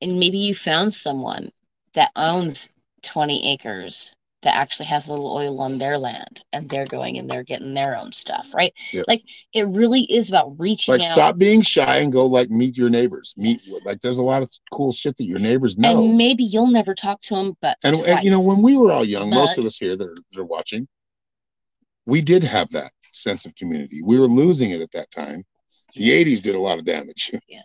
and 0.00 0.18
maybe 0.18 0.38
you 0.38 0.54
found 0.54 0.92
someone 0.94 1.50
that 1.94 2.10
owns 2.16 2.70
20 3.02 3.52
acres 3.52 4.14
that 4.42 4.54
actually 4.54 4.86
has 4.86 5.08
a 5.08 5.10
little 5.10 5.32
oil 5.32 5.60
on 5.60 5.78
their 5.78 5.98
land 5.98 6.42
and 6.52 6.68
they're 6.68 6.86
going 6.86 7.18
and 7.18 7.28
they're 7.28 7.42
getting 7.42 7.74
their 7.74 7.96
own 7.96 8.12
stuff, 8.12 8.54
right? 8.54 8.72
Yeah. 8.92 9.02
Like 9.08 9.22
it 9.52 9.66
really 9.66 10.02
is 10.02 10.28
about 10.28 10.58
reaching 10.60 10.92
Like 10.92 11.02
out. 11.02 11.06
stop 11.06 11.38
being 11.38 11.62
shy 11.62 11.96
and 11.96 12.12
go 12.12 12.26
like 12.26 12.50
meet 12.50 12.76
your 12.76 12.90
neighbors. 12.90 13.34
Meet 13.36 13.62
Yes. 13.66 13.80
like 13.84 14.00
there's 14.02 14.18
a 14.18 14.22
lot 14.22 14.42
of 14.42 14.50
cool 14.70 14.92
shit 14.92 15.16
that 15.16 15.24
your 15.24 15.38
neighbors 15.38 15.76
know. 15.76 16.04
And 16.04 16.16
maybe 16.16 16.44
you'll 16.44 16.70
never 16.70 16.94
talk 16.94 17.20
to 17.22 17.34
them, 17.34 17.56
but 17.60 17.78
And, 17.82 17.96
and, 17.96 18.24
you 18.24 18.30
know, 18.30 18.40
when 18.42 18.62
we 18.62 18.76
were 18.76 18.92
all 18.92 19.04
young, 19.04 19.30
most 19.30 19.58
of 19.58 19.66
us 19.66 19.78
here 19.78 19.96
that 19.96 20.06
are, 20.06 20.14
that 20.32 20.40
are 20.40 20.44
watching, 20.44 20.86
we 22.06 22.20
did 22.20 22.44
have 22.44 22.70
that 22.70 22.92
sense 23.12 23.46
of 23.46 23.54
community. 23.56 24.00
We 24.02 24.18
were 24.18 24.28
losing 24.28 24.70
it 24.70 24.80
at 24.80 24.92
that 24.92 25.10
time. 25.10 25.44
The 25.96 26.10
80s 26.10 26.42
did 26.42 26.54
a 26.54 26.60
lot 26.60 26.78
of 26.78 26.84
damage. 26.84 27.32
Yeah. 27.48 27.62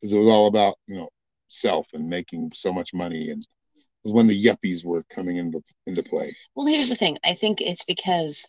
Because 0.00 0.14
it 0.14 0.18
was 0.18 0.28
all 0.28 0.46
about, 0.46 0.76
you 0.86 0.96
know, 0.96 1.10
self 1.48 1.86
and 1.92 2.08
making 2.08 2.52
so 2.54 2.72
much 2.72 2.94
money. 2.94 3.28
And 3.28 3.42
it 3.42 3.78
was 4.02 4.14
when 4.14 4.28
the 4.28 4.44
yuppies 4.44 4.82
were 4.82 5.04
coming 5.10 5.36
into, 5.36 5.60
into 5.86 6.02
play. 6.02 6.34
Well, 6.54 6.66
here's 6.66 6.88
the 6.88 6.94
thing. 6.94 7.18
I 7.22 7.34
think 7.34 7.60
it's 7.60 7.84
because 7.84 8.48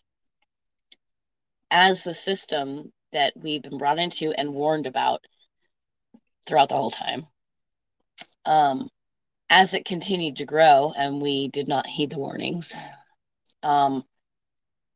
as 1.70 2.04
the 2.04 2.14
system 2.14 2.90
that 3.12 3.34
we've 3.36 3.62
been 3.62 3.76
brought 3.76 3.98
into 3.98 4.32
and 4.32 4.54
warned 4.54 4.86
about 4.86 5.22
throughout 6.46 6.70
the 6.70 6.76
whole 6.76 6.90
time, 6.90 7.26
um, 8.46 8.88
as 9.50 9.74
it 9.74 9.84
continued 9.84 10.36
to 10.36 10.46
grow 10.46 10.94
and 10.96 11.20
we 11.20 11.48
did 11.48 11.68
not 11.68 11.86
heed 11.86 12.10
the 12.10 12.18
warnings, 12.18 12.74
um, 13.62 14.04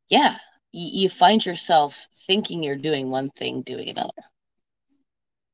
yeah, 0.09 0.37
you, 0.73 1.03
you 1.03 1.09
find 1.09 1.45
yourself 1.45 2.07
thinking 2.27 2.63
you're 2.63 2.77
doing 2.77 3.11
one 3.11 3.31
thing, 3.31 3.63
doing 3.63 3.89
another. 3.89 4.13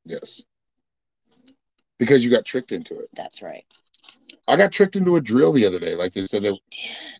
Yes. 0.04 0.44
Because 1.98 2.24
you 2.24 2.30
got 2.30 2.44
tricked 2.44 2.72
into 2.72 2.98
it. 2.98 3.08
That's 3.14 3.42
right. 3.42 3.64
I 4.48 4.56
got 4.56 4.72
tricked 4.72 4.96
into 4.96 5.16
a 5.16 5.20
drill 5.20 5.52
the 5.52 5.66
other 5.66 5.78
day. 5.78 5.94
Like 5.94 6.12
they 6.12 6.26
said, 6.26 6.42
they 6.42 6.58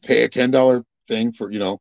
pay 0.03 0.25
a 0.25 0.29
$10 0.29 0.85
thing 1.07 1.33
for, 1.33 1.53
you 1.53 1.59
know, 1.59 1.79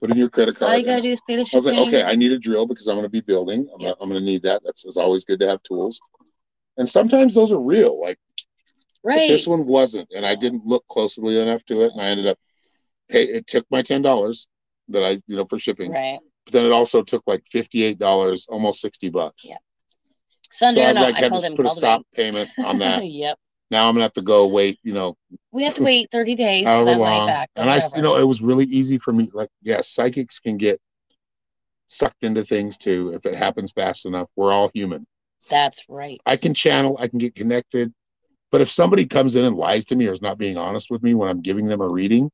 put 0.00 0.10
in 0.10 0.16
your 0.16 0.30
credit 0.30 0.56
card. 0.56 0.72
All 0.72 0.78
you 0.78 0.86
gotta 0.86 1.02
do 1.02 1.10
is 1.10 1.20
pay 1.28 1.36
the 1.36 1.42
I 1.42 1.56
was 1.56 1.66
like, 1.66 1.78
okay, 1.78 2.02
I 2.02 2.14
need 2.14 2.32
a 2.32 2.38
drill 2.38 2.66
because 2.66 2.88
I'm 2.88 2.94
going 2.94 3.04
to 3.04 3.10
be 3.10 3.20
building. 3.20 3.68
I'm, 3.72 3.78
gonna, 3.78 3.94
I'm 4.00 4.08
going 4.08 4.20
to 4.20 4.24
need 4.24 4.42
that. 4.42 4.62
That's 4.64 4.86
it's 4.86 4.96
always 4.96 5.24
good 5.24 5.40
to 5.40 5.48
have 5.48 5.62
tools. 5.62 6.00
And 6.78 6.88
sometimes 6.88 7.34
those 7.34 7.52
are 7.52 7.60
real. 7.60 8.00
Like 8.00 8.18
right. 9.04 9.28
this 9.28 9.46
one 9.46 9.66
wasn't, 9.66 10.08
and 10.14 10.24
I 10.24 10.34
didn't 10.34 10.64
look 10.64 10.86
closely 10.86 11.38
enough 11.38 11.64
to 11.66 11.82
it, 11.82 11.92
and 11.92 12.00
I 12.00 12.06
ended 12.06 12.28
up 12.28 12.38
pay. 13.10 13.24
It 13.24 13.46
took 13.46 13.66
my 13.70 13.82
ten 13.82 14.00
dollars 14.00 14.46
that 14.88 15.04
I, 15.04 15.10
you 15.26 15.36
know, 15.36 15.46
for 15.48 15.58
shipping. 15.58 15.92
Right. 15.92 16.18
But 16.46 16.52
then 16.54 16.64
it 16.64 16.72
also 16.72 17.02
took 17.02 17.22
like 17.26 17.44
fifty 17.50 17.82
eight 17.84 17.98
dollars, 17.98 18.46
almost 18.48 18.80
sixty 18.80 19.08
bucks. 19.10 19.44
Yeah. 19.44 19.56
Sunday 20.50 20.80
so 20.80 20.86
or 20.86 20.88
I've 20.90 20.96
like 20.96 21.16
I 21.16 21.20
had 21.20 21.42
to 21.42 21.54
put 21.56 21.66
a 21.66 21.70
stop 21.70 22.02
payment 22.14 22.48
on 22.64 22.78
that. 22.80 23.04
yep. 23.06 23.36
now 23.70 23.88
I'm 23.88 23.94
gonna 23.94 24.02
have 24.04 24.14
to 24.14 24.22
go 24.22 24.46
wait, 24.46 24.78
you 24.82 24.94
know, 24.94 25.14
We 25.52 25.64
have 25.64 25.74
to 25.74 25.82
wait 25.82 26.08
30 26.12 26.34
days 26.36 26.64
for 26.64 26.84
that 26.84 26.84
money 26.84 26.98
long. 26.98 27.26
back. 27.26 27.50
and 27.56 27.68
I, 27.68 27.80
you 27.94 28.00
know, 28.02 28.16
it 28.16 28.26
was 28.26 28.40
really 28.40 28.64
easy 28.64 28.96
for 28.98 29.12
me. 29.12 29.28
Like, 29.34 29.50
yeah, 29.62 29.80
psychics 29.82 30.38
can 30.38 30.56
get 30.56 30.80
sucked 31.86 32.22
into 32.24 32.42
things 32.44 32.76
too 32.78 33.12
if 33.14 33.26
it 33.26 33.34
happens 33.34 33.72
fast 33.72 34.06
enough. 34.06 34.28
We're 34.36 34.52
all 34.52 34.70
human. 34.74 35.06
That's 35.50 35.84
right. 35.88 36.20
I 36.26 36.36
can 36.36 36.54
channel, 36.54 36.96
I 36.98 37.08
can 37.08 37.18
get 37.18 37.34
connected. 37.34 37.92
But 38.50 38.62
if 38.62 38.70
somebody 38.70 39.04
comes 39.04 39.36
in 39.36 39.44
and 39.44 39.56
lies 39.56 39.84
to 39.86 39.96
me 39.96 40.06
or 40.06 40.12
is 40.12 40.22
not 40.22 40.38
being 40.38 40.56
honest 40.56 40.90
with 40.90 41.02
me 41.02 41.12
when 41.12 41.28
I'm 41.28 41.42
giving 41.42 41.66
them 41.66 41.82
a 41.82 41.88
reading, 41.88 42.30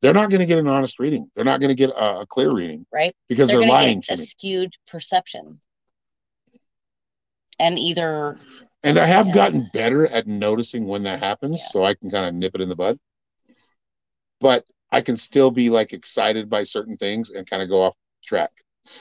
they're 0.00 0.14
not 0.14 0.30
going 0.30 0.40
to 0.40 0.46
get 0.46 0.58
an 0.58 0.68
honest 0.68 0.98
reading. 0.98 1.30
They're 1.34 1.44
not 1.44 1.60
going 1.60 1.70
to 1.70 1.74
get 1.74 1.90
a, 1.90 2.20
a 2.20 2.26
clear 2.26 2.52
reading 2.52 2.86
Right. 2.92 3.14
because 3.28 3.48
They're, 3.48 3.58
they're, 3.58 3.66
to 3.66 3.72
lying 3.72 4.00
to 4.02 4.14
a 4.14 4.16
me. 4.16 4.24
skewed 4.24 4.74
perception. 4.86 5.60
And 7.58 7.78
either, 7.78 8.38
And 8.84 8.98
I 8.98 9.06
have 9.06 9.26
Yeah. 9.26 9.32
gotten 9.32 9.68
better 9.72 10.06
at 10.06 10.26
noticing 10.28 10.86
when 10.86 11.02
that 11.02 11.18
happens, 11.18 11.60
Yeah. 11.60 11.68
so 11.68 11.84
I 11.84 11.94
can 11.94 12.08
kind 12.10 12.26
of 12.26 12.34
nip 12.34 12.54
it 12.54 12.60
in 12.60 12.68
the 12.68 12.76
bud. 12.76 12.98
But 14.40 14.64
I 14.92 15.00
can 15.00 15.16
still 15.16 15.50
be 15.50 15.68
like 15.68 15.92
excited 15.92 16.48
by 16.48 16.62
certain 16.62 16.96
things 16.96 17.30
and 17.30 17.46
kind 17.46 17.62
of 17.62 17.68
go 17.68 17.82
off 17.82 17.94
track. 18.24 18.52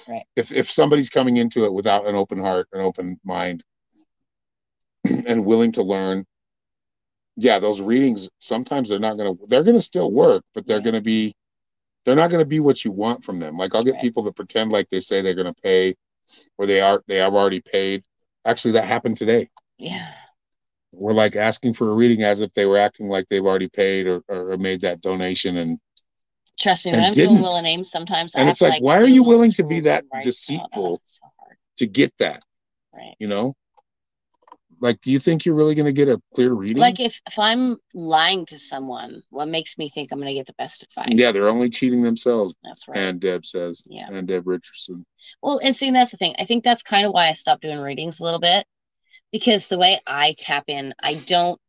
Right. 0.07 0.25
If 0.35 0.51
if 0.51 0.69
somebody's 0.71 1.09
coming 1.09 1.37
into 1.37 1.65
it 1.65 1.73
without 1.73 2.07
an 2.07 2.15
open 2.15 2.39
heart, 2.39 2.67
an 2.73 2.81
open 2.81 3.19
mind, 3.23 3.63
and 5.27 5.45
willing 5.45 5.71
to 5.73 5.83
learn, 5.83 6.25
yeah, 7.37 7.59
those 7.59 7.81
readings 7.81 8.27
sometimes 8.39 8.89
they're 8.89 8.99
not 8.99 9.17
gonna 9.17 9.33
they're 9.47 9.63
gonna 9.63 9.81
still 9.81 10.11
work, 10.11 10.43
but 10.53 10.65
they're 10.65 10.77
Right. 10.77 10.85
gonna 10.85 11.01
be 11.01 11.35
they're 12.03 12.15
not 12.15 12.31
gonna 12.31 12.45
be 12.45 12.59
what 12.59 12.83
you 12.83 12.91
want 12.91 13.23
from 13.23 13.39
them. 13.39 13.55
Like 13.55 13.73
I'll 13.75 13.83
get 13.83 13.95
Right. 13.95 14.01
people 14.01 14.23
that 14.23 14.35
pretend 14.35 14.71
like 14.71 14.89
they 14.89 14.99
say 14.99 15.21
they're 15.21 15.35
gonna 15.35 15.53
pay, 15.53 15.95
or 16.57 16.65
they 16.65 16.81
are 16.81 17.03
they 17.07 17.17
have 17.17 17.33
already 17.33 17.61
paid. 17.61 18.03
Actually, 18.45 18.71
that 18.73 18.85
happened 18.85 19.17
today 19.17 19.49
yeah. 19.77 20.11
We're 20.91 21.13
like 21.13 21.35
asking 21.35 21.75
for 21.75 21.89
a 21.91 21.93
reading 21.93 22.23
as 22.23 22.41
if 22.41 22.51
they 22.53 22.65
were 22.65 22.77
acting 22.77 23.07
like 23.09 23.27
they've 23.27 23.45
already 23.45 23.69
paid 23.69 24.07
or, 24.07 24.23
or 24.27 24.57
made 24.57 24.81
that 24.81 25.01
donation 25.01 25.57
and 25.57 25.79
Trust 26.59 26.85
me, 26.85 26.91
And 26.91 27.01
when 27.01 27.05
I'm 27.07 27.13
doing 27.13 27.29
didn't. 27.29 27.41
Will 27.43 27.55
and 27.55 27.63
Names, 27.63 27.91
sometimes 27.91 28.33
And 28.33 28.49
it's 28.49 28.59
to, 28.59 28.69
like, 28.69 28.81
why 28.81 28.97
are 28.97 29.05
you 29.05 29.21
willing 29.21 29.51
to 29.53 29.63
be 29.63 29.81
that 29.81 30.05
oh, 30.11 30.21
deceitful? 30.23 31.01
so 31.03 31.27
to 31.77 31.85
get 31.85 32.11
that 32.17 32.41
Right. 32.93 33.15
you 33.19 33.27
know 33.27 33.55
like 34.79 35.01
do 35.01 35.11
you 35.11 35.19
think 35.19 35.45
you're 35.45 35.55
really 35.55 35.75
going 35.75 35.85
to 35.85 35.93
get 35.93 36.07
a 36.09 36.21
clear 36.33 36.53
reading 36.53 36.83
Like 36.83 36.99
if, 36.99 37.21
if 37.27 37.39
I'm 37.39 37.77
lying 37.93 38.45
to 38.47 38.59
someone, 38.59 39.23
what 39.29 39.47
makes 39.47 39.77
me 39.77 39.89
think 39.89 40.11
I'm 40.11 40.19
going 40.19 40.29
to 40.29 40.33
get 40.35 40.45
the 40.47 40.53
best 40.53 40.83
advice? 40.83 41.17
yeah 41.17 41.31
they're 41.31 41.47
only 41.49 41.69
cheating 41.69 42.03
themselves 42.03 42.55
That's 42.63 42.87
right. 42.87 42.97
and 42.97 43.19
deb 43.19 43.45
says 43.45 43.83
Yeah. 43.87 44.09
and 44.09 44.27
deb 44.27 44.47
richardson 44.47 45.05
Well, 45.41 45.59
and 45.63 45.75
see, 45.75 45.89
that's 45.91 46.11
the 46.11 46.17
thing. 46.17 46.35
I 46.39 46.45
think 46.45 46.63
that's 46.63 46.83
kind 46.83 47.05
of 47.05 47.11
why 47.13 47.27
I 47.29 47.33
stopped 47.33 47.61
doing 47.63 47.79
readings 47.79 48.19
a 48.19 48.23
little 48.23 48.39
bit 48.39 48.67
because 49.31 49.67
the 49.67 49.77
way 49.79 49.99
I 50.07 50.35
tap 50.37 50.65
in, 50.67 50.93
I 51.03 51.15
don't 51.15 51.59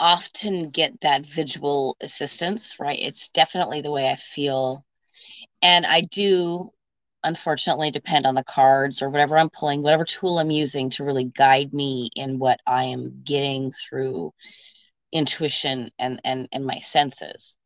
often 0.00 0.70
get 0.70 1.00
that 1.00 1.26
visual 1.26 1.96
assistance, 2.00 2.78
right? 2.78 2.98
It's 3.00 3.28
definitely 3.30 3.80
the 3.80 3.90
way 3.90 4.08
I 4.10 4.16
feel. 4.16 4.84
And 5.62 5.86
I 5.86 6.02
do, 6.02 6.72
unfortunately, 7.24 7.90
depend 7.90 8.26
on 8.26 8.34
the 8.34 8.44
cards 8.44 9.02
or 9.02 9.10
whatever 9.10 9.36
I'm 9.36 9.50
pulling, 9.50 9.82
whatever 9.82 10.04
tool 10.04 10.38
I'm 10.38 10.50
using 10.50 10.90
to 10.90 11.04
really 11.04 11.24
guide 11.24 11.72
me 11.72 12.10
in 12.14 12.38
what 12.38 12.60
I 12.66 12.84
am 12.84 13.22
getting 13.24 13.72
through 13.72 14.32
intuition 15.12 15.90
and 15.98 16.20
and 16.24 16.48
and 16.52 16.64
my 16.66 16.78
senses. 16.80 17.56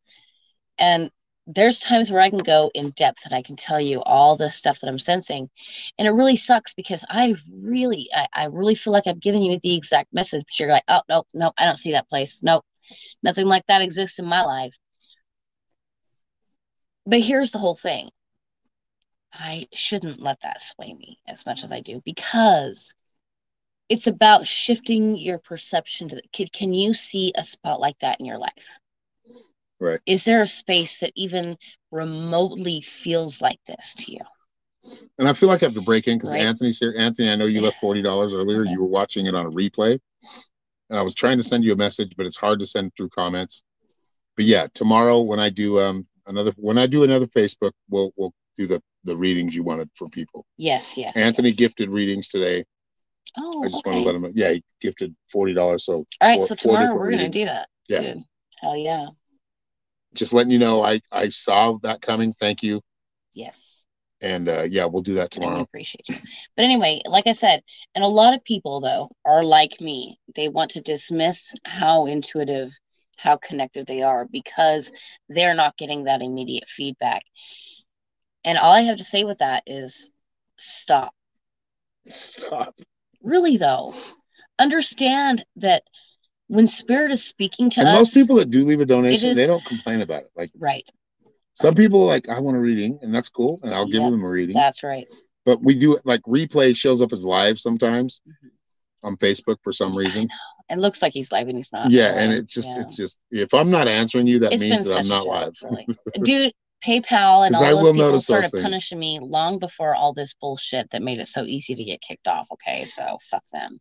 And 0.78 1.10
there's 1.46 1.80
times 1.80 2.10
where 2.10 2.20
I 2.20 2.30
can 2.30 2.38
go 2.38 2.70
in 2.74 2.90
depth 2.90 3.24
and 3.24 3.34
I 3.34 3.42
can 3.42 3.56
tell 3.56 3.80
you 3.80 4.00
all 4.02 4.36
the 4.36 4.50
stuff 4.50 4.80
that 4.80 4.88
I'm 4.88 4.98
sensing. 4.98 5.50
And 5.98 6.06
it 6.06 6.12
really 6.12 6.36
sucks 6.36 6.72
because 6.74 7.04
I 7.10 7.34
really, 7.52 8.08
I, 8.14 8.28
I 8.32 8.44
really 8.46 8.76
feel 8.76 8.92
like 8.92 9.06
I'm 9.06 9.18
giving 9.18 9.42
you 9.42 9.58
the 9.60 9.76
exact 9.76 10.14
message, 10.14 10.44
but 10.46 10.58
you're 10.60 10.68
like, 10.70 10.84
oh, 10.88 11.02
no, 11.08 11.24
no, 11.34 11.52
I 11.58 11.66
don't 11.66 11.76
see 11.76 11.92
that 11.92 12.08
place. 12.08 12.42
Nope, 12.44 12.64
nothing 13.22 13.46
like 13.46 13.66
that 13.66 13.82
exists 13.82 14.18
in 14.20 14.26
my 14.26 14.42
life. 14.44 14.76
But 17.06 17.20
here's 17.20 17.50
the 17.50 17.58
whole 17.58 17.74
thing 17.74 18.10
I 19.32 19.66
shouldn't 19.72 20.20
let 20.20 20.40
that 20.42 20.60
sway 20.60 20.94
me 20.94 21.18
as 21.26 21.46
much 21.46 21.64
as 21.64 21.72
I 21.72 21.80
do 21.80 22.02
because 22.04 22.94
it's 23.88 24.06
about 24.06 24.46
shifting 24.46 25.16
your 25.16 25.38
perception 25.38 26.08
to 26.10 26.16
the 26.16 26.22
kid. 26.32 26.52
Can 26.52 26.72
you 26.72 26.94
see 26.94 27.32
a 27.36 27.44
spot 27.44 27.80
like 27.80 27.98
that 28.00 28.20
in 28.20 28.26
your 28.26 28.38
life? 28.38 28.78
Right. 29.80 30.00
Is 30.06 30.24
there 30.24 30.42
a 30.42 30.48
space 30.48 30.98
that 31.00 31.12
even 31.16 31.56
remotely 31.90 32.80
feels 32.80 33.40
like 33.42 33.58
this 33.66 33.94
to 33.96 34.12
you? 34.12 34.20
and 35.18 35.28
i 35.28 35.32
feel 35.32 35.48
like 35.48 35.62
i 35.62 35.66
have 35.66 35.74
to 35.74 35.80
break 35.80 36.08
in 36.08 36.18
because 36.18 36.32
Right. 36.32 36.42
anthony's 36.42 36.78
here 36.80 36.92
anthony 36.98 37.30
i 37.30 37.36
know 37.36 37.44
you 37.46 37.60
left 37.60 37.80
$40 37.80 38.34
earlier 38.34 38.62
Okay. 38.62 38.72
you 38.72 38.80
were 38.80 38.88
watching 38.88 39.26
it 39.26 39.34
on 39.34 39.46
a 39.46 39.50
replay 39.50 39.98
and 40.90 40.98
i 40.98 41.02
was 41.02 41.14
trying 41.14 41.38
to 41.38 41.44
send 41.44 41.62
you 41.62 41.72
a 41.72 41.76
message 41.76 42.14
but 42.16 42.26
it's 42.26 42.36
hard 42.36 42.58
to 42.58 42.66
send 42.66 42.92
through 42.96 43.08
comments 43.10 43.62
but 44.36 44.44
yeah 44.44 44.66
tomorrow 44.74 45.20
when 45.20 45.38
i 45.38 45.50
do 45.50 45.78
um 45.78 46.06
another 46.26 46.52
when 46.56 46.78
i 46.78 46.86
do 46.86 47.04
another 47.04 47.26
facebook 47.28 47.72
we'll 47.90 48.12
we'll 48.16 48.34
do 48.56 48.66
the 48.66 48.82
the 49.04 49.16
readings 49.16 49.54
you 49.54 49.62
wanted 49.62 49.88
for 49.96 50.08
people 50.08 50.46
Yes, 50.56 50.96
yes. 50.96 51.16
anthony 51.16 51.48
yes. 51.48 51.56
gifted 51.58 51.88
readings 51.90 52.28
today 52.28 52.64
Oh, 53.36 53.62
I 53.64 53.68
just 53.68 53.86
okay. 53.86 53.90
want 53.90 54.02
to 54.02 54.06
let 54.06 54.14
him 54.14 54.22
know. 54.22 54.32
Yeah, 54.34 54.50
he 54.52 54.64
gifted 54.80 55.14
forty 55.30 55.54
dollars. 55.54 55.86
So 55.86 56.04
All 56.20 56.28
right, 56.28 56.36
four- 56.36 56.48
so 56.48 56.54
tomorrow 56.54 56.94
we're 56.94 57.10
gonna 57.10 57.30
do 57.30 57.46
that. 57.46 57.66
Yeah. 57.88 58.00
Good. 58.02 58.22
Hell 58.60 58.76
yeah. 58.76 59.06
just 60.14 60.34
letting 60.34 60.52
you 60.52 60.58
know, 60.58 60.82
I 60.82 61.00
I 61.10 61.30
saw 61.30 61.78
that 61.82 62.02
coming. 62.02 62.32
Thank 62.32 62.62
you, 62.62 62.82
Yes. 63.32 63.86
and 64.20 64.50
uh, 64.50 64.64
yeah, 64.68 64.84
we'll 64.84 65.00
do 65.02 65.14
that 65.14 65.34
And 65.34 65.44
I 65.44 65.46
tomorrow. 65.46 65.62
appreciate 65.62 66.06
you. 66.10 66.16
But 66.56 66.64
anyway, 66.64 67.00
like 67.06 67.26
I 67.26 67.32
said, 67.32 67.62
and 67.94 68.04
a 68.04 68.08
lot 68.08 68.34
of 68.34 68.44
people 68.44 68.82
though 68.82 69.10
are 69.24 69.42
like 69.44 69.80
me. 69.80 70.18
They 70.34 70.48
want 70.48 70.72
to 70.72 70.82
dismiss 70.82 71.54
how 71.64 72.04
intuitive, 72.04 72.78
how 73.16 73.38
connected 73.38 73.86
they 73.86 74.02
are 74.02 74.26
because 74.30 74.92
they're 75.30 75.54
not 75.54 75.78
getting 75.78 76.04
that 76.04 76.20
immediate 76.20 76.68
feedback. 76.68 77.22
And 78.44 78.58
all 78.58 78.72
I 78.72 78.82
have 78.82 78.98
to 78.98 79.04
say 79.04 79.24
with 79.24 79.38
that 79.38 79.62
is 79.66 80.10
stop. 80.56 81.14
Stop. 82.08 82.74
Really 83.22 83.56
though, 83.56 83.94
understand 84.58 85.44
that 85.56 85.84
when 86.48 86.66
spirit 86.66 87.12
is 87.12 87.24
speaking 87.24 87.70
to 87.70 87.80
And 87.80 87.88
us, 87.88 87.94
most 87.98 88.14
people 88.14 88.36
that 88.36 88.50
do 88.50 88.64
leave 88.64 88.80
a 88.80 88.84
donation, 88.84 89.30
is- 89.30 89.36
they 89.36 89.46
don't 89.46 89.64
complain 89.64 90.00
about 90.00 90.22
it. 90.24 90.30
Like 90.36 90.50
right, 90.58 90.84
some 91.54 91.74
people, 91.74 92.02
are 92.02 92.06
like 92.06 92.28
I 92.28 92.40
want 92.40 92.56
a 92.56 92.60
reading, 92.60 92.98
and 93.02 93.14
that's 93.14 93.28
cool, 93.28 93.60
and 93.62 93.72
I'll 93.74 93.86
give 93.86 94.02
Yep. 94.02 94.10
them 94.10 94.24
a 94.24 94.28
reading. 94.28 94.54
that's 94.54 94.82
right. 94.82 95.06
But 95.44 95.62
we 95.62 95.78
do 95.78 95.96
it 95.96 96.02
like 96.04 96.22
replay 96.22 96.76
shows 96.76 97.00
up 97.02 97.12
as 97.12 97.24
live 97.24 97.58
sometimes 97.58 98.20
Mhm. 98.28 98.50
on 99.04 99.16
Facebook 99.16 99.56
for 99.62 99.72
some 99.72 99.96
reason. 99.96 100.28
It 100.68 100.78
looks 100.78 101.02
like 101.02 101.12
he's 101.12 101.30
live 101.32 101.48
and 101.48 101.56
he's 101.56 101.72
not. 101.72 101.90
yeah, 101.90 102.14
and 102.16 102.32
it's 102.32 102.52
just 102.54 102.70
Yeah. 102.70 102.82
it's 102.82 102.96
just 102.96 103.18
if 103.30 103.54
I'm 103.54 103.70
not 103.70 103.86
answering 103.88 104.26
you, 104.26 104.40
that 104.40 104.52
It's 104.52 104.62
means 104.62 104.84
that 104.84 104.98
I'm 104.98 105.08
not 105.08 105.26
live. 105.26 105.54
really. 105.62 105.86
Dude, 106.22 106.52
PayPal 106.84 107.46
and 107.46 107.54
all 107.54 107.64
I 107.64 107.70
those 107.70 107.92
people 107.92 108.10
those 108.12 108.24
started 108.24 108.50
punishing 108.50 108.98
me 108.98 109.20
long 109.20 109.58
before 109.58 109.94
all 109.94 110.12
this 110.12 110.34
bullshit 110.34 110.90
that 110.90 111.02
made 111.02 111.18
it 111.18 111.28
so 111.28 111.44
easy 111.44 111.74
to 111.74 111.84
get 111.84 112.00
kicked 112.00 112.26
off. 112.26 112.48
Okay, 112.52 112.84
so 112.84 113.18
fuck 113.22 113.44
them. 113.52 113.80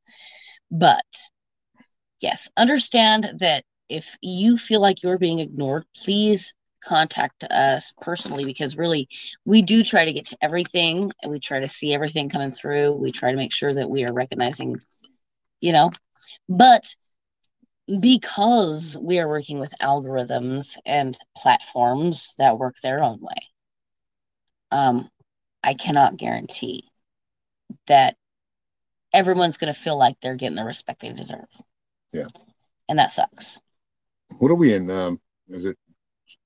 But 0.69 1.05
yes, 2.21 2.49
understand 2.57 3.31
that 3.39 3.63
if 3.89 4.17
you 4.21 4.57
feel 4.57 4.79
like 4.79 5.03
you're 5.03 5.17
being 5.17 5.39
ignored, 5.39 5.85
please 5.95 6.53
contact 6.83 7.43
us 7.43 7.93
personally 8.01 8.43
because 8.45 8.77
really 8.77 9.07
we 9.45 9.61
do 9.61 9.83
try 9.83 10.05
to 10.05 10.13
get 10.13 10.25
to 10.25 10.37
everything 10.41 11.11
and 11.21 11.31
we 11.31 11.39
try 11.39 11.59
to 11.59 11.67
see 11.67 11.93
everything 11.93 12.29
coming 12.29 12.51
through. 12.51 12.93
We 12.93 13.11
try 13.11 13.31
to 13.31 13.37
make 13.37 13.53
sure 13.53 13.73
that 13.73 13.89
we 13.89 14.03
are 14.05 14.13
recognizing, 14.13 14.77
you 15.59 15.73
know, 15.73 15.91
but 16.49 16.95
because 17.99 18.97
we 19.01 19.19
are 19.19 19.27
working 19.27 19.59
with 19.59 19.73
algorithms 19.81 20.77
and 20.85 21.17
platforms 21.35 22.35
that 22.37 22.57
work 22.57 22.75
their 22.81 23.03
own 23.03 23.19
way 23.21 23.35
um 24.71 25.09
i 25.63 25.73
cannot 25.73 26.17
guarantee 26.17 26.83
that 27.87 28.15
everyone's 29.13 29.57
going 29.57 29.73
to 29.73 29.79
feel 29.79 29.97
like 29.97 30.15
they're 30.21 30.35
getting 30.35 30.55
the 30.55 30.63
respect 30.63 31.01
they 31.01 31.09
deserve 31.11 31.47
Yeah. 32.13 32.27
and 32.87 32.97
that 32.99 33.11
sucks 33.11 33.59
What 34.39 34.51
are 34.51 34.55
we 34.55 34.73
in? 34.73 34.89
Um, 34.89 35.19
is 35.49 35.65
it 35.65 35.77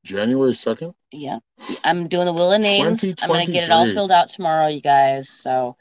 January 0.04 0.54
second? 0.54 0.94
yeah 1.12 1.40
i'm 1.84 2.08
doing 2.08 2.26
the 2.26 2.34
wheel 2.34 2.52
of 2.52 2.60
names 2.62 3.04
i'm 3.22 3.30
going 3.30 3.46
to 3.46 3.52
get 3.52 3.64
it 3.64 3.72
all 3.72 3.86
filled 3.86 4.12
out 4.12 4.28
tomorrow 4.28 4.68
you 4.68 4.82
guys 4.82 5.30
so 5.30 5.78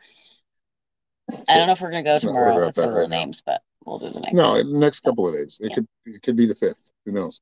i 1.48 1.56
don't 1.56 1.66
know 1.66 1.72
if 1.72 1.80
we're 1.80 1.90
going 1.90 2.04
to 2.04 2.08
go 2.08 2.12
Let's 2.12 2.24
not 2.24 2.34
worry 2.34 2.52
tomorrow 2.52 2.66
with 2.66 2.74
the 2.76 2.88
right 2.90 3.08
names 3.08 3.42
but 3.44 3.62
we'll 3.86 3.98
do 3.98 4.10
the 4.10 4.20
next 4.20 4.34
No, 4.34 4.52
one. 4.52 4.78
next 4.78 5.00
couple 5.00 5.28
of 5.28 5.34
days. 5.34 5.58
It 5.60 5.68
Yeah. 5.70 5.74
could 5.76 5.86
it 6.06 6.22
could 6.22 6.36
be 6.36 6.46
the 6.46 6.54
fifth. 6.54 6.90
Who 7.04 7.12
knows? 7.12 7.40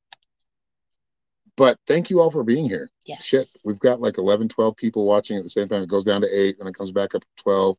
But 1.56 1.78
thank 1.86 2.08
you 2.10 2.20
all 2.20 2.30
for 2.30 2.42
being 2.44 2.66
here. 2.68 2.90
yes 3.06 3.24
Shit, 3.24 3.46
we've 3.64 3.78
got 3.78 4.00
like 4.00 4.16
11, 4.18 4.48
12 4.48 4.74
people 4.76 5.04
watching 5.04 5.36
at 5.36 5.42
the 5.42 5.50
same 5.50 5.68
time. 5.68 5.82
It 5.82 5.88
goes 5.88 6.04
down 6.04 6.22
to 6.22 6.28
eight, 6.34 6.58
and 6.58 6.68
it 6.68 6.74
comes 6.74 6.90
back 6.92 7.14
up 7.14 7.22
to 7.22 7.28
12. 7.42 7.76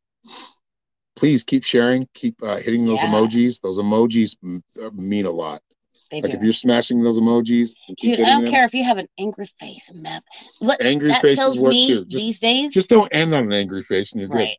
Please 1.15 1.43
keep 1.43 1.63
sharing, 1.63 2.07
keep 2.13 2.41
uh, 2.43 2.57
hitting 2.57 2.85
those 2.85 2.99
Yeah. 2.99 3.07
emojis. 3.07 3.59
Those 3.61 3.79
emojis 3.79 4.35
m- 4.43 4.63
uh, 4.81 4.89
mean 4.93 5.25
a 5.25 5.31
lot. 5.31 5.61
they 6.11 6.21
Like 6.21 6.31
do 6.31 6.37
if 6.37 6.43
you're 6.43 6.53
smashing 6.53 7.01
those 7.01 7.17
emojis, 7.17 7.73
Dude, 7.99 8.19
I 8.19 8.25
don't 8.29 8.43
them, 8.43 8.51
care 8.51 8.65
if 8.65 8.73
you 8.75 8.83
have 8.83 8.99
an 8.99 9.07
angry 9.17 9.47
face, 9.47 9.91
meth. 9.95 10.23
What 10.59 10.79
Angry 10.81 11.07
that 11.07 11.21
faces 11.23 11.39
tells 11.39 11.59
work 11.59 11.71
me 11.71 11.87
too. 11.87 12.05
Just- 12.05 12.23
these 12.23 12.39
days, 12.39 12.71
Just 12.73 12.89
don't 12.89 13.07
end 13.13 13.33
on 13.33 13.45
an 13.45 13.53
angry 13.53 13.81
face, 13.81 14.11
and 14.11 14.19
you're 14.21 14.29
good. 14.29 14.49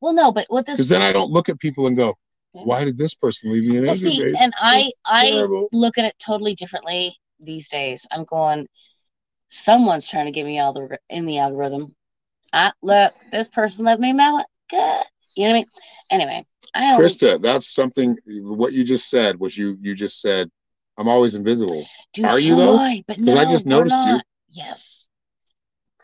Well, 0.00 0.12
no, 0.12 0.30
but 0.30 0.46
what 0.48 0.64
this 0.66 0.76
Because 0.76 0.88
then 0.88 1.02
I 1.02 1.10
don't 1.10 1.30
look 1.32 1.48
at 1.48 1.58
people 1.58 1.88
and 1.88 1.96
go, 1.96 2.16
Yeah. 2.54 2.62
"Why 2.62 2.84
did 2.84 2.98
this 2.98 3.14
person 3.14 3.50
leave 3.50 3.68
me 3.68 3.78
an 3.78 3.84
well, 3.84 3.94
see, 3.94 4.20
face?" 4.20 4.36
and 4.40 4.52
I 4.60 4.82
That's 4.82 4.92
I 5.06 5.30
terrible. 5.30 5.68
look 5.72 5.98
at 5.98 6.04
it 6.04 6.14
totally 6.18 6.54
differently 6.54 7.16
these 7.40 7.68
days. 7.68 8.06
I'm 8.10 8.24
going, 8.24 8.68
someone's 9.48 10.06
trying 10.06 10.26
to 10.26 10.32
get 10.32 10.46
me 10.46 10.58
all 10.60 10.72
the 10.72 10.98
in 11.08 11.26
the 11.26 11.38
algorithm. 11.38 11.94
I 12.52 12.72
look, 12.82 13.14
this 13.30 13.48
person 13.48 13.84
left 13.84 14.00
me 14.00 14.12
mad. 14.12 14.44
Good, 14.70 15.02
you 15.36 15.44
know 15.48 15.50
what 15.50 15.56
I 15.56 15.60
mean? 15.60 15.66
Anyway, 16.10 16.46
I 16.74 16.92
always 16.92 17.16
Krista, 17.16 17.40
that's 17.40 17.72
something. 17.72 18.16
What 18.26 18.72
you 18.72 18.84
just 18.84 19.08
said 19.08 19.38
was 19.38 19.56
you. 19.56 19.76
You 19.80 19.94
just 19.94 20.20
said, 20.20 20.50
"I'm 20.98 21.08
always 21.08 21.34
invisible." 21.34 21.84
do 22.12 22.24
are 22.24 22.38
you 22.38 22.54
so 22.54 22.56
though? 22.56 22.76
I, 22.76 23.04
but 23.06 23.18
no, 23.18 23.38
I 23.38 23.44
just 23.44 23.66
noticed 23.66 23.96
you. 24.06 24.20
Yes, 24.50 25.08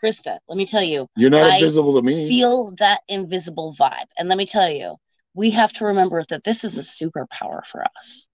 Krista, 0.02 0.38
let 0.48 0.56
me 0.56 0.64
tell 0.64 0.82
you, 0.82 1.06
You're 1.16 1.30
not 1.30 1.50
I 1.50 1.56
invisible 1.56 1.94
to 1.94 2.02
me. 2.02 2.28
feel 2.28 2.72
that 2.78 3.00
invisible 3.08 3.74
vibe. 3.78 4.06
And 4.18 4.28
let 4.28 4.38
me 4.38 4.46
tell 4.46 4.70
you, 4.70 4.96
we 5.38 5.50
have 5.50 5.72
to 5.72 5.84
remember 5.84 6.24
that 6.24 6.42
this 6.42 6.64
is 6.64 6.78
a 6.78 6.82
superpower 6.82 7.64
for 7.64 7.84
us. 7.96 8.26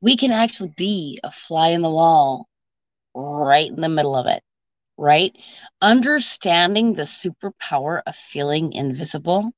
We 0.00 0.16
can 0.16 0.32
actually 0.32 0.74
be 0.76 1.20
a 1.22 1.30
fly 1.30 1.68
in 1.68 1.82
the 1.82 1.90
wall 1.90 2.48
right 3.14 3.70
in 3.70 3.80
the 3.80 3.88
middle 3.88 4.16
of 4.16 4.26
it, 4.26 4.42
right? 4.98 5.32
Understanding 5.80 6.94
the 6.94 7.02
superpower 7.02 8.02
of 8.08 8.16
feeling 8.16 8.72
invisible 8.72 9.52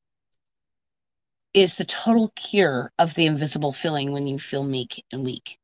is 1.54 1.76
the 1.76 1.86
total 1.86 2.30
cure 2.36 2.92
of 2.98 3.14
the 3.14 3.24
invisible 3.24 3.72
feeling 3.72 4.12
when 4.12 4.26
you 4.26 4.38
feel 4.38 4.62
meek 4.62 5.02
and 5.10 5.24
weak, 5.24 5.58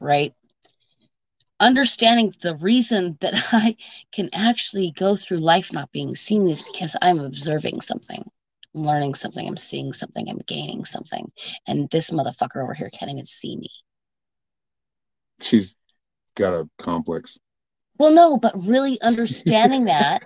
right? 0.00 0.32
Understanding 1.58 2.32
the 2.42 2.54
reason 2.58 3.18
that 3.22 3.34
I 3.52 3.76
can 4.12 4.28
actually 4.32 4.92
go 4.92 5.16
through 5.16 5.38
life 5.38 5.72
not 5.72 5.90
being 5.90 6.14
seen 6.14 6.48
is 6.48 6.62
because 6.62 6.94
I'm 7.02 7.18
observing 7.18 7.80
something, 7.80 8.30
learning 8.74 9.14
something, 9.14 9.46
I'm 9.46 9.56
seeing 9.56 9.92
something, 9.92 10.28
I'm 10.28 10.40
gaining 10.46 10.84
something. 10.84 11.30
And 11.66 11.88
this 11.90 12.10
motherfucker 12.10 12.62
over 12.62 12.74
here 12.74 12.90
can't 12.90 13.10
even 13.10 13.24
see 13.24 13.56
me. 13.56 13.68
She's 15.40 15.74
got 16.36 16.54
a 16.54 16.68
complex. 16.78 17.38
Well, 17.98 18.12
no, 18.12 18.36
but 18.36 18.52
really 18.56 19.00
understanding 19.00 19.84
that, 19.84 20.22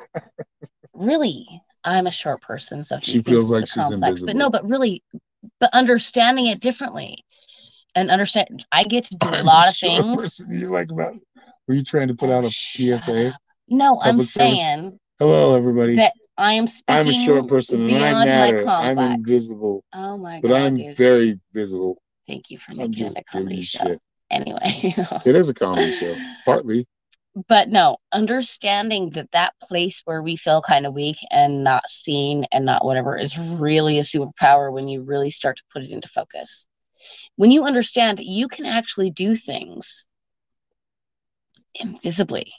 really, 0.95 1.47
I'm 1.85 2.07
a 2.07 2.11
short 2.11 2.41
person, 2.43 2.83
so 2.83 2.97
he 2.99 3.13
She 3.13 3.23
feels 3.23 3.51
like 3.51 3.65
a 3.65 3.67
she's 3.67 3.77
complex. 3.77 4.23
But 4.23 4.37
invisible. 4.37 4.41
no, 4.41 4.51
but 4.51 4.69
really, 4.69 5.03
but 5.61 5.71
understanding 5.73 6.47
it 6.47 6.61
differently, 6.61 7.25
and 7.95 8.11
understand, 8.11 8.65
I 8.73 8.85
get 8.85 9.05
to 9.05 9.17
do 9.17 9.29
a 9.29 9.31
I'm 9.31 9.47
lot 9.47 9.69
of 9.69 9.77
things. 9.77 10.07
person. 10.17 10.51
You 10.59 10.71
like 10.71 10.91
about? 10.91 11.15
Were 11.67 11.75
you 11.75 11.83
trying 11.83 12.09
to 12.09 12.15
put 12.15 12.31
Oh, 12.31 12.35
out 12.39 12.45
a 12.45 12.51
shut 12.51 13.01
PSA? 13.01 13.29
up. 13.29 13.35
No, 13.69 14.01
I'm 14.01 14.21
service? 14.21 14.63
saying 14.63 14.99
Hello, 15.19 15.55
everybody. 15.57 15.97
that 15.97 16.13
I 16.39 16.55
am 16.55 16.67
speaking 16.67 17.01
I'm 17.01 17.09
a 17.09 17.13
short 17.13 17.49
person, 17.49 17.81
and 17.83 17.95
I 17.97 17.99
beyond 17.99 18.15
my 18.19 18.25
matter. 18.27 18.69
I'm 18.69 18.99
invisible, 18.99 19.85
Oh 19.93 20.19
my 20.19 20.41
but 20.41 20.49
god, 20.49 20.55
But 20.55 20.63
I'm 20.63 20.77
dude. 20.77 20.97
very 20.97 21.41
visible. 21.53 22.03
Thank 22.27 22.51
you 22.51 22.59
for 22.59 22.75
making 22.75 23.07
it 23.07 23.17
a 23.17 23.25
comedy 23.25 23.63
show. 23.63 23.79
shit. 23.87 24.01
Anyway. 24.31 24.95
It 25.25 25.37
is 25.37 25.49
a 25.49 25.55
comedy 25.55 25.93
show, 25.93 26.15
partly. 26.45 26.87
but 27.49 27.69
no, 27.69 27.97
understanding 28.13 29.11
that 29.11 29.31
that 29.33 29.55
place 29.63 30.03
where 30.05 30.23
we 30.23 30.37
feel 30.37 30.61
kind 30.61 30.85
of 30.87 30.95
weak 30.95 31.17
and 31.31 31.63
not 31.65 31.89
seen 31.89 32.45
and 32.53 32.65
not 32.65 32.85
whatever 32.85 33.17
is 33.17 33.39
really 33.39 33.99
a 33.99 34.03
superpower 34.03 34.73
when 34.73 34.89
you 34.89 35.03
really 35.03 35.31
start 35.31 35.57
to 35.59 35.63
put 35.73 35.83
it 35.83 35.91
into 35.91 36.09
focus. 36.09 36.67
When 37.37 37.51
you 37.51 37.65
understand 37.65 38.21
you 38.21 38.49
can 38.49 38.67
actually 38.67 39.11
do 39.11 39.37
things 39.37 40.07
invisibly, 41.81 42.53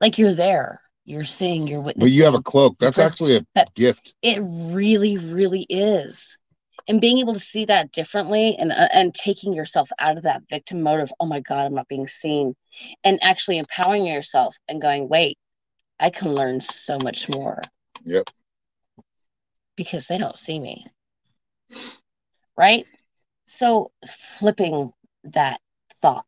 like 0.00 0.18
you're 0.18 0.34
there, 0.34 0.80
you're 1.10 1.24
seeing, 1.24 1.66
you're 1.66 1.80
witnessing. 1.80 2.08
But 2.08 2.14
you 2.14 2.24
have 2.24 2.34
a 2.34 2.42
cloak. 2.42 2.78
That's 2.78 2.98
actually 2.98 3.36
a 3.36 3.46
but- 3.54 3.74
gift. 3.74 4.14
it 4.22 4.40
really 4.42 5.16
really 5.18 5.66
is 5.68 6.38
and 6.88 6.98
being 7.00 7.18
able 7.18 7.34
to 7.34 7.38
see 7.38 7.66
that 7.66 7.92
differently 7.92 8.56
and 8.56 8.72
uh, 8.72 8.88
and 8.94 9.14
taking 9.14 9.52
yourself 9.52 9.90
out 9.98 10.16
of 10.16 10.22
that 10.22 10.42
victim 10.48 10.80
mode 10.82 11.00
of 11.00 11.12
oh 11.20 11.26
my 11.26 11.40
god 11.40 11.66
i'm 11.66 11.74
not 11.74 11.86
being 11.88 12.06
seen 12.06 12.54
and 13.04 13.18
actually 13.22 13.58
empowering 13.58 14.06
yourself 14.06 14.56
and 14.68 14.80
going 14.80 15.06
wait 15.08 15.36
i 16.00 16.08
can 16.08 16.34
learn 16.34 16.58
so 16.60 16.96
much 17.04 17.28
more 17.28 17.60
Yep. 18.06 18.24
because 19.76 20.06
they 20.06 20.16
don't 20.16 20.38
see 20.38 20.58
me 20.58 20.86
right 22.56 22.86
so 23.44 23.90
flipping 24.38 24.92
that 25.24 25.60
thought 26.00 26.26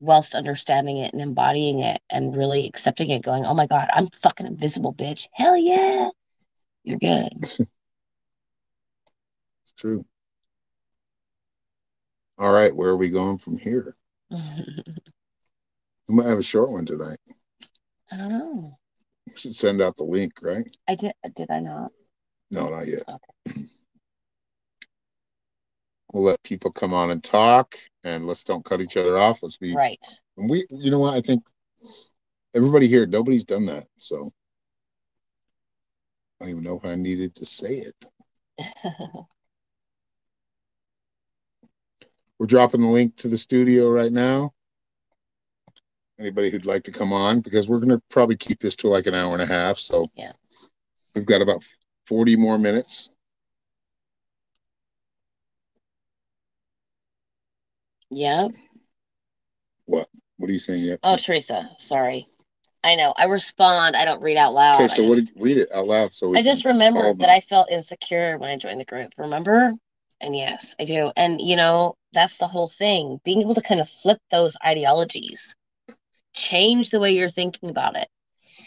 whilst 0.00 0.34
understanding 0.34 0.98
it 0.98 1.12
and 1.12 1.20
embodying 1.22 1.80
it 1.80 2.00
and 2.10 2.36
really 2.36 2.66
accepting 2.66 3.10
it 3.10 3.22
going 3.22 3.44
oh 3.44 3.54
my 3.54 3.66
god 3.66 3.88
i'm 3.92 4.06
fucking 4.08 4.46
invisible 4.46 4.94
bitch 4.94 5.26
hell 5.32 5.56
yeah 5.56 6.08
you're 6.84 6.98
good 6.98 7.32
It's 9.68 9.74
true. 9.74 10.02
All 12.38 12.50
right, 12.50 12.74
where 12.74 12.88
are 12.88 12.96
we 12.96 13.10
going 13.10 13.36
from 13.36 13.58
here? 13.58 13.96
We 16.08 16.14
might 16.14 16.26
have 16.26 16.38
a 16.38 16.42
short 16.42 16.70
one 16.70 16.86
tonight. 16.86 17.18
I 18.10 18.16
don't 18.16 18.30
know. 18.30 18.78
We 19.26 19.34
should 19.36 19.54
send 19.54 19.82
out 19.82 19.94
the 19.96 20.04
link, 20.04 20.32
right? 20.40 20.66
I 20.88 20.94
did. 20.94 21.12
Did 21.36 21.50
I 21.50 21.60
not? 21.60 21.92
No, 22.50 22.70
not 22.70 22.86
yet. 22.86 23.02
Okay. 23.06 23.60
We'll 26.10 26.22
let 26.22 26.42
people 26.42 26.70
come 26.70 26.94
on 26.94 27.10
and 27.10 27.22
talk, 27.22 27.76
and 28.04 28.26
let's 28.26 28.42
don't 28.44 28.64
cut 28.64 28.80
each 28.80 28.96
other 28.96 29.18
off. 29.18 29.42
Let's 29.42 29.56
be. 29.56 29.74
Right. 29.74 29.98
And 30.36 30.48
we, 30.48 30.66
you 30.70 30.90
know 30.90 31.00
what? 31.00 31.14
I 31.14 31.20
think 31.20 31.44
everybody 32.54 32.88
here, 32.88 33.06
nobody's 33.06 33.44
done 33.44 33.66
that, 33.66 33.86
so 33.96 34.30
I 36.40 36.44
don't 36.44 36.50
even 36.50 36.62
know 36.64 36.76
if 36.76 36.84
I 36.84 36.94
needed 36.94 37.34
to 37.36 37.46
say 37.46 37.78
it. 37.78 37.94
We're 42.38 42.46
dropping 42.46 42.80
the 42.82 42.86
link 42.86 43.16
to 43.16 43.28
the 43.28 43.38
studio 43.38 43.90
right 43.90 44.12
now. 44.12 44.54
Anybody 46.20 46.50
who'd 46.50 46.66
like 46.66 46.84
to 46.84 46.92
come 46.92 47.12
on, 47.12 47.40
because 47.40 47.68
we're 47.68 47.78
gonna 47.80 48.00
probably 48.10 48.36
keep 48.36 48.60
this 48.60 48.74
to 48.76 48.88
like 48.88 49.06
an 49.06 49.14
hour 49.14 49.34
and 49.34 49.42
a 49.42 49.46
half, 49.46 49.78
so 49.78 50.04
Yeah. 50.16 50.32
we've 51.14 51.26
got 51.26 51.42
about 51.42 51.64
forty 52.06 52.36
more 52.36 52.58
minutes. 52.58 53.10
Yeah. 58.10 58.48
What 59.86 60.08
What 60.36 60.50
are 60.50 60.52
you 60.52 60.58
saying? 60.58 60.84
Yep. 60.84 61.00
Oh, 61.02 61.16
Teresa. 61.16 61.70
Sorry. 61.78 62.26
I 62.84 62.94
know. 62.94 63.12
I 63.16 63.24
respond. 63.24 63.96
I 63.96 64.04
don't 64.04 64.22
read 64.22 64.36
out 64.36 64.54
loud. 64.54 64.76
Okay, 64.76 64.88
so 64.88 65.04
what 65.04 65.16
did 65.16 65.30
read 65.36 65.58
it 65.58 65.72
out 65.72 65.88
loud 65.88 66.12
so 66.14 66.28
we 66.28 66.38
I 66.38 66.42
just 66.42 66.62
can- 66.62 66.70
all 66.70 66.74
remembered 66.74 67.06
of 67.10 67.18
that. 67.18 67.30
I 67.30 67.40
felt 67.40 67.70
insecure 67.70 68.38
when 68.38 68.50
I 68.50 68.56
joined 68.56 68.80
the 68.80 68.84
group. 68.84 69.12
Remember? 69.18 69.72
And 70.20 70.36
yes, 70.36 70.74
I 70.80 70.84
do. 70.84 71.12
And 71.16 71.40
you 71.40 71.56
know, 71.56 71.96
that's 72.12 72.38
the 72.38 72.48
whole 72.48 72.68
thing. 72.68 73.20
Being 73.24 73.40
able 73.40 73.54
to 73.54 73.62
kind 73.62 73.80
of 73.80 73.88
flip 73.88 74.18
those 74.30 74.56
ideologies, 74.64 75.54
change 76.34 76.90
the 76.90 77.00
way 77.00 77.12
you're 77.12 77.30
thinking 77.30 77.68
about 77.70 77.96
it. 77.96 78.08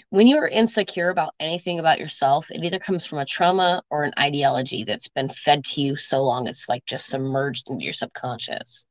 When 0.09 0.27
you're 0.27 0.47
insecure 0.47 1.09
about 1.09 1.33
anything 1.39 1.79
about 1.79 1.99
yourself, 1.99 2.49
it 2.51 2.63
either 2.63 2.79
comes 2.79 3.05
from 3.05 3.19
a 3.19 3.25
trauma 3.25 3.81
or 3.89 4.03
an 4.03 4.13
ideology 4.19 4.83
that's 4.83 5.07
been 5.07 5.29
fed 5.29 5.63
to 5.65 5.81
you 5.81 5.95
so 5.95 6.21
long 6.23 6.47
it's 6.47 6.67
like 6.67 6.85
just 6.85 7.07
submerged 7.07 7.69
into 7.69 7.83
your 7.83 7.93
subconscious. 7.93 8.85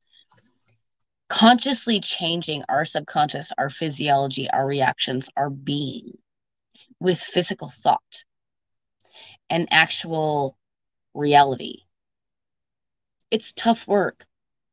Consciously 1.31 2.01
changing 2.01 2.65
our 2.69 2.85
subconscious, 2.85 3.53
our 3.57 3.71
physiology, 3.71 4.51
our 4.51 4.67
reactions, 4.67 5.31
our 5.37 5.49
being 5.49 6.19
with 7.01 7.19
physical 7.19 7.71
thought 7.71 8.25
and 9.49 9.67
actual 9.71 10.57
reality. 11.15 11.85
It's 13.31 13.53
tough 13.53 13.87
work, 13.87 14.27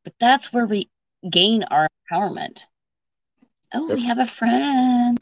but 0.04 0.14
that's 0.20 0.52
where 0.52 0.66
we 0.66 0.90
gain 1.30 1.64
our 1.64 1.88
empowerment. 2.12 2.64
Oh, 3.74 3.86
we 3.94 4.04
have 4.06 4.18
a 4.18 4.26
friend. 4.26 5.20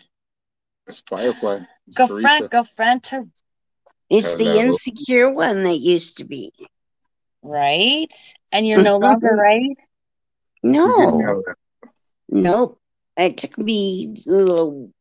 It's 0.88 1.01
Firefly. 1.01 1.59
It's 1.88 1.97
Go 1.97 2.07
Teresa. 2.07 2.21
friend, 2.21 2.49
go 2.49 2.63
friend 2.63 3.03
to 3.03 3.27
It's 4.09 4.36
the 4.36 4.45
Hello. 4.45 4.59
insecure 4.61 5.31
one 5.31 5.63
that 5.63 5.79
used 5.79 6.17
to 6.17 6.23
be. 6.25 6.51
right. 7.43 8.13
And 8.53 8.65
you're 8.65 8.83
no 8.83 8.97
longer 8.97 9.36
right. 9.36 9.77
You 10.74 10.95
didn't 10.97 11.18
No, 11.20 11.43
nope. 12.30 12.80
It 13.18 13.38
took 13.38 13.57
me 13.57 14.16
a 14.28 14.30
little 14.30 14.91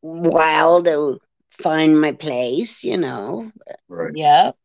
while 0.00 0.82
to 0.84 1.18
find 1.50 2.00
my 2.00 2.12
place, 2.12 2.84
you 2.84 2.96
know. 2.96 3.50
Right. 3.88 4.12
Yep. 4.14 4.56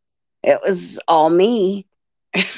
It 0.44 0.60
was 0.66 1.00
all 1.08 1.30
me. 1.30 1.88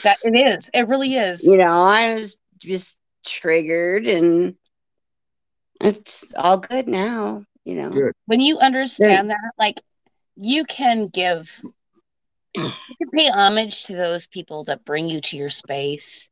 That 0.04 0.18
it 0.24 0.36
is. 0.36 0.70
It 0.74 0.88
really 0.88 1.16
is. 1.16 1.46
You 1.46 1.58
know, 1.58 1.82
I 1.82 2.16
was 2.16 2.38
just 2.60 2.98
triggered 3.26 4.08
and 4.08 4.56
it's 5.82 6.34
all 6.36 6.58
good 6.58 6.88
now, 6.88 7.46
you 7.64 7.76
know. 7.76 7.90
Good. 7.90 8.14
when 8.26 8.40
you 8.40 8.58
understand 8.60 9.30
that, 9.30 9.52
like 9.60 9.80
you 10.36 10.66
can 10.66 11.08
give, 11.08 11.62
you 12.56 12.72
can 12.98 13.10
pay 13.14 13.30
homage 13.30 13.86
to 13.86 13.96
those 13.96 14.28
people 14.28 14.64
that 14.66 14.86
bring 14.86 15.10
you 15.10 15.22
to 15.22 15.38
your 15.38 15.50
space, 15.50 16.30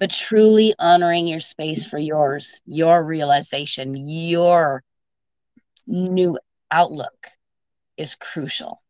but 0.00 0.10
truly 0.10 0.74
honoring 0.80 1.28
your 1.28 1.40
space 1.40 1.86
for 1.86 1.98
yours, 1.98 2.62
your 2.66 3.04
realization, 3.04 3.94
your 4.08 4.82
new 5.86 6.38
outlook 6.70 7.28
is 7.98 8.16
crucial. 8.16 8.82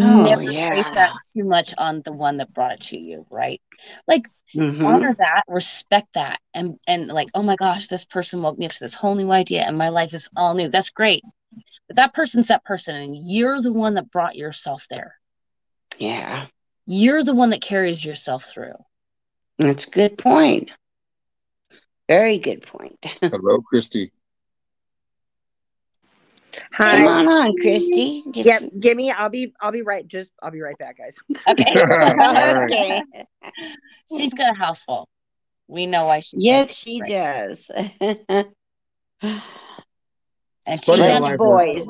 Oh, 0.00 0.24
Never 0.24 0.42
yeah. 0.42 0.82
that 0.94 1.12
too 1.34 1.44
much 1.44 1.74
on 1.78 2.02
the 2.04 2.12
one 2.12 2.38
that 2.38 2.52
brought 2.54 2.74
it 2.74 2.80
to 2.82 2.98
you, 2.98 3.26
right? 3.30 3.60
Like 4.08 4.26
Mhm. 4.54 4.86
honor 4.86 5.14
that, 5.18 5.44
respect 5.48 6.14
that, 6.14 6.40
and 6.54 6.78
and 6.86 7.08
like, 7.08 7.28
oh 7.34 7.42
my 7.42 7.56
gosh, 7.56 7.88
this 7.88 8.04
person 8.04 8.42
woke 8.42 8.58
me 8.58 8.66
up 8.66 8.72
to 8.72 8.80
this 8.80 8.94
whole 8.94 9.14
new 9.14 9.30
idea, 9.32 9.62
and 9.62 9.78
my 9.78 9.88
life 9.90 10.14
is 10.14 10.28
all 10.36 10.54
new. 10.54 10.68
That's 10.68 10.90
great, 10.90 11.22
but 11.88 11.96
that 11.96 12.14
person's 12.14 12.48
that 12.48 12.64
person, 12.64 12.96
and 12.96 13.16
you're 13.16 13.62
the 13.62 13.72
one 13.72 13.94
that 13.94 14.10
brought 14.10 14.36
yourself 14.36 14.86
there. 14.90 15.16
Yeah. 15.98 16.46
You're 16.86 17.24
the 17.24 17.34
one 17.34 17.50
that 17.50 17.62
carries 17.62 18.04
yourself 18.04 18.44
through. 18.44 18.74
That's 19.58 19.86
a 19.86 19.90
good 19.90 20.18
point. 20.18 20.70
Very 22.08 22.38
good 22.38 22.62
point. 22.62 22.98
Hello, 23.22 23.60
Christy. 23.62 24.12
Come 26.52 26.68
Hi. 26.72 27.06
on 27.06 27.28
on, 27.28 27.54
Christy. 27.60 28.22
Just- 28.30 28.46
Yep, 28.46 28.62
give 28.80 28.96
me. 28.96 29.10
I'll 29.10 29.28
be. 29.28 29.54
I'll 29.60 29.72
be 29.72 29.82
right. 29.82 30.06
Just. 30.06 30.30
I'll 30.42 30.50
be 30.50 30.60
right 30.60 30.78
back, 30.78 30.98
guys. 30.98 31.16
Okay, 31.48 31.74
Okay. 32.72 33.02
she's 34.16 34.34
got 34.34 34.50
a 34.50 34.54
house 34.54 34.84
full. 34.84 35.08
We 35.68 35.86
know 35.86 36.06
why 36.06 36.20
she. 36.20 36.36
Yes, 36.38 36.76
she 36.76 37.00
Right. 37.00 37.10
does. 37.10 37.70
and 37.70 37.94
It's 40.66 40.84
she 40.84 40.92
has 40.92 41.00
how 41.00 41.06
That's 41.06 41.20
life 41.20 41.38
boys. 41.38 41.86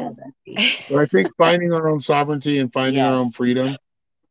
But 0.88 0.98
I 0.98 1.06
think 1.06 1.28
finding 1.36 1.72
our 1.72 1.88
own 1.88 2.00
sovereignty 2.00 2.58
and 2.58 2.72
finding 2.72 3.02
our 3.02 3.14
own 3.16 3.30
freedom, 3.30 3.76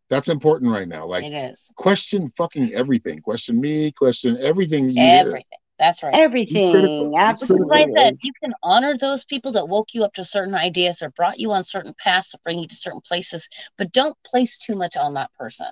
that's 0.09 0.29
important 0.29 0.71
right 0.71 0.87
now. 0.87 1.05
Like 1.07 1.25
It 1.25 1.33
is 1.33 1.71
question 1.75 2.31
fucking 2.37 2.73
everything. 2.73 3.21
Question 3.21 3.59
me, 3.59 3.91
question 3.91 4.37
everything 4.41 4.89
you 4.89 5.01
hear. 5.01 5.19
everything. 5.19 5.43
That's 5.77 6.03
right. 6.03 6.15
Everything. 6.15 6.71
critical. 6.71 7.11
Be 7.11 7.25
This 7.39 7.49
is 7.49 7.59
what 7.59 7.81
I 7.81 7.87
said. 7.89 8.17
You 8.21 8.31
can 8.41 8.53
honor 8.63 8.97
those 8.97 9.25
people 9.25 9.51
that 9.53 9.67
woke 9.67 9.93
you 9.93 10.03
up 10.03 10.13
to 10.13 10.23
certain 10.23 10.55
ideas 10.55 11.01
or 11.01 11.09
brought 11.09 11.39
you 11.39 11.51
on 11.51 11.63
certain 11.63 11.93
paths 11.97 12.31
that 12.31 12.41
bring 12.43 12.59
you 12.59 12.67
to 12.67 12.75
certain 12.75 13.01
places, 13.01 13.49
but 13.77 13.91
don't 13.91 14.15
place 14.23 14.57
too 14.57 14.75
much 14.75 14.95
on 14.95 15.15
that 15.15 15.33
person. 15.33 15.67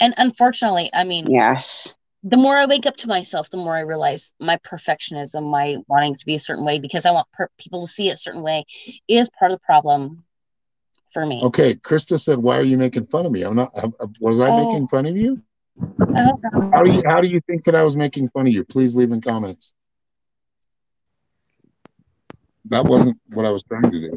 And 0.00 0.14
unfortunately, 0.16 0.90
I 0.94 1.04
mean, 1.04 1.30
Yes. 1.30 1.94
the 2.22 2.36
more 2.36 2.56
I 2.56 2.66
wake 2.66 2.86
up 2.86 2.96
to 2.98 3.06
myself, 3.08 3.50
the 3.50 3.58
more 3.58 3.76
I 3.76 3.80
realize 3.80 4.32
my 4.40 4.56
perfectionism, 4.58 5.50
my 5.50 5.76
wanting 5.88 6.16
to 6.16 6.26
be 6.26 6.34
a 6.34 6.40
certain 6.40 6.64
way 6.64 6.78
because 6.78 7.06
I 7.06 7.10
want 7.10 7.30
per- 7.32 7.50
people 7.58 7.82
to 7.82 7.86
see 7.86 8.08
it 8.08 8.14
a 8.14 8.16
certain 8.16 8.42
way 8.42 8.64
is 9.08 9.30
part 9.38 9.52
of 9.52 9.58
the 9.58 9.64
problem 9.64 10.24
for 11.12 11.26
me. 11.26 11.40
Okay, 11.44 11.74
Krista 11.74 12.18
said, 12.18 12.38
"Why 12.38 12.58
are 12.58 12.62
you 12.62 12.78
making 12.78 13.04
fun 13.06 13.26
of 13.26 13.32
me? 13.32 13.42
I'm 13.42 13.56
not. 13.56 13.72
Was 14.20 14.38
I 14.40 14.48
Oh. 14.50 14.66
making 14.66 14.88
fun 14.88 15.06
of 15.06 15.16
you? 15.16 15.40
I. 16.14 16.32
How 16.72 16.82
do 16.82 16.90
you 16.92 17.02
How 17.06 17.20
do 17.20 17.28
you 17.28 17.40
think 17.46 17.64
that 17.64 17.74
I 17.74 17.84
was 17.84 17.96
making 17.96 18.28
fun 18.30 18.46
of 18.46 18.52
you? 18.52 18.64
Please 18.64 18.94
leave 18.96 19.10
in 19.12 19.20
comments. 19.20 19.74
That 22.66 22.84
wasn't 22.84 23.18
what 23.32 23.46
I 23.46 23.50
was 23.50 23.62
trying 23.62 23.90
to 23.90 24.00
do. 24.00 24.12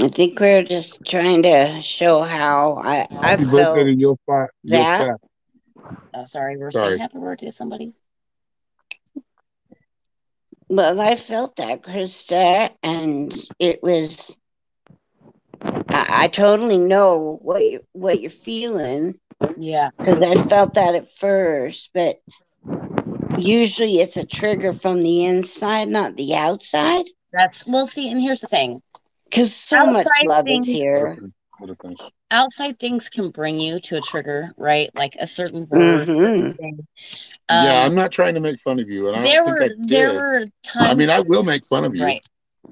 I 0.00 0.08
think 0.08 0.38
we're 0.40 0.62
just 0.64 1.04
trying 1.06 1.42
to 1.44 1.80
show 1.80 2.22
how 2.22 2.82
I, 2.84 3.06
I 3.10 3.36
You 3.36 3.46
look 3.46 3.60
felt. 3.60 3.78
at 3.78 3.86
it, 3.86 3.98
you'll 3.98 4.18
find. 4.26 4.48
That. 4.64 4.98
find. 5.08 5.96
Oh, 6.14 6.24
sorry, 6.24 6.56
we're 6.56 6.70
Sorry. 6.70 6.88
saying 6.96 7.00
happy 7.00 7.18
birthday 7.18 7.46
to 7.46 7.52
somebody. 7.52 7.92
Well, 10.72 11.02
I 11.02 11.16
felt 11.16 11.56
that, 11.56 11.82
Krista, 11.82 12.70
and 12.82 13.30
it 13.58 13.82
was. 13.82 14.38
I, 15.62 16.24
I 16.24 16.28
totally 16.28 16.78
know 16.78 17.38
what 17.42 17.62
you 17.62 17.80
what 17.92 18.22
you're 18.22 18.30
feeling 18.30 19.20
Yeah, 19.58 19.90
because 19.98 20.22
I 20.22 20.42
felt 20.48 20.72
that 20.72 20.94
at 20.94 21.12
first, 21.12 21.90
but 21.92 22.22
usually 23.36 24.00
it's 24.00 24.16
a 24.16 24.24
trigger 24.24 24.72
from 24.72 25.02
the 25.02 25.26
inside, 25.26 25.90
not 25.90 26.16
the 26.16 26.36
outside. 26.36 27.04
that's 27.34 27.66
we'll 27.66 27.86
See, 27.86 28.10
and 28.10 28.22
here's 28.22 28.40
the 28.40 28.46
thing: 28.46 28.80
Because 29.24 29.54
so 29.54 29.84
much 29.84 30.06
Outside 30.06 30.26
love 30.26 30.46
is 30.48 30.64
things- 30.64 30.68
here. 30.68 31.18
What 32.32 32.38
a 32.38 32.40
thing. 32.40 32.44
outside 32.44 32.78
things 32.78 33.08
can 33.08 33.30
bring 33.30 33.60
you 33.60 33.80
to 33.80 33.96
a 33.96 34.00
trigger, 34.00 34.52
right? 34.56 34.90
Like 34.94 35.16
a 35.18 35.26
certain 35.26 35.66
word. 35.68 36.08
Mhm. 36.08 36.56
thing. 36.56 36.86
yeah, 37.50 37.80
Um, 37.80 37.90
I'm 37.90 37.94
not 37.94 38.12
trying 38.12 38.34
to 38.34 38.40
make 38.40 38.60
fun 38.60 38.80
of 38.80 38.88
you, 38.88 39.08
and 39.08 39.16
I 39.16 39.22
there 39.22 39.44
don't 39.44 39.52
were 39.52 39.58
think 39.58 39.72
I 39.72 39.74
did. 39.82 39.88
there 39.88 40.14
were 40.14 40.46
times. 40.62 40.92
I 40.92 40.94
mean, 40.94 41.10
I 41.10 41.20
will 41.20 41.44
make 41.44 41.64
fun 41.66 41.84
of 41.84 41.94
you. 41.94 42.04
right. 42.04 42.26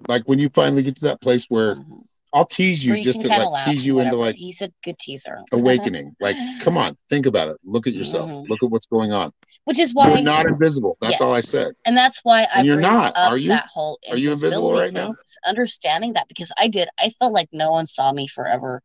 Like 0.08 0.22
when 0.26 0.38
you 0.38 0.48
finally 0.54 0.82
get 0.82 0.96
to 0.96 1.04
that 1.06 1.20
place 1.20 1.46
where 1.48 1.76
Mhm. 1.76 2.04
I'll 2.32 2.44
tease 2.46 2.84
you 2.84 2.92
Where 2.92 3.02
just 3.02 3.22
to 3.22 3.28
like 3.28 3.64
tease 3.64 3.84
you 3.84 3.98
into 3.98 4.16
like 4.16 4.36
he's 4.36 4.62
a 4.62 4.72
good 4.84 4.98
teaser. 4.98 5.40
awakening. 5.52 6.14
Like, 6.20 6.36
come 6.60 6.78
on, 6.78 6.96
think 7.08 7.26
about 7.26 7.48
it. 7.48 7.56
Look 7.64 7.86
at 7.88 7.92
yourself. 7.92 8.30
Mhm. 8.30 8.48
Look 8.48 8.62
at 8.62 8.70
what's 8.70 8.86
going 8.86 9.12
on. 9.12 9.30
Which 9.64 9.78
is 9.80 9.94
why 9.94 10.08
You're 10.14 10.22
not 10.22 10.46
invisible. 10.46 10.96
That's 11.00 11.20
all 11.20 11.32
I 11.34 11.40
said. 11.40 11.74
and 11.84 11.96
that's 11.96 12.20
why 12.24 12.42
I 12.44 12.58
And 12.58 12.66
you're 12.66 12.80
not, 12.80 13.16
are 13.16 13.36
you? 13.36 13.48
that 13.48 13.66
whole 13.66 13.98
Are 14.08 14.16
you 14.16 14.32
invisible 14.32 14.72
right 14.72 14.92
now? 14.92 15.14
Understanding 15.44 16.12
that 16.14 16.28
because 16.28 16.52
I 16.56 16.68
did, 16.68 16.88
I 16.98 17.10
felt 17.10 17.32
like 17.32 17.48
no 17.52 17.70
one 17.72 17.86
saw 17.86 18.12
me 18.12 18.26
forever. 18.28 18.82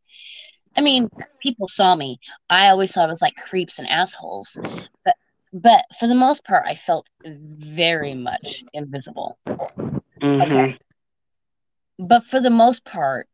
I 0.76 0.82
mean, 0.82 1.08
people 1.40 1.68
saw 1.68 1.94
me. 1.94 2.18
I 2.50 2.68
always 2.68 2.92
thought 2.92 3.06
it 3.06 3.08
was 3.08 3.22
like 3.22 3.36
creeps 3.36 3.78
and 3.78 3.88
assholes, 3.88 4.58
but 5.04 5.14
but 5.52 5.84
for 5.98 6.06
the 6.06 6.14
most 6.14 6.44
part, 6.44 6.64
I 6.66 6.74
felt 6.74 7.06
very 7.24 8.14
much 8.14 8.62
invisible. 8.72 9.38
Mhm. 9.46 10.42
Okay. 10.42 10.78
But 11.98 12.24
for 12.24 12.40
the 12.40 12.50
most 12.50 12.84
part, 12.84 13.26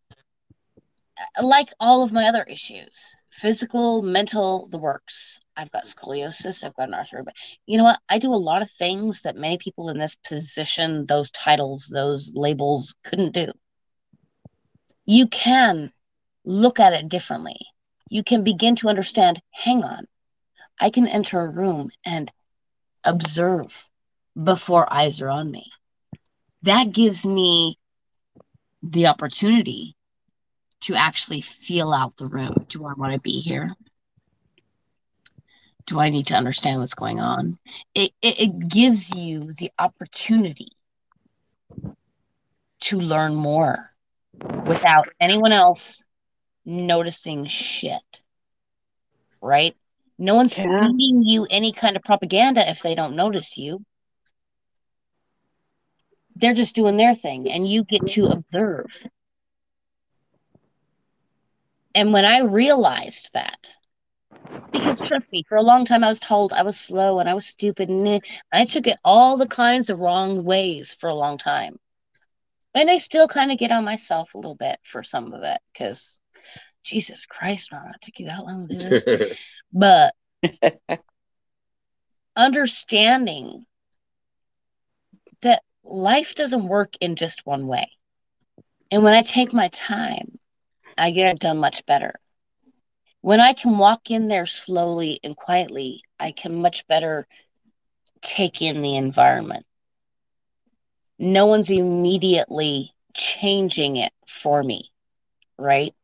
uh, 1.18 1.45
like 1.45 1.70
all 1.80 2.03
of 2.03 2.12
my 2.12 2.28
other 2.28 2.45
issues, 2.45 3.16
physical, 3.30 4.03
mental, 4.03 4.68
the 4.68 4.78
works. 4.78 5.40
I've 5.57 5.70
got 5.72 5.84
scoliosis, 5.84 6.64
I've 6.64 6.74
got 6.76 6.88
an 6.88 6.95
arthritis. 6.95 7.24
But 7.24 7.34
you 7.66 7.76
know 7.76 7.84
what? 7.84 7.99
I 8.09 8.18
do 8.18 8.32
a 8.32 8.36
lot 8.36 8.62
of 8.62 8.70
things 8.70 9.22
that 9.22 9.36
many 9.36 9.59
people 9.59 9.88
in 9.88 9.99
this 9.99 10.16
position, 10.16 11.07
those 11.07 11.30
titles, 11.32 11.88
those 11.93 12.34
labels 12.36 12.95
couldn't 13.03 13.32
do. 13.32 13.53
You 15.07 15.26
can 15.26 15.93
look 16.45 16.80
at 16.80 16.93
it 16.93 17.09
differently. 17.09 17.59
You 18.09 18.22
can 18.22 18.45
begin 18.45 18.76
to 18.76 18.88
understand, 18.88 19.40
hang 19.51 19.84
on, 19.84 20.07
I 20.80 20.90
can 20.90 21.07
enter 21.07 21.40
a 21.40 21.49
room 21.49 21.90
and 22.05 22.30
observe 23.05 23.88
before 24.40 24.93
eyes 24.93 25.20
are 25.20 25.28
on 25.28 25.51
me. 25.51 25.70
That 26.62 26.93
gives 26.93 27.26
me 27.26 27.78
the 28.82 29.07
opportunity 29.07 29.97
to 30.82 30.95
actually 30.95 31.40
feel 31.40 31.93
out 31.93 32.16
the 32.16 32.26
room. 32.26 32.66
Do 32.68 32.84
I 32.86 32.93
want 32.95 33.14
to 33.14 33.20
be 33.20 33.40
here? 33.40 33.74
Do 35.86 35.99
I 35.99 36.11
need 36.11 36.26
to 36.28 36.34
understand 36.34 36.80
what's 36.80 36.95
going 36.95 37.20
on? 37.20 37.59
It, 37.95 38.12
it, 38.22 38.40
it 38.40 38.68
gives 38.68 39.14
you 39.14 39.53
the 39.53 39.70
opportunity 39.78 40.68
to 42.80 43.01
learn 43.01 43.34
more 43.34 43.90
without 44.66 45.09
anyone 45.20 45.53
else 45.53 46.05
noticing 46.65 47.47
shit. 47.47 48.23
Right? 49.41 49.77
No 50.19 50.35
one's 50.35 50.57
Yeah. 50.57 50.89
feeding 50.89 51.23
you 51.25 51.47
any 51.51 51.73
kind 51.73 51.97
of 51.97 52.03
propaganda 52.03 52.69
if 52.71 52.83
they 52.83 52.95
don't 52.95 53.17
notice 53.17 53.59
you. 53.59 53.85
They're 56.37 56.55
just 56.55 56.75
doing 56.75 56.97
their 56.97 57.15
thing 57.15 57.51
and 57.51 57.67
you 57.69 57.85
get 57.85 58.07
to 58.09 58.27
observe. 58.27 59.07
And 61.95 62.13
when 62.13 62.25
I 62.25 62.41
realized 62.41 63.33
that, 63.35 63.75
because 64.73 65.01
trust 65.01 65.27
me, 65.33 65.45
for 65.49 65.57
a 65.57 65.63
long 65.63 65.85
time 65.85 66.03
I 66.03 66.09
was 66.09 66.21
told 66.21 66.53
I 66.53 66.63
was 66.63 66.79
slow 66.79 67.19
and 67.19 67.29
I 67.29 67.35
was 67.35 67.47
stupid 67.47 67.89
and 67.89 68.07
eh, 68.09 68.21
I 68.53 68.65
took 68.65 68.87
it 68.87 68.99
all 69.05 69.37
the 69.37 69.47
kinds 69.47 69.91
of 69.91 69.99
wrong 69.99 70.45
ways 70.45 70.95
for 70.95 71.09
a 71.09 71.15
long 71.15 71.37
time. 71.39 71.79
And 72.75 72.91
I 72.91 72.99
still 72.99 73.29
kind 73.29 73.53
of 73.53 73.59
get 73.59 73.71
on 73.73 73.85
myself 73.85 74.35
a 74.35 74.39
little 74.39 74.55
bit 74.55 74.79
for 74.83 75.03
some 75.03 75.33
of 75.35 75.43
it 75.43 75.61
because 75.73 76.19
Jesus 76.82 77.26
Christ, 77.26 77.70
Mama, 77.72 77.93
it 77.95 78.01
took 78.03 78.18
you 78.18 78.28
that 78.28 78.45
long 78.45 78.68
to 78.68 78.76
do 78.76 78.88
this. 78.88 79.59
but 79.72 80.14
understanding 82.36 83.66
that 85.43 85.62
life 85.84 86.34
doesn't 86.34 86.66
work 86.66 86.95
in 87.01 87.16
just 87.16 87.47
one 87.47 87.66
way. 87.66 87.90
And 88.90 89.03
when 89.03 89.14
I 89.14 89.22
take 89.22 89.53
my 89.53 89.68
time, 89.68 90.38
I 90.99 91.11
get 91.11 91.26
it 91.26 91.40
done 91.40 91.59
much 91.59 91.84
better. 91.86 92.14
When 93.20 93.40
I 93.40 93.53
can 93.53 93.78
walk 93.78 94.11
in 94.11 94.28
there 94.28 94.47
slowly 94.47 95.20
and 95.22 95.36
quietly, 95.36 96.03
I 96.18 96.32
can 96.32 96.61
much 96.61 96.86
better 96.88 97.26
take 98.20 98.62
in 98.62 98.82
the 98.82 98.97
environment. 98.97 99.64
No 101.18 101.47
one's 101.47 101.70
immediately 101.70 102.93
changing 103.14 103.97
it 103.97 104.12
for 104.26 104.62
me, 104.62 104.90
right? 105.57 105.95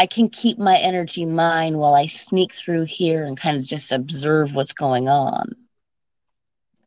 I 0.00 0.06
can 0.06 0.30
keep 0.30 0.56
my 0.58 0.78
energy 0.78 1.26
mine 1.26 1.76
while 1.76 1.94
I 1.94 2.06
sneak 2.06 2.54
through 2.54 2.84
here 2.84 3.24
and 3.24 3.36
kind 3.38 3.58
of 3.58 3.64
just 3.64 3.92
observe 3.92 4.54
what's 4.54 4.72
going 4.72 5.08
on. 5.08 5.54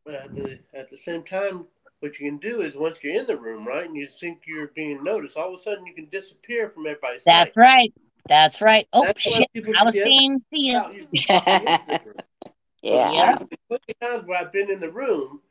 But 0.03 0.15
at 0.15 0.35
the, 0.35 0.59
at 0.73 0.89
the 0.89 0.97
same 0.97 1.21
time, 1.21 1.67
what 1.99 2.19
you 2.19 2.27
can 2.31 2.39
do 2.39 2.61
is 2.61 2.75
once 2.75 2.97
you're 3.03 3.19
in 3.19 3.27
the 3.27 3.37
room, 3.37 3.67
right, 3.67 3.85
and 3.85 3.95
you 3.95 4.07
think 4.07 4.39
you're 4.47 4.71
being 4.75 5.03
noticed, 5.03 5.37
all 5.37 5.53
of 5.53 5.59
a 5.59 5.61
sudden 5.63 5.85
you 5.85 5.93
can 5.93 6.07
disappear 6.09 6.71
from 6.71 6.87
everybody's 6.87 7.23
That's 7.23 7.49
sight. 7.53 7.55
right. 7.57 7.93
That's 8.27 8.61
right. 8.63 8.87
Oh 8.93 9.03
That's 9.05 9.21
shit! 9.21 9.47
I 9.55 9.83
was 9.83 9.93
forget 9.95 10.03
seeing 10.07 10.39
see 10.51 10.71
you. 10.71 10.77
about 10.79 10.95
you 10.95 11.07
walking 11.29 11.67
into 11.67 11.85
the 11.87 12.01
room. 12.05 12.15
yeah. 12.81 13.11
Yeah. 13.11 13.35
There's 13.37 13.49
plenty 13.69 13.83
of 14.01 14.09
times 14.09 14.27
where 14.27 14.39
I've 14.41 14.51
been 14.51 14.71
in 14.71 14.79
the 14.79 14.89
room, 14.91 15.41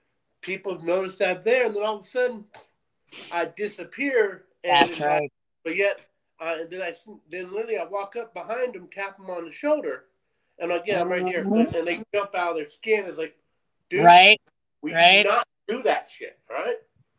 people 0.41 0.73
have 0.73 0.83
noticed 0.83 1.23
I'm 1.23 1.43
there, 1.45 1.67
and 1.67 1.77
then 1.77 1.85
all 1.85 2.01
of 2.01 2.03
a 2.03 2.09
sudden 2.09 2.45
I 3.33 3.45
disappear. 3.57 4.47
And 4.65 4.73
That's 4.73 4.91
it's 4.95 5.01
like- 5.01 5.09
right. 5.09 5.33
but 5.65 5.77
yet, 5.77 6.01
uh, 6.43 6.57
and 6.61 6.71
then 6.71 6.83
I 6.83 6.93
then 7.31 7.53
literally 7.53 7.79
I 7.79 7.85
walk 7.85 8.17
up 8.17 8.35
behind 8.35 8.75
them, 8.75 8.89
tap 8.93 9.17
them 9.17 9.31
on 9.31 9.45
the 9.45 9.53
shoulder, 9.53 10.07
and 10.59 10.71
like, 10.71 10.83
yeah, 10.87 11.01
I'm 11.01 11.09
right 11.09 11.27
here, 11.27 11.45
Mhm. 11.45 11.73
and 11.75 11.87
they 11.87 12.03
jump 12.13 12.35
out 12.35 12.51
of 12.51 12.57
their 12.57 12.71
skin. 12.71 13.05
It's 13.07 13.17
like, 13.17 13.39
dude, 13.91 14.05
Right. 14.05 14.41
we 14.83 14.93
right. 14.93 15.23
do 15.23 15.29
not 15.29 15.47
do 15.69 15.83
that 15.85 16.11
shit, 16.11 16.41
right? 16.51 16.77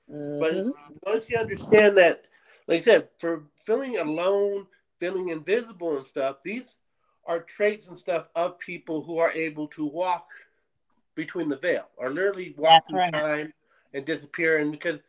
But 0.07 0.55
it's, 0.55 0.67
Mhm. 0.67 0.99
once 1.05 1.29
you 1.29 1.37
understand 1.37 1.97
that, 1.97 2.25
like 2.67 2.79
I 2.79 2.81
said, 2.81 3.09
for 3.17 3.45
feeling 3.65 3.97
alone, 3.97 4.67
feeling 4.99 5.29
invisible 5.29 5.97
and 5.97 6.05
stuff, 6.05 6.43
these 6.43 6.75
are 7.25 7.39
traits 7.39 7.87
and 7.87 7.97
stuff 7.97 8.27
of 8.35 8.59
people 8.59 9.01
who 9.03 9.17
are 9.19 9.31
able 9.31 9.67
to 9.69 9.85
walk 9.85 10.27
between 11.15 11.47
the 11.47 11.57
veil, 11.57 11.89
or 11.95 12.09
literally 12.09 12.53
walk 12.57 12.71
That's 12.71 12.89
through 12.89 12.99
right. 12.99 13.13
time 13.13 13.53
and 13.93 14.05
disappear. 14.05 14.57
And 14.57 14.71
because 14.71 14.99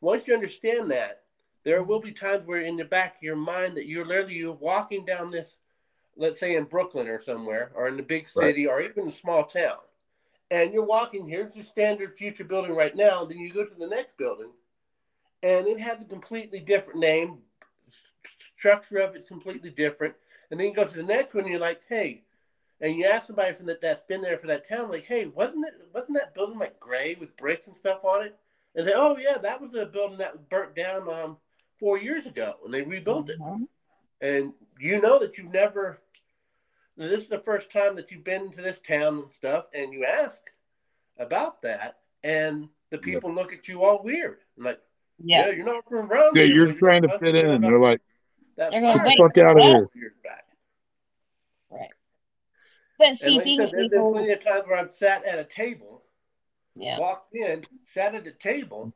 once 0.00 0.28
you 0.28 0.34
understand 0.34 0.90
that, 0.92 1.23
there 1.64 1.82
will 1.82 2.00
be 2.00 2.12
times 2.12 2.46
where 2.46 2.60
in 2.60 2.76
the 2.76 2.84
back 2.84 3.16
of 3.16 3.22
your 3.22 3.36
mind 3.36 3.76
that 3.76 3.86
you're 3.86 4.06
literally 4.06 4.34
you're 4.34 4.52
walking 4.52 5.04
down 5.04 5.30
this, 5.30 5.56
let's 6.16 6.38
say 6.38 6.56
in 6.56 6.64
Brooklyn 6.64 7.08
or 7.08 7.22
somewhere, 7.22 7.70
or 7.74 7.88
in 7.88 7.96
the 7.96 8.02
big 8.02 8.22
Right. 8.36 8.54
city, 8.54 8.66
or 8.66 8.80
even 8.80 9.08
a 9.08 9.12
small 9.12 9.44
town, 9.44 9.78
and 10.50 10.72
you're 10.72 10.84
walking. 10.84 11.28
Here's 11.28 11.54
the 11.54 11.62
standard 11.62 12.16
future 12.16 12.44
building 12.44 12.74
right 12.74 12.94
now. 12.96 13.24
Then 13.24 13.38
you 13.38 13.52
go 13.52 13.64
to 13.64 13.74
the 13.74 13.86
next 13.86 14.16
building, 14.16 14.50
and 15.42 15.66
it 15.66 15.80
has 15.80 16.00
a 16.00 16.04
completely 16.04 16.60
different 16.60 17.00
name. 17.00 17.38
Structure 18.58 18.98
of 18.98 19.14
it's 19.14 19.28
completely 19.28 19.70
different. 19.70 20.14
And 20.50 20.58
then 20.58 20.68
you 20.68 20.74
go 20.74 20.84
to 20.84 20.96
the 20.96 21.02
next 21.02 21.34
one, 21.34 21.44
and 21.44 21.50
you're 21.50 21.60
like, 21.60 21.80
hey, 21.88 22.22
and 22.80 22.96
you 22.96 23.04
ask 23.06 23.26
somebody 23.26 23.54
from 23.54 23.66
that 23.66 23.80
that's 23.80 24.00
been 24.02 24.20
there 24.22 24.38
for 24.38 24.46
that 24.48 24.66
town, 24.68 24.90
like, 24.90 25.04
hey, 25.04 25.26
wasn't 25.26 25.66
it 25.66 25.74
wasn't 25.92 26.18
that 26.18 26.34
building 26.34 26.58
like 26.58 26.78
gray 26.80 27.14
with 27.14 27.36
bricks 27.36 27.66
and 27.66 27.76
stuff 27.76 28.04
on 28.04 28.24
it? 28.24 28.36
And 28.74 28.86
say, 28.86 28.92
oh 28.94 29.16
yeah, 29.16 29.38
that 29.38 29.60
was 29.60 29.74
a 29.74 29.86
building 29.86 30.18
that 30.18 30.32
was 30.32 30.42
burnt 30.50 30.74
down 30.74 31.08
um 31.08 31.36
four 31.78 31.98
years 31.98 32.26
ago, 32.26 32.54
and 32.64 32.72
they 32.72 32.82
rebuilt 32.82 33.30
it. 33.30 33.38
Mhm. 33.38 33.68
And 34.20 34.52
you 34.78 35.00
know 35.00 35.18
that 35.18 35.36
you've 35.36 35.52
never. 35.52 36.00
This 36.96 37.22
is 37.22 37.28
the 37.28 37.40
first 37.40 37.70
time 37.70 37.96
that 37.96 38.10
you've 38.10 38.22
been 38.24 38.50
to 38.52 38.62
this 38.62 38.78
town 38.78 39.18
and 39.18 39.32
stuff, 39.32 39.66
and 39.74 39.92
you 39.92 40.04
ask 40.04 40.40
about 41.18 41.62
that, 41.62 41.98
and 42.22 42.68
the 42.90 42.98
people 42.98 43.32
look 43.32 43.52
at 43.52 43.66
you 43.66 43.82
all 43.82 44.02
weird, 44.02 44.40
and 44.56 44.64
like, 44.64 44.80
yeah, 45.18 45.46
Yeah. 45.46 45.52
you're 45.52 45.66
not 45.66 45.88
from 45.88 46.10
around 46.10 46.36
yeah, 46.36 46.44
here, 46.44 46.54
you're 46.54 46.66
but 46.68 46.78
trying 46.78 47.02
to 47.02 47.18
fit 47.18 47.36
in, 47.36 47.50
and 47.50 47.64
they're 47.64 47.80
like, 47.80 48.00
that 48.56 48.70
They're 48.70 48.80
gonna 48.80 49.16
"Fuck 49.16 49.36
out 49.38 49.58
of 49.58 49.64
here!" 49.64 49.88
years 49.94 50.16
back. 50.22 50.46
Right. 51.70 51.90
But 52.98 53.16
see, 53.16 53.30
and 53.30 53.36
like 53.38 53.44
being 53.44 53.58
said, 53.58 53.70
there's 53.72 53.88
been 53.88 54.12
plenty 54.12 54.32
of 54.32 54.44
times 54.44 54.66
where 54.68 54.78
I've 54.78 54.94
sat 54.94 55.24
at 55.24 55.40
a 55.40 55.44
table, 55.44 56.04
yeah, 56.76 57.00
walked 57.00 57.34
in, 57.34 57.64
sat 57.92 58.14
at 58.14 58.26
a 58.28 58.32
table, 58.32 58.94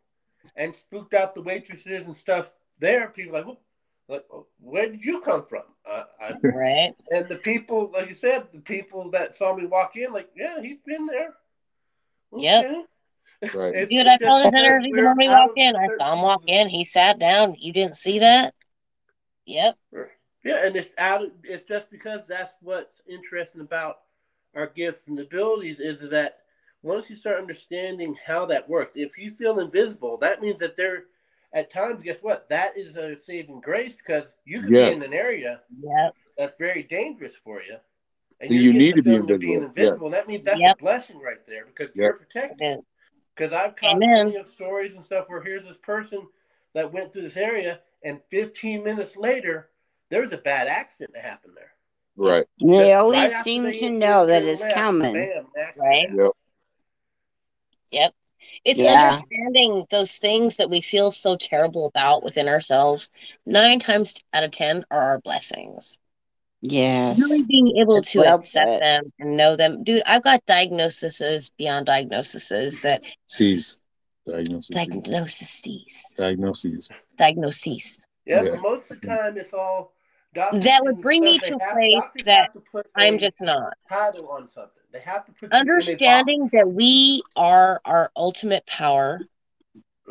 and 0.55 0.75
spooked 0.77 1.15
out 1.15 1.35
the 1.35 1.43
waitresses 1.43 2.07
and 2.07 2.17
stuff 2.17 2.53
there. 2.81 3.09
People 3.09 3.35
like, 3.35 3.47
well, 3.47 3.61
like, 4.09 4.25
"Oh, 4.33 4.47
where 4.61 4.89
did 4.89 5.05
you 5.05 5.21
come 5.21 5.45
from? 5.49 5.63
Uh, 5.89 6.05
I, 6.21 6.31
right. 6.47 6.95
and 7.11 7.29
the 7.29 7.37
people, 7.37 7.91
like 7.93 8.09
you 8.09 8.15
said, 8.15 8.49
the 8.53 8.61
people 8.61 9.11
that 9.11 9.35
saw 9.35 9.55
me 9.55 9.67
walk 9.67 9.97
in, 9.97 10.13
like, 10.13 10.31
yeah, 10.37 10.61
he's 10.61 10.79
been 10.87 11.07
there. 11.07 11.35
Yep. 12.37 12.67
Right. 13.55 13.75
It's- 13.75 13.89
Dude, 13.89 14.01
it's 14.01 14.11
I 14.11 14.17
just 14.17 14.23
told 14.23 14.43
his 14.43 14.51
because 14.51 14.65
interview 14.65 14.97
we're 14.97 15.07
when 15.09 15.17
we 15.17 15.29
out 15.29 15.49
walked 15.49 15.59
in. 15.59 15.77
I 15.77 15.89
saw 15.99 16.13
him 16.15 16.23
walk 16.23 16.43
in. 16.47 16.69
He 16.69 16.85
sat 16.85 17.19
down. 17.19 17.55
You 17.59 17.73
didn't 17.73 17.97
see 17.97 18.19
that? 18.19 18.55
Yep. 19.47 19.77
Yeah, 20.45 20.67
and 20.67 20.77
it's 20.77 20.91
out. 20.99 21.23
Of, 21.23 21.31
it's 21.45 21.65
just 21.65 21.91
because 21.91 22.27
that's 22.27 22.55
what's 22.61 23.01
interesting 23.09 23.61
about 23.61 24.01
our 24.55 24.67
gifts 24.67 25.07
and 25.07 25.19
abilities 25.19 25.79
is 25.81 26.09
that 26.11 26.41
once 26.83 27.11
you 27.11 27.17
start 27.17 27.39
understanding 27.39 28.17
how 28.25 28.47
that 28.47 28.69
works, 28.69 28.93
if 28.95 29.19
you 29.19 29.31
feel 29.33 29.61
invisible, 29.61 30.17
that 30.19 30.41
means 30.41 30.59
that 30.61 30.77
there, 30.77 31.05
at 31.53 31.73
times, 31.73 32.03
guess 32.03 32.19
what? 32.23 32.49
That 32.49 32.77
is 32.77 32.97
a 32.97 33.17
saving 33.17 33.61
grace 33.61 33.95
because 33.95 34.35
you 34.45 34.61
could 34.63 34.71
Yes. 34.71 34.91
be 34.91 35.05
in 35.05 35.13
an 35.13 35.19
area 35.19 35.63
Yep. 35.81 36.15
that's 36.37 36.59
very 36.59 36.83
dangerous 36.83 37.37
for 37.37 37.63
you. 37.63 37.77
And 38.41 38.53
you 38.53 38.61
you 38.61 38.73
need 38.73 38.95
to 38.95 39.03
be 39.03 39.11
feeling 39.11 39.31
of 39.31 39.41
being 39.41 39.63
invisible, 39.65 40.11
yeah. 40.11 40.17
That 40.17 40.29
means 40.29 40.45
that's 40.45 40.61
Yep. 40.61 40.77
a 40.77 40.83
blessing 40.83 41.19
right 41.19 41.45
there 41.47 41.67
because 41.67 41.89
Yep. 41.89 41.95
you're 41.97 42.13
protected. 42.15 42.81
Because 43.35 43.53
I've 43.53 43.77
caught 43.77 43.97
Amen. 43.97 44.27
plenty 44.27 44.37
of 44.37 44.47
stories 44.47 44.95
and 44.95 45.03
stuff 45.03 45.29
where 45.29 45.43
here's 45.43 45.65
this 45.67 45.79
person 45.79 46.29
that 46.75 46.93
went 46.93 47.13
through 47.13 47.23
this 47.23 47.37
area, 47.37 47.81
and 48.05 48.23
15 48.31 48.85
minutes 48.85 49.17
later, 49.17 49.71
there 50.11 50.21
was 50.21 50.33
a 50.33 50.39
bad 50.39 50.69
accident 50.69 51.13
that 51.15 51.25
happened 51.25 51.57
there. 51.57 51.73
Right. 52.17 52.47
They 52.61 52.95
always 52.95 53.33
right 53.33 53.45
seem 53.45 53.63
they 53.65 53.79
to 53.79 53.91
know 53.91 54.27
the 54.27 54.33
that 54.33 54.45
it's 54.45 54.63
left, 54.63 54.75
coming. 54.75 55.15
Bam, 55.15 55.47
Right. 55.77 56.09
Yep. 56.13 56.33
Yep. 57.91 58.15
It's 58.65 58.81
Yeah. 58.81 59.05
understanding 59.07 59.87
those 59.91 60.17
things 60.17 60.57
that 60.57 60.71
we 60.71 60.81
feel 60.81 61.11
so 61.11 61.37
terrible 61.37 61.87
about 61.87 62.23
within 62.23 62.49
ourselves. 62.49 63.11
Nine 63.47 63.79
times 63.79 64.23
out 64.33 64.45
of 64.45 64.51
ten 64.51 64.85
are 64.91 65.01
our 65.01 65.19
blessings. 65.21 65.99
Yes. 66.61 67.21
Really 67.21 67.45
being 67.45 67.77
able 67.81 67.97
That's 67.97 68.13
to 68.13 68.19
well 68.21 68.37
accept 68.37 68.73
put. 68.73 68.81
them 68.81 69.13
and 69.21 69.37
know 69.37 69.55
them. 69.57 69.85
Dude, 69.85 70.03
I've 70.07 70.23
got 70.25 70.45
diagnoses 70.47 71.51
beyond 71.57 71.87
diagnoses 71.87 72.81
that 72.83 73.03
C's. 73.29 73.81
Diagnosis. 74.27 74.75
diagnoses. 74.75 76.03
Diagnoses. 76.19 76.91
Diagnoses. 77.17 78.01
Yeah, 78.27 78.43
Yeah. 78.43 78.51
but 78.51 78.61
most 78.63 78.91
of 78.91 79.01
the 79.01 79.07
time 79.07 79.39
it's 79.39 79.53
all 79.53 79.93
That 80.35 80.85
would 80.85 81.01
bring 81.01 81.25
me 81.25 81.39
to 81.39 81.55
a 81.55 81.59
place 81.73 82.25
that 82.27 82.51
to 82.53 82.83
I'm 82.95 83.19
just 83.19 83.41
not. 83.41 83.73
title 83.89 84.29
on 84.29 84.47
something. 84.49 84.78
They 84.93 85.01
have 85.01 85.27
to 85.27 85.33
put 85.33 85.51
you 85.53 85.59
in 85.59 85.59
a 85.59 85.61
understanding 85.61 86.49
that 86.53 86.69
we 86.69 87.23
are 87.37 87.81
our 87.85 88.11
ultimate 88.17 88.67
power. 88.67 89.21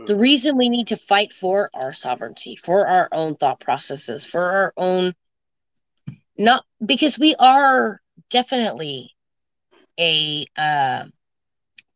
The 0.05 0.15
Mm. 0.15 0.19
reason 0.19 0.57
we 0.57 0.69
need 0.69 0.87
to 0.87 0.97
fight 0.97 1.33
for 1.33 1.69
our 1.73 1.93
sovereignty 1.93 2.55
for 2.55 2.87
our 2.87 3.09
own 3.11 3.35
thought 3.35 3.59
processes 3.59 4.23
for 4.23 4.41
our 4.41 4.73
own 4.77 5.13
not 6.37 6.63
because 6.85 7.17
we 7.17 7.35
are 7.39 7.99
definitely 8.29 9.15
a 9.99 10.45
uh, 10.55 11.05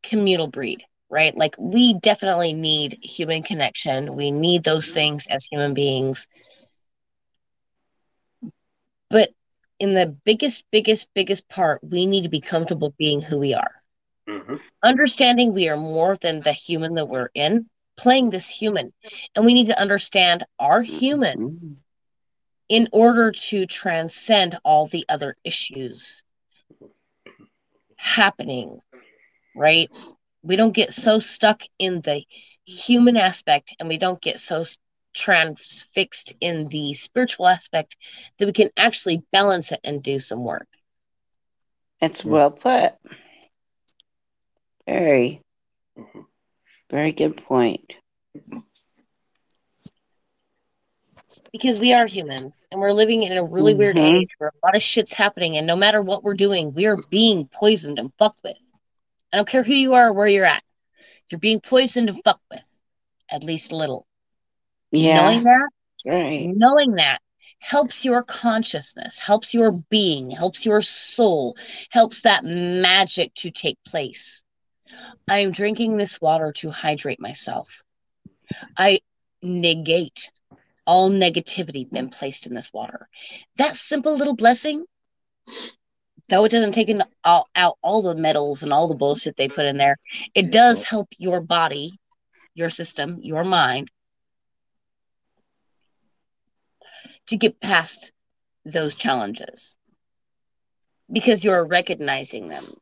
communal 0.03 0.47
breed 0.47 0.83
right? 1.11 1.35
Like 1.35 1.55
we 1.59 1.93
definitely 1.93 2.53
need 2.53 2.97
human 3.03 3.43
connection. 3.43 4.15
We 4.15 4.31
need 4.31 4.63
those 4.63 4.91
things 4.91 5.27
as 5.29 5.45
human 5.45 5.73
beings. 5.73 6.25
But 9.09 9.29
in 9.81 9.93
the 9.95 10.07
biggest 10.25 10.63
biggest 10.71 11.09
biggest 11.15 11.49
part 11.49 11.83
we 11.83 12.05
need 12.05 12.23
to 12.23 12.29
be 12.29 12.41
comfortable 12.41 12.93
being 12.97 13.21
who 13.21 13.39
we 13.39 13.53
are 13.53 13.83
Mhm. 14.27 14.59
understanding 14.83 15.53
we 15.53 15.69
are 15.69 15.77
more 15.77 16.15
than 16.15 16.41
the 16.41 16.53
human 16.53 16.95
that 16.95 17.09
we're 17.09 17.29
in 17.33 17.69
playing 17.97 18.29
this 18.29 18.47
human. 18.49 18.93
And 19.35 19.45
we 19.45 19.53
need 19.53 19.67
to 19.67 19.79
understand 19.79 20.43
our 20.59 20.81
human 20.81 21.37
Mhm. 21.37 21.75
in 22.69 22.87
order 22.91 23.31
to 23.31 23.65
transcend 23.65 24.57
all 24.63 24.87
the 24.87 25.05
other 25.09 25.35
issues 25.43 26.23
happening, 27.97 28.79
right? 29.55 29.89
We 30.43 30.55
don't 30.55 30.73
get 30.73 30.93
so 30.93 31.19
stuck 31.19 31.63
in 31.79 32.01
the 32.01 32.23
human 32.65 33.17
aspect 33.17 33.75
and 33.79 33.89
we 33.89 33.97
don't 33.97 34.21
get 34.21 34.39
so 34.39 34.63
transfixed 35.13 36.33
in 36.41 36.67
the 36.67 36.93
spiritual 36.93 37.47
aspect 37.47 37.95
that 38.37 38.45
we 38.45 38.51
can 38.53 38.69
actually 38.77 39.23
balance 39.31 39.71
it 39.71 39.79
and 39.83 40.01
do 40.03 40.19
some 40.19 40.43
work. 40.43 40.67
That's 41.99 42.25
well 42.25 42.51
put. 42.51 42.93
Very, 44.87 45.41
very 46.89 47.11
good 47.11 47.37
point. 47.43 47.93
because 51.51 51.79
we 51.79 51.93
are 51.93 52.05
humans 52.05 52.63
and 52.71 52.79
we're 52.79 52.93
living 52.93 53.23
in 53.23 53.33
a 53.37 53.43
really 53.43 53.73
weird 53.73 53.97
Mhm. 53.97 54.21
age 54.21 54.29
where 54.37 54.49
a 54.49 54.65
lot 54.65 54.75
of 54.75 54.81
shit's 54.81 55.13
happening 55.13 55.57
and 55.57 55.67
no 55.67 55.75
matter 55.75 56.01
what 56.01 56.23
we're 56.23 56.33
doing 56.33 56.73
we 56.73 56.85
are 56.85 56.97
being 57.09 57.47
poisoned 57.47 57.99
and 57.99 58.13
fucked 58.17 58.41
with 58.43 58.57
i 59.33 59.37
don't 59.37 59.47
care 59.47 59.63
who 59.63 59.73
you 59.73 59.93
are 59.93 60.07
or 60.09 60.13
where 60.13 60.27
you're 60.27 60.45
at 60.45 60.63
you're 61.29 61.39
being 61.39 61.59
poisoned 61.59 62.09
and 62.09 62.23
fucked 62.23 62.43
with 62.49 62.65
at 63.29 63.43
least 63.43 63.71
a 63.71 63.75
little 63.75 64.05
Yeah, 64.91 65.21
knowing 65.21 65.43
that 65.43 65.69
right. 66.05 66.47
knowing 66.55 66.95
that 66.95 67.19
helps 67.59 68.03
your 68.03 68.23
consciousness 68.23 69.19
helps 69.19 69.53
your 69.53 69.71
being 69.71 70.31
helps 70.31 70.65
your 70.65 70.81
soul 70.81 71.55
helps 71.91 72.21
that 72.21 72.43
magic 72.43 73.33
to 73.35 73.51
take 73.51 73.77
place. 73.85 74.43
I 75.29 75.39
am 75.39 75.51
drinking 75.51 75.97
this 75.97 76.19
water 76.19 76.51
to 76.57 76.71
hydrate 76.71 77.19
myself. 77.19 77.83
I 78.77 78.99
negate 79.41 80.31
all 80.85 81.09
negativity 81.09 81.89
been 81.89 82.09
placed 82.09 82.47
in 82.47 82.53
this 82.53 82.73
water. 82.73 83.07
That 83.57 83.75
simple 83.75 84.17
little 84.17 84.35
blessing 84.35 84.85
though 86.29 86.45
it 86.45 86.51
doesn't 86.51 86.71
take 86.71 86.89
in 86.89 87.03
all, 87.23 87.47
out 87.55 87.77
all 87.81 88.01
the 88.01 88.15
metals 88.15 88.63
and 88.63 88.71
all 88.73 88.87
the 88.87 88.95
bullshit 88.95 89.35
they 89.37 89.47
put 89.47 89.65
in 89.65 89.77
there 89.77 89.97
it 90.33 90.51
does 90.51 90.83
help 90.83 91.09
your 91.17 91.41
body 91.41 91.99
your 92.55 92.69
system 92.69 93.19
your 93.21 93.43
mind 93.43 93.91
to 97.31 97.37
get 97.37 97.61
past 97.61 98.13
those 98.65 98.95
challenges 98.95 99.77
because 101.11 101.43
you're 101.43 101.65
recognizing 101.65 102.47
them 102.49 102.75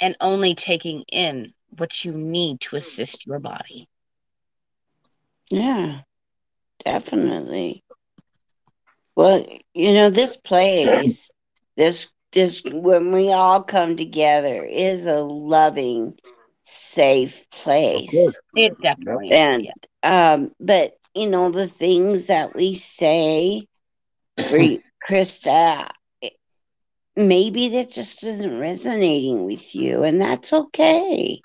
and 0.00 0.16
only 0.20 0.54
taking 0.54 1.04
in 1.12 1.54
what 1.70 2.04
you 2.04 2.12
need 2.12 2.60
to 2.60 2.76
assist 2.76 3.26
your 3.26 3.40
body. 3.40 3.88
Yeah, 5.50 6.02
definitely. 6.84 7.84
Well, 9.16 9.46
you 9.74 9.92
know, 9.94 10.10
this 10.10 10.36
place, 10.36 11.30
this 11.76 12.08
this 12.32 12.62
when 12.64 13.12
we 13.12 13.32
all 13.32 13.62
come 13.62 13.96
together 13.96 14.64
is 14.64 15.06
a 15.06 15.22
loving, 15.22 16.18
safe 16.62 17.48
place. 17.50 18.40
It 18.54 18.80
definitely 18.80 19.30
And 19.30 19.60
is. 19.60 19.60
Yeah. 19.60 19.74
um, 20.02 20.52
but 20.60 20.96
you 21.14 21.28
know, 21.28 21.50
the 21.50 21.66
things 21.68 22.26
that 22.26 22.54
we 22.54 22.74
say, 22.74 23.66
Re- 24.52 24.82
Krista, 25.08 25.88
maybe 27.16 27.68
that 27.70 27.90
just 27.90 28.24
isn't 28.24 28.58
resonating 28.58 29.46
with 29.46 29.74
you, 29.74 30.02
and 30.02 30.20
that's 30.20 30.52
okay. 30.52 31.40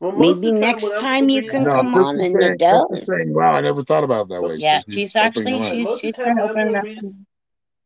Well, 0.00 0.12
Maybe 0.12 0.40
the 0.46 0.50
time 0.52 0.60
next 0.60 1.00
time 1.00 1.28
you 1.30 1.48
can 1.48 1.64
No, 1.64 1.70
come 1.70 1.94
Krista's 1.94 2.04
on 2.04 2.20
and 2.20 2.34
saying- 2.34 2.52
it 2.52 2.58
does. 2.58 3.06
Saying, 3.06 3.32
wow, 3.34 3.54
I 3.54 3.60
never 3.62 3.82
thought 3.82 4.04
about 4.04 4.22
it 4.22 4.28
that 4.30 4.42
way. 4.42 4.56
Yeah, 4.56 4.80
She's- 4.80 4.94
she's 4.94 5.16
opening 5.16 5.54
actually 5.54 5.58
your 5.58 5.64
she's 5.70 5.84
Most 5.84 5.94
of 5.94 6.00
she's 6.00 6.12
the 6.14 6.24
time 6.24 6.24
trying 6.24 6.36
to 6.36 6.42
I'm 6.42 6.50
open 6.50 6.82
doing 6.84 6.98
up. 6.98 7.04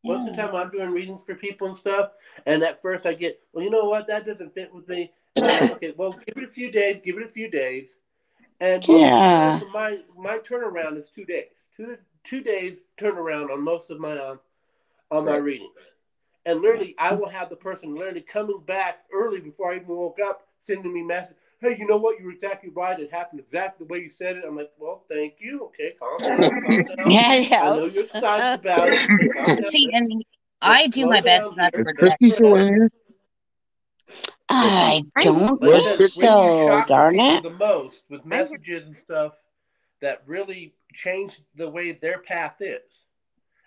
Most 0.05 0.29
of 0.29 0.37
the 0.37 0.43
time 0.43 0.55
I'm 0.55 0.71
doing 0.71 0.91
readings 0.91 1.21
for 1.27 1.35
people 1.35 1.69
and 1.69 1.77
stuff, 1.77 2.13
and 2.47 2.63
at 2.63 2.81
first 2.83 3.05
I 3.07 3.15
get, 3.15 3.41
well, 3.53 3.65
you 3.65 3.71
know 3.71 3.85
what, 3.85 4.07
that 4.07 4.27
doesn't 4.27 4.55
fit 4.55 4.73
with 4.73 4.89
me. 4.89 5.13
And 5.37 5.45
I'm 5.45 5.61
like, 5.61 5.73
okay, 5.73 5.95
well, 5.97 6.13
give 6.13 6.37
it 6.43 6.45
a 6.45 6.49
few 6.53 6.71
days, 6.71 7.01
give 7.05 7.17
it 7.19 7.23
a 7.25 7.29
few 7.29 7.51
days, 7.51 7.91
and 8.61 8.87
Yeah. 8.89 9.55
of 9.55 9.61
the 9.61 9.67
time, 9.67 9.73
my 9.73 9.99
my 10.17 10.39
turnaround 10.39 10.97
is 10.97 11.11
two 11.11 11.25
days, 11.25 11.47
two 11.77 11.97
two 12.29 12.41
days 12.41 12.79
turnaround 12.99 13.51
on 13.51 13.63
most 13.63 13.91
of 13.91 13.99
my 14.01 14.19
um 14.19 14.41
on 15.11 15.25
my 15.25 15.37
readings, 15.37 15.71
and 16.45 16.61
literally 16.61 16.95
I 16.99 17.15
will 17.15 17.29
have 17.29 17.49
the 17.49 17.57
person 17.57 17.95
literally 17.95 18.21
coming 18.21 18.61
back 18.67 19.05
early 19.13 19.41
before 19.41 19.73
I 19.73 19.77
even 19.77 19.89
woke 19.89 20.19
up, 20.21 20.47
sending 20.63 20.93
me 20.93 21.03
message. 21.03 21.37
Hey, 21.61 21.77
you 21.79 21.87
know 21.87 21.97
what? 21.97 22.19
You 22.21 22.27
were 22.27 22.33
exactly 22.33 22.71
right. 22.71 22.99
It 22.99 23.11
happened 23.11 23.41
exactly 23.41 23.87
the 23.87 23.93
way 23.93 24.01
you 24.01 24.11
said 24.11 24.37
it. 24.37 24.45
I'm 24.47 24.57
like, 24.57 24.71
well, 24.79 25.05
thank 25.09 25.35
you. 25.41 25.65
Okay, 25.67 25.95
calm 25.99 26.19
down, 26.27 26.55
calm 26.63 26.85
down. 26.97 26.97
Yeah, 27.07 27.59
I 27.61 27.77
know 27.77 27.85
you're 27.87 28.05
excited 28.05 28.61
about 28.61 28.93
it. 28.93 29.01
but 29.17 29.33
calm 29.35 29.47
down. 29.47 29.63
See, 29.63 29.89
and 29.93 30.23
I 30.61 30.87
do 30.89 31.07
my 31.07 31.21
best 31.21 31.43
down 31.43 31.57
not 31.57 31.73
to 31.73 31.79
here. 31.79 31.81
Is 31.81 31.87
forget. 31.87 31.99
Christy 31.99 32.29
still 32.29 32.55
in 32.57 32.69
here? 32.69 32.91
I 34.51 34.63
don't 34.65 34.75
Like 34.75 35.05
I 35.17 35.31
Well, 35.59 35.97
think 35.97 36.03
so, 36.07 36.85
darn 36.89 37.19
it. 37.19 37.43
the 37.43 37.51
most 37.51 38.03
with 38.09 38.25
messages 38.25 38.87
and 38.87 38.97
stuff 38.97 39.33
that 40.01 40.23
really 40.27 40.75
change 40.93 41.41
the 41.55 41.69
way 41.69 41.93
their 41.93 42.19
path 42.19 42.57
is. 42.61 42.83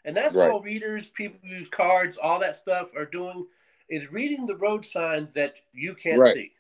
And 0.06 0.16
that's 0.18 0.34
Right. 0.34 0.52
what 0.52 0.64
readers, 0.64 1.08
people 1.10 1.40
who 1.44 1.50
use 1.56 1.70
cards, 1.70 2.18
all 2.18 2.40
that 2.40 2.56
stuff 2.58 2.96
are 2.96 3.06
doing 3.06 3.48
is 3.90 4.12
reading 4.12 4.46
the 4.46 4.56
road 4.56 4.86
signs 4.86 5.34
that 5.34 5.56
you 5.74 5.94
can't 5.96 6.20
Right. 6.20 6.34
see. 6.36 6.52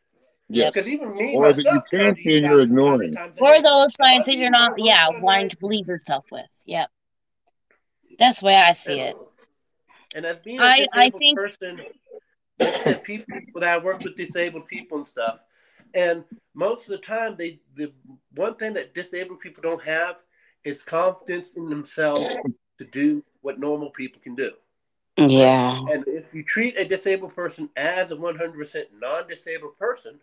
Yes. 0.50 0.74
Because 0.74 0.90
even 0.90 1.16
me 1.16 1.36
Or 1.36 1.54
that 1.54 1.58
you 1.64 1.64
can 1.64 1.82
tried 1.90 2.16
to 2.18 2.22
see 2.22 2.30
use 2.32 2.42
and 2.42 2.52
you're 2.52 2.58
that 2.66 2.68
from 2.68 2.76
time 2.78 3.00
to 3.00 3.06
ignoring. 3.06 3.14
time. 3.16 3.34
Or 3.40 3.62
those 3.62 3.96
signs 3.96 4.26
that 4.26 4.36
you're 4.38 4.50
not, 4.52 4.74
yeah, 4.78 5.08
sign 5.08 5.22
wanting 5.22 5.50
to 5.50 5.58
believe 5.58 5.88
yourself 5.88 6.26
with. 6.30 6.46
Yep. 6.66 6.90
That's 8.20 8.42
the 8.42 8.46
way 8.48 8.56
I 8.58 8.74
see 8.74 9.00
it. 9.00 9.16
And 10.14 10.26
as 10.26 10.40
being 10.40 10.60
a 10.60 10.64
I- 10.64 10.88
I 10.92 11.10
disabled 11.10 11.20
think- 11.20 11.38
person, 11.38 11.78
like 11.78 11.96
I 12.60 12.66
said, 12.66 13.04
people 13.04 13.26
that 13.56 13.70
I 13.70 13.78
work 13.78 14.04
with 14.04 14.16
disabled 14.18 14.68
people 14.68 14.98
and 14.98 15.08
stuff, 15.08 15.40
and 15.94 16.26
most 16.54 16.84
of 16.84 16.90
the 16.92 16.98
time, 17.06 17.38
they 17.38 17.60
the 17.76 17.94
one 18.36 18.56
thing 18.56 18.74
that 18.74 18.94
disabled 18.94 19.40
people 19.40 19.62
don't 19.64 19.82
have 19.84 20.22
is 20.64 20.84
confidence 20.84 21.50
in 21.56 21.70
themselves 21.70 22.36
to 22.78 22.86
do 22.86 23.24
what 23.42 23.60
normal 23.60 23.90
people 23.90 24.22
can 24.22 24.36
do. 24.36 24.52
Yeah. 25.18 25.80
And 25.90 26.04
if 26.08 26.34
you 26.34 26.44
treat 26.44 26.78
a 26.78 26.86
disabled 26.86 27.36
person 27.36 27.70
as 27.76 28.12
a 28.12 28.16
100% 28.16 28.84
non-disabled 29.00 29.78
person, 29.78 30.20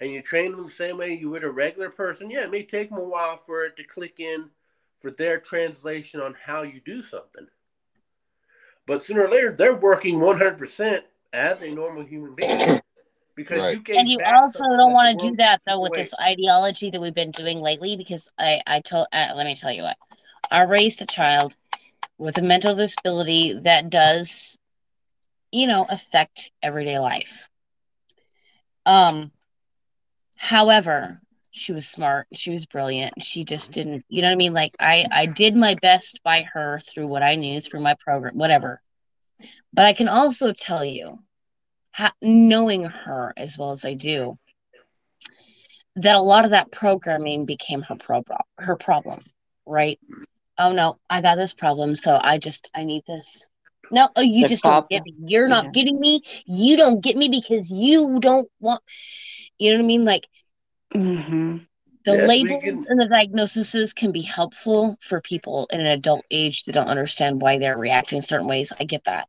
and 0.00 0.10
you 0.10 0.22
train 0.22 0.52
them 0.52 0.64
the 0.64 0.70
same 0.70 0.98
way 0.98 1.14
you 1.14 1.30
would 1.30 1.44
a 1.44 1.50
regular 1.50 1.90
person, 1.90 2.30
yeah, 2.30 2.44
it 2.44 2.50
may 2.50 2.62
take 2.62 2.90
them 2.90 2.98
a 2.98 3.04
while 3.04 3.36
for 3.36 3.64
it 3.64 3.76
to 3.76 3.84
click 3.84 4.20
in 4.20 4.50
for 5.00 5.10
their 5.10 5.38
translation 5.38 6.20
on 6.20 6.34
how 6.44 6.62
you 6.62 6.80
do 6.84 7.02
something. 7.02 7.46
But 8.86 9.02
sooner 9.02 9.24
or 9.24 9.30
later, 9.30 9.52
they're 9.52 9.74
working 9.74 10.16
100% 10.16 11.00
as 11.32 11.62
a 11.62 11.74
normal 11.74 12.04
human 12.04 12.34
being 12.34 12.80
because 13.36 13.62
Right. 13.62 13.70
you 13.70 13.80
gave 13.80 13.98
And 13.98 14.08
you 14.08 14.20
also 14.24 14.64
don't 14.76 14.92
want 14.92 15.18
to 15.18 15.28
do 15.30 15.36
that 15.36 15.60
though 15.66 15.80
with 15.80 15.92
away. 15.92 15.94
this 15.94 16.14
ideology 16.20 16.90
that 16.90 17.00
we've 17.00 17.14
been 17.14 17.30
doing 17.32 17.60
lately. 17.60 17.96
Because 17.96 18.28
I, 18.38 18.60
I 18.66 18.80
told, 18.80 19.06
uh, 19.12 19.32
let 19.36 19.46
me 19.46 19.54
tell 19.54 19.72
you 19.72 19.82
what, 19.82 19.96
I 20.50 20.62
raised 20.62 21.02
a 21.02 21.06
child 21.06 21.54
with 22.18 22.38
a 22.38 22.42
mental 22.42 22.74
disability 22.74 23.52
that 23.64 23.90
does, 23.90 24.58
you 25.52 25.66
know, 25.66 25.86
affect 25.88 26.50
everyday 26.62 26.98
life. 26.98 27.48
Um, 28.86 29.32
however, 30.36 31.20
she 31.50 31.72
was 31.72 31.86
smart, 31.86 32.26
she 32.34 32.50
was 32.50 32.66
brilliant. 32.66 33.22
She 33.22 33.44
just 33.44 33.72
didn't, 33.72 34.04
you 34.08 34.22
know 34.22 34.28
what 34.28 34.34
I 34.34 34.36
mean? 34.36 34.52
Like 34.54 34.72
I, 34.80 35.06
I 35.10 35.26
did 35.26 35.56
my 35.56 35.74
best 35.74 36.20
by 36.24 36.42
her 36.52 36.78
through 36.80 37.06
what 37.06 37.22
I 37.22 37.36
knew 37.36 37.60
through 37.60 37.80
my 37.80 37.94
program, 38.00 38.36
whatever. 38.36 38.80
But 39.72 39.86
I 39.86 39.92
can 39.92 40.08
also 40.08 40.52
tell 40.52 40.84
you, 40.84 41.18
ha- 41.94 42.14
knowing 42.22 42.84
her 42.84 43.32
as 43.36 43.58
well 43.58 43.72
as 43.72 43.84
I 43.84 43.94
do, 43.94 44.38
that 45.96 46.16
a 46.16 46.20
lot 46.20 46.44
of 46.44 46.50
that 46.52 46.70
programming 46.72 47.46
became 47.46 47.82
her 47.82 47.96
pro- 47.96 48.22
her 48.58 48.76
problem, 48.76 49.22
right? 49.66 49.98
Oh 50.58 50.72
no, 50.72 50.98
I 51.10 51.20
got 51.22 51.36
this 51.36 51.54
problem, 51.54 51.94
so 51.96 52.18
I 52.20 52.38
just 52.38 52.70
I 52.74 52.84
need 52.84 53.04
this. 53.06 53.48
No, 53.90 54.08
oh, 54.16 54.22
you 54.22 54.42
The 54.42 54.48
just 54.48 54.64
don't 54.64 54.88
get 54.88 55.04
me. 55.04 55.14
You're 55.26 55.48
Yeah. 55.48 55.48
not 55.48 55.72
getting 55.72 55.98
me. 56.00 56.22
You 56.46 56.76
don't 56.76 57.02
get 57.02 57.16
me 57.16 57.28
because 57.28 57.70
you 57.70 58.18
don't 58.20 58.48
want. 58.60 58.82
You 59.58 59.72
know 59.72 59.78
what 59.78 59.84
I 59.84 59.86
mean? 59.86 60.04
Like 60.04 60.28
hmm 60.94 61.58
the 62.04 62.14
Yes, 62.14 62.28
labels 62.28 62.62
can- 62.62 62.86
and 62.88 63.00
the 63.00 63.08
diagnoses 63.08 63.92
can 63.92 64.12
be 64.12 64.22
helpful 64.22 64.96
for 65.00 65.20
people 65.20 65.66
in 65.72 65.80
an 65.80 65.86
adult 65.86 66.24
age 66.30 66.64
that 66.64 66.72
don't 66.72 66.88
understand 66.88 67.40
why 67.42 67.58
they're 67.58 67.78
reacting 67.78 68.22
certain 68.22 68.46
ways. 68.46 68.72
I 68.78 68.84
get 68.84 69.04
that. 69.04 69.28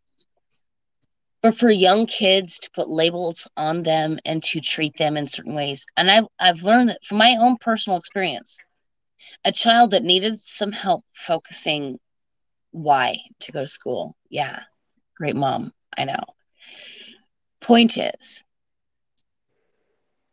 But 1.46 1.58
for 1.60 1.70
young 1.70 2.08
kids 2.08 2.58
to 2.58 2.72
put 2.72 2.90
labels 2.90 3.48
on 3.56 3.84
them 3.84 4.18
and 4.26 4.44
to 4.46 4.60
treat 4.60 4.98
them 4.98 5.16
in 5.16 5.28
certain 5.28 5.54
ways, 5.54 5.86
and 5.96 6.10
I've 6.10 6.26
I've 6.40 6.64
learned 6.64 6.90
that 6.90 7.06
from 7.06 7.20
my 7.20 7.38
own 7.40 7.58
personal 7.58 8.00
experience, 8.00 8.58
a 9.44 9.52
child 9.52 9.92
that 9.92 10.02
needed 10.02 10.40
some 10.40 10.72
help 10.72 11.06
focusing 11.14 12.00
why 12.72 13.20
to 13.42 13.52
go 13.52 13.62
to 13.62 13.68
school. 13.68 14.16
Yeah, 14.28 14.62
great 15.18 15.36
mom, 15.36 15.72
I 15.96 16.06
know. 16.06 16.24
Point 17.62 17.96
is, 18.00 18.44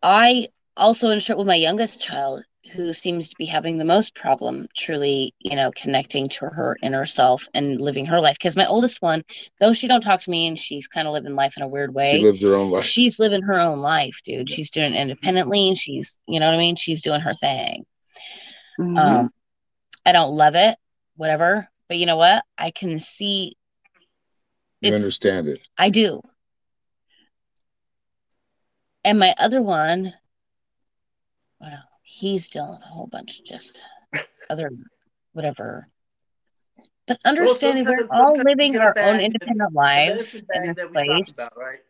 I 0.02 0.48
also 0.78 1.10
insured 1.10 1.36
with 1.36 1.46
my 1.46 1.56
youngest 1.56 2.00
child 2.00 2.42
who 2.72 2.92
seems 2.92 3.30
to 3.30 3.36
be 3.36 3.44
having 3.46 3.76
the 3.78 3.84
most 3.84 4.14
problem 4.14 4.66
truly, 4.76 5.34
you 5.38 5.56
know, 5.56 5.70
connecting 5.76 6.28
to 6.30 6.46
her 6.46 6.76
inner 6.82 7.04
self 7.04 7.46
and 7.54 7.80
living 7.80 8.06
her 8.06 8.20
life. 8.20 8.36
Because 8.38 8.56
my 8.56 8.66
oldest 8.66 9.02
one, 9.02 9.22
though 9.60 9.72
she 9.72 9.86
don't 9.88 10.00
talk 10.00 10.20
to 10.20 10.30
me 10.30 10.46
and 10.46 10.58
she's 10.58 10.86
kind 10.88 11.06
of 11.06 11.12
living 11.12 11.34
life 11.34 11.56
in 11.56 11.62
a 11.62 11.68
weird 11.68 11.94
way, 11.94 12.16
She 12.18 12.22
lives 12.24 12.42
her 12.42 12.54
own 12.54 12.70
life. 12.70 12.84
she's 12.84 13.18
living 13.18 13.42
her 13.42 13.58
own 13.58 13.80
life, 13.80 14.20
dude. 14.24 14.50
She's 14.50 14.70
doing 14.70 14.94
it 14.94 15.00
independently 15.00 15.68
and 15.68 15.76
she's, 15.78 16.18
you 16.26 16.40
know 16.40 16.46
what 16.46 16.54
I 16.54 16.58
mean? 16.58 16.76
She's 16.76 17.02
doing 17.02 17.20
her 17.20 17.34
thing. 17.34 17.84
Mhm. 18.78 18.98
Um, 18.98 19.32
I 20.06 20.12
don't 20.12 20.34
love 20.34 20.54
it, 20.54 20.76
whatever. 21.16 21.68
But 21.88 21.98
you 21.98 22.06
know 22.06 22.16
what? 22.16 22.44
I 22.58 22.70
can 22.70 22.98
see 22.98 23.54
You 24.80 24.94
understand 24.94 25.46
it. 25.48 25.60
I 25.78 25.90
do. 25.90 26.22
And 29.04 29.18
my 29.18 29.34
other 29.38 29.60
one, 29.62 30.14
well, 31.60 31.82
he's 32.12 32.48
dealing 32.50 32.72
with 32.72 32.82
a 32.84 32.88
whole 32.88 33.06
bunch 33.06 33.38
of 33.38 33.44
just 33.46 33.84
other 34.50 34.70
whatever. 35.32 35.88
But 37.06 37.18
understanding 37.24 37.86
we're 37.86 38.04
all 38.10 38.36
living 38.38 38.76
our 38.76 38.94
own 39.00 39.20
independent 39.20 39.72
lives 39.72 40.42
in 40.52 40.62
bag 40.62 40.74
this 40.74 40.76
place. 40.92 41.32
about, 41.34 41.56
right? 41.56 41.80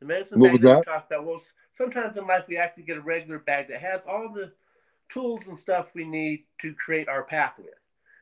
The 0.00 0.06
medicine 0.06 0.40
What 0.40 0.50
bag 0.50 0.52
was 0.52 0.60
that 0.60 0.70
we 0.70 0.76
that? 0.76 0.84
talked 0.84 1.10
about. 1.12 1.24
Well, 1.26 1.40
sometimes 1.76 2.16
in 2.16 2.26
life 2.26 2.44
we 2.48 2.56
actually 2.58 2.84
get 2.84 2.96
a 2.98 3.02
regular 3.02 3.38
bag 3.38 3.68
that 3.68 3.80
has 3.80 4.00
all 4.06 4.32
the 4.32 4.52
tools 5.08 5.46
and 5.46 5.56
stuff 5.58 5.94
we 5.94 6.04
need 6.04 6.44
to 6.62 6.74
create 6.74 7.08
our 7.08 7.22
path 7.24 7.54
with. 7.58 7.74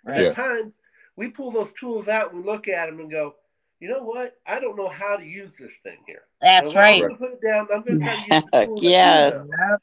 And 0.06 0.16
Right. 0.16 0.26
at 0.26 0.32
times 0.32 0.74
we 1.16 1.28
pull 1.28 1.50
those 1.50 1.72
tools 1.72 2.08
out 2.08 2.32
and 2.32 2.40
we 2.40 2.46
look 2.46 2.68
at 2.68 2.86
them 2.86 3.00
and 3.00 3.10
go, 3.10 3.36
you 3.80 3.88
know 3.88 4.02
what? 4.02 4.38
I 4.46 4.60
don't 4.60 4.76
know 4.76 4.88
how 4.88 5.16
to 5.16 5.24
use 5.24 5.52
this 5.58 5.76
thing 5.82 5.98
here. 6.06 6.24
That's 6.40 6.74
So 6.74 6.78
I'm 6.78 6.98
right. 6.98 7.00
gonna 7.00 7.16
put 7.16 7.32
it 7.32 7.42
down. 7.42 7.68
I'm 7.72 7.82
going 7.82 7.98
to 7.98 8.02
try 8.02 8.16
to 8.16 8.22
use 8.22 8.42
the 8.44 8.52
tools. 8.64 8.86
I 8.86 9.20
do 9.20 9.30
Yeah. 9.30 9.78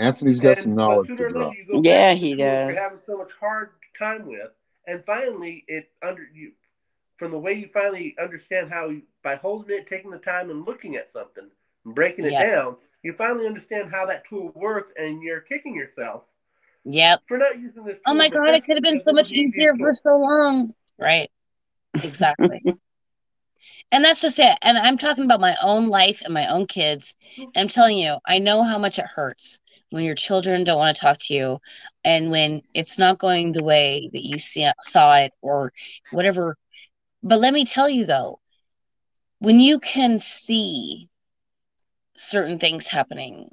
Know. 0.00 0.06
Anthony's 0.06 0.40
got 0.40 0.48
And, 0.50 0.58
some 0.58 0.74
knowledge 0.74 1.06
sooner 1.06 1.18
to 1.18 1.24
or 1.24 1.28
drop. 1.30 1.54
Yeah, 1.84 2.10
back 2.10 2.14
to 2.16 2.20
the 2.20 2.26
he 2.28 2.36
does. 2.36 2.38
You're 2.74 2.82
having 2.82 2.98
so 3.04 3.16
much 3.18 3.32
hard 3.38 3.70
time 3.98 4.26
with, 4.26 4.50
and 4.86 5.04
finally, 5.04 5.64
it 5.68 5.90
under 6.02 6.24
you 6.34 6.52
from 7.16 7.30
the 7.32 7.38
way 7.38 7.52
you 7.52 7.68
finally 7.72 8.16
understand 8.20 8.70
how 8.70 8.88
you, 8.88 9.02
by 9.22 9.36
holding 9.36 9.76
it, 9.76 9.86
taking 9.86 10.10
the 10.10 10.18
time, 10.18 10.50
and 10.50 10.64
looking 10.64 10.96
at 10.96 11.12
something 11.12 11.50
and 11.84 11.94
breaking 11.94 12.24
it 12.24 12.32
Yeah. 12.32 12.50
down, 12.50 12.76
you 13.02 13.12
finally 13.12 13.46
understand 13.46 13.90
how 13.90 14.06
that 14.06 14.26
tool 14.28 14.50
works, 14.54 14.92
and 14.96 15.22
you're 15.22 15.40
kicking 15.40 15.74
yourself 15.74 16.24
Yep. 16.84 17.22
for 17.26 17.36
not 17.36 17.58
using 17.58 17.84
this. 17.84 17.98
Oh 18.06 18.14
my 18.14 18.28
God, 18.30 18.54
it 18.54 18.64
could 18.64 18.76
have 18.76 18.82
been 18.82 19.02
so 19.02 19.12
much 19.12 19.32
easier 19.32 19.74
tool. 19.76 19.86
for 19.86 19.94
so 19.94 20.16
long. 20.16 20.74
Right. 20.98 21.30
Exactly. 22.02 22.62
and 23.92 24.04
that's 24.04 24.20
just 24.20 24.38
it. 24.38 24.56
And 24.62 24.78
I'm 24.78 24.98
talking 24.98 25.24
about 25.24 25.40
my 25.40 25.56
own 25.62 25.88
life 25.88 26.22
and 26.24 26.32
my 26.32 26.46
own 26.48 26.66
kids. 26.66 27.16
And 27.36 27.50
I'm 27.56 27.68
telling 27.68 27.98
you, 27.98 28.16
I 28.26 28.38
know 28.38 28.62
how 28.62 28.78
much 28.78 28.98
it 28.98 29.06
hurts 29.06 29.60
when 29.90 30.04
your 30.04 30.14
children 30.14 30.64
don't 30.64 30.78
want 30.78 30.96
to 30.96 31.00
talk 31.00 31.18
to 31.18 31.34
you 31.34 31.60
and 32.04 32.30
when 32.30 32.62
it's 32.74 32.98
not 32.98 33.18
going 33.18 33.52
the 33.52 33.64
way 33.64 34.08
that 34.12 34.24
you 34.24 34.38
see, 34.38 34.70
saw 34.82 35.14
it 35.14 35.32
or 35.42 35.72
whatever. 36.12 36.56
But 37.22 37.40
let 37.40 37.52
me 37.52 37.64
tell 37.64 37.88
you 37.88 38.06
though, 38.06 38.40
when 39.40 39.58
you 39.60 39.80
can 39.80 40.18
see 40.18 41.08
certain 42.16 42.58
things 42.58 42.86
happening, 42.86 43.50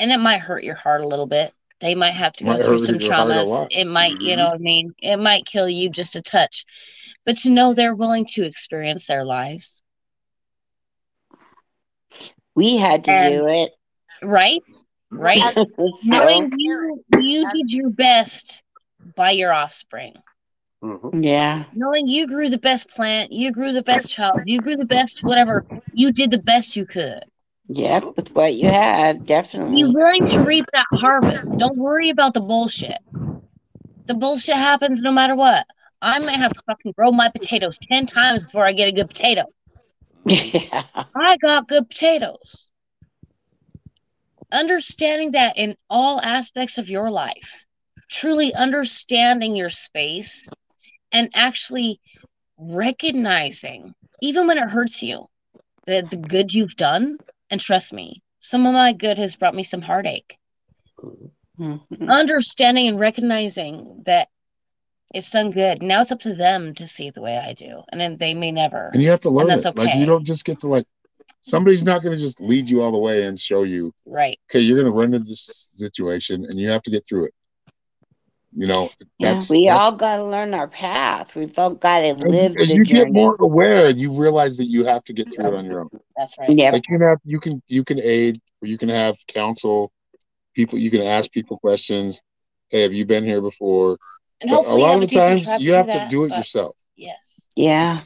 and 0.00 0.10
it 0.10 0.18
might 0.18 0.40
hurt 0.40 0.64
your 0.64 0.74
heart 0.74 1.00
a 1.00 1.08
little 1.08 1.26
bit. 1.26 1.52
They 1.80 1.94
might 1.94 2.12
have 2.12 2.32
to 2.34 2.44
go 2.44 2.50
Might 2.54 2.62
through 2.62 2.78
some 2.78 2.96
your 2.96 3.12
heart 3.12 3.30
a 3.30 3.34
traumas. 3.34 3.66
It 3.70 3.86
might, 3.86 4.20
you 4.20 4.34
Mhm. 4.34 4.38
know 4.38 4.44
what 4.46 4.54
I 4.54 4.58
mean? 4.58 4.94
It 4.98 5.16
might 5.18 5.44
kill 5.44 5.68
you 5.68 5.90
just 5.90 6.16
a 6.16 6.22
touch. 6.22 6.64
But 7.26 7.36
to 7.38 7.50
know 7.50 7.74
they're 7.74 7.94
willing 7.94 8.24
to 8.30 8.44
experience 8.44 9.06
their 9.06 9.24
lives, 9.24 9.82
We 12.54 12.78
had 12.78 13.04
to 13.04 13.10
And- 13.12 13.34
do 13.34 13.46
it. 13.48 13.70
right? 14.22 14.62
Right? 15.10 15.40
so, 15.54 15.66
Knowing 16.06 16.50
you 16.56 17.04
you 17.20 17.50
did 17.50 17.70
your 17.72 17.90
best 17.90 18.62
by 19.14 19.32
your 19.32 19.52
offspring. 19.52 20.14
Mhm. 20.82 21.22
yeah. 21.22 21.64
Knowing 21.74 22.08
you 22.08 22.26
grew 22.26 22.48
the 22.48 22.58
best 22.58 22.88
plant, 22.88 23.30
you 23.32 23.52
grew 23.52 23.72
the 23.72 23.82
best 23.82 24.08
child, 24.10 24.40
you 24.46 24.60
grew 24.60 24.76
the 24.76 24.86
best 24.86 25.22
whatever, 25.22 25.66
you 25.92 26.12
did 26.12 26.30
the 26.30 26.38
best 26.38 26.76
you 26.76 26.86
could. 26.86 27.24
Yep, 27.68 28.16
with 28.16 28.34
what 28.34 28.54
you 28.54 28.68
had, 28.68 29.26
definitely. 29.26 29.84
Be 29.84 29.84
definitely. 29.84 29.94
willing 29.94 30.26
to 30.28 30.40
reap 30.42 30.66
that 30.72 30.86
harvest. 30.92 31.56
Don't 31.58 31.76
worry 31.76 32.10
about 32.10 32.34
the 32.34 32.40
bullshit. 32.40 32.98
The 34.06 34.14
bullshit 34.14 34.56
happens 34.56 35.02
no 35.02 35.12
matter 35.12 35.34
what. 35.34 35.66
I 36.02 36.18
might 36.20 36.36
have 36.36 36.52
to 36.54 36.62
fucking 36.66 36.92
grow 36.92 37.10
my 37.12 37.30
potatoes 37.30 37.78
10 37.78 38.06
times 38.06 38.44
before 38.44 38.66
I 38.66 38.72
get 38.72 38.88
a 38.88 38.92
good 38.92 39.08
potato. 39.08 39.44
Yeah. 40.26 40.84
I 41.14 41.36
got 41.38 41.68
good 41.68 41.88
potatoes. 41.88 42.70
Understanding 44.52 45.32
that 45.32 45.56
in 45.56 45.76
all 45.88 46.20
aspects 46.20 46.78
of 46.78 46.88
your 46.88 47.10
life, 47.10 47.64
truly 48.10 48.52
understanding 48.54 49.56
your 49.56 49.70
space 49.70 50.48
and 51.12 51.30
actually 51.34 52.00
recognizing, 52.58 53.94
even 54.20 54.46
when 54.46 54.58
it 54.58 54.70
hurts 54.70 55.02
you, 55.02 55.26
the, 55.86 56.06
the 56.10 56.16
good 56.16 56.54
you've 56.54 56.76
done. 56.76 57.18
And 57.50 57.60
trust 57.60 57.92
me, 57.92 58.22
some 58.40 58.66
of 58.66 58.72
my 58.72 58.92
good 58.92 59.18
has 59.18 59.36
brought 59.36 59.54
me 59.54 59.62
some 59.62 59.82
heartache. 59.82 60.38
Mhm. 61.58 62.10
Understanding 62.10 62.88
and 62.88 62.98
recognizing 62.98 64.02
that 64.04 64.28
it's 65.14 65.30
done 65.30 65.50
good. 65.50 65.82
Now 65.82 66.00
it's 66.02 66.12
up 66.12 66.20
to 66.20 66.34
them 66.34 66.74
to 66.74 66.86
see 66.86 67.10
the 67.10 67.22
way 67.22 67.38
I 67.38 67.52
do. 67.54 67.82
And 67.90 68.00
then 68.00 68.16
they 68.18 68.34
may 68.34 68.52
never. 68.52 68.90
And 68.92 69.02
you 69.02 69.08
have 69.10 69.20
to 69.20 69.30
learn 69.30 69.46
that's 69.48 69.64
it. 69.64 69.76
Like 69.76 69.94
you 69.94 70.06
don't 70.06 70.24
just 70.24 70.44
get 70.44 70.60
to 70.60 70.68
like 70.68 70.86
somebody's 71.40 71.84
not 71.84 72.02
going 72.02 72.14
to 72.14 72.20
just 72.20 72.40
lead 72.40 72.68
you 72.68 72.82
all 72.82 72.92
the 72.92 72.98
way 72.98 73.24
and 73.24 73.38
show 73.38 73.62
you, 73.62 73.94
Right. 74.04 74.38
okay, 74.50 74.60
you're 74.60 74.76
going 74.76 74.92
to 74.92 74.96
run 74.98 75.14
into 75.14 75.26
this 75.28 75.70
situation 75.74 76.44
and 76.44 76.58
you 76.58 76.68
have 76.68 76.82
to 76.82 76.90
get 76.90 77.06
through 77.06 77.26
it. 77.26 77.34
You 78.58 78.66
know, 78.66 78.88
Yeah, 79.18 79.34
that's 79.34 79.50
we 79.50 79.66
that's- 79.66 79.90
all 79.92 79.96
got 79.96 80.16
to 80.16 80.24
learn 80.24 80.54
our 80.54 80.66
path. 80.66 81.36
We've 81.36 81.56
all 81.58 81.70
got 81.70 82.00
to 82.00 82.14
live 82.14 82.56
as 82.56 82.68
the 82.70 82.74
you 82.74 82.84
journey. 82.84 83.04
get 83.04 83.12
more 83.12 83.36
aware, 83.38 83.90
you 83.90 84.10
realize 84.12 84.56
that 84.56 84.64
you 84.64 84.86
have 84.86 85.04
to 85.04 85.12
get 85.12 85.30
through 85.30 85.48
it 85.48 85.54
on 85.54 85.66
your 85.66 85.80
own. 85.82 85.90
That's 86.16 86.38
right. 86.38 86.48
Yep. 86.48 86.72
Like 86.72 86.88
you 86.88 86.98
can 86.98 87.06
have, 87.06 87.18
you 87.24 87.38
can, 87.38 87.62
you 87.68 87.84
can 87.84 88.00
aid, 88.00 88.40
or 88.62 88.68
you 88.68 88.78
can 88.78 88.88
have 88.88 89.16
counsel. 89.28 89.92
People, 90.54 90.78
you 90.78 90.90
can 90.90 91.02
ask 91.02 91.30
people 91.30 91.58
questions. 91.58 92.22
Hey, 92.70 92.80
have 92.82 92.94
you 92.94 93.04
been 93.04 93.24
here 93.24 93.42
before? 93.42 93.98
And 94.40 94.50
But 94.50 94.66
a 94.66 94.74
lot 94.74 94.94
of 94.94 95.02
the 95.02 95.14
times, 95.14 95.46
you 95.58 95.74
have 95.74 95.84
to 95.86 95.92
that, 95.92 96.10
do 96.10 96.24
it 96.24 96.30
yourself. 96.34 96.76
Yes. 96.96 97.48
Yeah. 97.56 98.00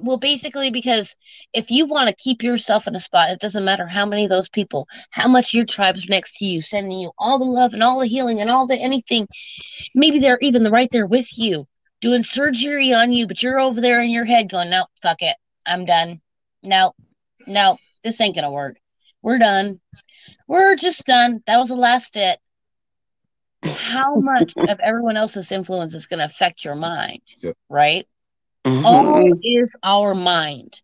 Well, 0.00 0.16
basically, 0.16 0.70
because 0.70 1.16
if 1.52 1.70
you 1.70 1.84
want 1.84 2.08
to 2.08 2.14
keep 2.14 2.42
yourself 2.42 2.86
in 2.86 2.94
a 2.94 3.00
spot, 3.00 3.30
it 3.30 3.40
doesn't 3.40 3.64
matter 3.64 3.86
how 3.86 4.06
many 4.06 4.24
of 4.24 4.30
those 4.30 4.48
people, 4.48 4.86
how 5.10 5.26
much 5.26 5.52
your 5.52 5.64
tribe's 5.64 6.08
next 6.08 6.36
to 6.36 6.44
you, 6.44 6.62
sending 6.62 6.98
you 6.98 7.10
all 7.18 7.38
the 7.38 7.44
love 7.44 7.74
and 7.74 7.82
all 7.82 7.98
the 7.98 8.06
healing 8.06 8.40
and 8.40 8.48
all 8.48 8.66
the 8.66 8.76
anything. 8.76 9.26
Maybe 9.94 10.20
they're 10.20 10.38
even 10.40 10.62
right 10.70 10.88
there 10.92 11.06
with 11.06 11.36
you, 11.36 11.66
doing 12.00 12.22
surgery 12.22 12.92
on 12.92 13.12
you, 13.12 13.26
but 13.26 13.42
you're 13.42 13.58
over 13.58 13.80
there 13.80 14.00
in 14.00 14.10
your 14.10 14.24
head 14.24 14.48
going, 14.48 14.70
no, 14.70 14.86
fuck 15.02 15.20
it. 15.20 15.36
I'm 15.66 15.84
done. 15.84 16.20
No, 16.62 16.92
no, 17.46 17.76
this 18.04 18.20
ain't 18.20 18.36
to 18.36 18.50
work. 18.50 18.76
We're 19.22 19.38
done. 19.38 19.80
We're 20.46 20.76
just 20.76 21.06
done. 21.06 21.42
That 21.46 21.58
was 21.58 21.68
the 21.68 21.76
last 21.76 22.16
it. 22.16 22.38
How 23.64 24.20
much 24.20 24.54
of 24.56 24.78
everyone 24.80 25.16
else's 25.16 25.50
influence 25.50 25.92
is 25.94 26.06
going 26.06 26.20
to 26.20 26.24
affect 26.24 26.64
your 26.64 26.76
mind, 26.76 27.22
Yep. 27.40 27.56
right? 27.68 28.06
Mhm. 28.64 28.84
all 28.84 29.38
is 29.42 29.76
our 29.82 30.14
mind. 30.14 30.80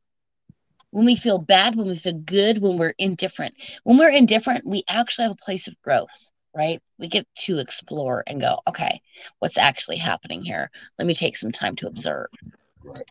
When 0.91 1.05
we 1.05 1.17
feel 1.17 1.39
bad, 1.39 1.75
when 1.75 1.89
we 1.89 1.97
feel 1.97 2.13
good, 2.13 2.59
when 2.59 2.79
we're 2.79 2.95
indifferent. 2.99 3.55
When 3.83 3.99
we're 3.99 4.11
indifferent, 4.11 4.65
we 4.65 4.85
actually 4.89 5.25
have 5.25 5.33
a 5.33 5.45
place 5.45 5.67
of 5.67 5.81
growth, 5.83 6.31
right? 6.55 6.81
We 6.99 7.09
get 7.09 7.27
to 7.47 7.59
explore 7.59 8.23
and 8.27 8.41
go, 8.41 8.61
okay, 8.69 9.01
what's 9.41 9.59
actually 9.59 9.97
happening 9.97 10.43
here? 10.43 10.71
Let 10.99 11.07
me 11.07 11.15
take 11.15 11.37
some 11.37 11.51
time 11.51 11.75
to 11.77 11.89
observe. 11.89 12.29
Right. 12.85 13.11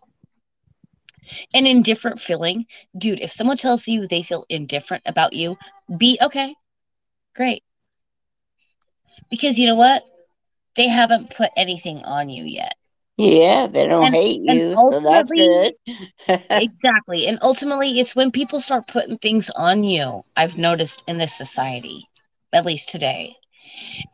An 1.53 1.65
indifferent 1.65 2.19
feeling, 2.19 2.65
dude, 2.98 3.19
if 3.19 3.31
someone 3.31 3.57
tells 3.57 3.88
you 3.88 4.07
they 4.07 4.23
feel 4.23 4.45
indifferent 4.49 5.03
about 5.06 5.34
you, 5.34 5.57
be 5.98 6.18
okay, 6.22 6.56
great. 7.35 7.64
Because 9.30 9.60
you 9.60 9.68
know 9.68 9.76
what? 9.76 10.03
They 10.76 10.88
haven't 10.88 11.30
put 11.30 11.52
anything 11.56 12.03
on 12.03 12.30
you 12.30 12.45
yet. 12.45 12.76
Yeah, 13.18 13.68
they 13.68 13.88
don't 13.88 14.07
And- 14.07 14.15
hate 14.15 14.41
and 14.48 14.57
you, 14.60 14.76
so 14.76 14.99
that's 14.99 15.31
good. 15.31 15.73
exactly. 16.49 17.27
And 17.27 17.38
ultimately, 17.41 17.99
it's 17.99 18.15
when 18.15 18.31
people 18.31 18.60
start 18.60 18.88
putting 18.88 19.18
things 19.18 19.49
on 19.52 19.84
you, 19.84 20.23
I've 20.35 20.57
noticed 20.57 21.03
in 21.07 21.18
this 21.19 21.34
society, 21.34 22.07
at 22.52 22.65
least 22.65 22.90
today. 22.90 23.35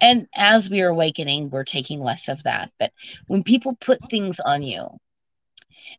And 0.01 0.27
as 0.35 0.69
we 0.69 0.81
are 0.81 0.89
awakening, 0.89 1.49
we're 1.49 1.63
taking 1.63 2.01
less 2.01 2.27
of 2.27 2.43
that. 2.43 2.71
But 2.77 2.91
when 3.27 3.43
people 3.43 3.75
put 3.79 3.99
things 4.09 4.39
on 4.39 4.63
you, 4.63 4.87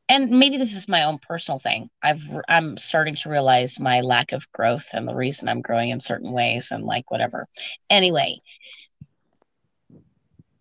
and 0.09 0.31
maybe 0.31 0.57
this 0.59 0.77
is 0.77 0.87
my 0.89 1.05
own 1.05 1.19
personal 1.19 1.59
thing, 1.59 1.89
I've 2.03 2.23
I'm 2.49 2.77
starting 2.77 3.17
to 3.17 3.31
realize 3.31 3.81
my 3.81 4.03
lack 4.03 4.33
of 4.33 4.51
growth 4.53 4.89
and 4.93 5.09
the 5.09 5.15
reason 5.15 5.49
I'm 5.49 5.63
growing 5.63 5.89
in 5.91 6.01
certain 6.01 6.33
ways 6.33 6.71
and 6.71 6.85
like 6.85 7.11
whatever. 7.11 7.49
Anyway, 7.89 8.37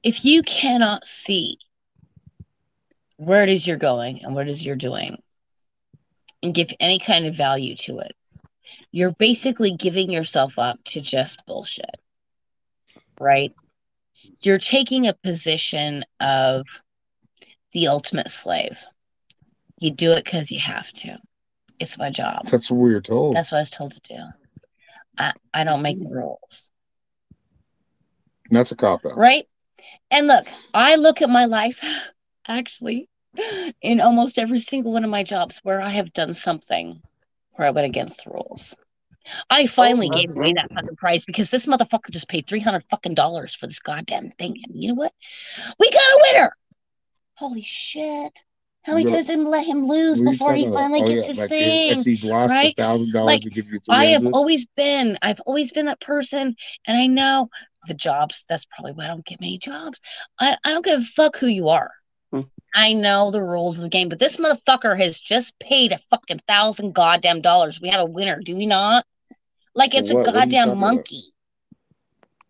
if 0.04 0.24
you 0.24 0.42
cannot 0.44 1.06
see 1.06 1.58
where 3.20 3.44
it 3.44 3.50
is 3.50 3.68
you're 3.68 3.78
going 3.78 4.24
and 4.24 4.34
what 4.34 4.48
it 4.48 4.52
is 4.52 4.66
you're 4.66 4.76
doing 4.76 5.22
and 6.42 6.54
give 6.54 6.72
any 6.80 7.00
kind 7.00 7.26
of 7.26 7.36
value 7.36 7.76
to 7.76 8.00
it 8.00 8.16
you're 8.92 9.12
basically 9.12 9.72
giving 9.72 10.10
yourself 10.10 10.58
up 10.58 10.80
to 10.86 11.02
just 11.02 11.46
bullshit. 11.46 12.00
Right? 13.20 13.54
You're 14.42 14.60
taking 14.60 15.08
a 15.08 15.14
position 15.14 16.04
of 16.20 16.66
the 17.74 17.88
ultimate 17.88 18.30
slave. 18.30 18.80
You 19.80 19.92
do 19.92 20.12
it 20.14 20.26
because 20.26 20.52
you 20.52 20.60
have 20.60 20.92
to. 20.94 21.20
It's 21.80 21.98
my 21.98 22.10
job. 22.10 22.46
That's 22.48 22.70
what 22.70 22.80
we 22.80 22.94
were 22.94 23.02
told. 23.02 23.36
That's 23.36 23.52
what 23.52 23.60
I 23.60 23.62
was 23.62 23.72
told 23.72 23.94
to 23.94 24.02
do. 24.02 24.22
I, 25.18 25.34
I 25.54 25.64
don't 25.64 25.82
make 25.82 26.00
the 26.00 26.10
rules. 26.10 26.72
That's 28.52 28.72
a 28.72 28.76
cop 28.76 29.06
out. 29.06 29.18
Right? 29.18 29.48
And 30.12 30.28
look, 30.28 30.48
I 30.74 30.96
look 30.96 31.22
at 31.22 31.30
my 31.30 31.46
life 31.46 31.82
actually 32.50 33.10
in 33.82 34.02
almost 34.02 34.40
every 34.40 34.60
single 34.60 34.94
one 34.94 35.04
of 35.06 35.10
my 35.10 35.24
jobs 35.24 35.60
where 35.64 35.82
I 35.82 35.90
have 35.90 36.14
done 36.14 36.34
something 36.34 37.02
where 37.54 37.68
I 37.68 37.72
went 37.72 37.88
against 37.88 38.26
the 38.26 38.32
rules. 38.32 38.76
I 39.50 39.68
finally 39.68 40.10
Oh, 40.10 40.14
gave 40.22 40.32
away 40.32 40.54
that 40.54 40.72
fucking 40.74 40.96
prize 40.98 41.26
because 41.26 41.52
this 41.52 41.68
motherfucker 41.68 42.10
just 42.12 42.30
paid 42.30 42.48
three 42.48 42.62
hundred 42.62 42.86
fucking 42.90 43.16
dollars 43.16 43.56
for 43.56 43.68
this 43.68 43.80
goddamn 43.80 44.32
thing. 44.32 44.58
And 44.66 44.82
you 44.82 44.90
know 44.90 44.96
what? 44.96 45.14
We 45.80 45.92
got 45.92 46.00
a 46.02 46.20
winner. 46.34 46.52
Holy 47.36 47.62
shit! 47.62 48.44
How 48.84 48.94
many 48.94 49.06
times 49.06 49.28
did 49.28 49.40
let 49.40 49.66
him 49.66 49.88
lose 49.88 50.20
What 50.20 50.28
are 50.28 50.32
you 50.32 50.32
before 50.32 50.54
he 50.56 50.64
talking 50.64 50.74
about? 50.74 50.82
finally 50.82 51.02
Oh, 51.02 51.10
gets 51.10 51.26
yeah, 51.26 51.28
his 51.28 51.40
like 51.42 51.50
thing? 51.50 52.00
If 52.00 52.06
he's 52.06 52.24
lost 52.24 52.54
right? 52.54 52.76
thousand 52.76 53.14
dollars 53.14 53.34
Like, 53.34 53.44
to 53.44 53.50
give 53.50 53.68
you 53.68 53.80
I 53.90 54.06
have 54.06 54.26
always 54.34 54.68
been, 54.76 55.18
I've 55.22 55.40
always 55.42 55.72
been 55.72 55.86
that 55.88 56.00
person, 56.00 56.56
and 56.86 56.98
I 56.98 57.08
know 57.08 57.50
the 57.88 57.94
jobs. 57.94 58.46
That's 58.50 58.66
probably 58.66 58.94
why 58.94 59.06
I 59.06 59.08
don't 59.08 59.26
get 59.26 59.42
many 59.42 59.58
jobs. 59.58 60.00
I, 60.40 60.58
I 60.64 60.72
don't 60.74 60.86
give 60.86 61.00
a 61.00 61.04
fuck 61.04 61.38
who 61.38 61.48
you 61.48 61.70
are. 61.70 61.92
I 62.74 62.94
know 62.94 63.32
the 63.32 63.44
rules 63.44 63.78
of 63.78 63.84
the 63.84 63.90
game, 63.90 64.10
but 64.10 64.20
this 64.20 64.38
motherfucker 64.38 64.98
has 65.00 65.20
just 65.20 65.58
paid 65.60 65.92
a 65.92 65.98
fucking 66.10 66.42
thousand 66.48 66.94
goddamn 66.94 67.42
dollars. 67.42 67.82
We 67.82 67.90
have 67.90 68.02
a 68.02 68.06
winner, 68.06 68.40
do 68.44 68.56
we 68.56 68.66
not? 68.66 69.06
Like 69.76 69.96
it's 69.96 70.14
what? 70.14 70.22
a 70.22 70.32
What 70.32 70.36
are 70.36 70.38
you 70.38 70.42
goddamn 70.42 70.78
monkey. 70.78 71.22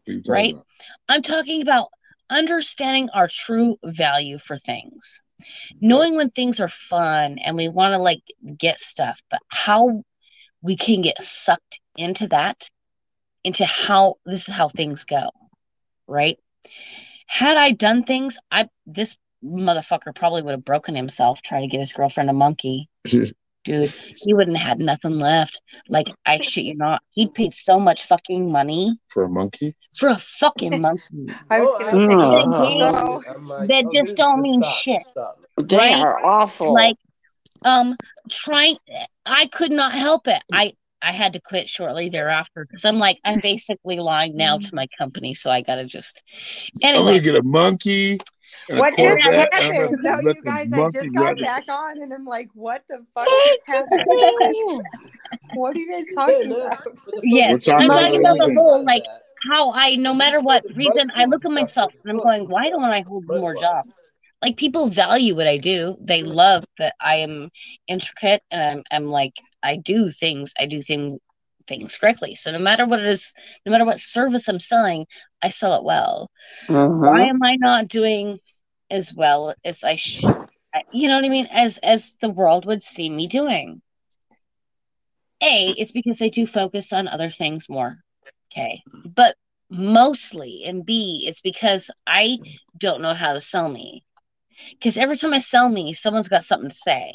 What 0.06 0.12
are 0.12 0.16
you 0.16 0.22
talking 0.22 0.34
right? 0.34 0.54
about? 0.54 0.66
I'm 1.10 1.22
talking 1.22 1.62
about 1.62 1.90
understanding 2.30 3.10
our 3.14 3.28
true 3.28 3.78
value 3.84 4.38
for 4.40 4.58
things, 4.58 5.22
knowing 5.82 6.16
when 6.16 6.30
things 6.30 6.60
are 6.60 6.70
fun 6.70 7.38
and 7.44 7.56
we 7.56 7.68
want 7.70 7.94
to 7.94 7.98
like 7.98 8.24
get 8.58 8.80
stuff, 8.80 9.22
but 9.30 9.42
how 9.48 10.04
we 10.62 10.76
can 10.76 11.02
get 11.02 11.22
sucked 11.22 11.80
into 11.98 12.28
that, 12.28 12.70
into 13.44 13.66
how 13.66 14.16
this 14.26 14.50
is 14.50 14.54
how 14.54 14.70
things 14.70 15.04
go, 15.06 15.30
right? 16.08 16.38
Had 17.28 17.58
I 17.58 17.72
done 17.72 18.04
things, 18.04 18.38
I 18.52 18.70
this 18.86 19.18
motherfucker 19.44 20.14
probably 20.16 20.42
would 20.42 20.52
have 20.52 20.66
broken 20.66 20.96
himself 20.96 21.42
trying 21.42 21.62
to 21.62 21.68
get 21.68 21.80
his 21.80 21.94
girlfriend 21.94 22.30
a 22.30 22.34
monkey. 22.34 22.90
Dude, 23.66 23.94
he 24.16 24.34
wouldn't 24.34 24.58
have 24.58 24.68
had 24.68 24.80
nothing 24.80 25.20
left. 25.20 25.62
Like, 25.90 26.08
I 26.26 26.40
shit 26.42 26.64
you 26.64 26.76
not. 26.76 27.02
He'd 27.12 27.34
paid 27.34 27.54
so 27.54 27.78
much 27.78 28.04
fucking 28.06 28.50
money 28.52 28.98
For 29.10 29.24
a 29.24 29.30
monkey? 29.30 29.76
for 29.98 30.08
a 30.10 30.16
fucking 30.18 30.82
monkey. 30.82 31.28
I 31.50 31.60
was 31.60 31.70
Oh, 31.74 31.80
gonna 31.80 31.92
say, 31.92 32.16
Oh. 32.16 33.24
I'm 33.36 33.48
like, 33.50 33.68
That 33.68 33.86
oh, 33.86 33.92
just 33.94 34.16
don't 34.16 34.42
mean 34.42 34.64
stop, 34.64 34.76
shit. 34.78 35.02
stop. 35.12 35.40
They 35.62 35.76
Right? 35.78 35.96
are 36.00 36.26
awful. 36.26 36.74
like 36.74 36.96
um 37.66 37.98
trying 38.30 38.78
i 39.26 39.46
could 39.48 39.72
not 39.72 39.92
help 39.92 40.30
it 40.30 40.42
i 40.54 40.72
i 41.02 41.12
had 41.12 41.34
to 41.34 41.42
quit 41.42 41.68
shortly 41.68 42.10
thereafter 42.10 42.66
because 42.66 42.86
i'm 42.86 42.98
like 42.98 43.18
i'm 43.26 43.40
basically 43.40 43.98
lying 43.98 44.36
now 44.36 44.58
mm. 44.58 44.68
to 44.68 44.76
my 44.76 44.88
company 44.98 45.34
so 45.34 45.52
i 45.52 45.62
gotta 45.62 45.86
just 45.86 46.24
I'm 46.84 46.96
gonna 46.96 47.20
get 47.20 47.36
a 47.36 47.44
monkey. 47.44 48.20
and 48.70 48.78
a 48.78 48.82
what 48.82 48.96
just 48.96 49.24
Corvette, 49.24 49.54
and 49.54 49.66
I'm 49.66 49.74
happened? 49.74 49.98
No, 50.02 50.20
you 50.20 50.42
guys, 50.44 50.74
I 50.74 50.90
just 50.90 51.14
got 51.14 51.22
run 51.22 51.38
it. 51.38 51.44
back 51.44 51.64
on 51.70 52.02
and 52.02 52.14
I'm 52.14 52.26
like, 52.26 52.50
what 52.54 52.84
the 52.90 53.06
fuck 53.14 53.28
just 53.48 53.64
happened? 53.66 54.06
what 55.54 55.76
are 55.76 55.80
you 55.80 55.90
guys 55.90 56.06
talking 56.16 56.52
about? 56.52 56.78
Yes, 57.22 57.66
first 57.66 57.70
I'm 57.70 57.88
talking 57.88 58.16
I 58.16 58.32
about 58.32 58.38
the 58.38 58.54
whole, 58.56 58.84
like, 58.84 59.04
how 59.48 59.72
i 59.74 59.96
no 59.96 60.14
matter 60.14 60.40
what 60.40 60.64
reason 60.76 61.12
i 61.16 61.26
look 61.26 61.46
at 61.46 61.52
myself 61.52 61.94
and 62.04 62.12
i'm 62.12 62.22
going 62.22 62.48
why 62.48 62.68
don't 62.68 62.84
i 62.84 63.02
hold 63.02 63.26
more 63.28 63.56
jobs 63.56 64.00
like 64.42 64.58
people 64.58 64.88
value 64.88 65.36
what 65.36 65.48
i 65.48 65.58
do 65.58 65.96
they 66.02 66.24
love 66.24 66.64
that 66.78 66.94
i 67.00 67.16
am 67.16 67.50
intricate 67.88 68.42
and 68.52 68.62
i'm, 68.62 68.84
I'm 68.92 69.06
like 69.08 69.34
i 69.64 69.76
do 69.78 70.10
things 70.12 70.54
i 70.60 70.66
do 70.66 70.82
thing, 70.82 71.20
things 71.68 71.96
correctly. 71.98 72.36
So 72.36 72.52
no 72.52 72.60
matter 72.60 72.86
what 72.86 73.00
it 73.00 73.08
is 73.08 73.34
no 73.66 73.72
matter 73.72 73.86
what 73.86 74.00
service 74.00 74.48
i'm 74.48 74.60
selling 74.60 75.06
i 75.42 75.50
sell 75.50 75.74
it 75.76 75.84
well. 75.84 76.30
Mhm. 76.70 77.00
why 77.00 77.24
am 77.26 77.42
I 77.44 77.56
not 77.58 77.88
doing 77.88 78.40
as 78.90 79.14
well 79.14 79.54
as 79.66 79.84
I 79.84 79.96
sh- 79.96 80.34
I- 80.74 80.84
you 80.92 81.08
know 81.08 81.16
what 81.16 81.26
I 81.26 81.30
mean? 81.30 81.48
As 81.52 81.78
as 81.80 82.16
the 82.22 82.30
world 82.30 82.66
would 82.66 82.82
see 82.84 83.10
me 83.10 83.28
doing. 83.28 83.82
A 85.42 85.70
it's 85.72 85.92
because 85.92 86.22
I 86.22 86.30
do 86.30 86.46
focus 86.46 86.92
on 86.94 87.08
other 87.08 87.30
things 87.30 87.70
more. 87.70 88.00
Okay 88.52 88.84
but 89.04 89.36
mostly 89.70 90.64
and 90.66 90.86
b 90.86 91.24
it's 91.28 91.42
because 91.42 91.90
I 92.08 92.40
don't 92.78 93.02
know 93.02 93.14
how 93.14 93.34
to 93.34 93.42
sell 93.42 93.70
me. 93.70 94.04
Because 94.72 94.98
every 94.98 95.18
time 95.18 95.34
I 95.34 95.40
sell 95.40 95.70
me 95.70 95.94
someone's 95.94 96.30
got 96.30 96.44
something 96.44 96.70
to 96.70 96.76
say 96.76 97.14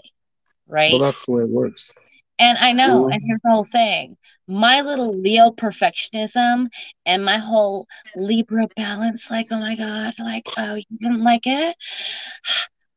right? 0.68 1.00
Well, 1.00 1.22
that's 1.22 1.26
the 1.26 1.32
way 1.32 1.42
it 1.42 1.48
works. 1.50 1.96
And 2.38 2.58
I 2.58 2.72
know, 2.72 3.08
and 3.10 3.22
here's 3.24 3.40
the 3.44 3.50
whole 3.50 3.64
thing. 3.64 4.16
My 4.48 4.80
little 4.80 5.16
Leo 5.18 5.50
perfectionism 5.50 6.68
and 7.06 7.24
my 7.24 7.38
whole 7.38 7.86
Libra 8.16 8.68
balance, 8.76 9.30
like, 9.30 9.48
oh 9.50 9.60
my 9.60 9.76
God, 9.76 10.14
like, 10.18 10.48
oh, 10.58 10.74
you 10.74 10.84
didn't 11.00 11.22
like 11.22 11.46
it? 11.46 11.76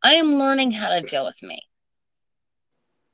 I 0.03 0.14
am 0.14 0.35
learning 0.35 0.72
how 0.72 0.89
to 0.89 1.01
deal 1.01 1.26
with 1.26 1.41
me. 1.43 1.61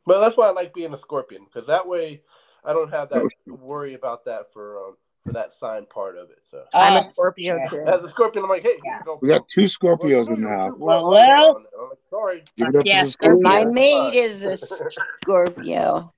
But 0.06 0.20
that's 0.22 0.38
why 0.38 0.48
I 0.48 0.52
like 0.52 0.74
being 0.74 0.94
a 0.94 0.98
scorpion 0.98 1.46
because 1.46 1.68
that 1.68 1.88
way 1.88 2.22
I 2.66 2.74
don't 2.74 2.92
have 2.92 3.10
that 3.10 3.24
worry 3.48 3.94
about 3.94 4.26
that 4.26 4.52
for 4.54 4.78
um, 4.80 4.98
for 5.26 5.32
that 5.34 5.54
sign 5.54 5.86
part 5.86 6.18
of 6.18 6.30
it. 6.30 6.40
So 6.52 6.64
I'm 6.74 6.94
a 6.96 7.00
Uh, 7.00 7.04
Scorpio 7.12 7.56
yeah. 7.58 7.70
too. 7.70 7.84
as 7.88 8.02
a 8.02 8.10
scorpion, 8.10 8.44
I'm 8.44 8.50
like, 8.50 8.64
hey, 8.64 8.72
Yeah. 8.84 8.92
here 8.92 8.98
you 9.00 9.06
go. 9.06 9.20
We 9.22 9.28
got 9.30 9.48
two 9.48 9.66
Scorpios 9.66 10.28
in 10.30 10.42
the 10.42 10.50
house. 10.50 10.74
Well, 10.78 11.10
well. 11.10 11.58
I'm 11.58 11.90
like, 11.90 11.98
sorry. 12.10 12.44
Give 12.58 12.68
it 12.70 12.76
up 12.76 12.86
Yeah, 12.86 13.04
to 13.04 13.40
my 13.40 13.60
Scorpio. 13.62 13.72
maid 13.72 14.16
is 14.16 14.44
a 14.44 14.58
Scorpio. 15.24 16.14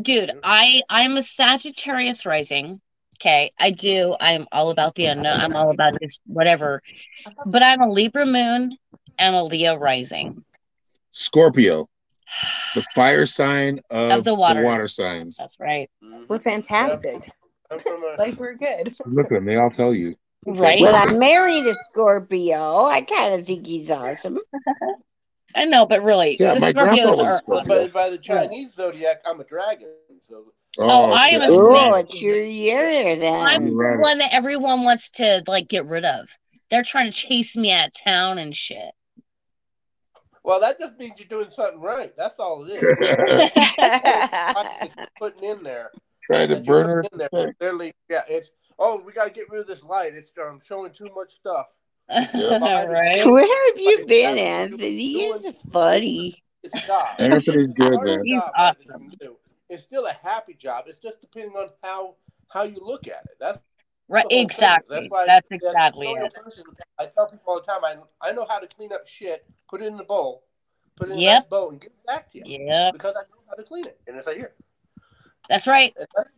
dude, 0.00 0.32
I 0.44 0.82
I'm 0.88 1.16
a 1.16 1.22
Sagittarius 1.22 2.24
rising. 2.24 2.80
Okay, 3.20 3.50
I 3.60 3.70
do. 3.70 4.16
I'm 4.20 4.46
all 4.52 4.70
about 4.70 4.94
the 4.96 5.06
unknown. 5.06 5.40
I'm 5.40 5.54
all 5.54 5.70
about 5.70 6.00
just 6.00 6.20
whatever. 6.26 6.82
But 7.46 7.62
I'm 7.62 7.80
a 7.80 7.88
Libra 7.88 8.26
moon 8.26 8.76
and 9.18 9.36
a 9.36 9.42
Leo 9.44 9.76
rising. 9.76 10.44
Scorpio, 11.12 11.88
the 12.74 12.82
fire 12.94 13.26
sign 13.26 13.80
of, 13.90 14.10
Of 14.18 14.24
the 14.24 14.34
water. 14.34 14.62
water 14.64 14.88
signs. 14.88 15.36
That's 15.36 15.58
right. 15.60 15.88
We're 16.28 16.40
fantastic. 16.40 17.22
I'm 17.72 17.78
from 17.78 18.02
a, 18.04 18.14
Like 18.18 18.38
we're 18.38 18.54
good. 18.54 18.92
Look 19.06 19.26
at 19.26 19.30
them; 19.30 19.44
they 19.46 19.56
all 19.56 19.70
tell 19.70 19.94
you. 19.94 20.14
Right. 20.46 20.80
Well, 20.80 20.94
I 20.94 21.12
married 21.12 21.66
a 21.66 21.74
Scorpio. 21.90 22.84
I 22.86 23.02
kind 23.02 23.34
of 23.34 23.46
think 23.46 23.66
he's 23.66 23.90
awesome. 23.90 24.38
I 25.54 25.66
know, 25.66 25.86
but 25.86 26.02
really, 26.02 26.36
Yeah, 26.40 26.54
the 26.54 26.60
my 26.60 26.72
Scorpios 26.72 27.18
a 27.18 27.22
are 27.22 27.36
Scorpio. 27.38 27.60
awesome. 27.60 27.78
by, 27.78 27.86
by 27.88 28.10
the 28.10 28.18
Chinese 28.18 28.74
zodiac, 28.74 29.22
I'm 29.26 29.40
a 29.40 29.44
dragon. 29.44 29.88
So 30.22 30.52
Oh, 30.78 30.86
oh 30.88 31.12
I 31.12 31.28
am 31.28 31.42
a 31.42 31.48
shit. 31.48 31.52
Oh, 31.58 31.94
it's 31.94 32.22
your 32.22 32.42
year 32.42 33.16
then. 33.16 33.34
I'm 33.46 33.66
the 33.66 33.72
Right. 33.74 33.98
one 33.98 34.18
that 34.18 34.32
everyone 34.32 34.84
wants 34.84 35.10
to 35.10 35.42
like 35.46 35.68
get 35.68 35.84
rid 35.86 36.04
of. 36.04 36.28
They're 36.70 36.82
trying 36.82 37.10
to 37.10 37.16
chase 37.16 37.54
me 37.56 37.70
out 37.72 37.88
of 37.88 37.92
town 38.02 38.38
and 38.38 38.56
shit. 38.56 38.92
well, 40.44 40.60
that 40.60 40.78
just 40.80 40.98
means 40.98 41.14
you're 41.18 41.28
doing 41.28 41.50
something 41.50 41.80
right. 41.80 42.12
That's 42.16 42.36
all 42.38 42.64
it 42.66 42.70
is. 42.82 43.50
yeah, 43.78 44.78
It's 44.82 45.10
putting 45.18 45.44
in 45.44 45.62
there. 45.62 45.90
Try 46.24 46.46
to 46.46 46.54
that 46.54 46.64
you're 46.64 46.74
burn 46.74 46.86
her. 46.88 47.02
putting 47.02 47.18
there. 47.32 47.54
Literally, 47.60 47.92
yeah. 48.08 48.22
It's 48.28 48.48
oh, 48.78 49.02
we 49.04 49.12
got 49.12 49.24
to 49.24 49.30
get 49.30 49.50
rid 49.50 49.60
of 49.60 49.66
this 49.66 49.82
light. 49.82 50.14
It's 50.14 50.32
um, 50.40 50.60
showing 50.64 50.92
too 50.92 51.08
much 51.14 51.32
stuff. 51.34 51.66
right? 52.08 53.24
Where 53.26 53.70
have 53.72 53.80
you 53.80 54.04
been, 54.06 54.38
Anthony? 54.38 55.22
You're 55.42 55.52
funny. 55.72 56.42
It's 56.62 56.74
a. 56.74 57.04
Anthony's 57.18 57.68
good, 57.68 58.02
man. 58.02 58.22
He's 58.24 58.40
awesome. 58.56 58.76
that 58.88 59.00
you 59.00 59.08
can 59.10 59.18
do. 59.20 59.36
It's 59.68 59.82
still 59.82 60.06
a 60.06 60.12
happy 60.12 60.54
job. 60.54 60.84
It's 60.88 61.00
just 61.00 61.20
depending 61.20 61.56
on 61.56 61.68
how 61.82 62.16
how 62.52 62.64
you 62.64 62.78
look 62.82 63.06
at 63.08 63.24
it. 63.30 63.36
That's 63.40 63.58
Right, 64.08 64.24
the 64.24 64.28
thing. 64.30 64.40
exactly. 64.42 64.96
That's 64.96 65.10
why 65.10 65.26
That's 65.26 65.46
as 65.50 65.56
exactly 65.56 66.08
it. 66.08 66.34
person, 66.34 66.64
I 66.98 67.06
tell 67.06 67.28
people 67.30 67.44
all 67.46 67.60
the 67.60 67.66
time. 67.66 67.82
I 67.84 67.96
I 68.20 68.32
know 68.32 68.44
how 68.44 68.58
to 68.58 68.66
clean 68.66 68.92
up 68.92 69.06
shit, 69.06 69.46
put 69.70 69.80
it 69.80 69.86
in 69.86 69.96
the 69.96 70.04
bowl, 70.04 70.44
put 70.96 71.08
it 71.08 71.12
in 71.12 71.18
a 71.18 71.20
Yep. 71.22 71.34
nice 71.36 71.44
bowl, 71.46 71.70
and 71.70 71.80
give 71.80 71.92
it 71.92 72.06
back 72.06 72.30
to 72.32 72.38
you 72.38 72.44
Yep, 72.46 72.92
because 72.92 73.14
I 73.16 73.22
know 73.22 73.42
how 73.48 73.54
to 73.54 73.62
clean 73.62 73.86
it, 73.86 73.98
and 74.06 74.16
it's 74.16 74.26
right 74.26 74.36
here. 74.36 74.52
That's 75.52 75.66
right. 75.66 75.94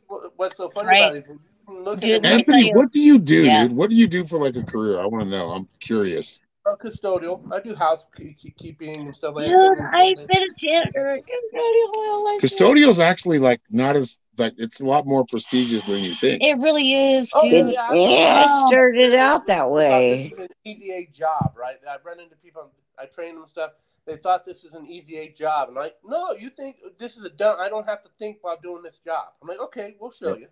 What, 0.08 0.32
what's 0.36 0.56
so 0.56 0.68
funny 0.70 0.88
right. 0.88 1.02
about 1.04 1.16
it. 1.16 1.24
Is 1.30 1.38
when 1.66 1.84
look 1.84 2.00
Dude, 2.00 2.16
at 2.16 2.22
let 2.24 2.36
me 2.36 2.42
it, 2.42 2.44
tell 2.46 2.54
Anthony, 2.56 2.74
what 2.74 2.92
do 2.92 3.00
you 3.00 3.18
do, 3.18 3.44
Yeah. 3.44 3.62
dude? 3.68 3.76
What 3.76 3.88
do 3.90 3.96
you 3.96 4.06
do 4.06 4.26
for 4.26 4.38
like 4.38 4.56
a 4.56 4.62
career? 4.62 5.00
I 5.00 5.06
want 5.06 5.24
to 5.24 5.30
know. 5.30 5.50
I'm 5.50 5.68
curious. 5.80 6.40
custodial. 6.82 7.40
I 7.52 7.60
do 7.60 7.74
housekeeping 7.74 8.96
and 9.06 9.14
stuff 9.14 9.34
like 9.36 9.46
Dude, 9.46 9.78
that. 9.78 9.90
I've 9.94 10.26
been 10.28 10.42
a 10.42 10.48
janitor. 10.58 11.14
It 11.16 12.40
Custodial's 12.42 12.98
actually 12.98 13.38
like 13.38 13.60
not 13.70 13.96
as 13.96 14.18
like 14.36 14.54
it's 14.58 14.80
a 14.80 14.86
lot 14.86 15.06
more 15.06 15.24
prestigious 15.24 15.86
than 15.86 16.00
you 16.02 16.14
think. 16.14 16.42
It 16.42 16.58
really 16.58 16.92
is, 17.14 17.30
Oh, 17.34 17.42
dude. 17.42 17.72
yeah, 17.72 17.92
Yeah, 17.92 18.44
Oh. 18.46 18.64
I 18.66 18.70
started 18.70 19.14
out 19.14 19.46
that 19.46 19.64
This 19.64 19.70
way. 19.72 20.32
is 20.32 20.38
an 20.38 20.48
EDA 20.64 21.12
job, 21.12 21.52
right? 21.56 21.76
I 21.88 21.96
run 22.04 22.18
into 22.20 22.34
people, 22.36 22.70
I 22.98 23.06
train 23.06 23.34
them 23.34 23.42
and 23.42 23.48
stuff. 23.50 23.72
They 24.06 24.16
thought 24.16 24.44
this 24.44 24.64
is 24.64 24.74
an 24.74 24.86
easy 24.86 25.16
A 25.18 25.30
job. 25.30 25.68
And 25.68 25.78
I'm 25.78 25.84
like, 25.84 25.96
no, 26.04 26.32
you 26.32 26.50
think 26.50 26.76
this 26.98 27.16
is 27.16 27.24
a 27.24 27.30
dumb, 27.30 27.56
I 27.58 27.68
don't 27.68 27.86
have 27.86 28.02
to 28.02 28.08
think 28.18 28.38
while 28.42 28.58
doing 28.62 28.82
this 28.82 28.98
job. 28.98 29.28
I'm 29.40 29.48
like, 29.48 29.60
okay, 29.60 29.96
we'll 29.98 30.10
show 30.10 30.36
you. 30.36 30.48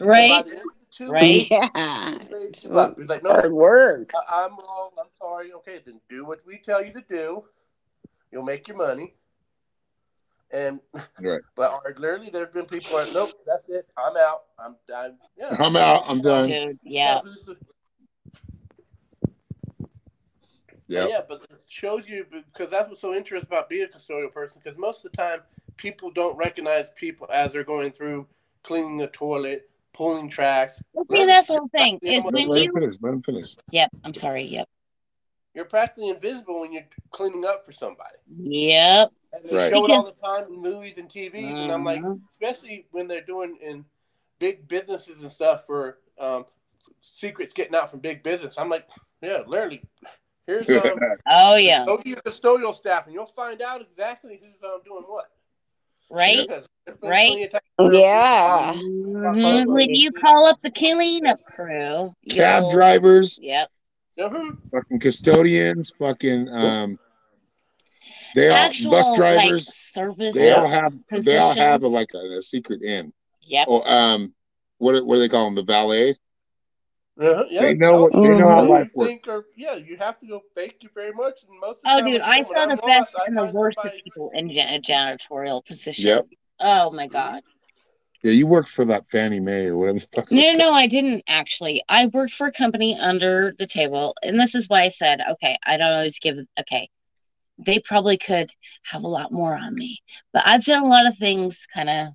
Right? 0.00 0.44
the 0.44 0.50
end 0.50 0.60
of 0.60 0.64
the 0.64 0.86
two 0.90 1.10
Right. 1.10 1.48
Yeah. 1.50 2.18
he's 2.18 2.28
It's 2.30 2.66
give 2.66 2.76
up. 2.76 2.98
He's 2.98 3.08
like, 3.08 3.22
no, 3.22 3.30
hard 3.30 3.52
work. 3.52 4.10
I- 4.28 4.44
I'm 4.44 4.56
wrong. 4.56 4.90
I'm 4.98 5.10
sorry. 5.18 5.52
Okay, 5.52 5.80
then 5.84 6.00
do 6.08 6.24
what 6.24 6.40
we 6.46 6.58
tell 6.58 6.84
you 6.84 6.92
to 6.92 7.02
do. 7.08 7.44
You'll 8.32 8.42
make 8.42 8.66
your 8.66 8.76
money. 8.76 9.14
And 10.50 10.80
Right. 11.20 11.40
but 11.56 11.72
or 11.72 11.94
literally, 11.96 12.30
there 12.30 12.44
have 12.44 12.52
been 12.52 12.66
people 12.66 12.90
who 12.90 12.96
are 12.98 13.12
nope, 13.12 13.32
that's 13.46 13.68
it. 13.68 13.88
I'm 13.96 14.16
out. 14.16 14.42
I'm 14.58 14.76
I'm 14.94 15.16
yeah. 15.36 15.56
I'm 15.58 15.76
out. 15.76 16.04
I'm 16.08 16.20
done. 16.20 16.48
Dude, 16.48 16.78
yeah. 16.82 17.20
who's 17.20 17.48
the- 20.94 21.00
Yeah. 21.00 21.08
Yeah, 21.08 21.20
but 21.28 21.42
it 21.50 21.60
shows 21.68 22.08
you 22.08 22.24
because 22.30 22.70
that's 22.70 22.88
what's 22.88 23.00
so 23.00 23.14
interesting 23.14 23.48
about 23.52 23.68
being 23.68 23.84
a 23.84 23.88
custodial 23.88 24.32
person. 24.32 24.60
Because 24.62 24.78
most 24.78 25.04
of 25.04 25.10
the 25.10 25.16
time, 25.16 25.40
people 25.76 26.10
don't 26.10 26.36
recognize 26.36 26.90
people 26.90 27.26
as 27.32 27.52
they're 27.52 27.64
going 27.64 27.92
through 27.92 28.26
cleaning 28.62 28.96
the 28.98 29.08
toilet, 29.08 29.68
pulling 29.92 30.28
tracks. 30.30 30.80
Well, 30.92 31.04
see, 31.10 31.26
that's 31.26 31.48
the 31.48 31.54
whole 31.54 31.68
thing 31.68 31.98
is 32.02 32.24
Let 32.24 32.32
when 32.34 32.48
Let 32.48 32.58
him 32.60 32.64
you. 32.66 32.72
finish. 32.80 32.96
Let 33.00 33.12
him 33.12 33.22
finish. 33.22 33.56
Yep. 33.70 33.90
I'm 34.04 34.14
sorry. 34.14 34.44
Yep. 34.44 34.68
You're 35.54 35.64
practically 35.66 36.08
invisible 36.10 36.60
when 36.60 36.72
you're 36.72 36.86
cleaning 37.12 37.44
up 37.44 37.64
for 37.64 37.72
somebody. 37.72 38.16
Yep. 38.38 39.12
And 39.32 39.44
they 39.44 39.54
Right. 39.56 39.72
show 39.72 39.84
it 39.84 39.90
all 39.90 40.04
the 40.04 40.14
time 40.16 40.44
in 40.52 40.60
movies 40.60 40.98
and 40.98 41.08
TVs, 41.08 41.62
and 41.64 41.72
I'm 41.72 41.84
like, 41.84 42.00
Mhm. 42.00 42.20
especially 42.40 42.86
when 42.90 43.06
they're 43.06 43.20
doing 43.20 43.56
in 43.60 43.84
big 44.38 44.66
businesses 44.68 45.22
and 45.22 45.30
stuff 45.30 45.64
for 45.66 45.98
um, 46.18 46.46
secrets 47.00 47.52
getting 47.52 47.74
out 47.74 47.90
from 47.90 47.98
big 48.00 48.22
business. 48.22 48.56
I'm 48.56 48.68
like, 48.68 48.88
yeah, 49.20 49.42
literally, 49.46 49.82
here's 50.46 50.68
um, 50.84 50.98
Oh 51.28 51.56
yeah. 51.56 51.84
go 51.86 51.96
to 51.98 52.08
your 52.08 52.18
custodial 52.18 52.74
staff, 52.74 53.06
and 53.06 53.14
you'll 53.14 53.26
find 53.26 53.62
out 53.62 53.80
exactly 53.80 54.40
who's 54.42 54.56
um, 54.62 54.80
doing 54.84 55.04
what. 55.06 55.26
Right. 56.10 56.46
Because 56.46 56.66
there's 56.86 56.98
been 56.98 57.10
Right. 57.10 57.28
plenty 57.28 57.44
of 57.44 57.52
times 57.52 57.62
where 57.76 57.94
Yeah. 57.94 58.72
Mhm. 58.74 59.66
When 59.72 59.94
you 59.94 60.12
call 60.12 60.46
up 60.46 60.60
the 60.60 60.70
cleanup 60.70 61.42
crew, 61.44 62.12
Cab 62.30 62.62
you'll- 62.64 62.70
drivers, 62.72 63.38
Yep. 63.42 63.70
people- 64.16 64.30
Mhm. 64.30 64.58
fucking 64.70 65.00
custodians, 65.00 65.92
fucking 65.98 66.48
um, 66.50 66.98
they 68.34 68.48
all 68.50 68.56
Actual 68.56 68.90
bus 68.90 69.06
like 69.08 69.16
drivers. 69.16 69.74
service. 69.74 70.34
they 70.34 70.52
all 70.52 70.68
have 70.68 70.92
they 71.24 71.38
all 71.38 71.54
have 71.54 71.82
a, 71.84 71.88
like 71.88 72.10
a, 72.14 72.36
a 72.38 72.42
secret 72.42 72.82
in. 72.82 73.12
Yep. 73.42 73.68
Or 73.68 73.88
um, 73.90 74.34
what 74.78 75.04
what 75.06 75.16
do 75.16 75.20
they 75.20 75.28
call 75.28 75.44
them? 75.46 75.54
The 75.54 75.62
valet. 75.62 76.16
Uh-huh, 77.20 77.44
yeah. 77.48 77.60
They 77.62 77.74
know 77.74 78.02
what 78.02 78.12
they 78.12 78.28
know 78.36 78.48
how 78.48 78.64
Mhm. 78.64 78.68
life 78.70 78.90
You 78.96 79.06
think 79.06 79.26
works. 79.26 79.34
or- 79.34 79.46
yeah, 79.56 79.74
you 79.74 79.96
have 79.98 80.18
to 80.20 80.26
go. 80.26 80.42
Thank 80.56 80.76
you 80.80 80.88
very 80.94 81.12
much. 81.12 81.44
And 81.48 81.60
most 81.60 81.76
of 81.76 81.82
the 81.84 81.90
Oh, 81.92 81.98
dude, 82.00 82.12
when 82.14 82.22
I 82.22 82.38
I'm 82.38 82.44
saw 82.44 82.52
the 82.52 82.68
lost, 82.70 82.84
best 82.86 83.12
I 83.16 83.24
and 83.26 83.36
the 83.36 83.42
find 83.42 83.54
worst 83.54 83.78
of 83.84 83.92
people 84.02 84.30
in 84.34 84.48
ja- 84.50 84.74
a 84.74 84.80
janitorial 84.80 85.64
position. 85.64 86.06
Yep. 86.06 86.26
Oh 86.60 86.90
my 86.90 87.06
god. 87.06 87.42
Yeah, 88.24 88.32
you 88.32 88.46
worked 88.46 88.70
for 88.70 88.84
that 88.86 89.04
Fannie 89.10 89.38
Mae 89.38 89.66
or 89.66 89.76
whatever 89.76 89.98
the 90.00 90.06
fuck. 90.12 90.32
it 90.32 90.34
No, 90.34 90.40
was 90.40 90.58
no, 90.58 90.70
no, 90.70 90.72
I 90.72 90.86
didn't 90.88 91.22
actually. 91.28 91.84
I 91.88 92.06
worked 92.06 92.32
for 92.32 92.46
a 92.48 92.52
company 92.52 92.98
under 92.98 93.54
the 93.58 93.66
table, 93.66 94.16
and 94.22 94.40
this 94.40 94.54
is 94.56 94.68
why 94.68 94.82
I 94.82 94.88
said, 94.88 95.20
okay, 95.32 95.56
I 95.64 95.76
don't 95.76 95.92
always 95.92 96.18
give. 96.18 96.38
Okay, 96.58 96.88
they 97.58 97.78
probably 97.78 98.16
could 98.16 98.50
have 98.86 99.04
a 99.04 99.08
lot 99.08 99.30
more 99.30 99.54
on 99.54 99.74
me, 99.74 99.98
but 100.32 100.42
I've 100.46 100.64
done 100.64 100.82
a 100.82 100.88
lot 100.88 101.06
of 101.06 101.16
things. 101.18 101.66
Kind 101.72 101.90
of, 101.90 102.08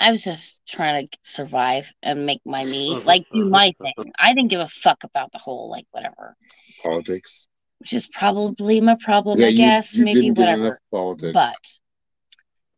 I 0.00 0.12
was 0.12 0.22
just 0.22 0.60
trying 0.66 1.06
to 1.06 1.18
survive 1.22 1.92
and 2.02 2.24
make 2.26 2.40
my 2.44 2.64
me, 2.64 2.90
Mhm, 2.94 3.04
like 3.06 3.26
do 3.32 3.44
my 3.44 3.74
thing. 3.80 4.12
I 4.18 4.34
didn't 4.34 4.50
give 4.50 4.60
a 4.60 4.68
fuck 4.68 5.04
about 5.04 5.32
the 5.32 5.38
whole 5.38 5.70
like 5.70 5.86
whatever, 5.90 6.36
politics. 6.82 7.48
which 7.78 7.92
is 7.92 8.08
probably 8.08 8.80
my 8.80 8.96
problem. 9.00 9.38
Yeah, 9.40 9.46
I 9.46 9.50
you- 9.50 9.56
guess 9.56 9.94
you 9.96 10.04
maybe 10.04 10.20
didn't 10.22 10.36
get 10.36 10.48
enough 10.48 10.58
whatever. 10.58 10.80
politics. 10.90 11.32
But 11.34 11.80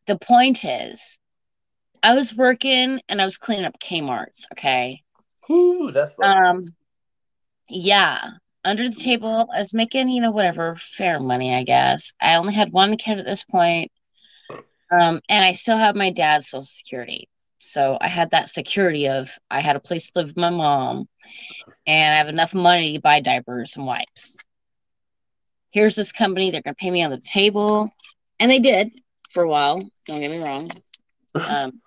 the 0.06 0.18
point 0.18 0.64
is, 0.64 1.18
I 2.02 2.14
was 2.14 2.34
working 2.34 3.01
and 3.09 3.20
I 3.20 3.24
was 3.26 3.36
cleaning 3.36 3.66
up 3.66 3.78
Kmart's. 3.78 4.47
Okay. 4.52 5.02
Ooh, 5.51 5.90
that's 5.92 6.12
what. 6.16 6.28
Um, 6.28 6.66
yeah, 7.68 8.30
under 8.64 8.88
the 8.88 8.94
table, 8.94 9.48
I 9.55 9.59
was 9.60 9.74
making, 9.74 10.09
you 10.09 10.20
know, 10.22 10.30
whatever, 10.30 10.76
fair 10.76 11.20
money, 11.20 11.55
I 11.55 11.62
guess. 11.64 12.12
I 12.20 12.36
only 12.36 12.55
had 12.55 12.72
one 12.72 12.97
kid 12.97 13.18
at 13.18 13.24
this 13.26 13.44
point. 13.44 13.92
Um, 14.90 15.20
and 15.28 15.44
I 15.44 15.52
still 15.52 15.78
have 15.78 15.94
my 15.94 16.10
dad's 16.10 16.48
social 16.48 16.64
security. 16.64 17.28
So 17.60 17.98
I 18.00 18.08
had 18.08 18.30
that 18.30 18.48
security 18.48 19.08
of 19.08 19.30
I 19.50 19.60
had 19.60 19.76
a 19.76 19.80
place 19.80 20.10
to 20.10 20.18
live 20.20 20.28
with 20.28 20.36
my 20.36 20.50
mom 20.50 21.08
and 21.86 22.14
I 22.14 22.18
have 22.18 22.28
enough 22.28 22.54
money 22.54 22.94
to 22.94 23.00
buy 23.00 23.20
diapers 23.20 23.76
and 23.76 23.86
wipes. 23.86 24.38
Here's 25.70 25.94
this 25.94 26.12
company, 26.12 26.50
they're 26.50 26.62
gonna 26.62 26.74
pay 26.74 26.90
me 26.90 27.02
on 27.02 27.10
the 27.10 27.20
table. 27.20 27.90
And 28.40 28.50
they 28.50 28.58
did 28.58 28.90
for 29.32 29.42
a 29.42 29.48
while, 29.48 29.78
don't 30.06 30.20
get 30.20 30.30
me 30.30 30.38
wrong. 30.38 30.70
Um, 31.34 31.80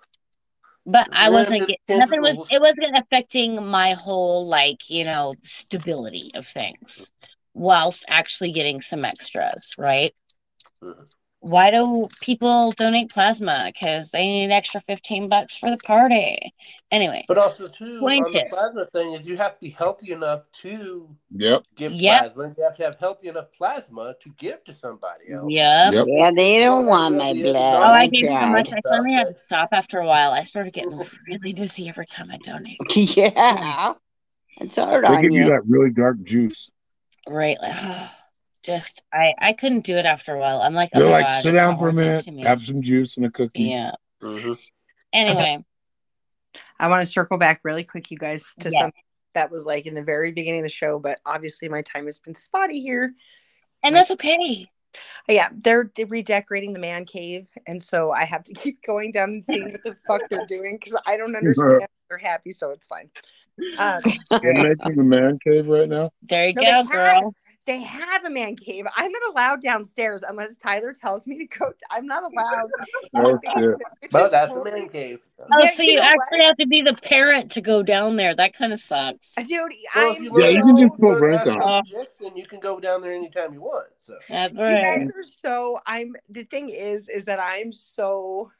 but 0.86 1.08
I 1.12 1.30
wasn't 1.30 1.68
get, 1.68 1.80
nothing 1.88 2.20
was 2.22 2.38
it 2.50 2.60
wasn't 2.60 2.96
affecting 2.96 3.66
my 3.66 3.92
whole 3.92 4.46
like 4.46 4.88
you 4.88 5.04
know 5.04 5.34
stability 5.42 6.30
of 6.34 6.46
things 6.46 7.10
whilst 7.54 8.04
actually 8.08 8.52
getting 8.52 8.80
some 8.80 9.04
extras 9.04 9.72
right 9.78 10.12
Mhm. 10.82 11.04
Why 11.44 11.70
do 11.70 12.08
people 12.20 12.70
donate 12.72 13.10
plasma 13.10 13.64
because 13.66 14.10
they 14.10 14.24
need 14.26 14.44
an 14.44 14.52
extra 14.52 14.80
15 14.80 15.28
bucks 15.28 15.56
for 15.56 15.68
the 15.70 15.76
party 15.78 16.54
anyway 16.90 17.22
But 17.28 17.38
also 17.38 17.68
too 17.68 17.98
Point 18.00 18.26
on 18.26 18.32
the 18.32 18.44
plasma 18.48 18.86
thing 18.86 19.12
is 19.12 19.26
you 19.26 19.36
have 19.36 19.54
to 19.54 19.60
be 19.60 19.70
healthy 19.70 20.12
enough 20.12 20.42
to 20.62 21.08
Yep. 21.36 21.62
give 21.76 21.92
Yep. 21.92 22.20
plasma. 22.20 22.54
You 22.56 22.64
have 22.64 22.76
to 22.76 22.84
have 22.84 22.96
healthy 22.98 23.28
enough 23.28 23.48
plasma 23.58 24.14
to 24.22 24.30
give 24.38 24.64
to 24.64 24.72
somebody 24.74 25.32
else. 25.32 25.46
yeah 25.50 25.90
Yep. 25.92 26.06
Yeah, 26.08 26.30
they 26.34 26.60
don't 26.60 26.86
want 26.86 27.16
my 27.16 27.32
blood. 27.34 27.56
oh 27.56 27.92
i 27.92 28.00
I 28.02 28.06
gave 28.06 28.28
so 28.30 28.46
much 28.46 28.68
i 28.72 28.80
finally 28.88 29.14
had 29.14 29.28
to 29.28 29.34
stop 29.44 29.68
after 29.72 29.98
a 29.98 30.06
while 30.06 30.30
i 30.32 30.44
started 30.44 30.72
getting 30.72 30.98
really 31.28 31.52
dizzy 31.52 31.88
every 31.88 32.06
time 32.06 32.30
i 32.30 32.38
donate 32.38 32.78
Yeah. 33.16 33.94
It's 34.60 34.76
hard 34.76 35.04
They 35.04 35.16
on 35.16 35.22
give 35.22 35.32
you 35.32 35.44
you. 35.44 35.50
that 35.50 35.62
really 35.66 35.90
dark 35.90 36.22
juice. 36.22 36.70
right 37.28 37.56
like 37.60 37.74
oh. 37.76 38.10
Just 38.64 39.02
i 39.12 39.32
i 39.38 39.52
couldn't 39.52 39.84
do 39.84 39.94
it 39.96 40.06
after 40.06 40.34
a 40.34 40.38
while 40.38 40.60
i'm 40.62 40.74
like 40.74 40.88
oh 40.94 41.00
They're 41.00 41.08
my 41.10 41.16
like, 41.18 41.26
God, 41.26 41.42
sit 41.42 41.52
down 41.52 41.78
for 41.78 41.88
a 41.88 41.92
minute, 41.92 42.24
to 42.24 42.48
have 42.48 42.64
some 42.64 42.82
juice 42.82 43.16
and 43.16 43.26
a 43.26 43.30
cookie. 43.30 43.64
yeah 43.64 43.92
Mhm. 44.22 44.58
anyway 45.12 45.64
I 46.78 46.86
want 46.88 47.00
to 47.02 47.06
circle 47.06 47.36
back 47.36 47.60
really 47.64 47.82
quick, 47.82 48.10
you 48.12 48.16
guys, 48.16 48.52
to 48.60 48.70
Yeah. 48.70 48.78
something 48.82 49.02
that 49.34 49.50
was 49.50 49.64
like 49.66 49.86
in 49.86 49.94
the 49.94 50.04
very 50.04 50.30
beginning 50.30 50.60
of 50.60 50.64
the 50.64 50.70
show, 50.70 51.00
but 51.00 51.18
obviously 51.26 51.68
my 51.68 51.82
time 51.82 52.04
has 52.04 52.20
been 52.20 52.34
spotty 52.34 52.80
here. 52.80 53.12
and 53.82 53.94
that's 53.94 54.12
okay 54.12 54.68
Yeah, 55.28 55.48
they're, 55.64 55.90
they're 55.96 56.06
redecorating 56.06 56.72
the 56.72 56.78
man 56.78 57.04
cave, 57.06 57.48
and 57.66 57.82
so 57.82 58.12
I 58.12 58.24
have 58.24 58.44
to 58.44 58.54
keep 58.62 58.82
going 58.82 59.10
down 59.10 59.30
and 59.30 59.44
seeing 59.44 59.70
what 59.72 59.82
the 59.82 59.96
fuck 60.06 60.22
they're 60.30 60.46
doing 60.46 60.78
because 60.80 61.00
I 61.06 61.16
don't 61.16 61.34
understand. 61.34 61.88
they're 62.08 62.18
happy, 62.18 62.52
so 62.52 62.70
it's 62.70 62.86
fine. 62.86 63.10
Um, 63.78 64.00
You're 64.42 64.54
making 64.54 64.94
the 64.96 65.02
man 65.02 65.38
cave 65.42 65.66
right 65.66 65.88
now. 65.88 66.10
there 66.22 66.48
you 66.48 66.54
No, 66.54 66.62
go 66.62 66.66
they 66.92 66.98
have- 66.98 67.20
girl 67.22 67.34
they 67.66 67.80
have 67.82 68.24
a 68.24 68.30
man 68.30 68.56
cave. 68.56 68.84
I'm 68.96 69.10
not 69.10 69.22
allowed 69.30 69.62
downstairs 69.62 70.22
unless 70.22 70.56
Tyler 70.58 70.92
tells 70.92 71.26
me 71.26 71.38
to 71.38 71.58
go. 71.58 71.72
I'm 71.90 72.06
not 72.06 72.22
allowed. 72.32 72.70
in 73.12 73.24
Oh, 73.26 73.38
basement, 73.42 73.82
But 74.10 74.30
that's 74.30 74.52
the 74.52 74.60
totally- 74.60 74.80
man 74.82 74.88
cave. 74.90 75.20
Oh, 75.40 75.62
Yeah, 75.62 75.70
so 75.72 75.82
you 75.82 75.92
you 75.92 75.96
know 75.96 76.02
actually 76.02 76.38
what? 76.40 76.46
have 76.46 76.56
to 76.58 76.66
be 76.66 76.80
the 76.82 76.94
parent 76.94 77.50
to 77.52 77.60
go 77.60 77.82
down 77.82 78.16
there. 78.16 78.34
That 78.34 78.54
kind 78.56 78.72
of 78.72 78.78
sucks. 78.80 79.34
Dude, 79.34 79.48
Well, 79.94 80.16
I'm 80.16 80.24
if 80.24 80.32
Yeah, 80.32 80.38
learn 80.38 80.52
you 80.54 80.62
can 80.64 80.76
just 80.88 81.00
put 81.00 81.08
learn 81.08 81.22
rent 81.22 81.48
Astro 81.48 81.64
on. 81.64 81.84
Jackson, 81.84 82.36
you 82.36 82.46
can 82.46 82.60
go 82.60 82.78
down 82.80 83.02
there 83.02 83.12
anytime 83.14 83.52
you 83.52 83.60
want. 83.60 83.88
So 84.00 84.14
That's 84.28 84.58
right. 84.58 84.70
you 84.70 84.80
guys 84.80 85.10
are 85.10 85.22
so 85.24 85.78
i'm 85.86 86.14
the 86.30 86.44
thing 86.44 86.68
is 86.70 87.08
is 87.08 87.24
that 87.24 87.40
i'm 87.42 87.72
so 87.72 88.50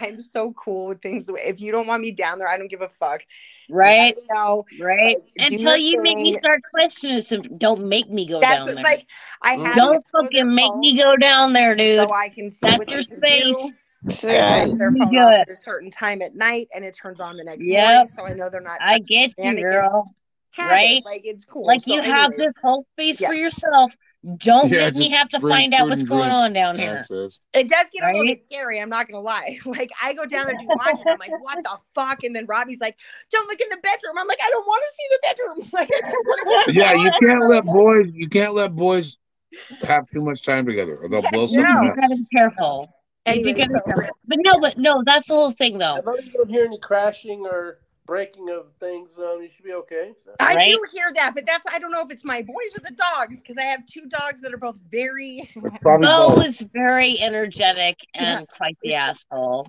i'm 0.00 0.20
so 0.20 0.52
cool 0.52 0.86
with 0.86 1.00
things 1.00 1.26
the 1.26 1.32
way 1.32 1.40
if 1.46 1.60
you 1.60 1.72
don't 1.72 1.86
want 1.86 2.02
me 2.02 2.10
down 2.12 2.38
there 2.38 2.48
i 2.48 2.56
don't 2.58 2.70
give 2.70 2.82
a 2.82 2.88
fuck 2.88 3.22
Right, 3.70 4.16
no 4.32 4.64
right. 4.80 5.16
Like, 5.38 5.50
Until 5.52 5.76
your 5.76 5.76
you 5.76 6.00
make 6.02 6.16
me 6.16 6.32
start 6.32 6.62
questioning, 6.72 7.20
so 7.20 7.42
don't 7.42 7.86
make 7.86 8.08
me 8.10 8.26
go 8.26 8.40
that's 8.40 8.64
down 8.64 8.66
what, 8.66 8.74
there. 8.76 8.82
like 8.84 9.06
i 9.42 9.56
mm. 9.56 9.66
have 9.66 9.76
don't 9.76 9.92
to 9.94 10.00
throw 10.10 10.22
their 10.22 10.30
fucking 10.30 10.54
make 10.54 10.74
me 10.76 10.96
go 10.96 11.16
down 11.16 11.52
there, 11.52 11.74
dude. 11.76 11.98
so 11.98 12.12
i 12.12 12.30
can 12.30 12.48
see 12.48 12.66
That's 12.66 12.78
what 12.78 12.88
your 12.88 13.00
they 13.00 13.04
space. 13.04 13.42
do 13.44 13.70
That's 14.04 14.24
I 14.24 14.38
right. 14.64 14.78
their 14.78 14.90
phone 14.92 15.10
do 15.10 15.18
off 15.18 15.32
at 15.34 15.48
a 15.50 15.56
certain 15.56 15.90
time 15.90 16.22
at 16.22 16.34
night 16.34 16.68
and 16.74 16.82
it 16.84 16.96
turns 16.96 17.20
on 17.20 17.36
the 17.36 17.44
next 17.44 17.66
Yep. 17.68 17.84
morning 17.88 18.06
so 18.06 18.24
i 18.26 18.32
know 18.32 18.48
they're 18.48 18.60
not 18.62 18.78
I 18.80 19.00
get 19.00 19.34
you, 19.36 19.60
girl. 19.60 20.14
Right? 20.58 21.02
like 21.04 21.22
it's 21.24 21.44
cool 21.44 21.66
Like 21.66 21.82
So 21.82 21.94
you 21.94 22.02
have 22.02 22.32
this 22.32 22.52
whole 22.62 22.86
space 22.94 23.20
yeah. 23.20 23.28
for 23.28 23.34
yourself. 23.34 23.92
Don't 24.38 24.70
Yeah, 24.70 24.86
make 24.86 24.96
me 24.96 25.10
have 25.10 25.28
to 25.30 25.38
bring 25.38 25.54
find 25.54 25.74
out 25.74 25.88
what's 25.88 26.02
going 26.02 26.30
on 26.30 26.52
down 26.52 26.76
here. 26.76 26.96
Access. 26.96 27.38
It 27.54 27.68
does 27.68 27.86
get 27.92 28.02
a 28.02 28.06
little 28.06 28.24
bit 28.26 28.40
scary. 28.40 28.80
I'm 28.80 28.88
not 28.88 29.08
gonna 29.08 29.22
lie. 29.22 29.58
Like 29.64 29.90
I 30.02 30.12
go 30.12 30.26
down 30.26 30.46
there 30.46 30.56
to 30.56 30.64
do 30.64 30.68
laundry, 30.76 31.04
I'm 31.08 31.18
like, 31.18 31.30
"What 31.40 31.62
the 31.62 31.78
fuck?" 31.94 32.24
And 32.24 32.34
then 32.34 32.46
Robbie's 32.46 32.80
like, 32.80 32.96
"Don't 33.30 33.48
look 33.48 33.60
in 33.60 33.68
the 33.70 33.76
bedroom." 33.76 34.18
I'm 34.18 34.26
like, 34.26 34.38
"I 34.42 34.50
don't 34.50 34.66
want 34.66 34.82
to 34.82 34.92
see 34.92 35.08
the 35.10 35.18
bedroom." 35.22 35.70
Like, 35.72 35.88
I 35.94 36.00
just 36.00 36.16
want 36.26 36.42
to 36.42 36.48
get 36.48 36.64
to 36.64 36.72
the 36.72 36.78
Yeah, 36.78 36.92
you 36.94 37.12
can't 37.22 37.48
let 37.48 37.64
boys. 37.64 38.06
You 38.12 38.28
can't 38.28 38.54
let 38.54 38.74
boys 38.74 39.16
have 39.82 40.08
too 40.12 40.20
much 40.20 40.42
time 40.42 40.66
together, 40.66 40.96
or 40.96 41.08
they'll 41.08 41.22
Yeah, 41.22 41.30
blow 41.30 41.46
no. 41.46 41.46
something 41.46 41.84
You 41.84 41.94
gotta 41.94 42.16
be 42.16 42.26
careful. 42.34 42.94
You 43.26 43.34
do 43.34 43.40
Anyway, 43.40 43.52
gotta 43.54 43.70
so 43.70 43.80
be 43.86 43.92
careful. 43.92 44.18
But 44.26 44.38
no, 44.40 44.60
but 44.60 44.78
no, 44.78 45.02
that's 45.04 45.28
the 45.28 45.34
whole 45.34 45.50
thing 45.52 45.78
though. 45.78 45.96
as 45.96 46.04
long 46.04 46.16
as 46.18 46.26
you 46.26 46.32
don't 46.32 46.48
hear 46.48 46.64
any 46.64 46.78
crashing 46.78 47.46
or 47.46 47.78
breaking 48.08 48.48
of 48.48 48.72
things, 48.80 49.10
um, 49.18 49.38
you 49.42 49.48
should 49.54 49.64
be 49.64 49.74
okay. 49.74 50.12
So. 50.24 50.32
I 50.40 50.54
Right? 50.54 50.64
do 50.70 50.80
hear 50.92 51.12
that, 51.14 51.34
but 51.34 51.46
that's 51.46 51.66
I 51.72 51.78
don't 51.78 51.92
know 51.92 52.00
if 52.00 52.10
it's 52.10 52.24
my 52.24 52.40
boys 52.42 52.72
or 52.76 52.80
the 52.82 52.96
dogs 53.14 53.40
because 53.40 53.56
I 53.58 53.64
have 53.64 53.84
two 53.86 54.06
dogs 54.06 54.40
that 54.40 54.52
are 54.52 54.58
both 54.58 54.78
very 54.90 55.42
It's 55.54 55.78
probably 55.82 56.06
Bo 56.08 56.30
both. 56.36 56.46
is 56.46 56.66
very 56.72 57.20
energetic 57.20 57.98
Yeah. 58.14 58.38
and 58.38 58.48
quite 58.48 58.76
the 58.82 58.94
It's- 58.94 59.24
asshole. 59.30 59.66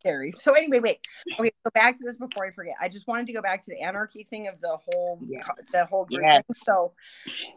scary. 0.00 0.32
So 0.36 0.52
anyway, 0.52 0.80
wait. 0.80 0.98
Okay, 1.40 1.50
go 1.64 1.70
back 1.74 1.94
to 1.96 2.02
this 2.04 2.16
before 2.18 2.44
I 2.46 2.50
forget. 2.50 2.74
I 2.80 2.88
just 2.88 3.06
wanted 3.08 3.26
to 3.28 3.32
go 3.32 3.40
back 3.40 3.62
to 3.62 3.70
the 3.70 3.80
anarchy 3.80 4.24
thing 4.24 4.48
of 4.48 4.60
the 4.60 4.76
whole 4.76 5.18
Yes. 5.26 5.46
the 5.72 5.86
whole 5.86 6.04
group 6.04 6.20
Yes. 6.22 6.42
thing. 6.46 6.54
So 6.54 6.92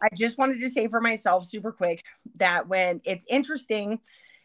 I 0.02 0.08
just 0.16 0.38
wanted 0.38 0.60
to 0.60 0.70
say 0.70 0.88
for 0.88 1.00
myself 1.00 1.44
super 1.44 1.72
quick 1.72 2.02
that 2.36 2.68
when 2.68 3.00
it's 3.04 3.26
interesting 3.28 4.00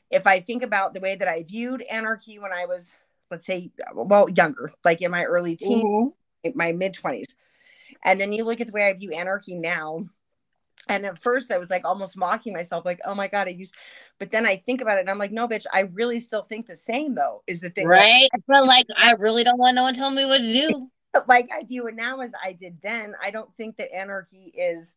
if 0.10 0.28
I 0.28 0.42
think 0.42 0.64
about 0.64 0.94
the 0.94 1.00
way 1.00 1.16
that 1.16 1.28
I 1.30 1.44
viewed 1.44 1.82
anarchy 1.84 2.38
when 2.40 2.52
I 2.52 2.66
was 2.66 2.94
let's 3.32 3.46
say 3.46 3.72
well 3.96 4.30
younger, 4.30 4.72
like 4.84 5.02
in 5.02 5.10
my 5.10 5.24
early 5.24 5.56
teens, 5.56 5.86
Mhm. 6.46 6.56
my 6.56 6.74
mid 6.74 6.94
20s. 6.94 7.36
And 8.04 8.20
then 8.20 8.34
you 8.34 8.44
look 8.44 8.62
at 8.62 8.68
the 8.68 8.74
way 8.74 8.88
I 8.88 8.94
view 8.94 9.12
anarchy 9.12 9.56
now. 9.56 10.06
And 10.88 11.06
at 11.06 11.18
first 11.18 11.52
I 11.52 11.58
was 11.58 11.70
like 11.70 11.86
almost 11.86 12.18
mocking 12.18 12.54
myself, 12.54 12.86
like, 12.86 13.00
oh 13.06 13.16
my 13.16 13.28
God, 13.28 13.48
I 13.48 13.52
used 13.52 13.76
but 14.20 14.30
then 14.30 14.46
I 14.46 14.58
think 14.58 14.82
about 14.82 14.98
it 14.98 15.02
and 15.02 15.10
I'm 15.10 15.18
like, 15.18 15.32
no, 15.32 15.48
bitch, 15.48 15.66
I 15.74 15.82
really 15.82 16.20
still 16.20 16.44
think 16.44 16.68
the 16.68 16.76
same 16.76 17.16
though, 17.16 17.44
is 17.48 17.62
the 17.62 17.70
thing. 17.70 17.88
Like, 17.88 18.00
Right? 18.00 18.30
But 18.48 18.66
like, 18.66 18.88
I 18.96 19.14
really 19.14 19.44
don't 19.44 19.58
want 19.58 19.76
no 19.76 19.84
one 19.84 19.94
telling 19.94 20.16
me 20.16 20.26
what 20.26 20.40
to 20.40 20.54
do. 20.54 20.90
like 21.28 21.50
I 21.54 21.64
view 21.64 21.88
it 21.88 21.96
now 21.96 22.20
as 22.20 22.34
I 22.44 22.54
did 22.54 22.78
then. 22.82 23.16
I 23.22 23.32
don't 23.32 23.54
think 23.56 23.78
that 23.78 23.94
anarchy 23.94 24.52
is 24.56 24.96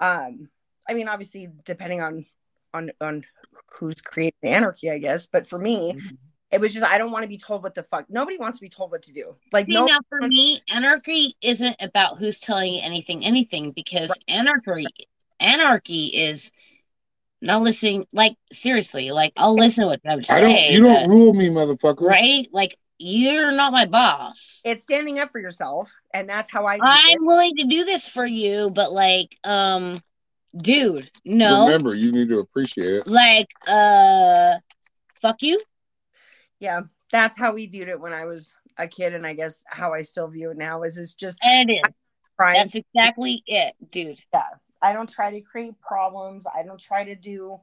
um 0.00 0.48
I 0.88 0.94
mean 0.94 1.08
obviously 1.08 1.48
depending 1.64 2.00
on 2.00 2.26
on 2.74 2.90
on 3.00 3.24
who's 3.78 4.00
creating 4.00 4.38
anarchy, 4.44 4.90
I 4.90 4.98
guess. 4.98 5.26
But 5.26 5.46
for 5.46 5.58
me, 5.58 5.96
it 6.56 6.60
was 6.62 6.72
just 6.72 6.84
I 6.86 6.96
don't 6.96 7.10
want 7.12 7.22
to 7.24 7.28
be 7.28 7.36
told 7.38 7.62
what 7.62 7.74
the 7.74 7.82
fuck. 7.82 8.06
Nobody 8.08 8.38
wants 8.38 8.56
to 8.56 8.62
be 8.62 8.68
told 8.70 8.90
what 8.90 9.02
to 9.02 9.12
do. 9.12 9.36
Like 9.52 9.66
See, 9.66 9.74
no 9.74 9.84
now 9.84 9.98
for 10.08 10.20
me, 10.26 10.60
anarchy 10.72 11.34
isn't 11.42 11.76
about 11.80 12.18
who's 12.18 12.40
telling 12.40 12.72
you 12.74 12.80
anything, 12.82 13.24
anything, 13.26 13.72
because 13.72 14.10
anarchy, 14.26 14.86
anarchy 15.38 16.06
is 16.06 16.50
not 17.42 17.60
listening. 17.60 18.06
Like 18.12 18.36
seriously, 18.50 19.10
like 19.10 19.32
I'll 19.36 19.54
listen 19.54 19.82
to 19.82 19.88
what 19.88 20.00
you 20.02 20.10
have 20.10 20.22
to 20.22 20.32
I 20.32 20.40
say. 20.40 20.42
don't. 20.42 20.72
You 20.72 20.82
don't 20.82 21.08
but- 21.08 21.14
rule 21.14 21.34
me, 21.34 21.48
motherfucker. 21.50 22.00
right? 22.08 22.48
Like 22.52 22.76
you're 22.98 23.52
not 23.52 23.72
my 23.72 23.84
boss. 23.84 24.62
it's 24.64 24.82
standing 24.82 25.18
up 25.18 25.30
for 25.30 25.38
yourself, 25.38 25.92
and 26.14 26.26
that's 26.26 26.50
how 26.50 26.64
I. 26.64 26.78
I'm 26.82 27.26
willing 27.26 27.54
to 27.56 27.64
do 27.66 27.84
this 27.84 28.08
for 28.08 28.24
you, 28.24 28.70
but 28.70 28.90
like, 28.90 29.36
um, 29.44 30.00
dude, 30.56 31.10
no, 31.22 31.66
Remember, 31.66 31.94
you 31.94 32.10
need 32.10 32.30
to 32.30 32.38
appreciate 32.38 32.94
it. 32.94 33.06
like, 33.06 33.48
uh, 33.68 34.54
fuck 35.20 35.42
you. 35.42 35.60
Yeah 36.60 36.80
that's 37.12 37.38
how 37.38 37.52
we 37.52 37.66
viewed 37.66 37.88
it 37.88 38.00
when 38.00 38.12
i 38.12 38.24
was 38.24 38.54
a 38.78 38.86
kid 38.88 39.14
and 39.14 39.26
i 39.26 39.32
guess 39.32 39.62
how 39.66 39.92
i 39.92 40.02
still 40.02 40.28
view 40.28 40.50
it 40.50 40.56
now 40.56 40.82
is 40.82 40.96
it's 40.98 41.14
just 41.14 41.38
And 41.42 41.70
it 41.70 41.74
is. 41.74 41.92
That's 42.38 42.74
exactly 42.74 43.42
it, 43.46 43.74
dude. 43.90 44.20
Yeah 44.32 44.42
i 44.82 44.92
don't 44.92 45.08
try 45.10 45.30
to 45.30 45.40
create 45.40 45.72
problems 45.80 46.44
i 46.54 46.62
don't 46.62 46.78
try 46.78 47.02
to 47.02 47.14
do 47.14 47.58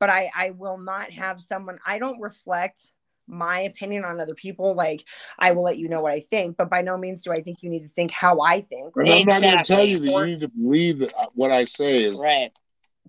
but 0.00 0.08
i 0.08 0.30
i 0.34 0.50
will 0.50 0.78
not 0.78 1.10
have 1.10 1.38
someone 1.40 1.78
i 1.86 1.98
don't 1.98 2.18
reflect 2.18 2.92
my 3.28 3.60
opinion 3.60 4.04
on 4.04 4.20
other 4.20 4.34
people 4.34 4.74
like 4.74 5.04
i 5.38 5.52
will 5.52 5.62
let 5.64 5.76
you 5.76 5.86
know 5.88 6.00
what 6.00 6.12
i 6.12 6.20
think 6.20 6.56
but 6.56 6.70
by 6.70 6.80
no 6.80 6.96
means 6.96 7.22
do 7.22 7.30
i 7.30 7.42
think 7.42 7.62
you 7.62 7.68
need 7.68 7.82
to 7.82 7.88
think 7.90 8.10
how 8.10 8.40
i 8.40 8.60
think 8.62 8.94
And 8.96 9.10
I'm 9.10 9.24
not 9.26 9.42
going 9.42 9.58
to 9.58 9.64
tell 9.64 9.84
you 9.84 9.98
that 9.98 10.10
you 10.10 10.24
need 10.24 10.40
to 10.40 10.48
believe 10.48 10.98
that 11.00 11.12
uh, 11.14 11.26
what 11.34 11.50
I 11.50 11.66
say 11.66 12.04
is 12.04 12.18
Right. 12.18 12.50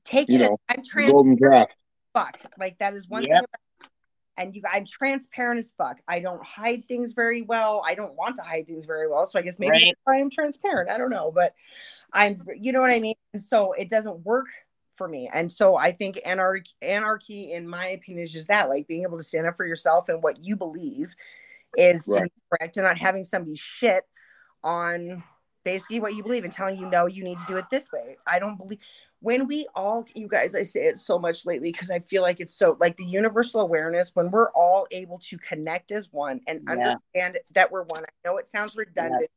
take 0.03 0.27
You 0.29 0.39
it 0.39 0.41
know, 0.41 0.59
i'm 0.67 0.83
trans 0.83 1.11
golden 1.11 1.37
calf. 1.37 1.69
fuck 2.13 2.37
like 2.59 2.77
that 2.79 2.93
is 2.95 3.07
one 3.07 3.23
Yep. 3.23 3.29
thing 3.31 3.37
about 3.37 3.66
and 4.37 4.55
you 4.55 4.61
i'm 4.69 4.85
transparent 4.85 5.57
as 5.57 5.73
fuck. 5.77 5.99
I 6.07 6.19
don't 6.19 6.43
hide 6.45 6.87
things 6.87 7.13
very 7.13 7.41
well. 7.41 7.81
I 7.85 7.95
don't 7.95 8.15
want 8.15 8.35
to 8.37 8.41
hide 8.43 8.67
things 8.67 8.85
very 8.85 9.07
well. 9.09 9.25
So 9.25 9.39
i 9.39 9.41
guess 9.41 9.59
maybe 9.59 9.71
Right. 9.71 9.97
i'm 10.07 10.29
transparent. 10.29 10.89
I 10.89 10.97
don't 10.97 11.09
know 11.09 11.31
but 11.33 11.53
i'm 12.13 12.41
you 12.59 12.71
know 12.71 12.81
what 12.81 12.91
i 12.91 12.99
mean? 12.99 13.15
And 13.33 13.41
so 13.41 13.73
it 13.73 13.89
doesn't 13.89 14.25
work 14.25 14.47
for 14.93 15.07
me. 15.07 15.29
And 15.33 15.51
so 15.51 15.75
i 15.75 15.91
think 15.91 16.19
anarchy 16.25 16.71
anarchy 16.81 17.51
in 17.53 17.67
my 17.67 17.87
opinion 17.87 18.23
is 18.23 18.31
just 18.31 18.47
that 18.47 18.69
like 18.69 18.87
being 18.87 19.03
able 19.03 19.17
to 19.17 19.23
stand 19.23 19.47
up 19.47 19.57
for 19.57 19.65
yourself 19.65 20.09
and 20.09 20.23
what 20.23 20.43
you 20.43 20.55
believe 20.55 21.15
is 21.77 22.07
Right. 22.07 22.31
correct 22.49 22.77
and 22.77 22.85
not 22.85 22.97
having 22.97 23.23
somebody 23.23 23.55
shit 23.55 24.03
on 24.63 25.23
basically 25.63 25.99
what 25.99 26.15
you 26.15 26.23
believe 26.23 26.43
and 26.43 26.53
telling 26.53 26.77
you 26.77 26.89
no 26.89 27.05
you 27.07 27.23
need 27.23 27.37
to 27.39 27.45
do 27.45 27.57
it 27.57 27.65
this 27.69 27.91
way. 27.91 28.15
I 28.25 28.39
don't 28.39 28.57
believe 28.57 28.79
when 29.19 29.47
we 29.47 29.65
all 29.75 30.05
you 30.15 30.27
guys 30.27 30.53
i 30.55 30.61
say 30.61 30.81
it 30.85 30.99
so 30.99 31.17
much 31.17 31.45
lately 31.45 31.71
because 31.71 31.89
i 31.89 31.99
feel 31.99 32.21
like 32.21 32.39
it's 32.39 32.53
so 32.55 32.77
like 32.79 32.95
the 32.97 33.03
universal 33.05 33.61
awareness 33.61 34.11
when 34.13 34.29
we're 34.29 34.51
all 34.51 34.85
able 34.91 35.17
to 35.19 35.37
connect 35.39 35.91
as 35.91 36.11
one 36.11 36.39
and 36.47 36.61
Yeah. 36.67 36.73
understand 37.13 37.37
that 37.55 37.71
we're 37.71 37.83
one 37.83 38.03
i 38.03 38.27
know 38.27 38.37
it 38.37 38.47
sounds 38.47 38.75
redundant 38.75 39.27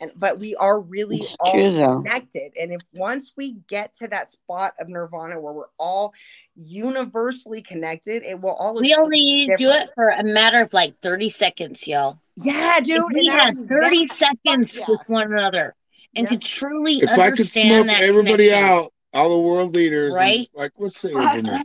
and 0.00 0.12
but 0.16 0.38
we 0.38 0.54
are 0.56 0.78
really 0.80 1.16
It's 1.16 1.34
all 1.40 1.50
true 1.52 2.02
connected 2.02 2.52
and 2.60 2.72
if 2.72 2.82
once 2.92 3.32
we 3.36 3.52
get 3.68 3.94
to 3.96 4.08
that 4.08 4.30
spot 4.30 4.74
of 4.78 4.88
nirvana 4.88 5.40
where 5.40 5.52
we're 5.52 5.64
all 5.78 6.12
universally 6.54 7.62
connected 7.62 8.22
it 8.22 8.40
will 8.40 8.50
all 8.54 8.74
We 8.74 8.94
only 8.94 9.22
need 9.22 9.46
to 9.48 9.56
do 9.56 9.70
it 9.70 9.88
for 9.94 10.10
a 10.10 10.22
matter 10.22 10.60
of 10.60 10.72
like 10.72 10.98
30 11.00 11.28
seconds, 11.30 11.86
y'all. 11.88 12.18
yeah 12.36 12.78
dude 12.80 12.96
If 12.98 13.04
we 13.14 13.20
and 13.28 13.30
had 13.30 13.54
30 13.68 14.06
that- 14.06 14.14
seconds 14.14 14.78
yeah. 14.78 14.84
with 14.88 15.00
one 15.08 15.32
another 15.32 15.74
and 16.14 16.24
Yeah. 16.24 16.30
could 16.30 16.42
truly 16.42 16.96
If 16.96 17.10
I 17.10 17.14
could 17.16 17.20
understand 17.32 17.86
smoke 17.86 17.98
that 17.98 18.02
everybody 18.08 18.48
connection. 18.48 18.68
out, 18.70 18.92
all 19.14 19.30
the 19.30 19.38
world 19.38 19.74
leaders, 19.74 20.14
and, 20.14 20.20
Right? 20.20 20.48
like 20.54 20.72
let's 20.78 20.98
say, 21.00 21.12
Fuck. 21.12 21.34
over 21.36 21.42
there. 21.42 21.62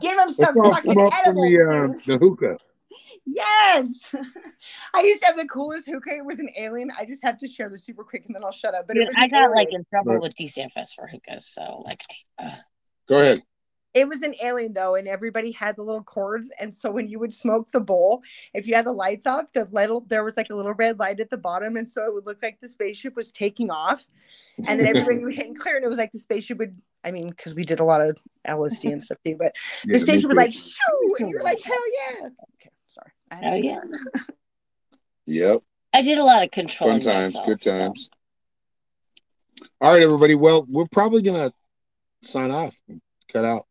give 0.00 0.16
them 0.16 0.26
let's 0.26 0.36
some 0.36 0.58
all 0.60 0.72
fucking 0.74 0.94
come 0.94 1.06
up 1.06 1.12
from 1.14 1.38
edibles 1.38 1.50
the 1.50 1.92
dude. 2.06 2.20
the 2.20 2.24
hookah. 2.26 2.58
Yes. 3.24 4.04
I 4.94 5.02
used 5.02 5.20
to 5.20 5.26
have 5.26 5.36
the 5.36 5.46
coolest 5.46 5.88
hookah. 5.88 6.16
It 6.16 6.24
was 6.24 6.38
an 6.38 6.48
alien. 6.56 6.90
I 6.98 7.04
just 7.04 7.22
have 7.22 7.38
to 7.38 7.46
share 7.46 7.68
this 7.70 7.84
super 7.84 8.04
quick 8.04 8.24
and 8.26 8.34
then 8.34 8.42
I'll 8.44 8.52
shut 8.52 8.74
up. 8.74 8.86
But 8.86 8.94
Dude, 8.94 9.04
it 9.04 9.06
was 9.08 9.16
I 9.16 9.24
an 9.24 9.30
got 9.30 9.50
like 9.52 9.68
in 9.72 9.84
trouble 9.90 10.12
Right. 10.14 10.22
with 10.22 10.34
DCFS 10.36 10.94
for 10.94 11.06
hookahs, 11.06 11.46
so 11.46 11.82
like, 11.86 12.02
uh, 12.38 12.50
Go 13.08 13.16
ahead. 13.16 13.42
It 13.94 14.08
was 14.08 14.22
an 14.22 14.34
alien 14.42 14.72
though, 14.72 14.94
and 14.94 15.06
everybody 15.06 15.52
had 15.52 15.76
the 15.76 15.82
little 15.82 16.02
cords. 16.02 16.50
And 16.58 16.74
so 16.74 16.90
when 16.90 17.08
you 17.08 17.18
would 17.18 17.34
smoke 17.34 17.70
the 17.70 17.80
bowl, 17.80 18.22
if 18.54 18.66
you 18.66 18.74
had 18.74 18.86
the 18.86 18.92
lights 18.92 19.26
off, 19.26 19.52
the 19.52 19.68
little 19.70 20.00
there 20.08 20.24
was 20.24 20.36
like 20.36 20.50
a 20.50 20.54
little 20.54 20.74
red 20.74 20.98
light 20.98 21.20
at 21.20 21.30
the 21.30 21.36
bottom, 21.36 21.76
and 21.76 21.88
so 21.88 22.04
it 22.04 22.14
would 22.14 22.26
look 22.26 22.42
like 22.42 22.58
the 22.58 22.68
spaceship 22.68 23.14
was 23.16 23.30
taking 23.30 23.70
off. 23.70 24.06
And 24.66 24.78
then 24.78 24.86
everybody 24.86 25.18
would 25.18 25.34
hit 25.34 25.46
and 25.46 25.58
clear, 25.58 25.76
and 25.76 25.84
it 25.84 25.88
was 25.88 25.98
like 25.98 26.12
the 26.12 26.18
spaceship 26.18 26.58
would. 26.58 26.76
I 27.04 27.10
mean, 27.10 27.30
because 27.30 27.54
we 27.54 27.64
did 27.64 27.80
a 27.80 27.84
lot 27.84 28.00
of 28.00 28.16
LSD 28.46 28.92
and 28.92 29.02
stuff 29.02 29.18
too, 29.24 29.36
but 29.38 29.56
Yeah, 29.84 29.94
the 29.94 29.98
spaceship 29.98 30.28
would 30.28 30.34
too. 30.34 30.40
like 30.40 30.52
shoo, 30.52 31.14
and 31.18 31.28
you're 31.28 31.42
like, 31.42 31.60
hell 31.60 31.74
yeah. 32.00 32.28
Okay, 32.60 32.70
sorry. 32.86 33.10
I 33.30 33.34
had 33.36 33.56
to 33.56 33.62
share 33.62 33.84
yeah. 34.14 34.20
Yep. 35.26 35.62
I 35.94 36.02
did 36.02 36.18
a 36.18 36.24
lot 36.24 36.42
of 36.42 36.50
control. 36.50 36.90
Fun 36.90 37.00
times, 37.00 37.34
myself, 37.34 37.46
good 37.46 37.62
so. 37.62 37.78
times. 37.78 38.10
All 39.80 39.92
right, 39.92 40.02
everybody. 40.02 40.34
Well, 40.34 40.64
we're 40.68 40.86
probably 40.86 41.22
gonna 41.22 41.52
sign 42.22 42.50
off, 42.50 42.74
cut 43.32 43.44
out. 43.44 43.66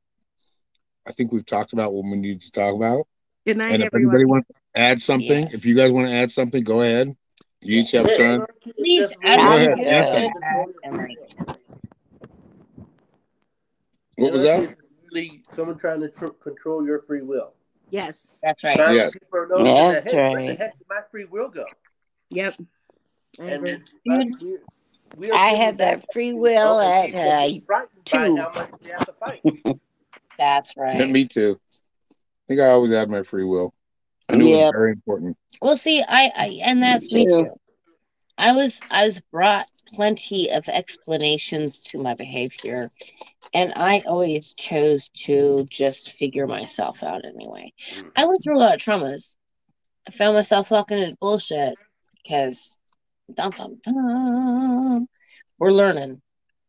I 1.08 1.12
think 1.12 1.32
we've 1.32 1.46
talked 1.46 1.74
about 1.74 1.94
what 1.94 2.04
we 2.06 2.16
need 2.18 2.42
to 2.42 2.52
talk 2.52 2.76
about. 2.76 3.08
Good 3.46 3.58
night, 3.58 3.74
And 3.74 3.82
if 3.84 3.88
everyone. 3.88 4.16
anybody 4.16 4.26
wants 4.26 4.48
to 4.48 4.54
add 4.76 5.02
something, 5.02 5.46
Yes. 5.46 5.54
if 5.56 5.66
you 5.66 5.76
guys 5.76 5.92
want 5.92 6.08
to 6.08 6.14
add 6.14 6.32
something, 6.32 6.64
go 6.64 6.82
ahead. 6.82 7.16
You 7.64 7.82
each 7.82 7.92
have 7.92 8.06
a 8.06 8.16
turn. 8.16 8.46
Please 8.76 9.10
Definitely. 9.10 9.30
add 9.30 9.58
ahead, 9.58 9.78
good 9.78 9.88
Anthony. 9.88 10.28
feedback 10.34 10.68
and 10.84 10.98
like, 10.98 11.58
What 14.16 14.32
was 14.32 14.44
that? 14.44 14.76
Really, 15.12 15.44
someone 15.54 15.78
trying 15.78 16.02
to 16.02 16.10
tr- 16.10 16.28
control 16.28 16.86
your 16.86 17.02
free 17.02 17.22
will. 17.22 17.54
yes. 17.90 18.40
that's 18.44 18.64
right. 18.64 18.78
Trying 18.78 18.96
Yes. 18.96 19.14
know 19.34 19.92
that, 19.92 20.04
That's 20.04 20.14
hey, 20.14 20.20
where 20.22 20.30
the 20.30 20.36
right. 20.50 20.58
heck 20.60 20.78
did 20.78 20.88
my 20.90 21.02
free 21.12 21.26
will 21.26 21.50
go? 21.50 21.66
Yep. 22.30 22.56
I 23.40 23.44
And 23.44 23.66
agree. 23.68 23.84
we- 24.40 24.58
we 25.18 25.30
I 25.30 25.48
had 25.50 25.78
that 25.80 26.06
free 26.14 26.32
will 26.32 26.80
at 26.80 27.12
being 27.12 27.64
uh, 27.64 27.66
frightened 27.66 28.06
two. 29.66 29.80
That's 30.42 30.74
Yeah, 30.92 31.06
right. 31.06 31.14
me 31.14 31.26
too. 31.26 31.60
I 32.12 32.16
think 32.48 32.60
I 32.62 32.68
always 32.70 32.92
had 32.92 33.10
my 33.10 33.24
free 33.24 33.46
will. 33.46 33.74
I 34.30 34.36
knew 34.36 34.48
it 34.54 34.58
was 34.58 34.68
very 34.72 34.92
important. 34.92 35.38
Well, 35.62 35.78
see, 35.78 36.02
I, 36.02 36.32
I 36.36 36.60
and 36.64 36.82
that's 36.82 37.12
me 37.12 37.26
too. 37.26 37.44
too. 37.44 37.52
I 38.38 38.54
was 38.56 38.82
I 38.92 39.06
was 39.06 39.22
brought 39.32 39.68
plenty 39.96 40.52
of 40.52 40.68
explanations 40.70 41.80
to 41.80 42.02
my 42.02 42.16
behavior, 42.16 42.92
and 43.54 43.74
I 43.76 44.02
always 44.08 44.54
chose 44.54 45.10
to 45.26 45.66
just 45.70 46.12
figure 46.12 46.48
myself 46.48 47.04
out 47.04 47.26
anyway. 47.26 47.74
I 48.16 48.26
went 48.26 48.44
through 48.44 48.58
a 48.58 48.60
lot 48.60 48.74
of 48.76 48.82
traumas. 48.82 49.38
I 50.08 50.12
found 50.12 50.36
myself 50.36 50.72
walking 50.72 51.00
into 51.00 51.18
bullshit 51.22 51.78
because 52.24 52.78
dun, 53.34 53.52
dun, 53.52 53.78
dun, 53.84 55.08
we're 55.60 55.72
learning, 55.72 56.22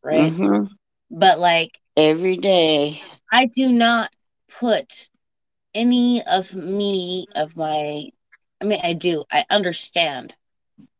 right? 0.03 0.33
Mhm. 0.33 0.69
But 1.11 1.39
like 1.39 1.79
Every 1.95 2.37
day. 2.37 3.01
I 3.33 3.47
do 3.47 3.67
not 3.71 4.15
put 4.59 5.09
any 5.73 6.21
of 6.23 6.53
me 6.53 7.25
of 7.33 7.57
my 7.57 8.05
I 8.61 8.65
mean 8.65 8.79
I 8.83 8.93
do. 8.93 9.23
I 9.31 9.43
understand 9.49 10.35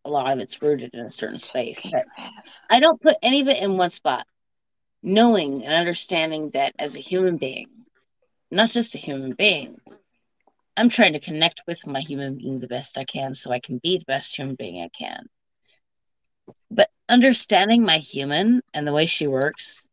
a 0.03 0.09
lot 0.09 0.31
of 0.31 0.39
it's 0.39 0.59
rooted 0.59 0.95
in 0.95 1.01
a 1.01 1.11
certain 1.11 1.37
space, 1.37 1.83
but 1.83 2.05
I 2.71 2.79
don't 2.79 2.99
put 2.99 3.17
any 3.21 3.41
of 3.41 3.49
it 3.49 3.61
in 3.61 3.77
one 3.77 3.91
spot. 3.91 4.25
Knowing 5.03 5.63
and 5.63 5.73
understanding 5.73 6.49
that 6.51 6.73
as 6.79 6.97
a 6.97 7.01
human 7.01 7.37
being, 7.37 7.67
not 8.49 8.71
just 8.71 8.95
a 8.95 8.97
human 8.97 9.33
being, 9.37 9.77
I'm 10.75 10.89
trying 10.89 11.13
to 11.13 11.19
connect 11.19 11.61
with 11.67 11.85
my 11.85 11.99
human 11.99 12.37
being 12.37 12.59
the 12.59 12.67
best 12.67 12.97
I 12.97 13.03
can 13.03 13.35
so 13.35 13.51
I 13.51 13.59
can 13.59 13.77
be 13.77 13.99
the 13.99 14.05
best 14.05 14.35
human 14.35 14.55
being 14.55 14.81
I 14.81 14.89
can. 14.89 15.27
But 16.71 16.89
understanding 17.07 17.83
my 17.83 17.99
human 17.99 18.63
and 18.73 18.87
the 18.87 18.93
way 18.93 19.05
she 19.05 19.27
works, 19.27 19.87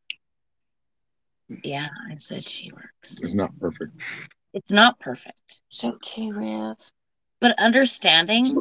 yeah, 1.62 1.89
I 2.10 2.16
said 2.16 2.44
she 2.44 2.70
works. 2.72 3.22
It's 3.24 3.35
not 3.35 3.51
perfect. 3.60 3.93
It's 4.52 4.72
not 4.72 4.98
perfect, 4.98 5.62
It's 5.70 5.85
okay, 5.85 6.31
Rev. 6.32 6.77
but 7.40 7.59
understanding 7.59 8.56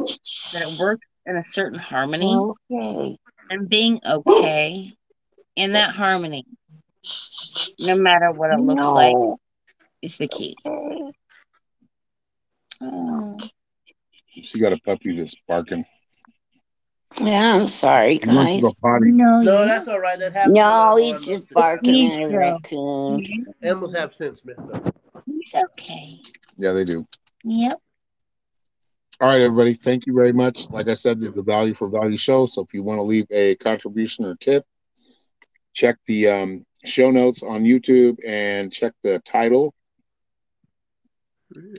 that 0.54 0.62
it 0.62 0.80
works 0.80 1.06
in 1.26 1.36
a 1.38 1.44
certain 1.48 1.80
harmony 1.80 2.36
Okay. 2.72 3.18
and 3.50 3.68
being 3.68 4.00
okay 4.06 4.86
in 5.56 5.72
that 5.74 5.96
harmony, 5.96 6.46
no 7.80 7.96
matter 7.96 8.32
what 8.32 8.52
it 8.52 8.60
looks 8.60 8.86
like, 8.88 9.16
is 10.04 10.18
the 10.18 10.28
key. 10.28 10.56
Okay. 10.66 11.12
Oh, 12.82 13.38
She 14.28 14.60
got 14.60 14.74
a 14.74 14.78
puppy 14.78 15.18
that's 15.18 15.36
barking. 15.48 15.86
Yeah, 17.18 17.56
I'm 17.56 17.66
sorry, 17.66 18.20
He 18.24 18.28
wants 18.30 18.62
guys. 18.62 18.80
no, 19.02 19.42
No, 19.42 19.66
that's 19.66 19.88
all 19.88 20.00
right. 20.00 20.18
That 20.20 20.32
happens. 20.34 20.56
No, 20.56 20.96
to 20.96 21.02
he's 21.04 21.10
animals. 21.16 21.26
just 21.28 21.50
barking 21.50 21.96
He's 21.96 22.26
at 22.28 22.32
a 22.32 22.38
raccoon. 22.38 23.46
Animals 23.62 23.94
have 23.94 24.14
sense, 24.14 24.42
Smith. 24.42 24.58
though. 24.58 24.84
He's 25.26 25.54
okay. 25.56 26.08
Yeah, 26.58 26.74
they 26.74 26.84
do. 26.84 27.06
Yep. 27.44 27.74
All 29.22 29.28
right, 29.28 29.42
everybody. 29.42 29.74
Thank 29.74 30.06
you 30.06 30.14
very 30.14 30.32
much. 30.32 30.70
Like 30.70 30.88
I 30.88 30.94
said, 30.94 31.20
this 31.20 31.30
is 31.30 31.36
the 31.36 31.42
Value 31.42 31.74
for 31.74 31.90
Value 31.90 32.16
show. 32.16 32.46
So 32.46 32.62
if 32.62 32.74
you 32.74 32.84
want 32.84 33.00
to 33.00 33.04
leave 33.04 33.26
a 33.32 33.56
contribution 33.56 34.24
or 34.26 34.36
tip, 34.36 34.64
check 35.74 35.98
the 36.06 36.28
um, 36.30 36.66
show 36.86 37.12
notes 37.12 37.44
on 37.44 37.64
YouTube 37.64 38.18
and 38.26 38.72
check 38.72 38.94
the 39.04 39.20
title. 39.26 39.74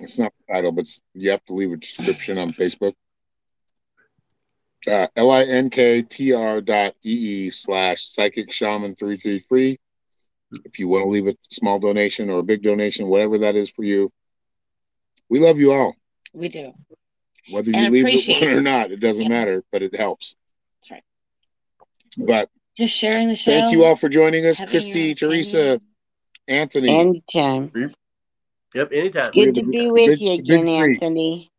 It's 0.02 0.18
not 0.18 0.32
the 0.34 0.52
title, 0.54 0.72
but 0.72 0.86
you 1.14 1.30
have 1.30 1.44
to 1.46 1.54
leave 1.54 1.72
a 1.72 1.76
description 1.76 2.36
on 2.36 2.52
Facebook. 2.52 2.94
Uh, 4.88 5.06
L-I-N-K-T-R 5.16 6.60
dot 6.62 6.94
E-E 7.04 7.50
slash 7.50 8.02
psychic 8.04 8.50
shaman 8.50 8.94
333. 8.94 9.78
If 10.64 10.78
you 10.78 10.88
want 10.88 11.04
to 11.04 11.08
leave 11.10 11.26
a 11.28 11.36
small 11.50 11.78
donation 11.78 12.30
or 12.30 12.38
a 12.38 12.42
big 12.42 12.62
donation, 12.62 13.06
whatever 13.08 13.38
that 13.38 13.54
is 13.54 13.68
for 13.70 13.84
you. 13.84 14.10
We 15.28 15.38
love 15.38 15.58
you 15.58 15.72
all. 15.72 15.94
We 16.32 16.48
do. 16.48 16.72
Whether 17.50 17.70
you 17.72 17.90
leave 17.90 18.06
it 18.08 18.42
one 18.48 18.54
or 18.58 18.60
not, 18.60 18.90
it 18.90 19.00
doesn't 19.00 19.22
Yeah. 19.24 19.28
matter, 19.28 19.64
but 19.70 19.82
it 19.82 19.94
helps. 19.96 20.34
That's 20.82 20.90
right. 20.90 21.02
But 22.26 22.50
Just 22.76 22.96
sharing 22.96 23.28
the 23.28 23.36
show. 23.36 23.50
thank 23.50 23.70
you 23.72 23.84
all 23.84 23.96
for 23.96 24.08
joining 24.08 24.46
us. 24.46 24.60
Christy, 24.60 25.14
Teresa, 25.14 25.58
opinion. 25.58 25.80
Anthony. 26.48 26.88
Anytime. 26.98 27.94
Yep, 28.74 28.92
anytime. 28.92 29.30
Good 29.32 29.54
to 29.56 29.62
be 29.62 29.90
with 29.90 30.18
big- 30.18 30.20
you 30.20 30.32
again. 30.32 30.66
Anthony. 30.68 31.50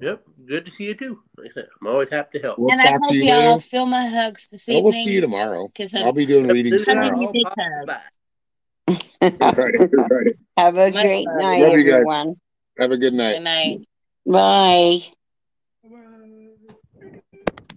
Yep, 0.00 0.22
good 0.46 0.64
to 0.66 0.70
see 0.70 0.84
you 0.84 0.94
too. 0.94 1.20
Like 1.36 1.50
I 1.50 1.54
said, 1.54 1.66
I'm 1.80 1.86
always 1.88 2.08
happy 2.08 2.38
to 2.38 2.44
help. 2.44 2.58
we'll 2.58 2.72
and 2.72 2.80
I 2.80 2.92
talk 2.92 3.00
hope 3.02 3.10
to 3.10 3.16
you 3.16 3.24
y'all 3.24 3.54
later. 3.54 3.60
feel 3.60 3.86
my 3.86 4.06
hugs 4.06 4.48
this 4.50 4.68
Oh, 4.68 4.72
evening. 4.72 4.84
we'll 4.84 4.92
see 4.92 5.12
you 5.12 5.20
tomorrow. 5.20 5.68
'Cause 5.76 5.94
I'll 5.94 6.04
I'm- 6.06 6.14
be 6.14 6.26
doing 6.26 6.46
readings 6.48 6.84
send 6.84 6.98
Send 6.98 6.98
it 6.98 7.02
me 7.02 7.08
tomorrow. 7.10 7.26
all 7.26 7.32
big 7.32 7.44
pops 7.44 7.56
hugs. 7.58 7.86
back. 7.86 9.58
right, 9.58 9.74
right. 10.10 10.34
Have 10.56 10.76
a 10.76 10.90
Much 10.90 11.02
great 11.04 11.26
love. 11.26 11.36
night, 11.38 11.60
Love 11.62 11.72
you 11.72 11.84
guys. 11.84 11.92
everyone. 11.94 12.34
Have 12.78 12.90
a 12.92 12.96
good 12.96 13.14
night. 13.14 13.34
Good 13.34 13.42
night. 13.42 13.88
Bye. 14.26 15.15